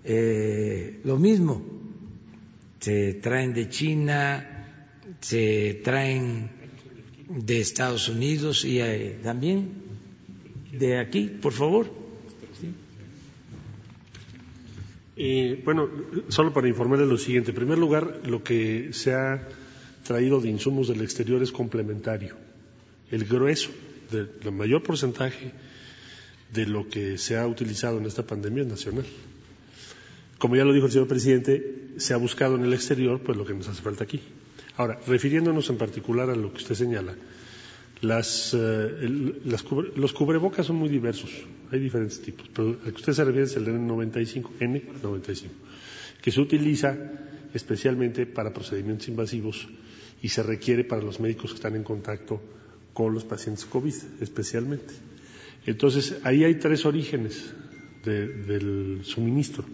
eh, 0.05 1.01
lo 1.05 1.17
mismo, 1.17 1.65
se 2.81 3.15
traen 3.15 3.55
de 3.55 3.69
China, 3.71 4.97
se 5.21 5.81
traen 5.83 6.51
de 7.29 7.61
Estados 7.61 8.09
Unidos 8.11 8.65
y 8.65 8.81
eh, 8.81 9.21
también 9.23 9.88
de 10.73 10.99
aquí, 10.99 11.25
por 11.41 11.53
favor. 11.53 11.91
Bueno, 15.65 15.89
solo 16.29 16.53
para 16.53 16.69
informarle 16.69 17.07
lo 17.07 17.19
siguiente. 17.19 17.51
En 17.51 17.57
primer 17.57 17.79
lugar, 17.79 18.21
lo 18.25 18.43
que 18.43 18.93
se 18.93 19.15
ha 19.15 19.49
traído 20.05 20.41
de 20.41 20.49
insumos 20.49 20.89
del 20.89 21.03
exterior 21.03 21.43
es 21.43 21.51
complementario. 21.51 22.37
El 23.11 23.25
grueso, 23.25 23.71
el 24.13 24.53
mayor 24.53 24.83
porcentaje 24.83 25.53
de 26.53 26.67
lo 26.67 26.89
que 26.89 27.19
se 27.19 27.37
ha 27.37 27.47
utilizado 27.47 27.99
en 27.99 28.07
esta 28.07 28.27
pandemia 28.27 28.63
es 28.63 28.69
nacional. 28.69 29.07
Como 30.39 30.55
ya 30.55 30.65
lo 30.65 30.73
dijo 30.73 30.87
el 30.87 30.93
señor 30.93 31.09
presidente, 31.09 31.89
se 31.97 32.15
ha 32.15 32.17
buscado 32.17 32.55
en 32.55 32.65
el 32.65 32.73
exterior 32.73 33.21
pues 33.21 33.37
lo 33.37 33.45
que 33.45 33.55
nos 33.55 33.69
hace 33.69 33.83
falta 33.83 34.05
aquí. 34.05 34.21
Ahora, 34.77 35.01
refiriéndonos 35.07 35.69
en 35.71 35.79
particular 35.79 36.31
a 36.31 36.37
lo 36.37 36.53
que 36.53 36.59
usted 36.59 36.77
señala, 36.77 37.17
las, 38.01 38.55
eh, 38.55 39.41
los 39.97 40.13
cubrebocas 40.13 40.67
son 40.67 40.77
muy 40.77 40.89
diversos, 40.89 41.31
hay 41.71 41.81
diferentes 41.81 42.21
tipos, 42.21 42.49
pero 42.55 42.71
el 42.71 42.93
que 42.93 43.01
usted 43.01 43.13
se 43.13 43.25
refiere 43.25 43.47
es 43.47 43.57
el 43.57 43.67
N95, 43.67 44.59
N95. 44.61 45.49
que 46.23 46.31
se 46.31 46.41
utiliza 46.41 46.97
especialmente 47.55 48.27
para 48.27 48.53
procedimientos 48.53 49.09
invasivos 49.09 49.69
y 50.23 50.29
se 50.29 50.43
requiere 50.43 50.85
para 50.85 51.03
los 51.03 51.21
médicos 51.21 51.51
que 51.51 51.57
están 51.57 51.77
en 51.77 51.85
contacto 51.85 52.41
con 52.93 53.15
los 53.15 53.25
pacientes 53.25 53.65
COVID 53.65 53.95
especialmente. 54.21 54.95
Entonces, 55.67 56.19
ahí 56.25 56.45
hay 56.45 56.55
tres 56.57 56.87
orígenes 56.87 57.53
del 58.05 59.01
suministro. 59.03 59.65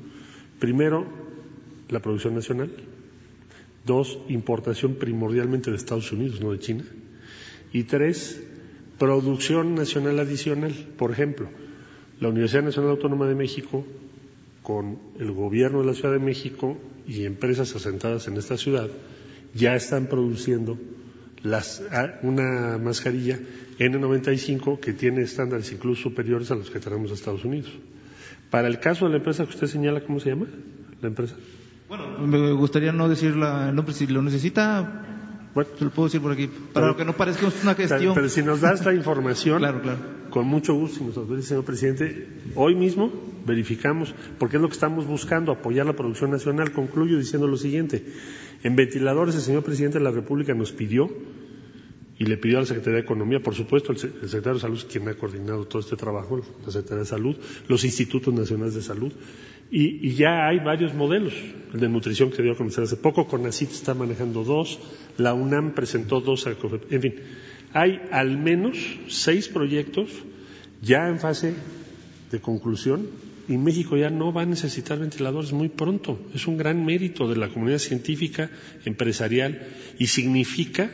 Primero, 0.59 1.07
la 1.89 2.01
producción 2.01 2.35
nacional. 2.35 2.71
Dos, 3.87 4.19
importación 4.29 4.95
primordialmente 4.95 5.71
de 5.71 5.77
Estados 5.77 6.11
Unidos, 6.11 6.41
no 6.41 6.53
de 6.53 6.59
China. 6.59 6.85
Y 7.75 7.83
tres, 7.83 8.41
producción 8.99 9.75
nacional 9.75 10.19
adicional. 10.21 10.73
Por 10.97 11.11
ejemplo, 11.11 11.49
la 12.21 12.29
Universidad 12.29 12.63
Nacional 12.63 12.93
Autónoma 12.93 13.27
de 13.27 13.35
México, 13.35 13.85
con 14.63 14.99
el 15.19 15.33
gobierno 15.33 15.81
de 15.81 15.87
la 15.87 15.95
Ciudad 15.95 16.13
de 16.13 16.21
México 16.21 16.79
y 17.07 17.25
empresas 17.25 17.75
asentadas 17.75 18.29
en 18.29 18.37
esta 18.37 18.57
ciudad, 18.57 18.89
ya 19.53 19.75
están 19.75 20.07
produciendo 20.07 20.79
una 22.23 22.79
mascarilla 22.79 23.39
N95 23.79 24.81
que 24.81 24.93
tiene 24.93 25.23
estándares 25.23 25.71
incluso 25.73 26.05
superiores 26.05 26.51
a 26.51 26.55
los 26.55 26.71
que 26.71 26.79
tenemos 26.81 27.11
en 27.11 27.15
Estados 27.15 27.45
Unidos. 27.45 27.71
Para 28.51 28.69
el 28.69 28.79
caso 28.79 29.05
de 29.07 29.11
la 29.11 29.17
empresa 29.19 29.45
que 29.45 29.51
usted 29.51 29.67
señala, 29.67 30.01
¿cómo 30.01 30.21
se 30.21 30.31
llama 30.31 30.47
la 31.03 31.09
empresa? 31.09 31.35
Bueno, 31.89 32.19
me 32.19 32.53
gustaría 32.53 32.93
no 32.93 33.09
decir 33.09 33.33
el 33.33 33.75
nombre, 33.75 33.93
si 33.93 34.07
lo 34.07 34.23
necesita, 34.23 35.05
bueno, 35.55 35.71
se 35.79 35.85
lo 35.85 35.91
puedo 35.91 36.09
decir 36.09 36.21
por 36.21 36.33
aquí, 36.33 36.49
para 36.73 36.97
que 36.97 37.05
no 37.05 37.13
parezca 37.13 37.47
una 37.63 37.75
gestión. 37.75 38.15
Pero, 38.15 38.29
si 38.29 38.43
nos 38.43 38.61
das 38.61 38.85
la 38.85 38.93
información, 38.93 39.59
claro, 39.61 39.81
claro. 39.81 39.99
con 40.31 40.47
mucho 40.47 40.75
gusto, 40.75 40.99
si 40.99 41.05
nos 41.05 41.17
autoriza, 41.17 41.49
señor 41.49 41.65
presidente, 41.65 42.29
hoy 42.57 42.75
mismo 42.75 43.13
verificamos, 43.47 44.15
porque 44.39 44.57
es 44.57 44.63
lo 44.63 44.69
que 44.69 44.75
estamos 44.75 45.07
buscando, 45.07 45.53
apoyar 45.53 45.87
la 45.87 45.95
producción 45.95 46.31
nacional. 46.31 46.73
Concluyo 46.73 47.19
diciendo 47.19 47.47
lo 47.47 47.57
siguiente. 47.57 48.05
En 48.63 48.77
ventiladores, 48.77 49.35
el 49.35 49.43
señor 49.43 49.63
presidente 49.63 49.99
de 49.99 50.05
la 50.05 50.11
República 50.11 50.55
nos 50.55 50.73
pidió 50.73 51.11
y 52.19 52.27
le 52.27 52.37
pidió 52.37 52.59
a 52.59 52.61
la 52.61 52.67
Secretaría 52.67 52.99
de 52.99 53.05
Economía, 53.05 53.41
por 53.41 53.55
supuesto, 53.55 53.93
el, 53.93 53.99
secretario 53.99 54.55
de 54.55 54.61
Salud 54.61 54.79
es 54.79 54.85
quien 54.85 55.09
ha 55.09 55.15
coordinado 55.15 55.67
todo 55.67 55.81
este 55.81 55.97
trabajo, 55.97 56.41
la 56.65 56.71
Secretaría 56.71 57.01
de 57.01 57.09
Salud, 57.09 57.37
los 57.69 57.85
institutos 57.85 58.33
nacionales 58.33 58.75
de 58.75 58.83
salud, 58.83 59.13
y, 59.77 60.15
ya 60.15 60.47
hay 60.47 60.61
varios 60.61 60.95
modelos. 60.95 61.35
El 61.73 61.81
de 61.81 61.89
nutrición 61.89 62.31
que 62.31 62.43
dio 62.43 62.53
a 62.53 62.83
hace 62.83 62.97
poco, 62.97 63.27
CONACIT 63.27 63.73
está 63.73 63.93
manejando 63.93 64.45
dos, 64.45 64.79
la 65.19 65.35
UNAM 65.35 65.75
presentó 65.75 66.21
dos, 66.21 66.47
en 66.47 67.03
fin, 67.03 67.15
hay 67.73 68.01
al 68.13 68.39
menos 68.39 68.79
seis 69.09 69.49
proyectos 69.49 70.11
ya 70.81 71.09
en 71.09 71.19
fase 71.19 71.55
de 72.31 72.41
conclusión 72.41 73.09
y 73.49 73.57
México 73.57 73.97
ya 73.97 74.11
no 74.11 74.33
va 74.33 74.43
a 74.43 74.47
necesitar 74.47 75.01
ventiladores 75.01 75.53
muy 75.53 75.69
pronto. 75.69 76.21
Es 76.33 76.47
un 76.47 76.57
gran 76.57 76.85
mérito 76.85 77.29
de 77.29 77.37
la 77.37 77.49
comunidad 77.49 77.79
científica, 77.79 78.51
empresarial 78.85 79.67
y 79.99 80.07
significa 80.07 80.89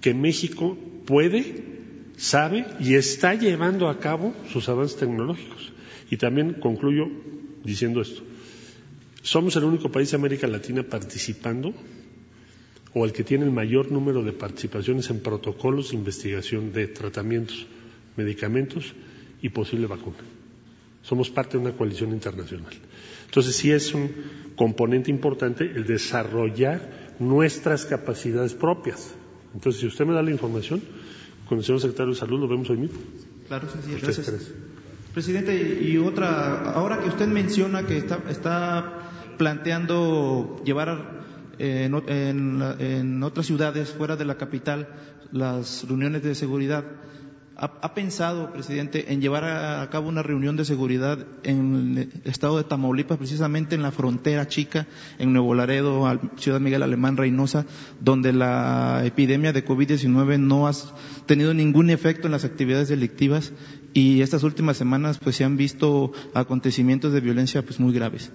que 0.00 0.14
México 0.14 0.78
puede, 1.04 1.64
sabe 2.16 2.64
y 2.78 2.94
está 2.94 3.34
llevando 3.34 3.88
a 3.88 3.98
cabo 3.98 4.34
sus 4.52 4.68
avances 4.68 4.98
tecnológicos. 4.98 5.72
Y 6.10 6.16
también 6.16 6.54
concluyo 6.54 7.08
diciendo 7.64 8.00
esto. 8.00 8.22
Somos 9.22 9.56
el 9.56 9.64
único 9.64 9.90
país 9.90 10.10
de 10.10 10.16
América 10.16 10.46
Latina 10.46 10.82
participando 10.82 11.74
o 12.92 13.04
el 13.04 13.12
que 13.12 13.24
tiene 13.24 13.44
el 13.44 13.50
mayor 13.50 13.90
número 13.90 14.22
de 14.22 14.32
participaciones 14.32 15.10
en 15.10 15.20
protocolos 15.20 15.90
de 15.90 15.96
investigación 15.96 16.72
de 16.72 16.86
tratamientos, 16.86 17.66
medicamentos 18.16 18.92
y 19.42 19.48
posible 19.48 19.86
vacuna. 19.86 20.18
Somos 21.02 21.28
parte 21.30 21.58
de 21.58 21.64
una 21.64 21.76
coalición 21.76 22.12
internacional. 22.12 22.72
Entonces 23.26 23.56
sí 23.56 23.72
es 23.72 23.92
un 23.94 24.10
componente 24.56 25.10
importante 25.10 25.64
el 25.64 25.84
desarrollar 25.84 27.16
nuestras 27.18 27.84
capacidades 27.84 28.54
propias. 28.54 29.14
Entonces, 29.54 29.80
si 29.80 29.86
usted 29.86 30.04
me 30.04 30.14
da 30.14 30.22
la 30.22 30.30
información, 30.30 30.82
con 31.48 31.58
el 31.58 31.64
señor 31.64 31.80
secretario 31.80 32.12
de 32.12 32.18
Salud 32.18 32.40
lo 32.40 32.48
vemos 32.48 32.70
hoy 32.70 32.78
mismo. 32.78 32.98
Claro, 33.48 33.68
sí, 33.68 33.90
gracias. 34.00 34.52
Presidente, 35.14 35.80
y 35.80 35.96
otra, 35.96 36.72
ahora 36.72 36.98
que 36.98 37.08
usted 37.08 37.28
menciona 37.28 37.86
que 37.86 37.98
está, 37.98 38.98
planteando 39.38 40.60
llevar 40.64 41.22
en, 41.56 41.94
en, 42.80 43.22
otras 43.22 43.46
ciudades 43.46 43.90
fuera 43.90 44.16
de 44.16 44.24
la 44.24 44.36
capital 44.36 44.88
las 45.30 45.86
reuniones 45.86 46.24
de 46.24 46.34
seguridad, 46.34 46.84
¿Ha, 47.56 47.94
pensado, 47.94 48.52
presidente, 48.52 49.12
en 49.12 49.20
llevar 49.20 49.44
a 49.44 49.88
cabo 49.88 50.08
una 50.08 50.24
reunión 50.24 50.56
de 50.56 50.64
seguridad 50.64 51.24
en 51.44 51.96
el 51.96 52.28
estado 52.28 52.56
de 52.56 52.64
Tamaulipas, 52.64 53.16
precisamente 53.16 53.76
en 53.76 53.82
la 53.82 53.92
frontera 53.92 54.48
chica, 54.48 54.88
en 55.20 55.32
Nuevo 55.32 55.54
Laredo, 55.54 56.04
Ciudad 56.36 56.58
Miguel 56.58 56.82
Alemán, 56.82 57.16
Reynosa, 57.16 57.64
donde 58.00 58.32
la 58.32 59.02
epidemia 59.04 59.52
de 59.52 59.64
COVID-19 59.64 60.40
no 60.40 60.66
ha 60.66 60.72
tenido 61.26 61.54
ningún 61.54 61.90
efecto 61.90 62.26
en 62.26 62.32
las 62.32 62.44
actividades 62.44 62.88
delictivas 62.88 63.52
y 63.92 64.22
estas 64.22 64.42
últimas 64.42 64.76
semanas 64.76 65.18
pues 65.18 65.36
se 65.36 65.44
han 65.44 65.56
visto 65.56 66.10
acontecimientos 66.34 67.12
de 67.12 67.20
violencia 67.20 67.62
pues 67.62 67.78
muy 67.78 67.94
graves? 67.94 68.32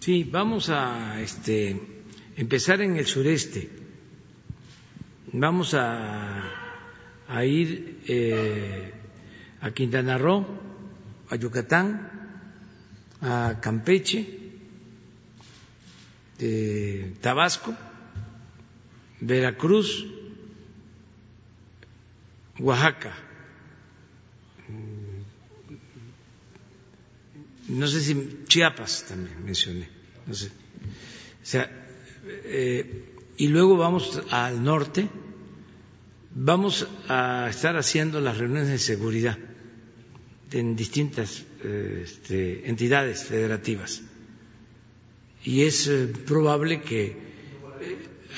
Sí, 0.00 0.28
vamos 0.30 0.68
a 0.68 1.18
este, 1.22 1.80
empezar 2.36 2.82
en 2.82 2.98
el 2.98 3.06
sureste. 3.06 3.70
Vamos 5.32 5.72
a 5.72 6.69
a 7.30 7.44
ir 7.44 8.02
eh, 8.08 8.92
a 9.60 9.70
Quintana 9.70 10.18
Roo, 10.18 10.44
a 11.30 11.36
Yucatán, 11.36 12.10
a 13.22 13.60
Campeche, 13.60 14.26
Tabasco, 17.20 17.76
Veracruz, 19.20 20.06
Oaxaca. 22.58 23.14
No 27.68 27.86
sé 27.86 28.00
si 28.00 28.44
Chiapas 28.48 29.04
también 29.06 29.44
mencioné, 29.44 29.88
no 30.26 30.34
sé. 30.34 30.48
O 30.48 31.46
sea, 31.46 31.70
eh, 32.26 33.14
y 33.36 33.48
luego 33.48 33.76
vamos 33.76 34.20
al 34.30 34.64
norte 34.64 35.08
Vamos 36.32 36.86
a 37.08 37.48
estar 37.50 37.76
haciendo 37.76 38.20
las 38.20 38.38
reuniones 38.38 38.68
de 38.68 38.78
seguridad 38.78 39.36
en 40.52 40.76
distintas 40.76 41.44
eh, 41.64 42.02
este, 42.04 42.68
entidades 42.68 43.24
federativas. 43.24 44.02
Y 45.42 45.62
es 45.62 45.88
eh, 45.88 46.06
probable 46.06 46.82
que 46.82 47.06
eh, 47.06 47.16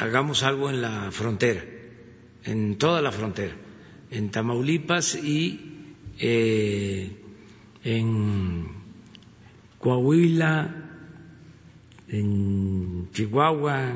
hagamos 0.00 0.42
algo 0.42 0.70
en 0.70 0.80
la 0.80 1.12
frontera, 1.12 1.62
en 2.44 2.78
toda 2.78 3.02
la 3.02 3.12
frontera, 3.12 3.54
en 4.10 4.30
Tamaulipas 4.30 5.14
y 5.14 5.60
en 6.18 8.68
Coahuila, 9.78 10.74
en 12.08 13.10
Chihuahua, 13.12 13.92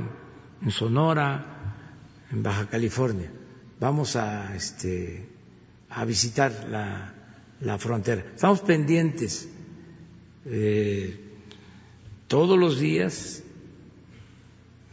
en 0.60 0.70
Sonora, 0.70 1.76
en 2.30 2.42
Baja 2.42 2.68
California 2.68 3.30
vamos 3.80 4.16
a, 4.16 4.54
este, 4.56 5.26
a 5.90 6.04
visitar 6.04 6.66
la, 6.70 7.14
la 7.60 7.78
frontera. 7.78 8.24
Estamos 8.34 8.60
pendientes 8.60 9.48
eh, 10.46 11.18
todos 12.28 12.58
los 12.58 12.78
días, 12.78 13.42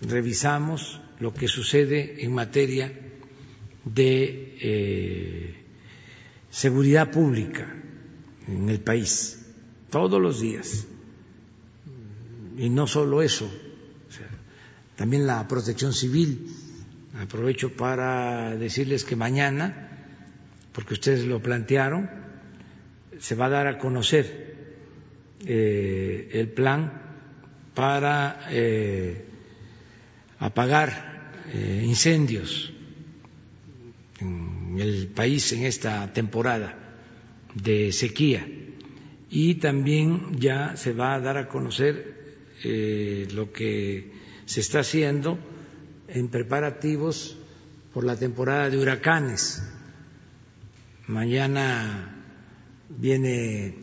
revisamos 0.01 0.99
lo 1.19 1.33
que 1.33 1.47
sucede 1.47 2.23
en 2.23 2.33
materia 2.33 2.91
de 3.85 4.57
eh, 4.61 5.55
seguridad 6.49 7.11
pública 7.11 7.73
en 8.47 8.69
el 8.69 8.79
país, 8.79 9.45
todos 9.89 10.21
los 10.21 10.41
días. 10.41 10.85
Y 12.57 12.69
no 12.69 12.85
solo 12.85 13.21
eso, 13.21 13.49
también 14.95 15.25
la 15.25 15.47
protección 15.47 15.93
civil 15.93 16.52
Aprovecho 17.19 17.73
para 17.73 18.55
decirles 18.57 19.03
que 19.03 19.15
mañana, 19.15 19.87
porque 20.71 20.95
ustedes 20.95 21.25
lo 21.25 21.39
plantearon, 21.41 22.09
se 23.19 23.35
va 23.35 23.45
a 23.45 23.49
dar 23.49 23.67
a 23.67 23.77
conocer 23.77 24.55
eh, 25.45 26.29
el 26.33 26.47
plan 26.49 26.91
para 27.75 28.47
eh, 28.49 29.25
apagar 30.39 31.31
eh, 31.53 31.83
incendios 31.85 32.73
en 34.19 34.77
el 34.79 35.07
país 35.07 35.53
en 35.53 35.65
esta 35.65 36.11
temporada 36.13 36.75
de 37.53 37.91
sequía. 37.91 38.47
Y 39.29 39.55
también 39.55 40.39
ya 40.39 40.75
se 40.77 40.93
va 40.93 41.13
a 41.13 41.19
dar 41.19 41.37
a 41.37 41.47
conocer 41.47 42.23
lo 43.33 43.51
que 43.51 44.11
se 44.45 44.61
está 44.61 44.79
haciendo 44.79 45.37
en 46.07 46.27
preparativos 46.27 47.37
por 47.93 48.03
la 48.03 48.15
temporada 48.15 48.69
de 48.69 48.77
huracanes. 48.77 49.63
Mañana 51.07 52.15
viene 52.89 53.75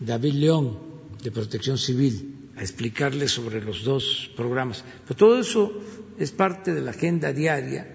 David 0.00 0.34
León 0.34 0.78
de 1.22 1.30
Protección 1.30 1.78
Civil 1.78 2.50
a 2.56 2.62
explicarles 2.62 3.32
sobre 3.32 3.62
los 3.62 3.84
dos 3.84 4.30
programas. 4.36 4.84
Pero 5.04 5.16
todo 5.16 5.40
eso 5.40 5.72
es 6.18 6.30
parte 6.30 6.74
de 6.74 6.80
la 6.80 6.90
agenda 6.90 7.32
diaria 7.32 7.86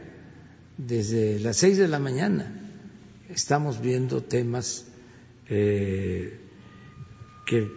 desde 0.78 1.40
las 1.40 1.58
seis 1.58 1.78
de 1.78 1.88
la 1.88 2.00
mañana. 2.00 2.52
Estamos 3.30 3.82
viendo 3.82 4.24
temas 4.24 4.86
eh, 5.50 6.40
que 7.46 7.72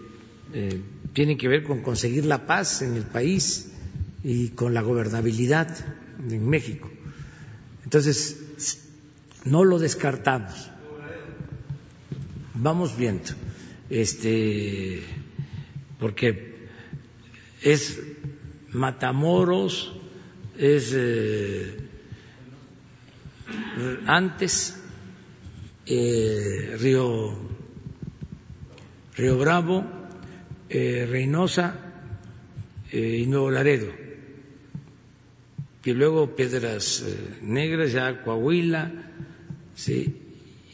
eh, 0.52 0.80
tienen 1.12 1.38
que 1.38 1.48
ver 1.48 1.62
con 1.64 1.82
conseguir 1.82 2.24
la 2.24 2.46
paz 2.46 2.82
en 2.82 2.94
el 2.94 3.04
país 3.04 3.69
y 4.22 4.48
con 4.50 4.74
la 4.74 4.82
gobernabilidad 4.82 5.68
en 6.28 6.48
México. 6.48 6.90
Entonces, 7.84 8.38
no 9.44 9.64
lo 9.64 9.78
descartamos. 9.78 10.70
Vamos 12.54 12.96
viendo. 12.96 13.30
Este, 13.88 15.02
porque 15.98 16.68
es 17.62 18.00
Matamoros, 18.72 19.92
es 20.56 20.92
eh, 20.94 21.76
antes 24.06 24.76
eh, 25.86 26.76
Río, 26.78 27.36
Río 29.16 29.38
Bravo, 29.38 29.84
eh, 30.68 31.08
Reynosa 31.10 31.74
y 32.92 33.26
Nuevo 33.26 33.50
Laredo. 33.50 33.99
Y 35.84 35.92
luego 35.92 36.36
Piedras 36.36 37.04
Negras, 37.40 37.92
ya 37.92 38.22
Coahuila, 38.22 38.92
sí, 39.74 40.14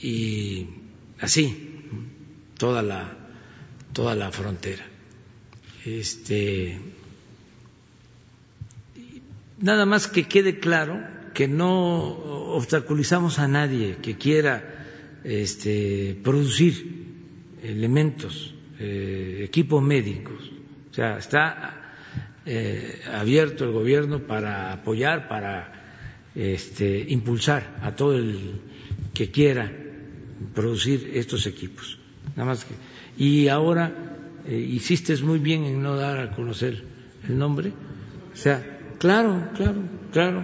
y 0.03 0.67
así, 1.21 1.81
toda 2.59 2.83
la, 2.83 3.17
toda 3.93 4.15
la 4.15 4.33
frontera. 4.33 4.85
Este, 5.85 6.81
nada 9.59 9.87
más 9.87 10.09
que 10.09 10.25
quede 10.25 10.59
claro 10.59 11.01
que 11.35 11.47
no 11.47 12.09
obstaculizamos 12.55 13.39
a 13.39 13.47
nadie 13.47 13.99
que 14.03 14.17
quiera 14.17 15.21
este, 15.23 16.19
producir 16.23 17.07
elementos, 17.63 18.55
eh, 18.79 19.43
equipos 19.45 19.83
médicos. 19.83 20.51
O 20.91 20.95
sea, 20.95 21.19
está 21.19 21.86
eh, 22.47 23.01
abierto 23.13 23.65
el 23.65 23.73
gobierno 23.73 24.21
para 24.21 24.73
apoyar, 24.73 25.29
para 25.29 26.31
este, 26.35 27.05
impulsar 27.09 27.77
a 27.83 27.97
todo 27.97 28.17
el 28.17 28.61
que 29.13 29.31
quiera 29.31 29.73
producir 30.55 31.11
estos 31.15 31.47
equipos. 31.47 31.99
Nada 32.37 32.51
más 32.51 32.65
que. 32.65 32.75
Y 33.19 33.49
ahora 33.49 33.93
eh, 34.47 34.57
hiciste 34.57 35.17
muy 35.19 35.39
bien 35.39 35.65
en 35.65 35.83
no 35.83 35.97
dar 35.97 36.21
a 36.21 36.31
conocer 36.33 36.85
el 37.29 37.37
nombre. 37.37 37.73
O 38.33 38.37
sea, 38.37 38.79
claro, 38.99 39.49
claro, 39.57 39.83
claro. 40.13 40.43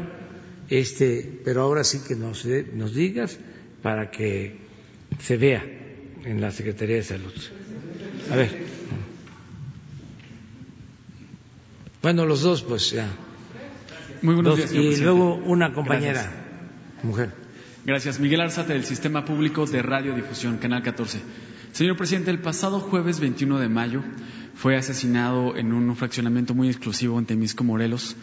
Este, 0.68 1.40
pero 1.44 1.62
ahora 1.62 1.84
sí 1.84 2.00
que 2.06 2.16
nos, 2.16 2.46
nos 2.74 2.94
digas 2.94 3.38
para 3.82 4.10
que 4.10 4.56
se 5.20 5.36
vea 5.36 5.62
en 6.24 6.40
la 6.40 6.50
Secretaría 6.50 6.96
de 6.96 7.02
Salud. 7.02 7.32
A 8.30 8.36
ver. 8.36 8.50
Bueno, 12.02 12.26
los 12.26 12.42
dos, 12.42 12.62
pues 12.62 12.90
ya. 12.90 13.06
Muy 14.22 14.34
buenos 14.34 14.56
días. 14.56 14.72
y 14.72 14.96
luego 14.96 15.36
una 15.36 15.72
compañera, 15.72 16.28
mujer. 17.04 17.32
Gracias. 17.84 18.18
Miguel 18.18 18.40
Arzate, 18.40 18.72
del 18.72 18.84
Sistema 18.84 19.24
Público 19.24 19.66
de 19.66 19.82
Radiodifusión, 19.82 20.58
Canal 20.58 20.82
14. 20.82 21.20
Señor 21.70 21.96
presidente, 21.96 22.32
el 22.32 22.40
pasado 22.40 22.80
jueves 22.80 23.20
21 23.20 23.60
de 23.60 23.68
mayo 23.68 24.02
fue 24.56 24.76
asesinado 24.76 25.56
en 25.56 25.72
un 25.72 25.94
fraccionamiento 25.94 26.54
muy 26.54 26.66
exclusivo 26.66 27.20
en 27.20 27.26
Temisco, 27.26 27.62
Morelos, 27.62 28.16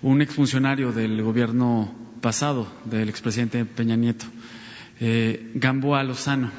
un 0.00 0.22
exfuncionario 0.22 0.92
del 0.92 1.22
gobierno 1.22 1.94
pasado, 2.22 2.66
del 2.86 3.10
expresidente 3.10 3.62
Peña 3.66 3.96
Nieto, 3.96 4.24
eh, 5.00 5.52
Gamboa 5.54 6.02
Lozano. 6.02 6.50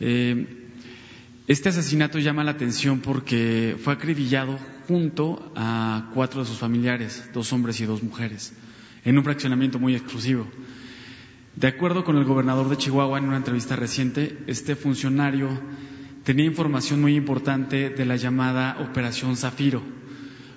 Eh, 0.00 0.68
este 1.46 1.68
asesinato 1.68 2.18
llama 2.18 2.42
la 2.42 2.50
atención 2.50 2.98
porque 2.98 3.76
fue 3.80 3.92
acribillado 3.92 4.58
junto 4.86 5.52
a 5.56 6.10
cuatro 6.14 6.40
de 6.40 6.46
sus 6.46 6.58
familiares, 6.58 7.30
dos 7.32 7.52
hombres 7.52 7.80
y 7.80 7.86
dos 7.86 8.02
mujeres, 8.02 8.52
en 9.04 9.18
un 9.18 9.24
fraccionamiento 9.24 9.78
muy 9.78 9.94
exclusivo. 9.94 10.46
De 11.56 11.68
acuerdo 11.68 12.04
con 12.04 12.16
el 12.16 12.24
gobernador 12.24 12.68
de 12.68 12.76
Chihuahua 12.76 13.18
en 13.18 13.26
una 13.26 13.36
entrevista 13.36 13.76
reciente, 13.76 14.38
este 14.46 14.74
funcionario 14.74 15.48
tenía 16.24 16.44
información 16.46 17.00
muy 17.00 17.14
importante 17.14 17.90
de 17.90 18.04
la 18.04 18.16
llamada 18.16 18.78
Operación 18.80 19.36
Zafiro, 19.36 19.82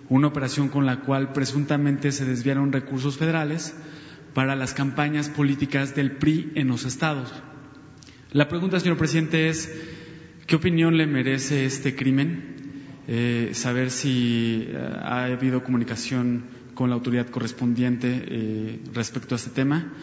una 0.10 0.28
operación 0.28 0.70
con 0.70 0.86
la 0.86 1.02
cual 1.02 1.34
presuntamente 1.34 2.12
se 2.12 2.26
desviaron 2.26 2.72
recursos 2.72 3.18
federales 3.18 3.76
para 4.34 4.56
las 4.56 4.74
campañas 4.74 5.30
políticas 5.30 5.96
del 5.96 6.14
PRI 6.14 6.52
en 6.56 6.68
los 6.68 6.86
estados. 6.86 7.32
La 8.32 8.48
pregunta, 8.50 8.80
señor 8.80 8.98
presidente, 8.98 9.50
es 9.50 9.72
¿qué 10.48 10.56
opinión 10.56 10.98
le 10.98 11.06
merece 11.08 11.66
este 11.66 11.96
crimen? 11.96 12.67
Eh, 13.08 13.52
saber 13.54 13.90
si 13.90 14.66
eh, 14.68 14.78
ha 14.78 15.26
habido 15.26 15.64
comunicación 15.64 16.44
con 16.74 16.90
la 16.90 16.96
autoridad 16.96 17.28
correspondiente 17.30 18.24
eh, 18.28 18.80
respecto 18.94 19.34
a 19.34 19.38
este 19.38 19.50
tema 19.52 19.94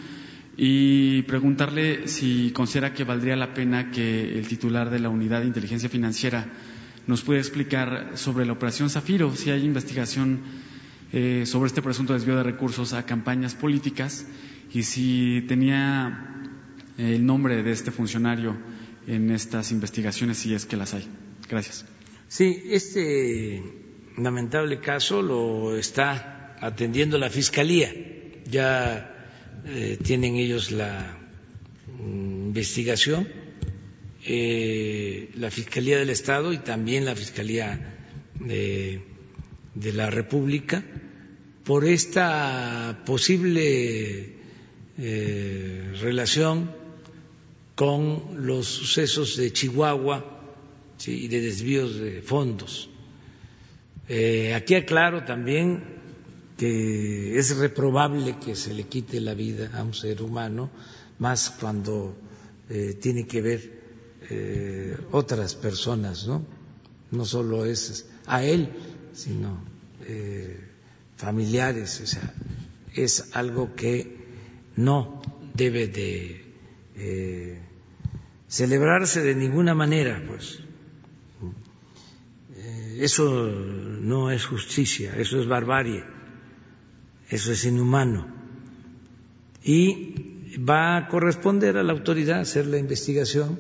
y 0.57 1.23
preguntarle 1.23 2.09
si 2.09 2.51
considera 2.53 2.93
que 2.93 3.05
valdría 3.05 3.37
la 3.37 3.55
pena 3.55 3.91
que 3.91 4.39
el 4.39 4.49
titular 4.49 4.91
de 4.91 5.01
la 5.01 5.09
Unidad 5.09 5.41
de 5.41 5.47
Inteligencia 5.47 5.89
Financiera 5.89 6.47
nos 7.07 7.23
pueda 7.23 7.41
explicar 7.41 8.13
sobre 8.15 8.47
la 8.47 8.53
operación 8.53 8.89
Zafiro, 8.89 9.35
si 9.37 9.51
hay 9.51 9.65
investigación 9.65 10.41
eh, 11.13 11.45
sobre 11.47 11.69
este 11.69 11.83
presunto 11.83 12.13
desvío 12.13 12.37
de 12.37 12.43
recursos 12.43 12.93
a 12.93 13.05
campañas 13.05 13.55
políticas 13.55 14.27
y 14.73 14.83
si 14.83 15.45
tenía 15.47 16.43
el 16.99 17.25
nombre 17.25 17.63
de 17.63 17.71
este 17.71 17.91
funcionario 17.91 18.57
en 19.07 19.31
estas 19.31 19.71
investigaciones, 19.71 20.39
si 20.39 20.55
es 20.55 20.67
que 20.67 20.77
las 20.77 20.95
hay. 20.95 21.07
Gracias. 21.49 21.85
Sí, 22.37 22.65
este 22.73 23.63
lamentable 24.19 24.81
caso 24.81 25.23
lo 25.23 25.77
está 25.77 26.57
atendiendo 26.61 27.17
la 27.17 27.31
Fiscalía. 27.31 27.95
Ya 28.51 29.09
eh, 29.65 29.99
tienen 30.03 30.35
ellos 30.35 30.73
la 30.73 31.17
mm, 31.97 32.47
investigación, 32.49 33.29
eh, 34.27 35.31
la 35.37 35.49
Fiscalía 35.53 35.97
del 35.97 36.11
Estado 36.11 36.53
y 36.53 36.59
también 36.59 37.05
la 37.05 37.15
Fiscalía 37.15 37.95
de, 38.41 39.01
la 39.93 40.11
República 40.11 40.83
por 41.63 41.85
esta 41.85 43.05
posible 43.07 44.33
eh, 44.99 45.93
relación 46.01 46.69
con 47.77 48.45
los 48.45 48.67
sucesos 48.67 49.37
de 49.37 49.53
Chihuahua 49.53 50.34
y 51.07 51.29
de 51.29 51.41
desvíos 51.41 51.97
de 51.97 52.23
fondos. 52.23 52.91
aquí 54.55 54.75
aclaro 54.75 55.25
también 55.25 55.95
que 56.57 57.39
es 57.39 57.57
reprobable 57.57 58.39
que 58.39 58.55
se 58.55 58.75
le 58.75 58.85
quite 58.85 59.21
la 59.21 59.35
vida 59.35 59.71
a 59.75 59.83
un 59.83 59.95
ser 59.95 60.23
humano, 60.23 60.71
más 61.19 61.51
cuando 61.51 62.17
eh, 62.71 62.97
tiene 63.01 63.27
que 63.27 63.43
ver 63.43 63.83
eh, 64.31 64.97
otras 65.11 65.55
personas, 65.55 66.27
¿no? 66.27 66.45
No 67.11 67.25
solo 67.25 67.65
es 67.65 68.07
a 68.27 68.43
él, 68.45 68.71
sino 69.13 69.59
eh, 70.07 70.59
familiares, 71.17 72.01
o 72.01 72.07
sea, 72.07 72.35
es 72.95 73.31
algo 73.33 73.75
que 73.75 74.25
no 74.77 75.23
debe 75.55 75.89
de 75.89 76.43
celebrarse 78.49 79.23
de 79.23 79.35
ninguna 79.35 79.75
manera, 79.75 80.23
pues. 80.27 80.64
Eso 82.99 83.51
no 84.01 84.31
es 84.31 84.45
justicia, 84.45 85.15
eso 85.17 85.41
es 85.41 85.47
barbarie 85.47 86.05
eso 87.31 87.53
es 87.53 87.65
inhumano. 87.65 88.27
Y 89.65 90.57
va 90.59 90.97
a 90.97 91.09
corresponder 91.09 91.77
a 91.77 91.83
la 91.83 91.93
autoridad 91.93 92.41
hacer 92.41 92.67
la 92.67 92.79
investigación. 92.79 93.59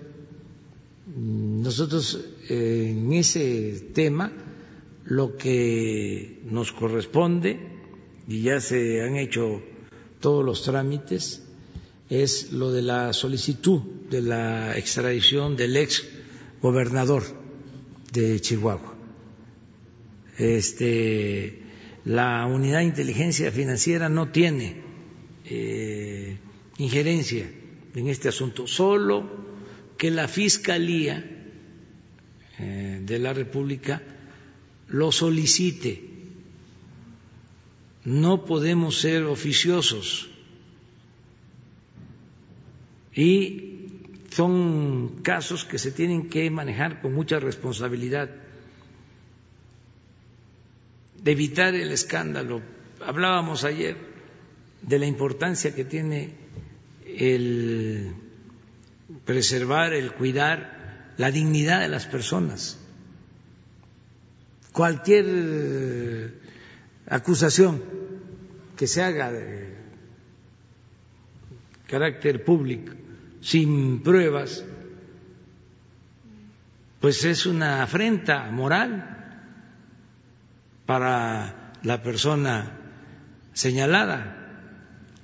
Nosotros 1.16 2.24
en 2.48 3.12
ese 3.12 3.90
tema 3.94 4.32
lo 5.04 5.36
que 5.36 6.40
nos 6.50 6.72
corresponde, 6.72 7.58
y 8.28 8.42
ya 8.42 8.60
se 8.60 9.02
han 9.02 9.16
hecho 9.16 9.62
todos 10.20 10.44
los 10.44 10.62
trámites, 10.62 11.42
es 12.08 12.52
lo 12.52 12.70
de 12.70 12.82
la 12.82 13.12
solicitud 13.12 13.80
de 14.10 14.22
la 14.22 14.76
extradición 14.78 15.56
del 15.56 15.76
ex 15.76 16.06
gobernador 16.62 17.22
de 18.12 18.40
Chihuahua. 18.40 18.93
Este, 20.38 21.62
la 22.04 22.46
unidad 22.46 22.78
de 22.78 22.84
inteligencia 22.84 23.50
financiera 23.52 24.08
no 24.08 24.30
tiene 24.30 24.76
eh, 25.44 26.38
injerencia 26.78 27.50
en 27.94 28.08
este 28.08 28.28
asunto, 28.28 28.66
solo 28.66 29.44
que 29.96 30.10
la 30.10 30.28
Fiscalía 30.28 31.24
eh, 32.58 33.00
de 33.02 33.18
la 33.18 33.32
República 33.32 34.02
lo 34.88 35.12
solicite. 35.12 36.10
No 38.04 38.44
podemos 38.44 39.00
ser 39.00 39.24
oficiosos. 39.24 40.28
Y 43.14 43.74
son 44.30 45.20
casos 45.22 45.64
que 45.64 45.78
se 45.78 45.92
tienen 45.92 46.28
que 46.28 46.50
manejar 46.50 47.00
con 47.00 47.14
mucha 47.14 47.38
responsabilidad, 47.38 48.30
de 51.24 51.32
evitar 51.32 51.74
el 51.74 51.90
escándalo. 51.90 52.60
Hablábamos 53.04 53.64
ayer 53.64 53.96
de 54.82 54.98
la 54.98 55.06
importancia 55.06 55.74
que 55.74 55.84
tiene 55.84 56.34
el 57.06 58.12
preservar, 59.24 59.94
el 59.94 60.12
cuidar 60.12 61.14
la 61.16 61.30
dignidad 61.30 61.80
de 61.80 61.88
las 61.88 62.06
personas. 62.06 62.78
Cualquier 64.72 66.34
acusación 67.08 67.82
que 68.76 68.86
se 68.86 69.02
haga 69.02 69.32
de 69.32 69.76
carácter 71.86 72.44
público 72.44 72.92
sin 73.40 74.02
pruebas, 74.02 74.62
pues 77.00 77.24
es 77.24 77.46
una 77.46 77.82
afrenta 77.82 78.50
moral 78.50 79.23
para 80.86 81.72
la 81.82 82.02
persona 82.02 82.80
señalada. 83.52 84.40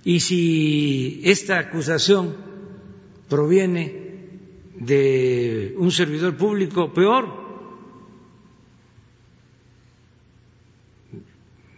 Y 0.04 0.20
si 0.20 1.20
esta 1.24 1.58
acusación 1.58 2.36
proviene 3.28 4.00
de 4.80 5.74
un 5.76 5.92
servidor 5.92 6.36
público, 6.36 6.92
peor. 6.92 7.38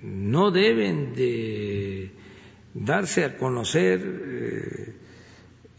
No 0.03 0.51
deben 0.51 1.15
de 1.15 2.11
darse 2.75 3.25
a 3.25 3.37
conocer 3.37 4.01
eh, 4.03 4.95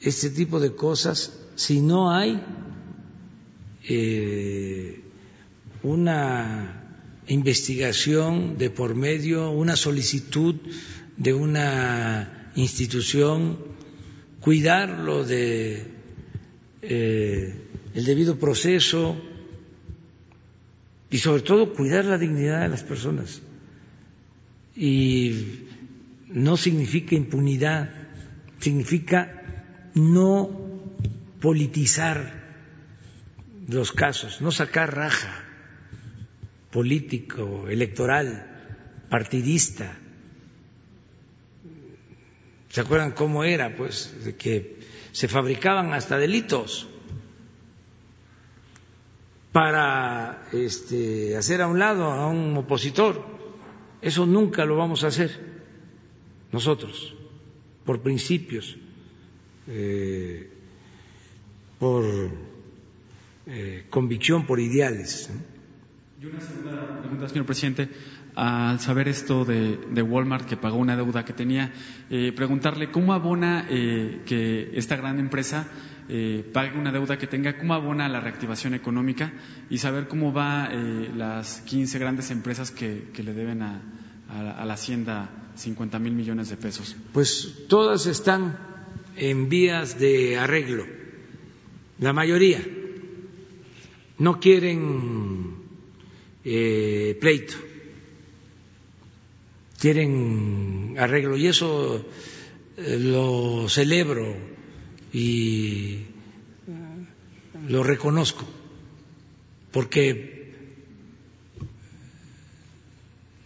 este 0.02 0.30
tipo 0.30 0.60
de 0.60 0.76
cosas 0.76 1.40
si 1.56 1.82
no 1.82 2.12
hay 2.12 2.42
eh, 3.88 5.02
una 5.82 6.83
investigación 7.28 8.58
de 8.58 8.70
por 8.70 8.96
medio, 8.96 9.52
una 9.52 9.76
solicitud 9.76 10.56
de 11.18 11.34
una 11.34 12.52
institución, 12.56 13.60
cuidarlo 14.40 15.24
de 15.24 15.88
eh, 16.82 17.56
el 17.94 18.06
debido 18.06 18.38
proceso 18.38 19.16
y 21.10 21.18
sobre 21.20 21.44
todo 21.44 21.74
cuidar 21.74 22.06
la 22.06 22.18
dignidad 22.18 22.62
de 22.62 22.70
las 22.70 22.84
personas. 22.84 23.42
Y 24.76 25.66
no 26.28 26.58
significa 26.58 27.16
impunidad, 27.16 27.90
significa 28.60 29.90
no 29.94 30.50
politizar 31.40 32.42
los 33.68 33.92
casos, 33.92 34.42
no 34.42 34.52
sacar 34.52 34.96
raja 34.96 35.43
político, 36.74 37.68
electoral, 37.70 39.06
partidista. 39.10 39.96
¿Se 42.70 42.82
acuerdan 42.82 43.12
cómo 43.12 43.44
era? 43.44 43.76
Pues 43.76 44.26
de 44.26 44.36
que 44.36 44.80
se 45.12 45.28
fabricaban 45.28 45.94
hasta 45.94 46.18
delitos 46.18 46.88
para 49.52 50.48
este, 50.52 51.38
hacer 51.38 51.62
a 51.62 51.68
un 51.68 51.78
lado 51.78 52.06
a 52.06 52.28
un 52.28 52.58
opositor. 52.58 53.24
Eso 54.02 54.26
nunca 54.26 54.66
lo 54.66 54.76
vamos 54.76 55.04
a 55.04 55.08
hacer 55.08 55.30
nosotros, 56.52 57.16
por 57.86 58.02
principios 58.02 58.76
eh, 59.68 60.50
por 61.80 62.06
eh, 63.46 63.86
convicción, 63.90 64.46
por 64.46 64.60
ideales. 64.60 65.30
Y 66.24 66.26
una 66.28 66.40
segunda 66.40 67.02
pregunta, 67.02 67.28
señor 67.28 67.46
presidente. 67.46 67.90
Al 68.34 68.80
saber 68.80 69.10
esto 69.10 69.44
de, 69.44 69.78
de 69.92 70.02
Walmart, 70.02 70.48
que 70.48 70.56
pagó 70.56 70.78
una 70.78 70.96
deuda 70.96 71.26
que 71.26 71.34
tenía, 71.34 71.74
eh, 72.10 72.32
preguntarle 72.34 72.92
cómo 72.92 73.12
abona 73.12 73.68
eh, 73.70 74.22
que 74.26 74.70
esta 74.74 74.96
gran 74.96 75.20
empresa 75.20 75.68
eh, 76.08 76.50
pague 76.54 76.80
una 76.80 76.94
deuda 76.94 77.18
que 77.18 77.28
tenga, 77.28 77.58
cómo 77.58 77.74
abona 77.74 78.08
la 78.08 78.22
reactivación 78.22 78.74
económica 78.74 79.34
y 79.70 79.80
saber 79.80 80.08
cómo 80.08 80.32
va 80.32 80.70
eh, 80.72 81.12
las 81.14 81.60
15 81.60 82.00
grandes 82.00 82.32
empresas 82.32 82.72
que, 82.72 83.10
que 83.14 83.22
le 83.22 83.34
deben 83.34 83.62
a, 83.62 83.82
a, 84.30 84.52
a 84.62 84.66
la 84.66 84.76
Hacienda 84.76 85.30
50 85.56 86.00
mil 86.00 86.14
millones 86.14 86.48
de 86.48 86.56
pesos. 86.56 86.96
Pues 87.12 87.66
todas 87.68 88.06
están 88.06 88.58
en 89.18 89.50
vías 89.50 90.00
de 90.00 90.38
arreglo, 90.38 90.86
la 92.00 92.14
mayoría 92.14 92.62
no 94.20 94.40
quieren 94.40 95.63
eh, 96.46 97.18
pleito, 97.20 97.56
quieren 99.80 100.96
arreglo. 100.98 101.38
Y 101.38 101.48
eso 101.48 102.06
eh, 102.78 102.98
lo 103.00 103.68
celebro 103.70 104.36
y 105.12 106.00
lo 107.68 107.84
reconozco, 107.84 108.46
porque 109.72 110.54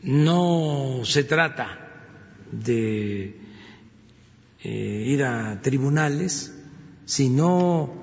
no 0.03 1.02
se 1.03 1.24
trata 1.24 1.84
de 2.52 3.36
eh, 4.64 5.03
ir 5.07 5.24
a 5.24 5.61
tribunales 5.61 6.53
si 7.06 7.30
no 7.30 7.94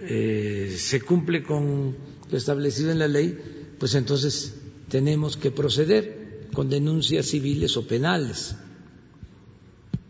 eh, 0.00 0.74
se 0.78 1.00
cumple 1.00 1.42
con 1.42 1.96
lo 2.30 2.36
establecido 2.36 2.90
en 2.90 2.98
la 2.98 3.08
ley, 3.08 3.38
pues 3.78 3.94
entonces 3.94 4.54
tenemos 4.88 5.36
que 5.36 5.50
proceder 5.50 6.48
con 6.52 6.70
denuncias 6.70 7.26
civiles 7.26 7.76
o 7.76 7.86
penales. 7.86 8.56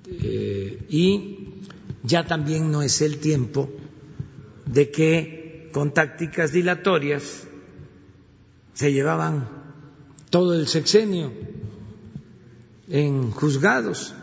Eh, 0.08 0.86
y 0.88 1.38
ya 2.04 2.26
también 2.26 2.70
no 2.70 2.82
es 2.82 3.00
el 3.02 3.18
tiempo 3.18 3.68
de 4.66 4.90
que 4.90 5.70
con 5.72 5.92
tácticas 5.92 6.52
dilatorias 6.52 7.46
se 8.74 8.92
llevaban 8.92 9.48
todo 10.30 10.54
el 10.54 10.68
sexenio 10.68 11.32
en 12.88 13.30
juzgados 13.30 14.14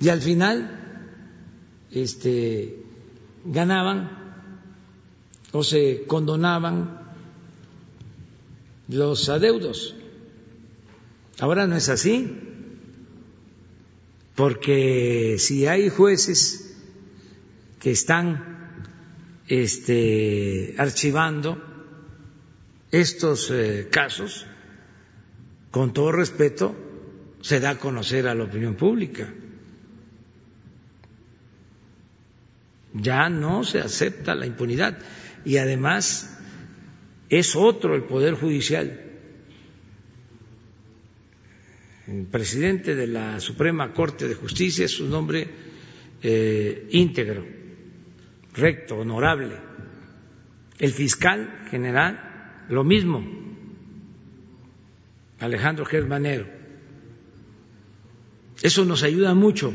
y 0.00 0.08
al 0.08 0.20
final 0.20 1.04
este, 1.90 2.82
ganaban 3.44 4.10
o 5.52 5.62
se 5.62 6.04
condonaban 6.06 7.05
los 8.88 9.28
adeudos. 9.28 9.94
Ahora 11.38 11.66
no 11.66 11.76
es 11.76 11.88
así, 11.88 12.38
porque 14.34 15.36
si 15.38 15.66
hay 15.66 15.88
jueces 15.88 16.76
que 17.80 17.90
están 17.90 18.56
este, 19.48 20.74
archivando 20.78 21.62
estos 22.90 23.50
eh, 23.50 23.88
casos, 23.90 24.46
con 25.70 25.92
todo 25.92 26.12
respeto, 26.12 26.74
se 27.42 27.60
da 27.60 27.70
a 27.70 27.78
conocer 27.78 28.28
a 28.28 28.34
la 28.34 28.44
opinión 28.44 28.76
pública. 28.76 29.32
Ya 32.94 33.28
no 33.28 33.62
se 33.62 33.80
acepta 33.80 34.34
la 34.34 34.46
impunidad 34.46 34.98
y 35.44 35.58
además 35.58 36.35
es 37.28 37.56
otro 37.56 37.94
el 37.94 38.04
Poder 38.04 38.34
Judicial. 38.34 39.02
El 42.06 42.26
presidente 42.26 42.94
de 42.94 43.06
la 43.08 43.40
Suprema 43.40 43.92
Corte 43.92 44.28
de 44.28 44.34
Justicia 44.34 44.84
es 44.84 45.00
un 45.00 45.12
hombre 45.12 45.48
eh, 46.22 46.86
íntegro, 46.90 47.44
recto, 48.54 48.98
honorable. 48.98 49.56
El 50.78 50.92
fiscal 50.92 51.66
general, 51.70 52.64
lo 52.68 52.84
mismo, 52.84 53.24
Alejandro 55.40 55.84
Germanero. 55.84 56.46
Eso 58.62 58.84
nos 58.84 59.02
ayuda 59.02 59.34
mucho. 59.34 59.72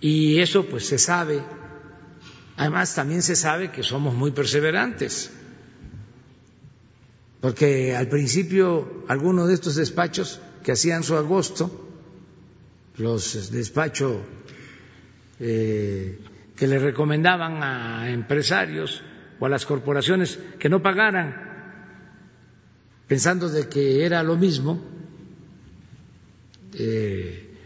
Y 0.00 0.38
eso 0.40 0.66
pues 0.66 0.86
se 0.86 0.98
sabe. 0.98 1.42
Además 2.60 2.94
también 2.94 3.22
se 3.22 3.36
sabe 3.36 3.72
que 3.72 3.82
somos 3.82 4.14
muy 4.14 4.32
perseverantes. 4.32 5.30
Porque 7.40 7.96
al 7.96 8.06
principio 8.08 9.02
algunos 9.08 9.48
de 9.48 9.54
estos 9.54 9.76
despachos 9.76 10.40
que 10.62 10.72
hacían 10.72 11.02
su 11.02 11.16
agosto, 11.16 11.88
los 12.98 13.50
despachos 13.50 14.18
eh, 15.38 16.18
que 16.54 16.66
le 16.66 16.78
recomendaban 16.78 17.62
a 17.62 18.10
empresarios 18.10 19.02
o 19.38 19.46
a 19.46 19.48
las 19.48 19.64
corporaciones 19.64 20.38
que 20.58 20.68
no 20.68 20.82
pagaran, 20.82 21.34
pensando 23.08 23.48
de 23.48 23.70
que 23.70 24.04
era 24.04 24.22
lo 24.22 24.36
mismo, 24.36 24.84
eh, 26.74 27.56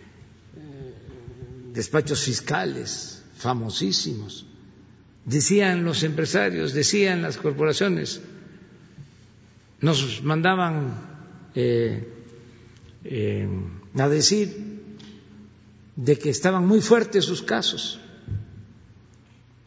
despachos 1.72 2.22
fiscales 2.22 3.24
famosísimos, 3.38 4.46
decían 5.24 5.84
los 5.84 6.02
empresarios, 6.02 6.72
decían 6.72 7.22
las 7.22 7.36
corporaciones, 7.36 8.20
nos 9.80 10.22
mandaban 10.22 10.94
eh, 11.54 12.08
eh, 13.04 13.48
a 13.98 14.08
decir 14.08 14.74
de 15.96 16.18
que 16.18 16.30
estaban 16.30 16.66
muy 16.66 16.80
fuertes 16.80 17.24
sus 17.24 17.42
casos. 17.42 18.00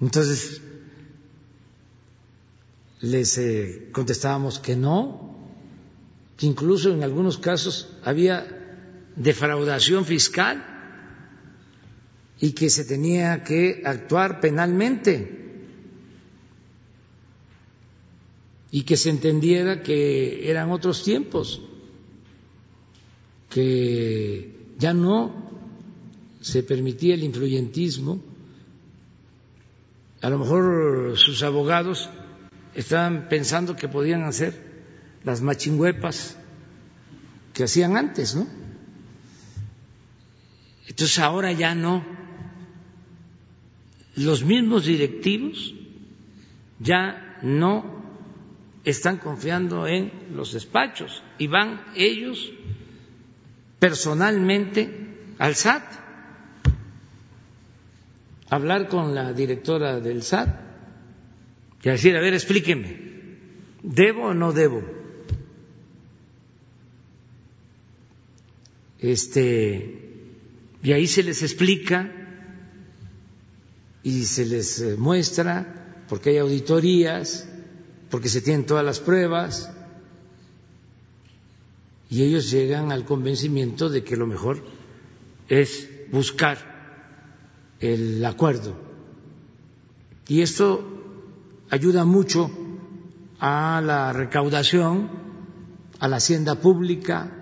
Entonces, 0.01 0.61
les 3.01 3.38
eh, 3.38 3.89
contestábamos 3.91 4.59
que 4.59 4.75
no, 4.75 5.38
que 6.35 6.45
incluso 6.45 6.91
en 6.91 7.03
algunos 7.03 7.38
casos 7.38 7.89
había 8.03 8.45
defraudación 9.15 10.05
fiscal 10.05 10.63
y 12.39 12.51
que 12.51 12.69
se 12.69 12.85
tenía 12.85 13.43
que 13.43 13.81
actuar 13.85 14.39
penalmente 14.39 15.47
y 18.72 18.84
que 18.84 18.98
se 18.98 19.10
entendiera 19.10 19.81
que 19.81 20.49
eran 20.49 20.72
otros 20.72 21.03
tiempos, 21.03 21.61
que 23.49 24.56
ya 24.77 24.94
no 24.94 25.31
se 26.41 26.64
permitía 26.64 27.15
el 27.15 27.23
influyentismo. 27.23 28.22
A 30.22 30.30
lo 30.30 30.39
mejor 30.39 31.18
sus 31.18 31.44
abogados 31.44 32.10
estaban 32.76 33.30
pensando 33.30 33.76
que 33.76 33.88
podían 33.88 34.23
hacer 34.23 34.53
las 35.23 35.41
machingüepas 35.41 36.38
que 37.53 37.64
hacían 37.64 37.98
antes, 37.98 38.35
¿no? 38.35 38.48
Entonces 40.88 41.19
ahora 41.19 41.52
ya 41.52 41.76
no. 41.76 42.03
Los 44.15 44.44
mismos 44.44 44.85
directivos 44.85 45.73
ya 46.80 47.38
no 47.44 47.97
están 48.89 49.18
confiando 49.18 49.88
en 49.88 50.11
los 50.34 50.53
despachos 50.53 51.22
y 51.38 51.47
van 51.47 51.81
ellos 51.95 52.51
personalmente 53.80 54.89
al 55.38 55.55
SAT 55.55 55.84
a 58.49 58.55
hablar 58.55 58.88
con 58.88 59.14
la 59.14 59.34
directora 59.34 59.99
del 59.99 60.23
SAT 60.23 60.68
y 61.84 61.89
a 61.89 61.93
decir, 61.93 62.18
a 62.18 62.22
ver, 62.22 62.34
explíqueme, 62.34 62.97
¿debo 63.84 64.27
o 64.27 64.34
no 64.34 64.51
debo? 64.51 64.81
Este, 68.99 70.07
y 70.81 70.91
ahí 70.91 71.07
se 71.07 71.23
les 71.23 71.43
explica 71.43 72.11
y 74.03 74.23
se 74.23 74.45
les 74.45 74.81
eh, 74.81 74.95
muestra, 74.97 76.03
porque 76.09 76.31
hay 76.31 76.38
auditorías, 76.38 77.47
porque 78.09 78.29
se 78.29 78.41
tienen 78.41 78.65
todas 78.65 78.85
las 78.85 78.99
pruebas, 78.99 79.71
y 82.09 82.23
ellos 82.23 82.49
llegan 82.49 82.91
al 82.91 83.05
convencimiento 83.05 83.89
de 83.89 84.03
que 84.03 84.15
lo 84.15 84.27
mejor 84.27 84.63
es 85.49 85.89
buscar 86.11 86.57
el 87.79 88.23
acuerdo. 88.25 88.75
Y 90.27 90.41
esto 90.41 90.85
ayuda 91.69 92.05
mucho 92.05 92.49
a 93.39 93.81
la 93.84 94.13
recaudación, 94.13 95.09
a 95.99 96.07
la 96.07 96.17
hacienda 96.17 96.55
pública 96.55 97.34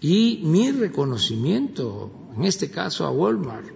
y 0.00 0.42
mi 0.44 0.70
reconocimiento, 0.70 2.10
en 2.36 2.44
este 2.44 2.70
caso 2.70 3.04
a 3.04 3.10
Walmart, 3.10 3.68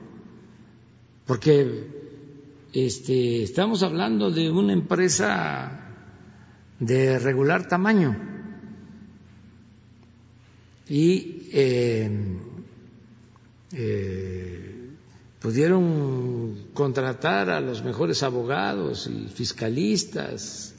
porque 1.26 2.01
este, 2.72 3.42
estamos 3.42 3.82
hablando 3.82 4.30
de 4.30 4.50
una 4.50 4.72
empresa 4.72 5.80
de 6.78 7.18
regular 7.18 7.68
tamaño 7.68 8.16
y 10.88 11.48
eh, 11.52 12.10
eh, 13.72 14.88
pudieron 15.38 16.68
contratar 16.74 17.50
a 17.50 17.60
los 17.60 17.84
mejores 17.84 18.22
abogados 18.22 19.06
y 19.06 19.28
fiscalistas, 19.28 20.74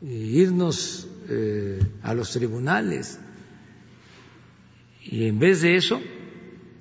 e 0.00 0.12
irnos 0.12 1.08
eh, 1.28 1.80
a 2.02 2.14
los 2.14 2.30
tribunales. 2.30 3.18
Y 5.02 5.26
en 5.26 5.38
vez 5.38 5.62
de 5.62 5.76
eso, 5.76 6.00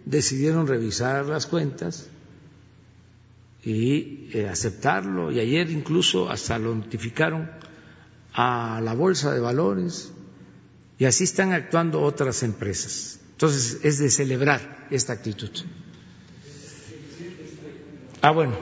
decidieron 0.05 0.67
revisar 0.67 1.25
las 1.25 1.47
cuentas 1.47 2.09
y 3.67 4.29
eh, 4.31 4.47
aceptarlo. 4.47 5.29
Y 5.29 5.41
ayer 5.41 5.69
incluso 5.69 6.29
hasta 6.29 6.57
lo 6.57 6.73
notificaron 6.73 7.51
a 8.33 8.79
la 8.81 8.93
Bolsa 8.93 9.33
de 9.33 9.41
Valores. 9.41 10.13
Y 10.97 11.03
así 11.03 11.25
están 11.25 11.51
actuando 11.51 12.01
otras 12.01 12.43
empresas. 12.43 13.19
Entonces 13.31 13.81
es 13.83 13.99
de 13.99 14.09
celebrar 14.09 14.87
esta 14.89 15.11
actitud. 15.11 15.49
Ah, 18.21 18.31
bueno, 18.31 18.55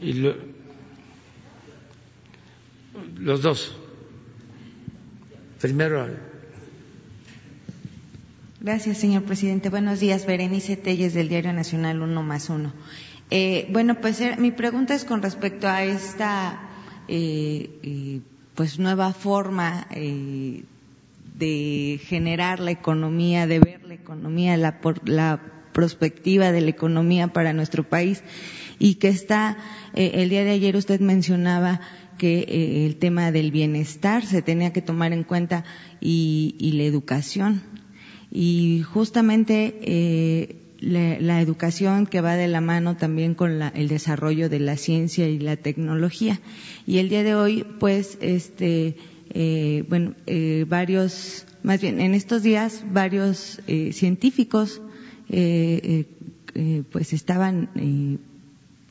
y 0.00 0.12
los 3.16 3.42
dos. 3.42 3.76
Primero. 5.60 6.06
Gracias, 8.60 8.98
señor 8.98 9.24
presidente. 9.24 9.68
Buenos 9.68 9.98
días, 9.98 10.26
Berenice 10.26 10.76
Telles 10.76 11.12
del 11.12 11.28
Diario 11.28 11.52
Nacional 11.52 12.00
Uno 12.00 12.22
más 12.22 12.48
Uno. 12.50 12.72
Eh, 13.36 13.66
bueno, 13.72 14.00
pues 14.00 14.20
eh, 14.20 14.36
mi 14.38 14.52
pregunta 14.52 14.94
es 14.94 15.04
con 15.04 15.20
respecto 15.20 15.66
a 15.66 15.82
esta 15.82 16.70
eh, 17.08 18.20
pues 18.54 18.78
nueva 18.78 19.12
forma 19.12 19.88
de 19.90 22.00
generar 22.00 22.60
la 22.60 22.70
economía, 22.70 23.48
de 23.48 23.58
ver 23.58 23.82
la 23.82 23.94
economía, 23.94 24.56
la, 24.56 24.78
la 25.04 25.40
perspectiva 25.72 26.52
de 26.52 26.60
la 26.60 26.70
economía 26.70 27.32
para 27.32 27.52
nuestro 27.52 27.82
país 27.82 28.22
y 28.78 28.94
que 28.94 29.08
está, 29.08 29.58
eh, 29.94 30.12
el 30.14 30.28
día 30.28 30.44
de 30.44 30.52
ayer 30.52 30.76
usted 30.76 31.00
mencionaba 31.00 31.80
que 32.18 32.38
eh, 32.38 32.86
el 32.86 32.94
tema 32.96 33.32
del 33.32 33.50
bienestar 33.50 34.24
se 34.24 34.42
tenía 34.42 34.72
que 34.72 34.80
tomar 34.80 35.12
en 35.12 35.24
cuenta 35.24 35.64
y, 36.00 36.70
la 36.76 36.84
educación. 36.84 37.62
Y 38.30 38.82
justamente 38.82 40.60
eh, 40.84 41.18
la, 41.20 41.40
educación 41.40 42.06
que 42.06 42.20
va 42.20 42.36
de 42.36 42.48
la 42.48 42.60
mano 42.60 42.96
también 42.96 43.34
con 43.34 43.62
el 43.62 43.88
desarrollo 43.88 44.48
de 44.48 44.60
la 44.60 44.76
ciencia 44.76 45.28
y 45.28 45.38
la 45.38 45.56
tecnología. 45.56 46.40
Y 46.86 46.98
el 46.98 47.08
día 47.08 47.22
de 47.22 47.34
hoy, 47.34 47.64
pues, 47.80 48.18
este, 48.20 48.96
bueno, 49.88 50.14
varios, 50.68 51.46
más 51.62 51.80
bien, 51.80 52.00
en 52.00 52.14
estos 52.14 52.42
días, 52.42 52.84
varios 52.92 53.60
científicos, 53.92 54.80
pues, 55.26 57.12
estaban 57.12 57.68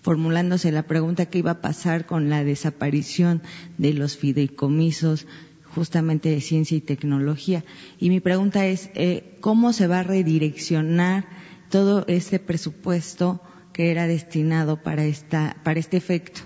formulándose 0.03 0.72
la 0.72 0.84
pregunta 0.84 1.28
qué 1.28 1.40
iba 1.40 1.52
a 1.52 1.61
pasar 1.61 2.06
con 2.06 2.30
la 2.30 2.44
desaparición 2.44 3.41
de 3.78 3.94
los 3.94 4.18
fideicomisos 4.18 5.26
justamente 5.74 6.30
de 6.30 6.41
ciencia 6.41 6.78
y 6.78 6.82
tecnología. 6.82 7.64
Y 7.99 8.10
mi 8.10 8.20
pregunta 8.20 8.68
es, 8.68 8.90
eh, 8.95 9.38
¿cómo 9.40 9.74
se 9.74 9.88
va 9.88 9.99
a 9.99 10.03
redireccionar 10.03 11.26
todo 11.73 12.05
este 12.07 12.37
presupuesto 12.37 13.41
que 13.73 13.89
era 13.89 14.05
destinado 14.05 14.83
para, 14.83 15.05
esta, 15.05 15.57
para 15.63 15.79
este 15.79 15.97
efecto? 15.97 16.41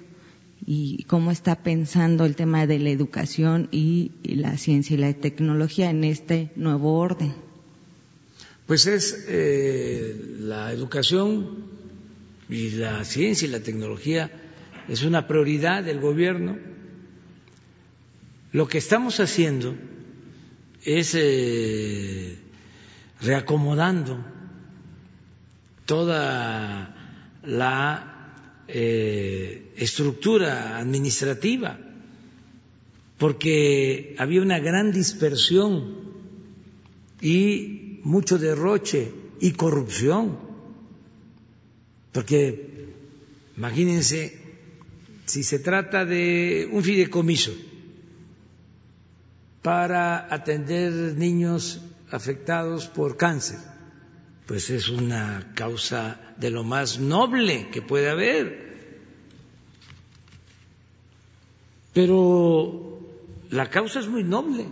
¿Y 0.65 1.03
cómo 1.03 1.31
está 1.31 1.63
pensando 1.63 2.23
el 2.23 2.37
tema 2.37 2.65
de 2.65 2.79
la 2.79 2.91
educación 2.91 3.67
y, 3.69 4.13
la 4.23 4.57
ciencia 4.57 4.93
y 4.93 4.97
la 4.97 5.11
tecnología 5.11 5.89
en 5.89 6.05
este 6.05 6.53
nuevo 6.55 6.97
orden? 6.97 7.33
Pues 8.67 8.87
es 8.87 9.25
eh, 9.27 10.15
la 10.39 10.71
educación 10.71 11.65
y 12.47 12.69
la 12.71 13.03
ciencia 13.03 13.49
y 13.49 13.51
la 13.51 13.59
tecnología 13.59 14.31
es 14.87 15.03
una 15.03 15.27
prioridad 15.27 15.83
del 15.83 15.99
gobierno. 15.99 16.57
Lo 18.53 18.69
que 18.69 18.77
estamos 18.77 19.19
haciendo 19.19 19.75
es 20.85 21.13
eh, 21.15 22.37
reacomodando 23.19 24.36
toda 25.87 26.93
la 27.43 28.61
eh, 28.67 29.73
estructura 29.77 30.77
administrativa, 30.77 31.79
porque 33.17 34.15
había 34.19 34.43
una 34.43 34.59
gran 34.59 34.91
dispersión 34.91 35.95
y 37.19 38.01
mucho 38.03 38.37
derroche 38.37 39.11
y 39.41 39.53
corrupción 39.53 40.45
porque 42.17 42.89
imagínense 43.55 44.41
si 45.25 45.43
se 45.43 45.59
trata 45.59 46.03
de 46.03 46.67
un 46.71 46.81
fideicomiso 46.81 47.53
para 49.61 50.33
atender 50.33 51.13
niños 51.13 51.79
afectados 52.09 52.87
por 52.87 53.17
cáncer, 53.17 53.59
pues 54.47 54.69
es 54.69 54.87
una 54.87 55.51
causa 55.55 56.19
de 56.37 56.49
lo 56.51 56.63
más 56.63 56.99
noble 56.99 57.69
que 57.69 57.81
puede 57.81 58.09
haber. 58.09 58.65
Pero 61.93 62.99
la 63.49 63.69
causa 63.69 63.99
es 63.99 64.07
muy 64.07 64.23
noble. 64.23 64.67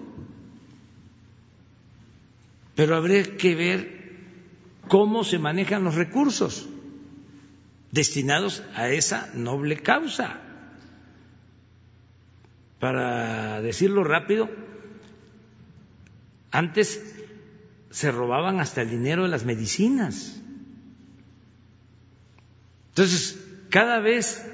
Pero 2.76 2.96
habría 2.96 3.36
que 3.36 3.56
ver 3.56 4.16
cómo 4.88 5.26
se 5.26 5.40
manejan 5.40 5.84
los 5.84 5.96
recursos 5.96 6.68
destinados 7.92 8.64
a 8.76 8.90
esa 8.90 9.30
noble 9.34 9.78
causa. 9.78 10.40
Para 12.80 13.62
decirlo 13.62 14.06
rápido, 14.06 14.50
antes 16.52 17.15
se 17.96 18.12
robaban 18.12 18.60
hasta 18.60 18.82
el 18.82 18.90
dinero 18.90 19.24
de 19.24 19.30
las 19.30 19.46
medicinas. 19.46 20.36
Entonces, 22.90 23.40
cada 23.70 24.02
vez 24.02 24.46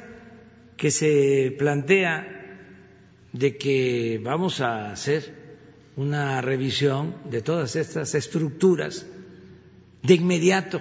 que 0.78 0.92
se 0.92 1.56
plantea 1.58 2.28
de 3.34 3.58
que 3.58 4.22
vamos 4.24 4.62
a 4.62 4.92
hacer 4.92 5.34
una 5.96 6.40
revisión 6.42 7.16
de 7.32 7.42
todas 7.42 7.76
estas 7.76 8.14
estructuras, 8.14 9.08
de 10.04 10.14
inmediato 10.14 10.80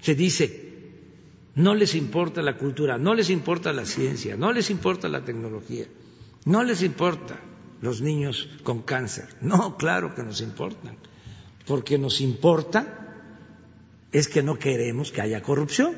se 0.00 0.16
dice, 0.16 0.90
no 1.54 1.76
les 1.76 1.94
importa 1.94 2.42
la 2.42 2.58
cultura, 2.58 2.98
no 2.98 3.14
les 3.14 3.30
importa 3.30 3.72
la 3.72 3.84
ciencia, 3.84 4.36
no 4.36 4.52
les 4.52 4.68
importa 4.68 5.08
la 5.08 5.24
tecnología, 5.24 5.86
no 6.44 6.64
les 6.64 6.82
importa 6.82 7.38
los 7.80 8.00
niños 8.00 8.48
con 8.64 8.82
cáncer. 8.82 9.28
No, 9.40 9.76
claro 9.76 10.12
que 10.12 10.24
nos 10.24 10.40
importan, 10.40 10.96
porque 11.66 11.98
nos 11.98 12.20
importa 12.20 12.98
es 14.10 14.28
que 14.28 14.42
no 14.42 14.58
queremos 14.58 15.12
que 15.12 15.22
haya 15.22 15.42
corrupción. 15.42 15.94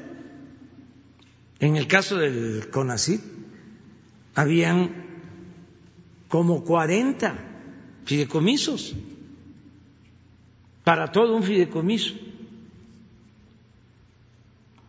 En 1.59 1.77
el 1.77 1.87
caso 1.87 2.17
del 2.17 2.69
CONACYT, 2.71 3.21
habían 4.35 5.05
como 6.29 6.65
40 6.65 7.39
fideicomisos 8.05 8.95
para 10.83 11.13
todo 11.13 11.37
un 11.37 11.43
fideicomiso. 11.43 12.15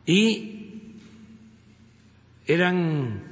Y 0.05 0.95
eran 2.45 3.23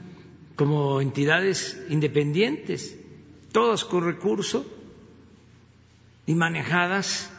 como 0.56 1.02
entidades 1.02 1.80
independientes, 1.90 2.98
todas 3.52 3.84
con 3.84 4.06
recurso 4.06 4.66
y 6.26 6.36
manejadas 6.36 7.33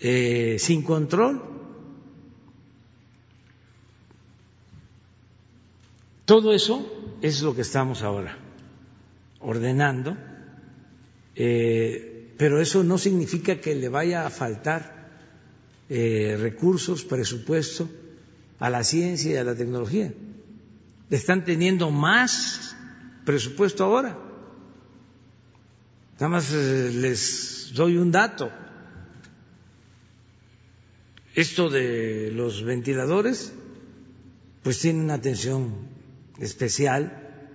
eh, 0.00 0.56
sin 0.58 0.82
control. 0.82 1.42
Todo 6.24 6.52
eso 6.52 7.16
es 7.22 7.42
lo 7.42 7.54
que 7.54 7.62
estamos 7.62 8.02
ahora 8.02 8.38
ordenando. 9.40 10.16
Eh, 11.34 12.34
pero 12.36 12.60
eso 12.60 12.84
no 12.84 12.98
significa 12.98 13.60
que 13.60 13.74
le 13.74 13.88
vaya 13.88 14.26
a 14.26 14.30
faltar 14.30 15.10
eh, 15.88 16.36
recursos, 16.38 17.04
presupuesto 17.04 17.88
a 18.58 18.70
la 18.70 18.84
ciencia 18.84 19.32
y 19.32 19.36
a 19.36 19.44
la 19.44 19.54
tecnología. 19.54 20.12
Están 21.10 21.44
teniendo 21.44 21.90
más 21.90 22.76
presupuesto 23.24 23.84
ahora. 23.84 24.16
Nada 26.14 26.28
más 26.28 26.52
les 26.52 27.72
doy 27.74 27.96
un 27.96 28.10
dato. 28.12 28.50
Esto 31.38 31.70
de 31.70 32.32
los 32.32 32.64
ventiladores, 32.64 33.52
pues 34.64 34.80
tiene 34.80 35.04
una 35.04 35.14
atención 35.14 35.72
especial, 36.40 37.46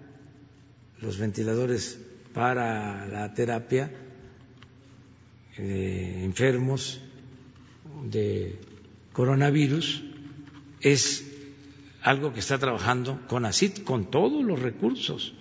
los 1.01 1.17
ventiladores 1.17 1.99
para 2.33 3.05
la 3.07 3.33
terapia 3.33 3.91
eh, 5.57 6.21
enfermos 6.23 7.01
de 8.05 8.57
coronavirus 9.11 10.01
es 10.79 11.29
algo 12.03 12.31
que 12.31 12.39
está 12.39 12.57
trabajando 12.57 13.19
con 13.27 13.43
ACID, 13.43 13.79
con 13.79 14.09
todos 14.09 14.45
los 14.45 14.61
recursos. 14.61 15.33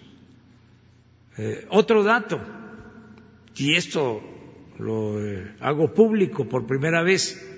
Eh, 1.39 1.65
otro 1.71 2.03
dato, 2.03 2.41
y 3.55 3.77
esto 3.77 4.21
lo 4.81 5.25
eh, 5.25 5.55
hago 5.61 5.95
público 5.95 6.49
por 6.49 6.67
primera 6.67 7.05
vez, 7.05 7.51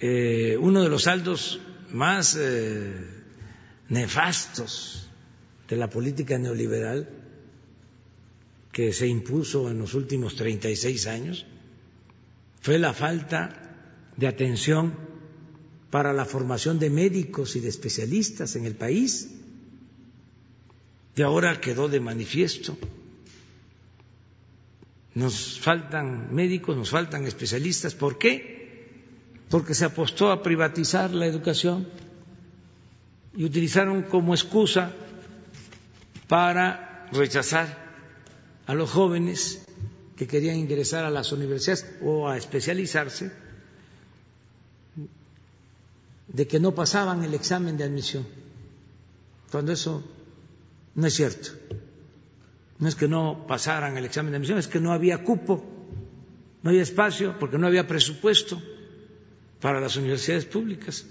uno 0.00 0.82
de 0.82 0.88
los 0.88 1.02
saldos 1.02 1.60
más 1.92 2.38
nefastos 3.88 5.08
de 5.68 5.76
la 5.76 5.90
política 5.90 6.38
neoliberal 6.38 7.08
que 8.72 8.92
se 8.92 9.06
impuso 9.06 9.70
en 9.70 9.78
los 9.78 9.94
últimos 9.94 10.36
36 10.36 11.06
años 11.06 11.46
fue 12.62 12.78
la 12.78 12.92
falta 12.94 13.76
de 14.16 14.26
atención 14.26 14.94
para 15.90 16.12
la 16.12 16.24
formación 16.24 16.78
de 16.78 16.88
médicos 16.90 17.56
y 17.56 17.60
de 17.60 17.68
especialistas 17.68 18.54
en 18.56 18.64
el 18.64 18.76
país. 18.76 19.30
Y 21.16 21.22
ahora 21.22 21.60
quedó 21.60 21.88
de 21.88 22.00
manifiesto. 22.00 22.78
Nos 25.14 25.58
faltan 25.58 26.32
médicos, 26.32 26.76
nos 26.76 26.90
faltan 26.90 27.26
especialistas. 27.26 27.94
¿Por 27.94 28.18
qué? 28.18 28.59
Porque 29.50 29.74
se 29.74 29.84
apostó 29.84 30.30
a 30.30 30.42
privatizar 30.42 31.10
la 31.10 31.26
educación 31.26 31.86
y 33.36 33.44
utilizaron 33.44 34.02
como 34.04 34.32
excusa 34.32 34.92
para 36.28 37.08
rechazar 37.12 37.66
a 38.66 38.74
los 38.74 38.90
jóvenes 38.90 39.62
que 40.16 40.28
querían 40.28 40.56
ingresar 40.56 41.04
a 41.04 41.10
las 41.10 41.32
universidades 41.32 41.84
o 42.02 42.28
a 42.28 42.36
especializarse 42.36 43.32
de 46.28 46.46
que 46.46 46.60
no 46.60 46.72
pasaban 46.72 47.24
el 47.24 47.34
examen 47.34 47.76
de 47.76 47.84
admisión, 47.84 48.24
cuando 49.50 49.72
eso 49.72 50.04
no 50.94 51.06
es 51.06 51.14
cierto. 51.14 51.50
No 52.78 52.88
es 52.88 52.94
que 52.94 53.08
no 53.08 53.46
pasaran 53.48 53.96
el 53.96 54.04
examen 54.04 54.30
de 54.30 54.36
admisión, 54.36 54.58
es 54.58 54.68
que 54.68 54.80
no 54.80 54.92
había 54.92 55.24
cupo, 55.24 55.64
no 56.62 56.70
había 56.70 56.82
espacio, 56.82 57.36
porque 57.38 57.58
no 57.58 57.66
había 57.66 57.88
presupuesto 57.88 58.62
para 59.60 59.80
las 59.80 59.96
universidades 59.96 60.44
públicas, 60.44 61.06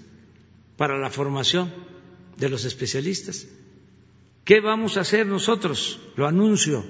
para 0.76 0.98
la 0.98 1.10
formación 1.10 1.72
de 2.36 2.48
los 2.48 2.64
especialistas. 2.64 3.46
¿Qué 4.44 4.60
vamos 4.60 4.96
a 4.96 5.02
hacer 5.02 5.26
nosotros? 5.26 6.00
Lo 6.16 6.26
anuncio 6.26 6.84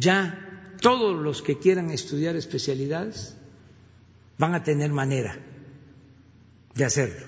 ya 0.00 0.74
todos 0.80 1.20
los 1.20 1.42
que 1.42 1.58
quieran 1.58 1.90
estudiar 1.90 2.34
especialidades 2.34 3.36
van 4.38 4.54
a 4.54 4.64
tener 4.64 4.90
manera 4.90 5.38
de 6.74 6.84
hacerlo. 6.84 7.26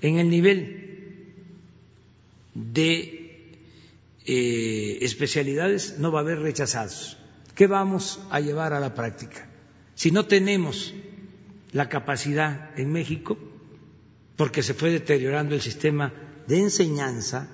En 0.00 0.18
el 0.18 0.30
nivel 0.30 1.34
de 2.54 3.58
eh, 4.24 4.98
especialidades 5.02 5.98
no 5.98 6.10
va 6.10 6.20
a 6.20 6.22
haber 6.22 6.38
rechazados. 6.40 7.18
¿Qué 7.54 7.66
vamos 7.66 8.20
a 8.30 8.40
llevar 8.40 8.72
a 8.72 8.80
la 8.80 8.94
práctica? 8.94 9.50
Si 9.94 10.10
no 10.10 10.26
tenemos 10.26 10.94
la 11.72 11.88
capacidad 11.88 12.78
en 12.78 12.92
México, 12.92 13.38
porque 14.36 14.62
se 14.62 14.74
fue 14.74 14.90
deteriorando 14.90 15.54
el 15.54 15.60
sistema 15.60 16.12
de 16.46 16.58
enseñanza, 16.58 17.48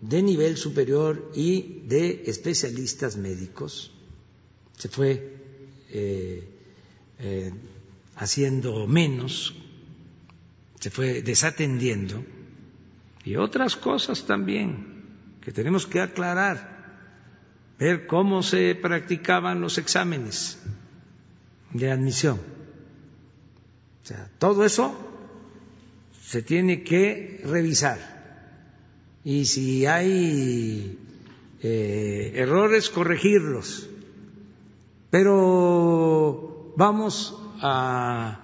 de 0.00 0.22
nivel 0.22 0.56
superior 0.56 1.30
y 1.34 1.82
de 1.86 2.24
especialistas 2.26 3.16
médicos. 3.16 3.92
Se 4.76 4.88
fue 4.88 5.36
eh, 5.90 6.48
eh, 7.18 7.52
haciendo 8.16 8.86
menos, 8.86 9.54
se 10.80 10.90
fue 10.90 11.22
desatendiendo 11.22 12.24
y 13.24 13.36
otras 13.36 13.76
cosas 13.76 14.26
también 14.26 15.04
que 15.40 15.52
tenemos 15.52 15.86
que 15.86 16.00
aclarar, 16.00 16.76
ver 17.78 18.06
cómo 18.06 18.42
se 18.42 18.74
practicaban 18.74 19.60
los 19.60 19.78
exámenes 19.78 20.58
de 21.76 21.90
admisión. 21.90 22.38
O 24.02 24.06
sea, 24.06 24.30
todo 24.38 24.64
eso 24.64 24.94
se 26.22 26.42
tiene 26.42 26.82
que 26.82 27.40
revisar 27.44 28.16
y 29.24 29.44
si 29.46 29.86
hay 29.86 30.98
eh, 31.60 32.32
errores, 32.36 32.90
corregirlos. 32.90 33.88
Pero 35.10 36.72
vamos 36.76 37.36
a 37.60 38.40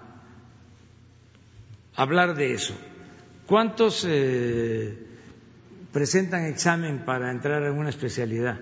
hablar 1.95 2.35
de 2.35 2.55
eso. 2.55 2.75
¿Cuántos 3.47 4.05
eh, 4.09 5.07
presentan 5.93 6.47
examen 6.47 7.05
para 7.05 7.31
entrar 7.31 7.63
en 7.63 7.79
una 7.79 7.91
especialidad 7.91 8.59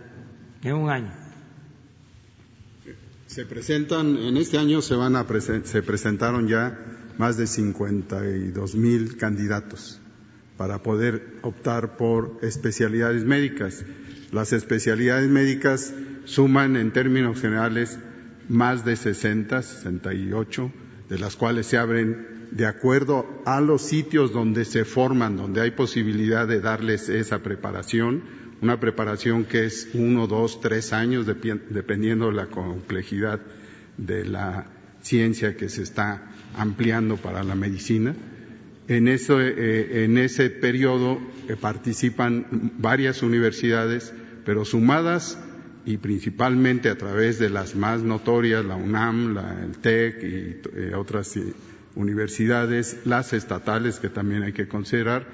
en 0.63 0.75
un 0.75 0.91
año? 0.91 1.20
Se 3.31 3.47
presentan, 3.47 4.17
en 4.17 4.37
este 4.37 4.59
año 4.59 4.83
se 4.83 4.97
van 4.97 5.15
a 5.15 5.25
se 5.63 5.83
presentaron 5.85 6.49
ya 6.49 6.77
más 7.17 7.37
de 7.37 7.47
52 7.47 8.75
mil 8.75 9.17
candidatos 9.19 10.01
para 10.57 10.83
poder 10.83 11.39
optar 11.43 11.97
por 11.97 12.41
especialidades 12.43 13.25
médicas. 13.25 13.85
Las 14.33 14.53
especialidades 14.53 15.31
médicas 15.31 15.95
suman 16.25 16.75
en 16.75 16.93
términos 16.93 17.41
generales 17.41 18.01
más 18.49 18.85
de 18.85 18.97
60, 18.97 19.63
68, 19.63 20.73
de 21.09 21.19
las 21.21 21.37
cuales 21.37 21.67
se 21.67 21.79
abren 21.79 22.49
de 22.51 22.67
acuerdo 22.67 23.43
a 23.47 23.61
los 23.61 23.83
sitios 23.83 24.33
donde 24.33 24.65
se 24.65 24.85
forman, 24.85 25.37
donde 25.37 25.61
hay 25.61 25.71
posibilidad 25.71 26.49
de 26.49 26.61
darles 26.61 27.09
esa 27.09 27.39
preparación, 27.45 28.25
una 28.63 28.79
preparación 28.79 29.45
que 29.45 29.65
es 29.65 29.89
uno, 29.95 30.27
dos, 30.27 30.61
tres 30.61 30.93
años, 30.93 31.27
dependiendo 31.27 32.27
de 32.27 32.33
la 32.35 32.47
complejidad 32.47 33.41
de 33.97 34.25
la 34.25 34.67
ciencia 35.03 35.57
que 35.57 35.69
se 35.69 35.83
está 35.83 36.31
ampliando 36.57 37.17
para 37.17 37.43
la 37.43 37.55
medicina. 37.55 38.15
En, 38.89 39.09
eh, 39.09 40.05
en 40.05 40.19
ese 40.19 40.51
periodo 40.51 41.21
eh, 41.49 41.57
participan 41.57 42.73
varias 42.79 43.23
universidades, 43.23 44.13
pero 44.45 44.65
sumadas 44.65 45.39
y 45.87 45.97
principalmente 45.99 46.89
a 46.89 46.99
través 46.99 47.39
de 47.39 47.51
las 47.51 47.75
más 47.77 48.03
notorias, 48.03 48.65
la 48.65 48.77
UNAM, 48.77 49.35
la, 49.35 49.63
el 49.65 49.79
TEC 49.79 50.23
y 50.23 50.61
eh, 50.77 50.95
otras 50.95 51.39
universidades, 51.95 53.01
las 53.05 53.33
estatales 53.33 53.99
que 53.99 54.09
también 54.09 54.43
hay 54.43 54.53
que 54.53 54.69
considerar, 54.69 55.27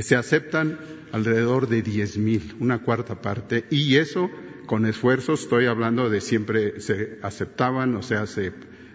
se 0.00 0.16
aceptan 0.16 0.78
alrededor 1.12 1.68
de 1.68 1.84
10.000, 1.84 2.56
una 2.60 2.82
cuarta 2.82 3.20
parte, 3.20 3.64
y 3.70 3.96
eso 3.96 4.30
con 4.66 4.86
esfuerzos, 4.86 5.42
estoy 5.42 5.66
hablando 5.66 6.08
de 6.08 6.20
siempre 6.20 6.80
se 6.80 7.18
aceptaban, 7.22 7.94
o 7.96 8.02
sea, 8.02 8.26
se 8.26 8.52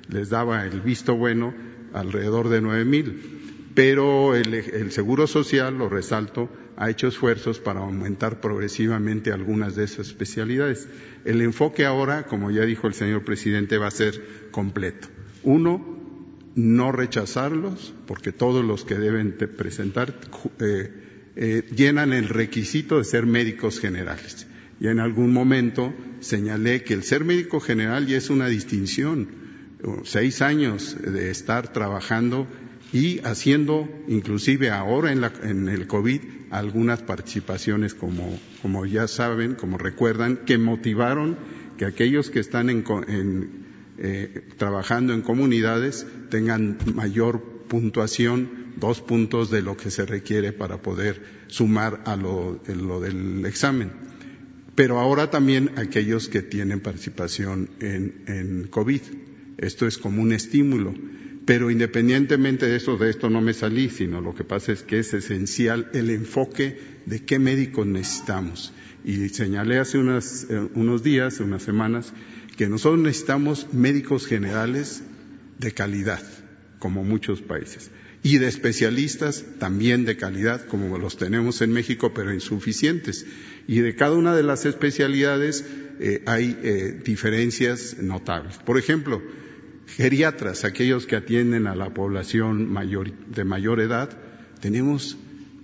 les 0.10 0.30
daba 0.30 0.65
el 0.65 0.82
visto 0.82 1.15
bueno 1.15 1.53
alrededor 1.94 2.49
de 2.49 2.61
9.000 2.61 3.38
pero 3.78 4.34
el, 4.34 4.91
Seguro 4.91 5.28
Social, 5.28 5.78
lo 5.78 5.88
resalto, 5.88 6.49
ha 6.78 6.90
hecho 6.90 7.10
esfuerzos 7.10 7.60
para 7.60 7.82
aumentar 7.82 8.41
progresivamente 8.41 9.32
algunas 9.32 9.76
de 9.76 9.84
esas 9.84 10.07
especialidades. 10.07 10.90
El 11.26 11.41
enfoque 11.41 11.86
ahora, 11.86 12.26
como 12.26 12.49
ya 12.49 12.64
dijo 12.64 12.88
el 12.88 12.95
señor 12.95 13.24
presidente, 13.24 13.78
va 13.78 13.86
a 13.86 13.91
ser 13.91 14.49
completo. 14.49 15.10
Uno, 15.44 15.97
no 16.58 16.92
rechazarlos, 16.92 17.94
porque 18.08 18.32
todos 18.32 18.66
los 18.66 18.84
que 18.84 18.96
deben 18.96 19.38
presentar 19.56 20.16
eh, 20.60 20.92
eh, 21.36 21.64
llenan 21.74 22.14
el 22.14 22.28
requisito 22.28 22.98
de 22.98 23.04
ser 23.04 23.28
médicos 23.28 23.80
generales. 23.80 24.48
Y 24.80 24.88
en 24.88 25.00
algún 25.00 25.32
momento 25.32 25.94
señalé 26.20 26.84
que 26.84 26.96
el 26.96 27.04
ser 27.04 27.24
médico 27.24 27.60
general 27.60 28.08
ya 28.08 28.18
es 28.18 28.32
una 28.32 28.48
distinción. 28.48 29.48
Seis 30.04 30.42
años 30.42 30.98
de 31.00 31.30
estar 31.30 31.72
trabajando 31.72 32.48
y 32.92 33.20
haciendo, 33.20 33.88
inclusive 34.08 34.72
ahora 34.72 35.12
en, 35.12 35.70
el 35.70 35.86
COVID, 35.86 36.22
algunas 36.50 37.04
participaciones, 37.04 37.94
como, 37.94 38.40
como, 38.64 38.88
ya 38.88 39.08
saben, 39.08 39.54
como 39.54 39.78
recuerdan, 39.78 40.38
que 40.38 40.58
motivaron 40.58 41.38
que 41.78 41.86
aquellos 41.86 42.32
que 42.32 42.40
están 42.40 42.70
eh, 43.98 44.48
trabajando 44.57 45.14
en 45.14 45.22
comunidades 45.22 46.06
tengan 46.30 46.78
mayor 46.94 47.41
puntuación, 47.68 48.74
dos 48.78 49.02
puntos 49.02 49.49
de 49.49 49.61
lo 49.61 49.76
que 49.76 49.91
se 49.91 50.06
requiere 50.06 50.53
para 50.53 50.82
poder 50.82 51.22
sumar 51.48 52.02
a 52.06 52.15
lo, 52.15 52.61
del 52.65 53.45
examen. 53.45 53.91
Pero 54.76 54.99
ahora 54.99 55.32
también 55.32 55.72
aquellos 55.78 56.30
que 56.30 56.44
tienen 56.44 56.80
participación 56.80 57.69
en, 57.80 58.24
en 58.28 58.68
COVID. 58.68 59.02
Esto 59.57 59.88
es 59.88 59.98
como 59.98 60.22
un 60.22 60.32
estímulo. 60.32 60.94
Pero 61.48 61.72
independientemente 61.72 62.65
de 62.65 62.76
eso, 62.76 62.98
de 62.98 63.10
esto 63.10 63.30
no 63.30 63.40
me 63.40 63.53
salí, 63.53 63.90
sino 63.90 64.19
lo 64.19 64.36
que 64.36 64.44
pasa 64.44 64.74
es 64.74 64.84
que 64.84 64.99
es 64.99 65.14
esencial 65.14 65.90
el 65.94 66.10
enfoque 66.10 66.78
de 67.06 67.24
qué 67.24 67.40
médicos 67.40 67.88
necesitamos. 67.88 68.74
Y 69.06 69.30
señalé 69.30 69.80
hace 69.80 69.98
eh, 69.98 70.68
unos 70.76 71.03
días, 71.03 71.40
unas 71.40 71.64
semanas, 71.64 72.14
que 72.58 72.68
nosotros 72.68 73.00
necesitamos 73.00 73.72
médicos 73.72 74.26
generales 74.26 75.04
de 75.60 75.72
calidad, 75.72 76.22
como 76.80 77.04
muchos 77.04 77.42
países, 77.42 77.92
y 78.24 78.40
de 78.40 78.48
especialistas 78.48 79.46
también 79.60 80.06
de 80.06 80.18
calidad, 80.18 80.66
como 80.66 80.98
los 80.98 81.18
tenemos 81.18 81.62
en 81.62 81.72
México, 81.72 82.14
pero 82.14 82.34
insuficientes. 82.34 83.26
Y 83.68 83.80
de 83.80 83.96
cada 83.96 84.16
una 84.16 84.36
de 84.36 84.44
las 84.44 84.66
especialidades 84.66 85.66
eh, 86.00 86.24
hay 86.26 86.58
eh, 86.64 87.02
diferencias 87.06 87.98
notables. 88.00 88.58
Por 88.58 88.80
ejemplo, 88.80 89.22
geriatras, 89.86 90.66
aquellos 90.66 91.06
que 91.06 91.16
atienden 91.16 91.68
a 91.68 91.76
la 91.76 91.94
población 91.94 92.74
de 93.34 93.44
mayor 93.44 93.80
edad, 93.82 94.10
tenemos 94.60 95.18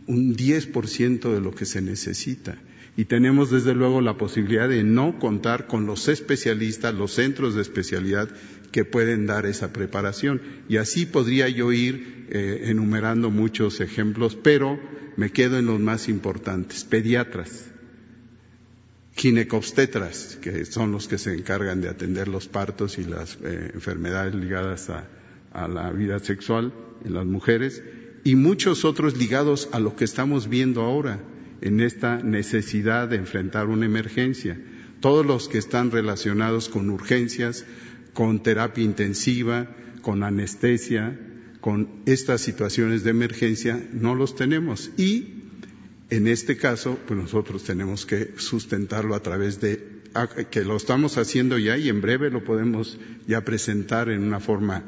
un 0.06 0.36
10% 0.36 1.34
de 1.34 1.41
lo 1.41 1.56
que 1.56 1.65
se 1.65 1.82
necesita. 1.82 2.57
Y 2.95 3.06
tenemos 3.06 3.49
desde 3.49 3.74
luego 3.74 4.02
la 4.02 4.18
posibilidad 4.18 4.70
de 4.70 4.84
no 4.84 5.18
contar 5.18 5.68
con 5.68 5.86
los 5.86 6.07
especialistas, 6.07 6.94
los 6.94 7.14
centros 7.14 7.56
de 7.56 7.61
especialidad 7.61 8.30
que 8.72 8.86
pueden 8.86 9.26
dar 9.26 9.45
esa 9.45 9.74
preparación. 9.74 10.41
Y 10.70 10.78
así 10.78 11.06
podría 11.06 11.49
yo 11.49 11.72
ir 11.72 12.28
eh, 12.30 12.65
enumerando 12.65 13.32
muchos 13.32 13.82
ejemplos, 13.82 14.36
pero 14.36 14.80
me 15.18 15.32
quedo 15.32 15.57
en 15.57 15.65
los 15.65 15.80
más 15.80 16.07
importantes. 16.07 16.84
Pediatras 16.84 17.74
ginecobstetras, 19.15 20.38
que 20.41 20.65
son 20.65 20.91
los 20.91 21.07
que 21.07 21.18
se 21.18 21.34
encargan 21.34 21.82
de 21.82 21.90
atender 21.90 22.28
los 22.28 22.48
partos 22.48 22.98
y 22.98 23.03
las 23.03 23.38
eh, 23.44 23.72
enfermedades 23.74 24.34
ligadas 24.34 24.90
a, 24.90 25.07
la 25.68 25.91
vida 25.91 26.18
sexual 26.18 26.74
en 27.06 27.14
las 27.14 27.26
mujeres, 27.26 27.84
y 28.24 28.36
muchos 28.36 28.86
otros 28.86 29.18
ligados 29.18 29.70
a 29.72 29.80
lo 29.80 29.95
que 29.95 30.03
estamos 30.03 30.49
viendo 30.49 30.82
ahora 30.82 31.20
en 31.64 31.80
esta 31.80 32.18
necesidad 32.18 33.07
de 33.07 33.15
enfrentar 33.15 33.68
una 33.68 33.85
emergencia. 33.85 34.60
Todos 34.99 35.26
los 35.26 35.48
que 35.48 35.57
están 35.57 35.91
relacionados 35.91 36.68
con 36.68 36.90
urgencias, 36.90 37.65
con 38.11 38.44
terapia 38.44 38.84
intensiva, 38.84 39.69
con 40.02 40.23
anestesia, 40.23 41.18
con 41.61 41.88
estas 42.06 42.41
situaciones 42.41 43.06
de 43.06 43.11
emergencia, 43.11 43.81
no 43.94 44.14
los 44.14 44.35
tenemos. 44.35 44.91
Y 44.98 45.44
en 46.10 46.27
este 46.27 46.57
caso, 46.57 46.99
pues 47.07 47.18
nosotros 47.18 47.64
tenemos 47.64 48.06
que 48.06 48.34
sustentarlo 48.35 49.15
a 49.15 49.22
través 49.22 49.61
de 49.61 50.02
ah, 50.15 50.27
que 50.27 50.65
lo 50.65 50.76
estamos 50.76 51.18
haciendo 51.18 51.57
ya 51.57 51.77
y 51.77 51.88
en 51.88 52.02
breve 52.02 52.30
lo 52.30 52.44
podemos 52.44 52.99
ya 53.26 53.45
presentar 53.45 54.10
en 54.10 54.22
una 54.22 54.41
forma 54.41 54.84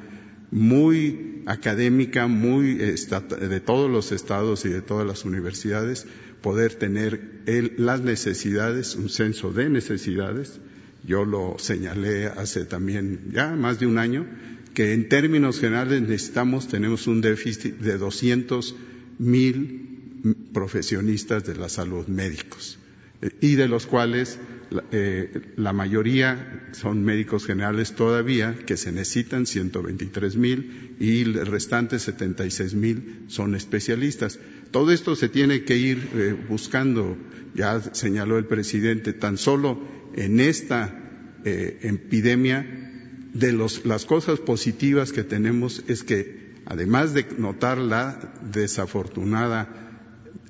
muy 0.52 1.41
académica, 1.45 2.27
muy 2.27 2.73
de 2.76 3.60
todos 3.61 3.89
los 3.89 4.11
estados 4.11 4.65
y 4.65 4.69
de 4.69 4.81
todas 4.81 5.07
las 5.07 5.23
universidades, 5.23 6.06
poder 6.45 6.76
tener 6.76 7.41
las 7.77 8.01
necesidades, 8.01 8.93
un 8.93 9.09
censo 9.09 9.51
de 9.51 9.67
necesidades. 9.67 10.59
Yo 11.03 11.26
lo 11.26 11.55
señalé 11.57 12.27
hace 12.27 12.65
también 12.65 13.31
ya 13.34 13.55
más 13.55 13.80
de 13.80 13.88
un 13.88 13.97
año, 13.97 14.27
que 14.76 14.93
en 14.93 15.09
términos 15.09 15.59
generales 15.59 16.03
necesitamos, 16.03 16.67
tenemos 16.67 17.07
un 17.07 17.22
déficit 17.22 17.80
de 17.80 17.97
200 17.97 18.76
mil 19.17 20.35
profesionistas 20.53 21.43
de 21.45 21.55
la 21.55 21.67
salud 21.67 22.05
médicos 22.05 22.77
eh, 23.23 23.31
y 23.41 23.55
de 23.55 23.67
los 23.67 23.88
cuales 23.88 24.38
eh, 24.91 25.53
la 25.57 25.73
mayoría 25.73 26.69
son 26.73 27.03
médicos 27.03 27.47
generales 27.47 27.93
todavía, 27.93 28.55
que 28.67 28.77
se 28.77 28.91
necesitan 28.91 29.47
123 29.47 30.35
mil 30.35 30.95
y 30.99 31.22
el 31.22 31.45
restante 31.47 31.97
76 31.97 32.76
mil 32.76 33.26
son 33.30 33.55
especialistas. 33.55 34.39
Todo 34.71 34.91
esto 34.91 35.15
se 35.15 35.29
tiene 35.29 35.63
que 35.63 35.77
ir 35.77 36.09
eh, 36.13 36.35
buscando, 36.47 37.17
ya 37.53 37.81
señaló 37.93 38.37
el 38.37 38.45
presidente, 38.45 39.13
tan 39.13 39.37
solo 39.37 39.81
en 40.15 40.39
esta 40.39 41.01
epidemia, 41.45 42.65
de 43.35 43.51
las 43.83 44.05
cosas 44.05 44.39
positivas 44.39 45.11
que 45.11 45.23
tenemos 45.23 45.83
es 45.87 46.03
que, 46.03 46.53
además 46.65 47.13
de 47.13 47.25
notar 47.37 47.77
la 47.77 48.33
desafortunada 48.49 49.85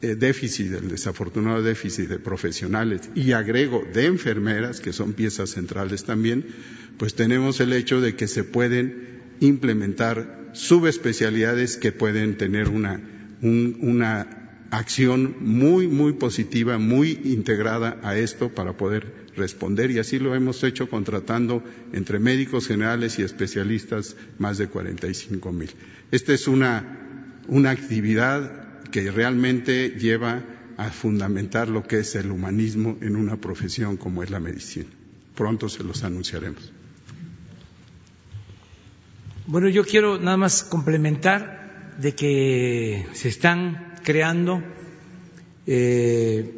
eh, 0.01 0.13
déficit, 0.13 0.71
el 0.71 0.89
desafortunado 0.89 1.63
déficit 1.63 2.07
de 2.07 2.19
profesionales 2.19 3.09
y 3.15 3.31
agrego 3.31 3.83
de 3.91 4.05
enfermeras, 4.05 4.81
que 4.81 4.93
son 4.93 5.13
piezas 5.13 5.49
centrales 5.49 6.03
también, 6.03 6.45
pues 6.99 7.15
tenemos 7.15 7.59
el 7.59 7.73
hecho 7.73 8.01
de 8.01 8.15
que 8.15 8.27
se 8.27 8.43
pueden 8.43 9.23
implementar 9.39 10.51
subespecialidades 10.53 11.77
que 11.77 11.91
pueden 11.91 12.37
tener 12.37 12.69
una, 12.69 13.01
una 13.45 14.67
acción 14.71 15.35
muy, 15.39 15.87
muy 15.87 16.13
positiva, 16.13 16.77
muy 16.77 17.19
integrada 17.23 17.99
a 18.03 18.17
esto 18.17 18.49
para 18.49 18.75
poder 18.75 19.25
responder 19.35 19.91
y 19.91 19.99
así 19.99 20.19
lo 20.19 20.35
hemos 20.35 20.63
hecho 20.63 20.89
contratando 20.89 21.63
entre 21.93 22.19
médicos 22.19 22.67
generales 22.67 23.19
y 23.19 23.23
especialistas 23.23 24.15
más 24.39 24.57
de 24.57 24.67
45 24.67 25.51
mil. 25.51 25.69
Esta 26.11 26.33
es 26.33 26.47
una 26.47 27.05
una 27.47 27.71
actividad 27.71 28.81
que 28.91 29.11
realmente 29.11 29.89
lleva 29.89 30.43
a 30.77 30.89
fundamentar 30.89 31.69
lo 31.69 31.83
que 31.83 31.99
es 31.99 32.15
el 32.15 32.31
humanismo 32.31 32.97
en 33.01 33.15
una 33.15 33.37
profesión 33.37 33.97
como 33.97 34.23
es 34.23 34.29
la 34.29 34.39
medicina. 34.39 34.89
Pronto 35.35 35.69
se 35.69 35.83
los 35.83 36.03
anunciaremos. 36.03 36.71
Bueno, 39.47 39.69
yo 39.69 39.85
quiero 39.85 40.17
nada 40.17 40.37
más 40.37 40.63
complementar 40.63 41.54
de 41.97 42.13
que 42.13 43.05
se 43.13 43.29
están 43.29 43.95
creando 44.03 44.61
eh, 45.65 46.51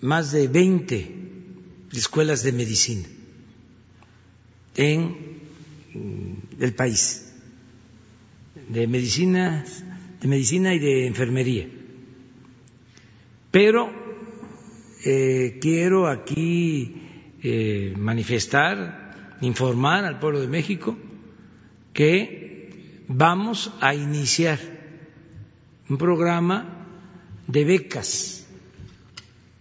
más 0.00 0.32
de 0.32 0.48
20 0.48 1.16
escuelas 1.92 2.42
de 2.42 2.52
medicina 2.52 3.08
en 4.76 5.16
mm, 5.94 6.62
el 6.62 6.74
país, 6.74 7.32
de 8.68 8.86
medicina, 8.86 9.64
de 10.20 10.28
medicina 10.28 10.74
y 10.74 10.78
de 10.78 11.06
enfermería. 11.06 11.68
Pero 13.50 13.90
eh, 15.04 15.58
quiero 15.60 16.08
aquí 16.08 16.94
eh, 17.42 17.94
manifestar, 17.96 19.38
informar 19.40 20.04
al 20.04 20.18
pueblo 20.20 20.40
de 20.40 20.48
México 20.48 20.96
que 21.92 22.39
vamos 23.12 23.72
a 23.80 23.92
iniciar 23.92 24.60
un 25.88 25.98
programa 25.98 26.86
de 27.48 27.64
becas 27.64 28.46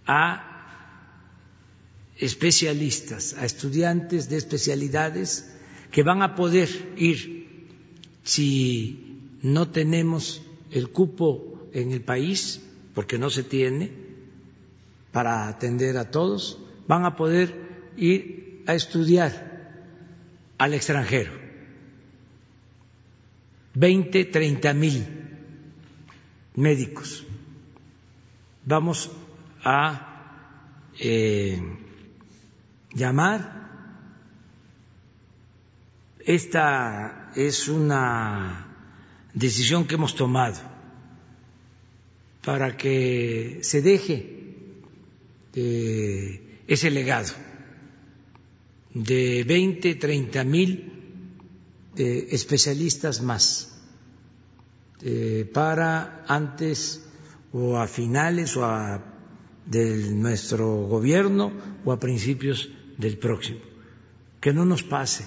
a 0.06 0.46
especialistas, 2.18 3.34
a 3.34 3.46
estudiantes 3.46 4.30
de 4.30 4.38
especialidades 4.38 5.50
que 5.90 6.04
van 6.04 6.22
a 6.22 6.36
poder 6.36 6.70
ir 6.96 7.58
si 8.24 9.18
no 9.42 9.70
tenemos 9.70 10.44
el 10.70 10.90
cupo 10.90 11.70
en 11.74 11.92
el 11.92 12.02
país, 12.02 12.62
porque 12.94 13.18
no 13.18 13.32
se 13.32 13.42
tiene 13.42 13.92
para 15.12 15.48
atender 15.48 15.98
a 15.98 16.12
todos, 16.12 16.60
van 16.88 17.04
a 17.04 17.16
poder 17.16 17.56
ir 17.98 18.62
a 18.68 18.76
estudiar 18.76 19.34
al 20.60 20.76
extranjero. 20.76 21.49
20, 23.80 24.26
30 24.26 24.74
mil 24.74 25.08
médicos. 26.56 27.26
Vamos 28.66 29.10
a 29.64 30.92
eh, 31.00 31.62
llamar. 32.94 33.40
Esta 36.20 37.32
es 37.38 37.70
una 37.70 38.68
decisión 39.34 39.88
que 39.88 39.96
hemos 39.96 40.14
tomado 40.14 40.60
para 42.44 42.76
que 42.76 43.60
se 43.62 43.82
deje 43.82 44.18
eh, 45.56 46.64
ese 46.68 46.92
legado 46.92 47.32
de 48.94 49.46
20, 49.46 49.96
30 49.96 50.44
mil 50.44 50.92
eh, 51.96 52.28
especialistas 52.32 53.22
más 53.22 53.69
eh, 55.02 55.50
para 55.54 56.24
antes 56.28 57.02
o 57.54 57.78
a 57.78 57.88
finales 57.88 58.58
o 58.58 58.66
a 58.66 59.02
de 59.66 60.12
nuestro 60.14 60.88
gobierno 60.88 61.52
o 61.86 61.92
a 61.92 62.00
principios 62.00 62.70
del 62.98 63.18
próximo. 63.18 63.60
Que 64.42 64.54
no 64.54 64.66
nos 64.66 64.84
pase 64.84 65.26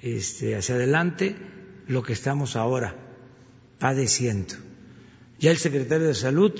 este, 0.00 0.56
hacia 0.56 0.74
adelante 0.74 1.36
lo 1.86 2.02
que 2.02 2.12
estamos 2.12 2.56
ahora 2.56 2.96
padeciendo. 3.78 4.54
Ya 5.38 5.50
el 5.50 5.58
secretario 5.58 6.08
de 6.08 6.14
Salud 6.14 6.52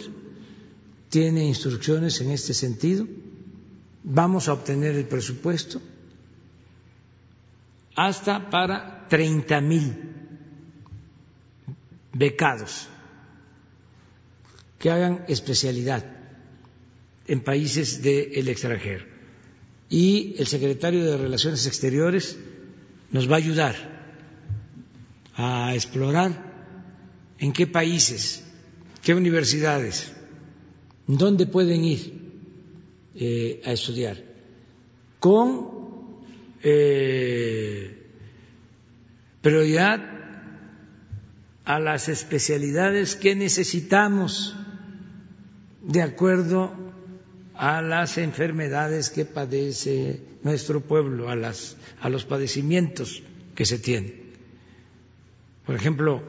tiene 1.09 1.45
instrucciones 1.45 2.21
en 2.21 2.31
este 2.31 2.55
sentido. 2.55 3.07
Vamos 4.05 4.49
a 4.49 4.55
obtener 4.55 4.95
el 4.97 5.07
presupuesto 5.07 5.83
hasta 7.97 8.49
para 8.49 9.07
30 9.09 9.61
mil 9.61 10.10
becados 12.13 12.89
que 14.79 14.91
hagan 14.91 15.25
especialidad 15.29 16.05
en 17.27 17.41
países 17.41 18.03
del 18.03 18.49
extranjero. 18.49 19.05
Y 19.89 20.35
el 20.39 20.47
secretario 20.47 21.05
de 21.05 21.17
Relaciones 21.17 21.67
Exteriores 21.67 22.39
nos 23.11 23.29
va 23.31 23.35
a 23.35 23.39
ayudar 23.39 23.77
a 25.35 25.75
explorar 25.75 26.51
en 27.39 27.53
qué 27.53 27.67
países, 27.67 28.45
qué 29.03 29.15
universidades, 29.15 30.13
dónde 31.07 31.47
pueden 31.47 31.85
ir 31.85 32.21
eh, 33.15 33.61
a 33.65 33.73
estudiar, 33.73 34.23
con 35.19 35.69
eh, 36.63 37.97
prioridad 39.43 40.20
a 41.75 41.79
las 41.79 42.09
especialidades 42.09 43.15
que 43.15 43.37
necesitamos 43.37 44.57
de 45.83 46.03
acuerdo 46.03 46.73
a 47.55 47.81
las 47.81 48.19
enfermedades 48.19 49.09
que 49.09 49.25
padece 49.25 50.21
nuestro 50.43 50.81
pueblo, 50.81 51.29
a, 51.29 51.37
las, 51.37 51.77
a 52.01 52.09
los 52.09 52.25
padecimientos 52.25 53.23
que 53.55 53.65
se 53.67 53.79
tienen. 53.79 54.21
Por 55.65 55.77
ejemplo, 55.77 56.25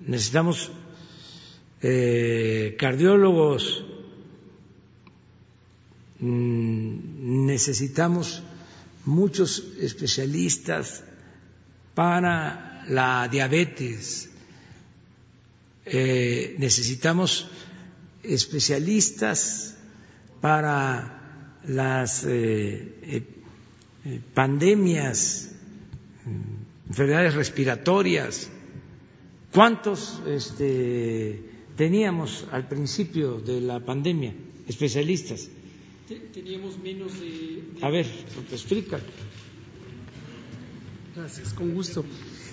necesitamos 0.00 0.72
eh, 1.80 2.74
cardiólogos, 2.76 3.84
mm, 6.18 7.46
necesitamos 7.46 8.42
muchos 9.04 9.62
especialistas 9.80 11.04
para 11.94 12.82
la 12.88 13.28
diabetes, 13.30 14.30
eh, 15.86 16.56
necesitamos 16.58 17.48
especialistas 18.22 19.76
para 20.40 21.60
las 21.66 22.24
eh, 22.24 23.22
eh, 24.04 24.20
pandemias, 24.34 25.52
enfermedades 26.88 27.34
respiratorias. 27.34 28.50
¿Cuántos 29.52 30.20
este, 30.26 31.40
teníamos 31.76 32.46
al 32.50 32.68
principio 32.68 33.40
de 33.40 33.60
la 33.60 33.80
pandemia, 33.80 34.34
especialistas? 34.68 35.48
Teníamos 36.32 36.78
menos 36.78 37.18
de... 37.20 37.62
A 37.82 37.90
ver, 37.90 38.06
te 38.48 38.54
explica. 38.54 39.00
Gracias, 41.16 41.54
con 41.54 41.72
gusto. 41.72 42.04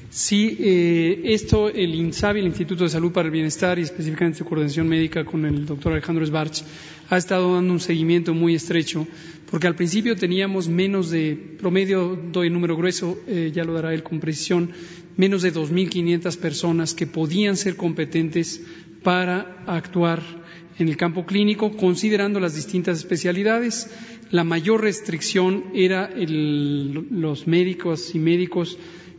Sí, 0.10 0.56
eh, 0.58 1.22
esto 1.26 1.68
el 1.68 1.96
INSABI, 1.96 2.40
el 2.40 2.46
Instituto 2.46 2.86
de 2.86 2.90
Salud 2.90 3.12
para 3.12 3.26
el 3.26 3.32
Bienestar 3.32 3.78
y 3.78 3.82
específicamente 3.82 4.38
su 4.38 4.46
coordinación 4.46 4.88
médica 4.88 5.26
con 5.26 5.46
el 5.46 5.66
doctor 5.66 5.92
Alejandro 5.92 6.26
Sbarch, 6.26 6.64
ha 7.10 7.18
estado 7.18 7.56
dando 7.56 7.74
un 7.74 7.82
seguimiento 7.82 8.34
muy 8.34 8.56
estrecho 8.56 9.06
porque 9.52 9.68
al 9.68 9.76
principio 9.76 10.16
teníamos 10.16 10.70
menos 10.70 11.10
de, 11.10 11.36
promedio, 11.60 12.18
doy 12.32 12.48
el 12.48 12.54
número 12.54 12.78
grueso, 12.78 13.20
eh, 13.28 13.52
ya 13.54 13.66
lo 13.66 13.74
dará 13.74 13.94
él 13.94 14.02
con 14.02 14.22
precisión, 14.22 14.72
menos 15.18 15.42
de 15.42 15.54
2.500 15.54 16.38
personas 16.38 16.94
que 16.94 17.06
podían 17.06 17.58
ser 17.58 17.76
competentes 17.76 18.62
para 19.04 19.64
actuar 19.68 20.43
en 20.80 20.90
el 20.90 20.98
campo 20.98 21.26
clínico, 21.26 21.76
considerando 21.76 22.40
las 22.40 22.56
distintas 22.56 22.98
especialidades. 22.98 23.90
La 24.32 24.44
mayor 24.44 24.82
restricción 24.82 25.66
era 25.74 26.10
los 26.16 27.48
médicos 27.48 28.16
y 28.16 28.20
médicos 28.20 28.78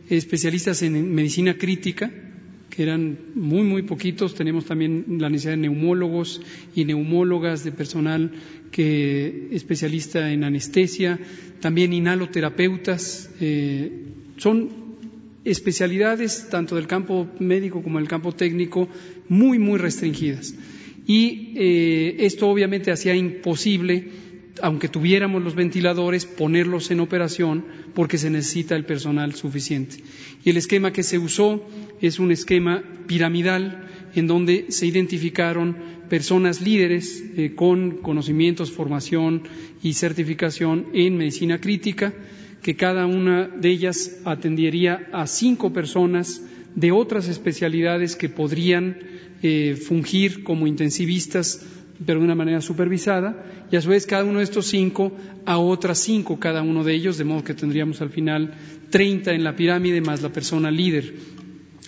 especialistas 0.09 0.81
en 0.81 1.13
medicina 1.13 1.57
crítica, 1.57 2.11
que 2.69 2.83
eran 2.83 3.17
muy, 3.35 3.63
muy 3.63 3.83
poquitos. 3.83 4.35
Tenemos 4.35 4.65
también 4.65 5.05
la 5.19 5.29
necesidad 5.29 5.53
de 5.53 5.61
neumólogos 5.61 6.41
y 6.75 6.83
neumólogas, 6.83 7.63
de 7.63 7.71
personal 7.71 8.31
que 8.71 9.47
especialista 9.51 10.31
en 10.31 10.43
anestesia, 10.43 11.19
también 11.61 11.93
inhaloterapeutas. 11.93 13.29
Eh, 13.39 14.03
son 14.37 14.69
especialidades, 15.45 16.49
tanto 16.49 16.75
del 16.75 16.87
campo 16.87 17.27
médico 17.39 17.81
como 17.81 17.99
del 17.99 18.07
campo 18.07 18.33
técnico, 18.33 18.89
muy, 19.29 19.59
muy 19.59 19.79
restringidas. 19.79 20.53
Y 21.07 21.53
eh, 21.55 22.15
esto 22.19 22.49
obviamente 22.49 22.91
hacía 22.91 23.15
imposible 23.15 24.09
aunque 24.61 24.87
tuviéramos 24.87 25.43
los 25.43 25.55
ventiladores, 25.55 26.25
ponerlos 26.25 26.91
en 26.91 26.99
operación 26.99 27.65
porque 27.93 28.17
se 28.17 28.29
necesita 28.29 28.75
el 28.75 28.85
personal 28.85 29.35
suficiente. 29.35 29.97
Y 30.43 30.49
el 30.49 30.57
esquema 30.57 30.93
que 30.93 31.03
se 31.03 31.17
usó 31.17 31.65
es 32.01 32.19
un 32.19 32.31
esquema 32.31 32.83
piramidal 33.07 33.87
en 34.15 34.27
donde 34.27 34.67
se 34.69 34.85
identificaron 34.85 35.75
personas 36.09 36.61
líderes 36.61 37.23
eh, 37.35 37.53
con 37.55 37.97
conocimientos, 37.97 38.71
formación 38.71 39.43
y 39.83 39.93
certificación 39.93 40.87
en 40.93 41.17
medicina 41.17 41.59
crítica, 41.59 42.13
que 42.61 42.75
cada 42.75 43.05
una 43.05 43.47
de 43.47 43.69
ellas 43.69 44.21
atendería 44.23 45.07
a 45.11 45.27
cinco 45.27 45.73
personas 45.73 46.41
de 46.75 46.91
otras 46.91 47.27
especialidades 47.27 48.15
que 48.15 48.29
podrían 48.29 48.97
eh, 49.41 49.75
fungir 49.75 50.43
como 50.43 50.67
intensivistas, 50.67 51.65
pero 52.05 52.19
de 52.19 52.25
una 52.25 52.35
manera 52.35 52.61
supervisada, 52.61 53.67
y 53.71 53.75
a 53.75 53.81
su 53.81 53.89
vez 53.89 54.05
cada 54.05 54.23
uno 54.23 54.39
de 54.39 54.43
estos 54.43 54.65
cinco 54.67 55.11
a 55.45 55.57
otras 55.57 55.99
cinco 55.99 56.39
cada 56.39 56.61
uno 56.61 56.83
de 56.83 56.93
ellos, 56.93 57.17
de 57.17 57.23
modo 57.23 57.43
que 57.43 57.53
tendríamos 57.53 58.01
al 58.01 58.09
final 58.09 58.53
30 58.89 59.33
en 59.33 59.43
la 59.43 59.55
pirámide 59.55 60.01
más 60.01 60.21
la 60.21 60.31
persona 60.31 60.71
líder. 60.71 61.13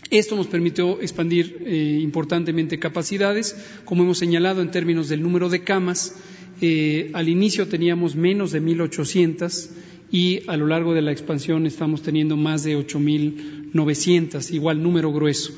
Esto 0.09 0.37
nos 0.37 0.47
permitió 0.47 1.01
expandir 1.01 1.57
eh, 1.65 1.99
importantemente 2.01 2.79
capacidades, 2.79 3.57
como 3.83 4.03
hemos 4.03 4.17
señalado 4.17 4.61
en 4.61 4.71
términos 4.71 5.09
del 5.09 5.21
número 5.21 5.49
de 5.49 5.63
camas. 5.63 6.15
Eh, 6.61 7.11
al 7.13 7.27
inicio 7.27 7.67
teníamos 7.67 8.15
menos 8.15 8.51
de 8.51 8.61
1.800 8.61 9.69
y 10.09 10.41
a 10.47 10.55
lo 10.55 10.67
largo 10.67 10.93
de 10.93 11.01
la 11.01 11.11
expansión 11.11 11.65
estamos 11.65 12.01
teniendo 12.03 12.37
más 12.37 12.63
de 12.63 12.77
8.900, 12.77 14.53
igual 14.53 14.81
número 14.81 15.11
grueso. 15.11 15.51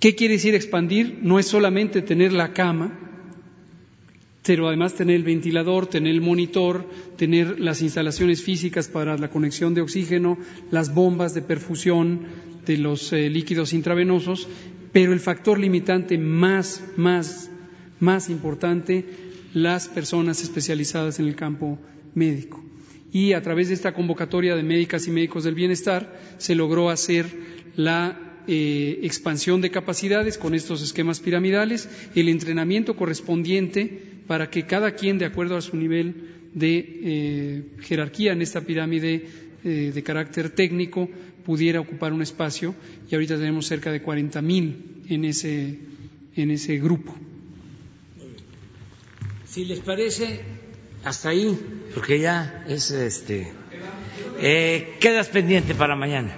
¿Qué 0.00 0.14
quiere 0.14 0.34
decir 0.34 0.54
expandir? 0.54 1.18
No 1.22 1.38
es 1.38 1.46
solamente 1.46 2.02
tener 2.02 2.32
la 2.32 2.52
cama, 2.52 2.98
pero 4.46 4.68
además 4.68 4.94
tener 4.94 5.16
el 5.16 5.24
ventilador, 5.24 5.86
tener 5.86 6.12
el 6.12 6.20
monitor, 6.20 6.88
tener 7.16 7.58
las 7.58 7.80
instalaciones 7.80 8.42
físicas 8.42 8.88
para 8.88 9.16
la 9.16 9.30
conexión 9.30 9.74
de 9.74 9.80
oxígeno, 9.80 10.38
las 10.70 10.94
bombas 10.94 11.32
de 11.32 11.42
perfusión 11.42 12.26
de 12.66 12.76
los 12.76 13.12
eh, 13.12 13.30
líquidos 13.30 13.72
intravenosos, 13.72 14.48
pero 14.92 15.12
el 15.12 15.20
factor 15.20 15.58
limitante 15.58 16.18
más, 16.18 16.82
más, 16.96 17.50
más 18.00 18.28
importante, 18.28 19.06
las 19.54 19.88
personas 19.88 20.42
especializadas 20.42 21.18
en 21.20 21.26
el 21.26 21.36
campo 21.36 21.78
médico 22.14 22.62
y 23.14 23.32
a 23.32 23.42
través 23.42 23.68
de 23.68 23.74
esta 23.74 23.94
convocatoria 23.94 24.56
de 24.56 24.64
médicas 24.64 25.06
y 25.06 25.12
médicos 25.12 25.44
del 25.44 25.54
bienestar 25.54 26.20
se 26.38 26.56
logró 26.56 26.90
hacer 26.90 27.26
la 27.76 28.33
eh, 28.46 29.00
expansión 29.02 29.60
de 29.60 29.70
capacidades 29.70 30.38
con 30.38 30.54
estos 30.54 30.82
esquemas 30.82 31.20
piramidales, 31.20 31.88
el 32.14 32.28
entrenamiento 32.28 32.96
correspondiente 32.96 34.02
para 34.26 34.50
que 34.50 34.66
cada 34.66 34.94
quien, 34.94 35.18
de 35.18 35.26
acuerdo 35.26 35.56
a 35.56 35.62
su 35.62 35.76
nivel 35.76 36.14
de 36.54 37.00
eh, 37.02 37.62
jerarquía 37.80 38.32
en 38.32 38.42
esta 38.42 38.60
pirámide 38.62 39.26
eh, 39.64 39.92
de 39.94 40.02
carácter 40.02 40.50
técnico, 40.50 41.08
pudiera 41.44 41.80
ocupar 41.80 42.12
un 42.12 42.22
espacio 42.22 42.74
y 43.10 43.14
ahorita 43.14 43.36
tenemos 43.36 43.66
cerca 43.66 43.90
de 43.92 44.02
40.000 44.02 44.76
en 45.08 45.24
ese, 45.24 45.78
en 46.36 46.50
ese 46.50 46.78
grupo. 46.78 47.14
Si 49.46 49.64
les 49.64 49.80
parece, 49.80 50.40
hasta 51.04 51.28
ahí, 51.28 51.56
porque 51.94 52.18
ya 52.18 52.64
es 52.68 52.90
este. 52.90 53.52
Eh, 54.40 54.96
quedas 55.00 55.28
pendiente 55.28 55.74
para 55.74 55.94
mañana. 55.94 56.34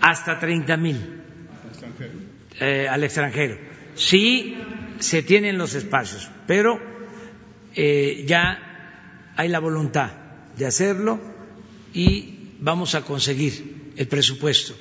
Hasta 0.00 0.38
30 0.38 0.76
mil 0.76 1.22
eh, 2.60 2.88
al 2.88 3.04
extranjero. 3.04 3.58
Sí 3.94 4.56
se 4.98 5.22
tienen 5.22 5.58
los 5.58 5.74
espacios, 5.74 6.28
pero 6.46 6.80
eh, 7.74 8.24
ya 8.26 9.32
hay 9.36 9.48
la 9.48 9.60
voluntad 9.60 10.10
de 10.56 10.66
hacerlo 10.66 11.20
y 11.94 12.54
vamos 12.60 12.94
a 12.94 13.02
conseguir 13.02 13.92
el 13.96 14.08
presupuesto 14.08 14.74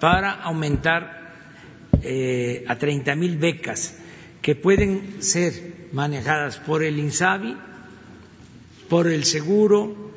para 0.00 0.32
aumentar 0.32 1.32
eh, 2.02 2.64
a 2.68 2.76
30 2.76 3.14
mil 3.14 3.38
becas 3.38 3.96
que 4.42 4.54
pueden 4.54 5.22
ser 5.22 5.88
manejadas 5.92 6.58
por 6.58 6.82
el 6.82 6.98
INSABI, 6.98 7.56
por 8.90 9.08
el 9.08 9.24
Seguro, 9.24 10.10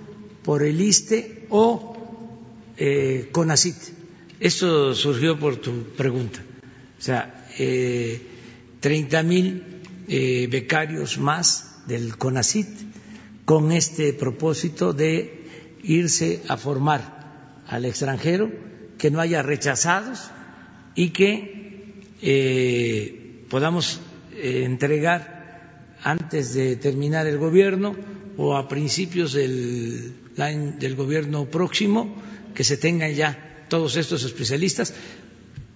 por 0.43 0.63
el 0.63 0.81
ISTE 0.81 1.47
o 1.49 1.95
eh, 2.77 3.29
CONACIT. 3.31 3.97
Esto 4.39 4.93
surgió 4.93 5.39
por 5.39 5.57
tu 5.57 5.84
pregunta. 5.95 6.39
O 6.99 7.01
sea, 7.01 7.47
eh, 7.57 8.22
30 8.80 9.23
mil 9.23 9.64
eh, 10.07 10.47
becarios 10.49 11.18
más 11.18 11.81
del 11.88 12.18
CONACIT 12.18 12.68
con 13.45 13.72
este 13.72 14.14
propósito 14.14 14.93
de 14.93 15.45
irse 15.84 16.41
a 16.47 16.57
formar 16.57 17.64
al 17.68 17.85
extranjero, 17.85 18.51
que 18.97 19.11
no 19.11 19.19
haya 19.19 19.41
rechazados 19.41 20.31
y 20.95 21.09
que 21.09 21.93
eh, 22.22 23.43
podamos 23.49 24.01
eh, 24.35 24.64
entregar 24.65 25.95
antes 26.03 26.53
de 26.53 26.76
terminar 26.76 27.27
el 27.27 27.38
gobierno 27.38 27.95
o 28.38 28.55
a 28.55 28.68
principios 28.68 29.34
del, 29.34 30.14
del 30.35 30.95
gobierno 30.95 31.45
próximo, 31.45 32.15
que 32.53 32.64
se 32.64 32.77
tengan 32.77 33.14
ya 33.14 33.56
todos 33.69 33.95
estos 33.98 34.23
especialistas 34.23 34.94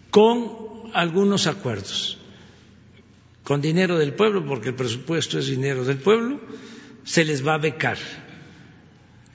con 0.10 0.92
algunos 0.94 1.48
acuerdos, 1.48 2.18
con 3.44 3.62
dinero 3.62 3.98
del 3.98 4.14
pueblo, 4.14 4.46
porque 4.46 4.70
el 4.70 4.76
presupuesto 4.76 5.40
es 5.40 5.48
dinero 5.48 5.84
del 5.86 5.98
pueblo, 5.98 6.40
se 7.04 7.26
les 7.26 7.46
va 7.46 7.56
a 7.56 7.58
becar 7.58 7.98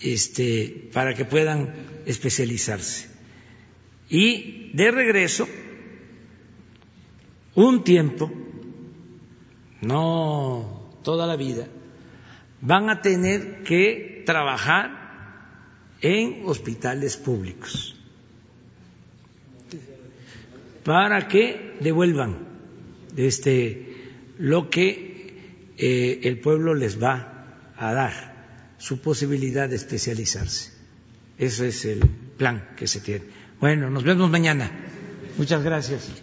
este, 0.01 0.91
para 0.93 1.15
que 1.15 1.25
puedan 1.25 1.75
especializarse. 2.05 3.09
Y 4.09 4.71
de 4.75 4.91
regreso, 4.91 5.49
un 7.55 7.83
tiempo 7.83 8.31
no 9.81 10.99
toda 11.03 11.27
la 11.27 11.37
vida, 11.37 11.67
van 12.61 12.91
a 12.91 13.01
tener 13.01 13.63
que 13.63 14.23
trabajar 14.27 15.05
en 16.01 16.43
hospitales 16.45 17.17
públicos 17.17 17.96
para 20.87 21.27
que 21.27 21.77
devuelvan 21.81 22.47
este, 23.17 23.97
lo 24.39 24.71
que 24.71 25.35
eh, 25.77 26.21
el 26.23 26.39
pueblo 26.39 26.75
les 26.75 27.03
va 27.03 27.73
a 27.77 27.93
dar, 27.93 28.37
su 28.79 29.01
posibilidad 29.01 29.69
de 29.69 29.75
especializarse. 29.75 30.71
Ese 31.39 31.69
es 31.69 31.85
el 31.87 32.07
plan 32.39 32.69
que 32.77 32.87
se 32.87 33.01
tiene. 33.01 33.25
Bueno, 33.61 33.91
nos 33.91 34.05
vemos 34.05 34.31
mañana. 34.31 34.71
Muchas 35.37 35.65
gracias. 35.65 36.23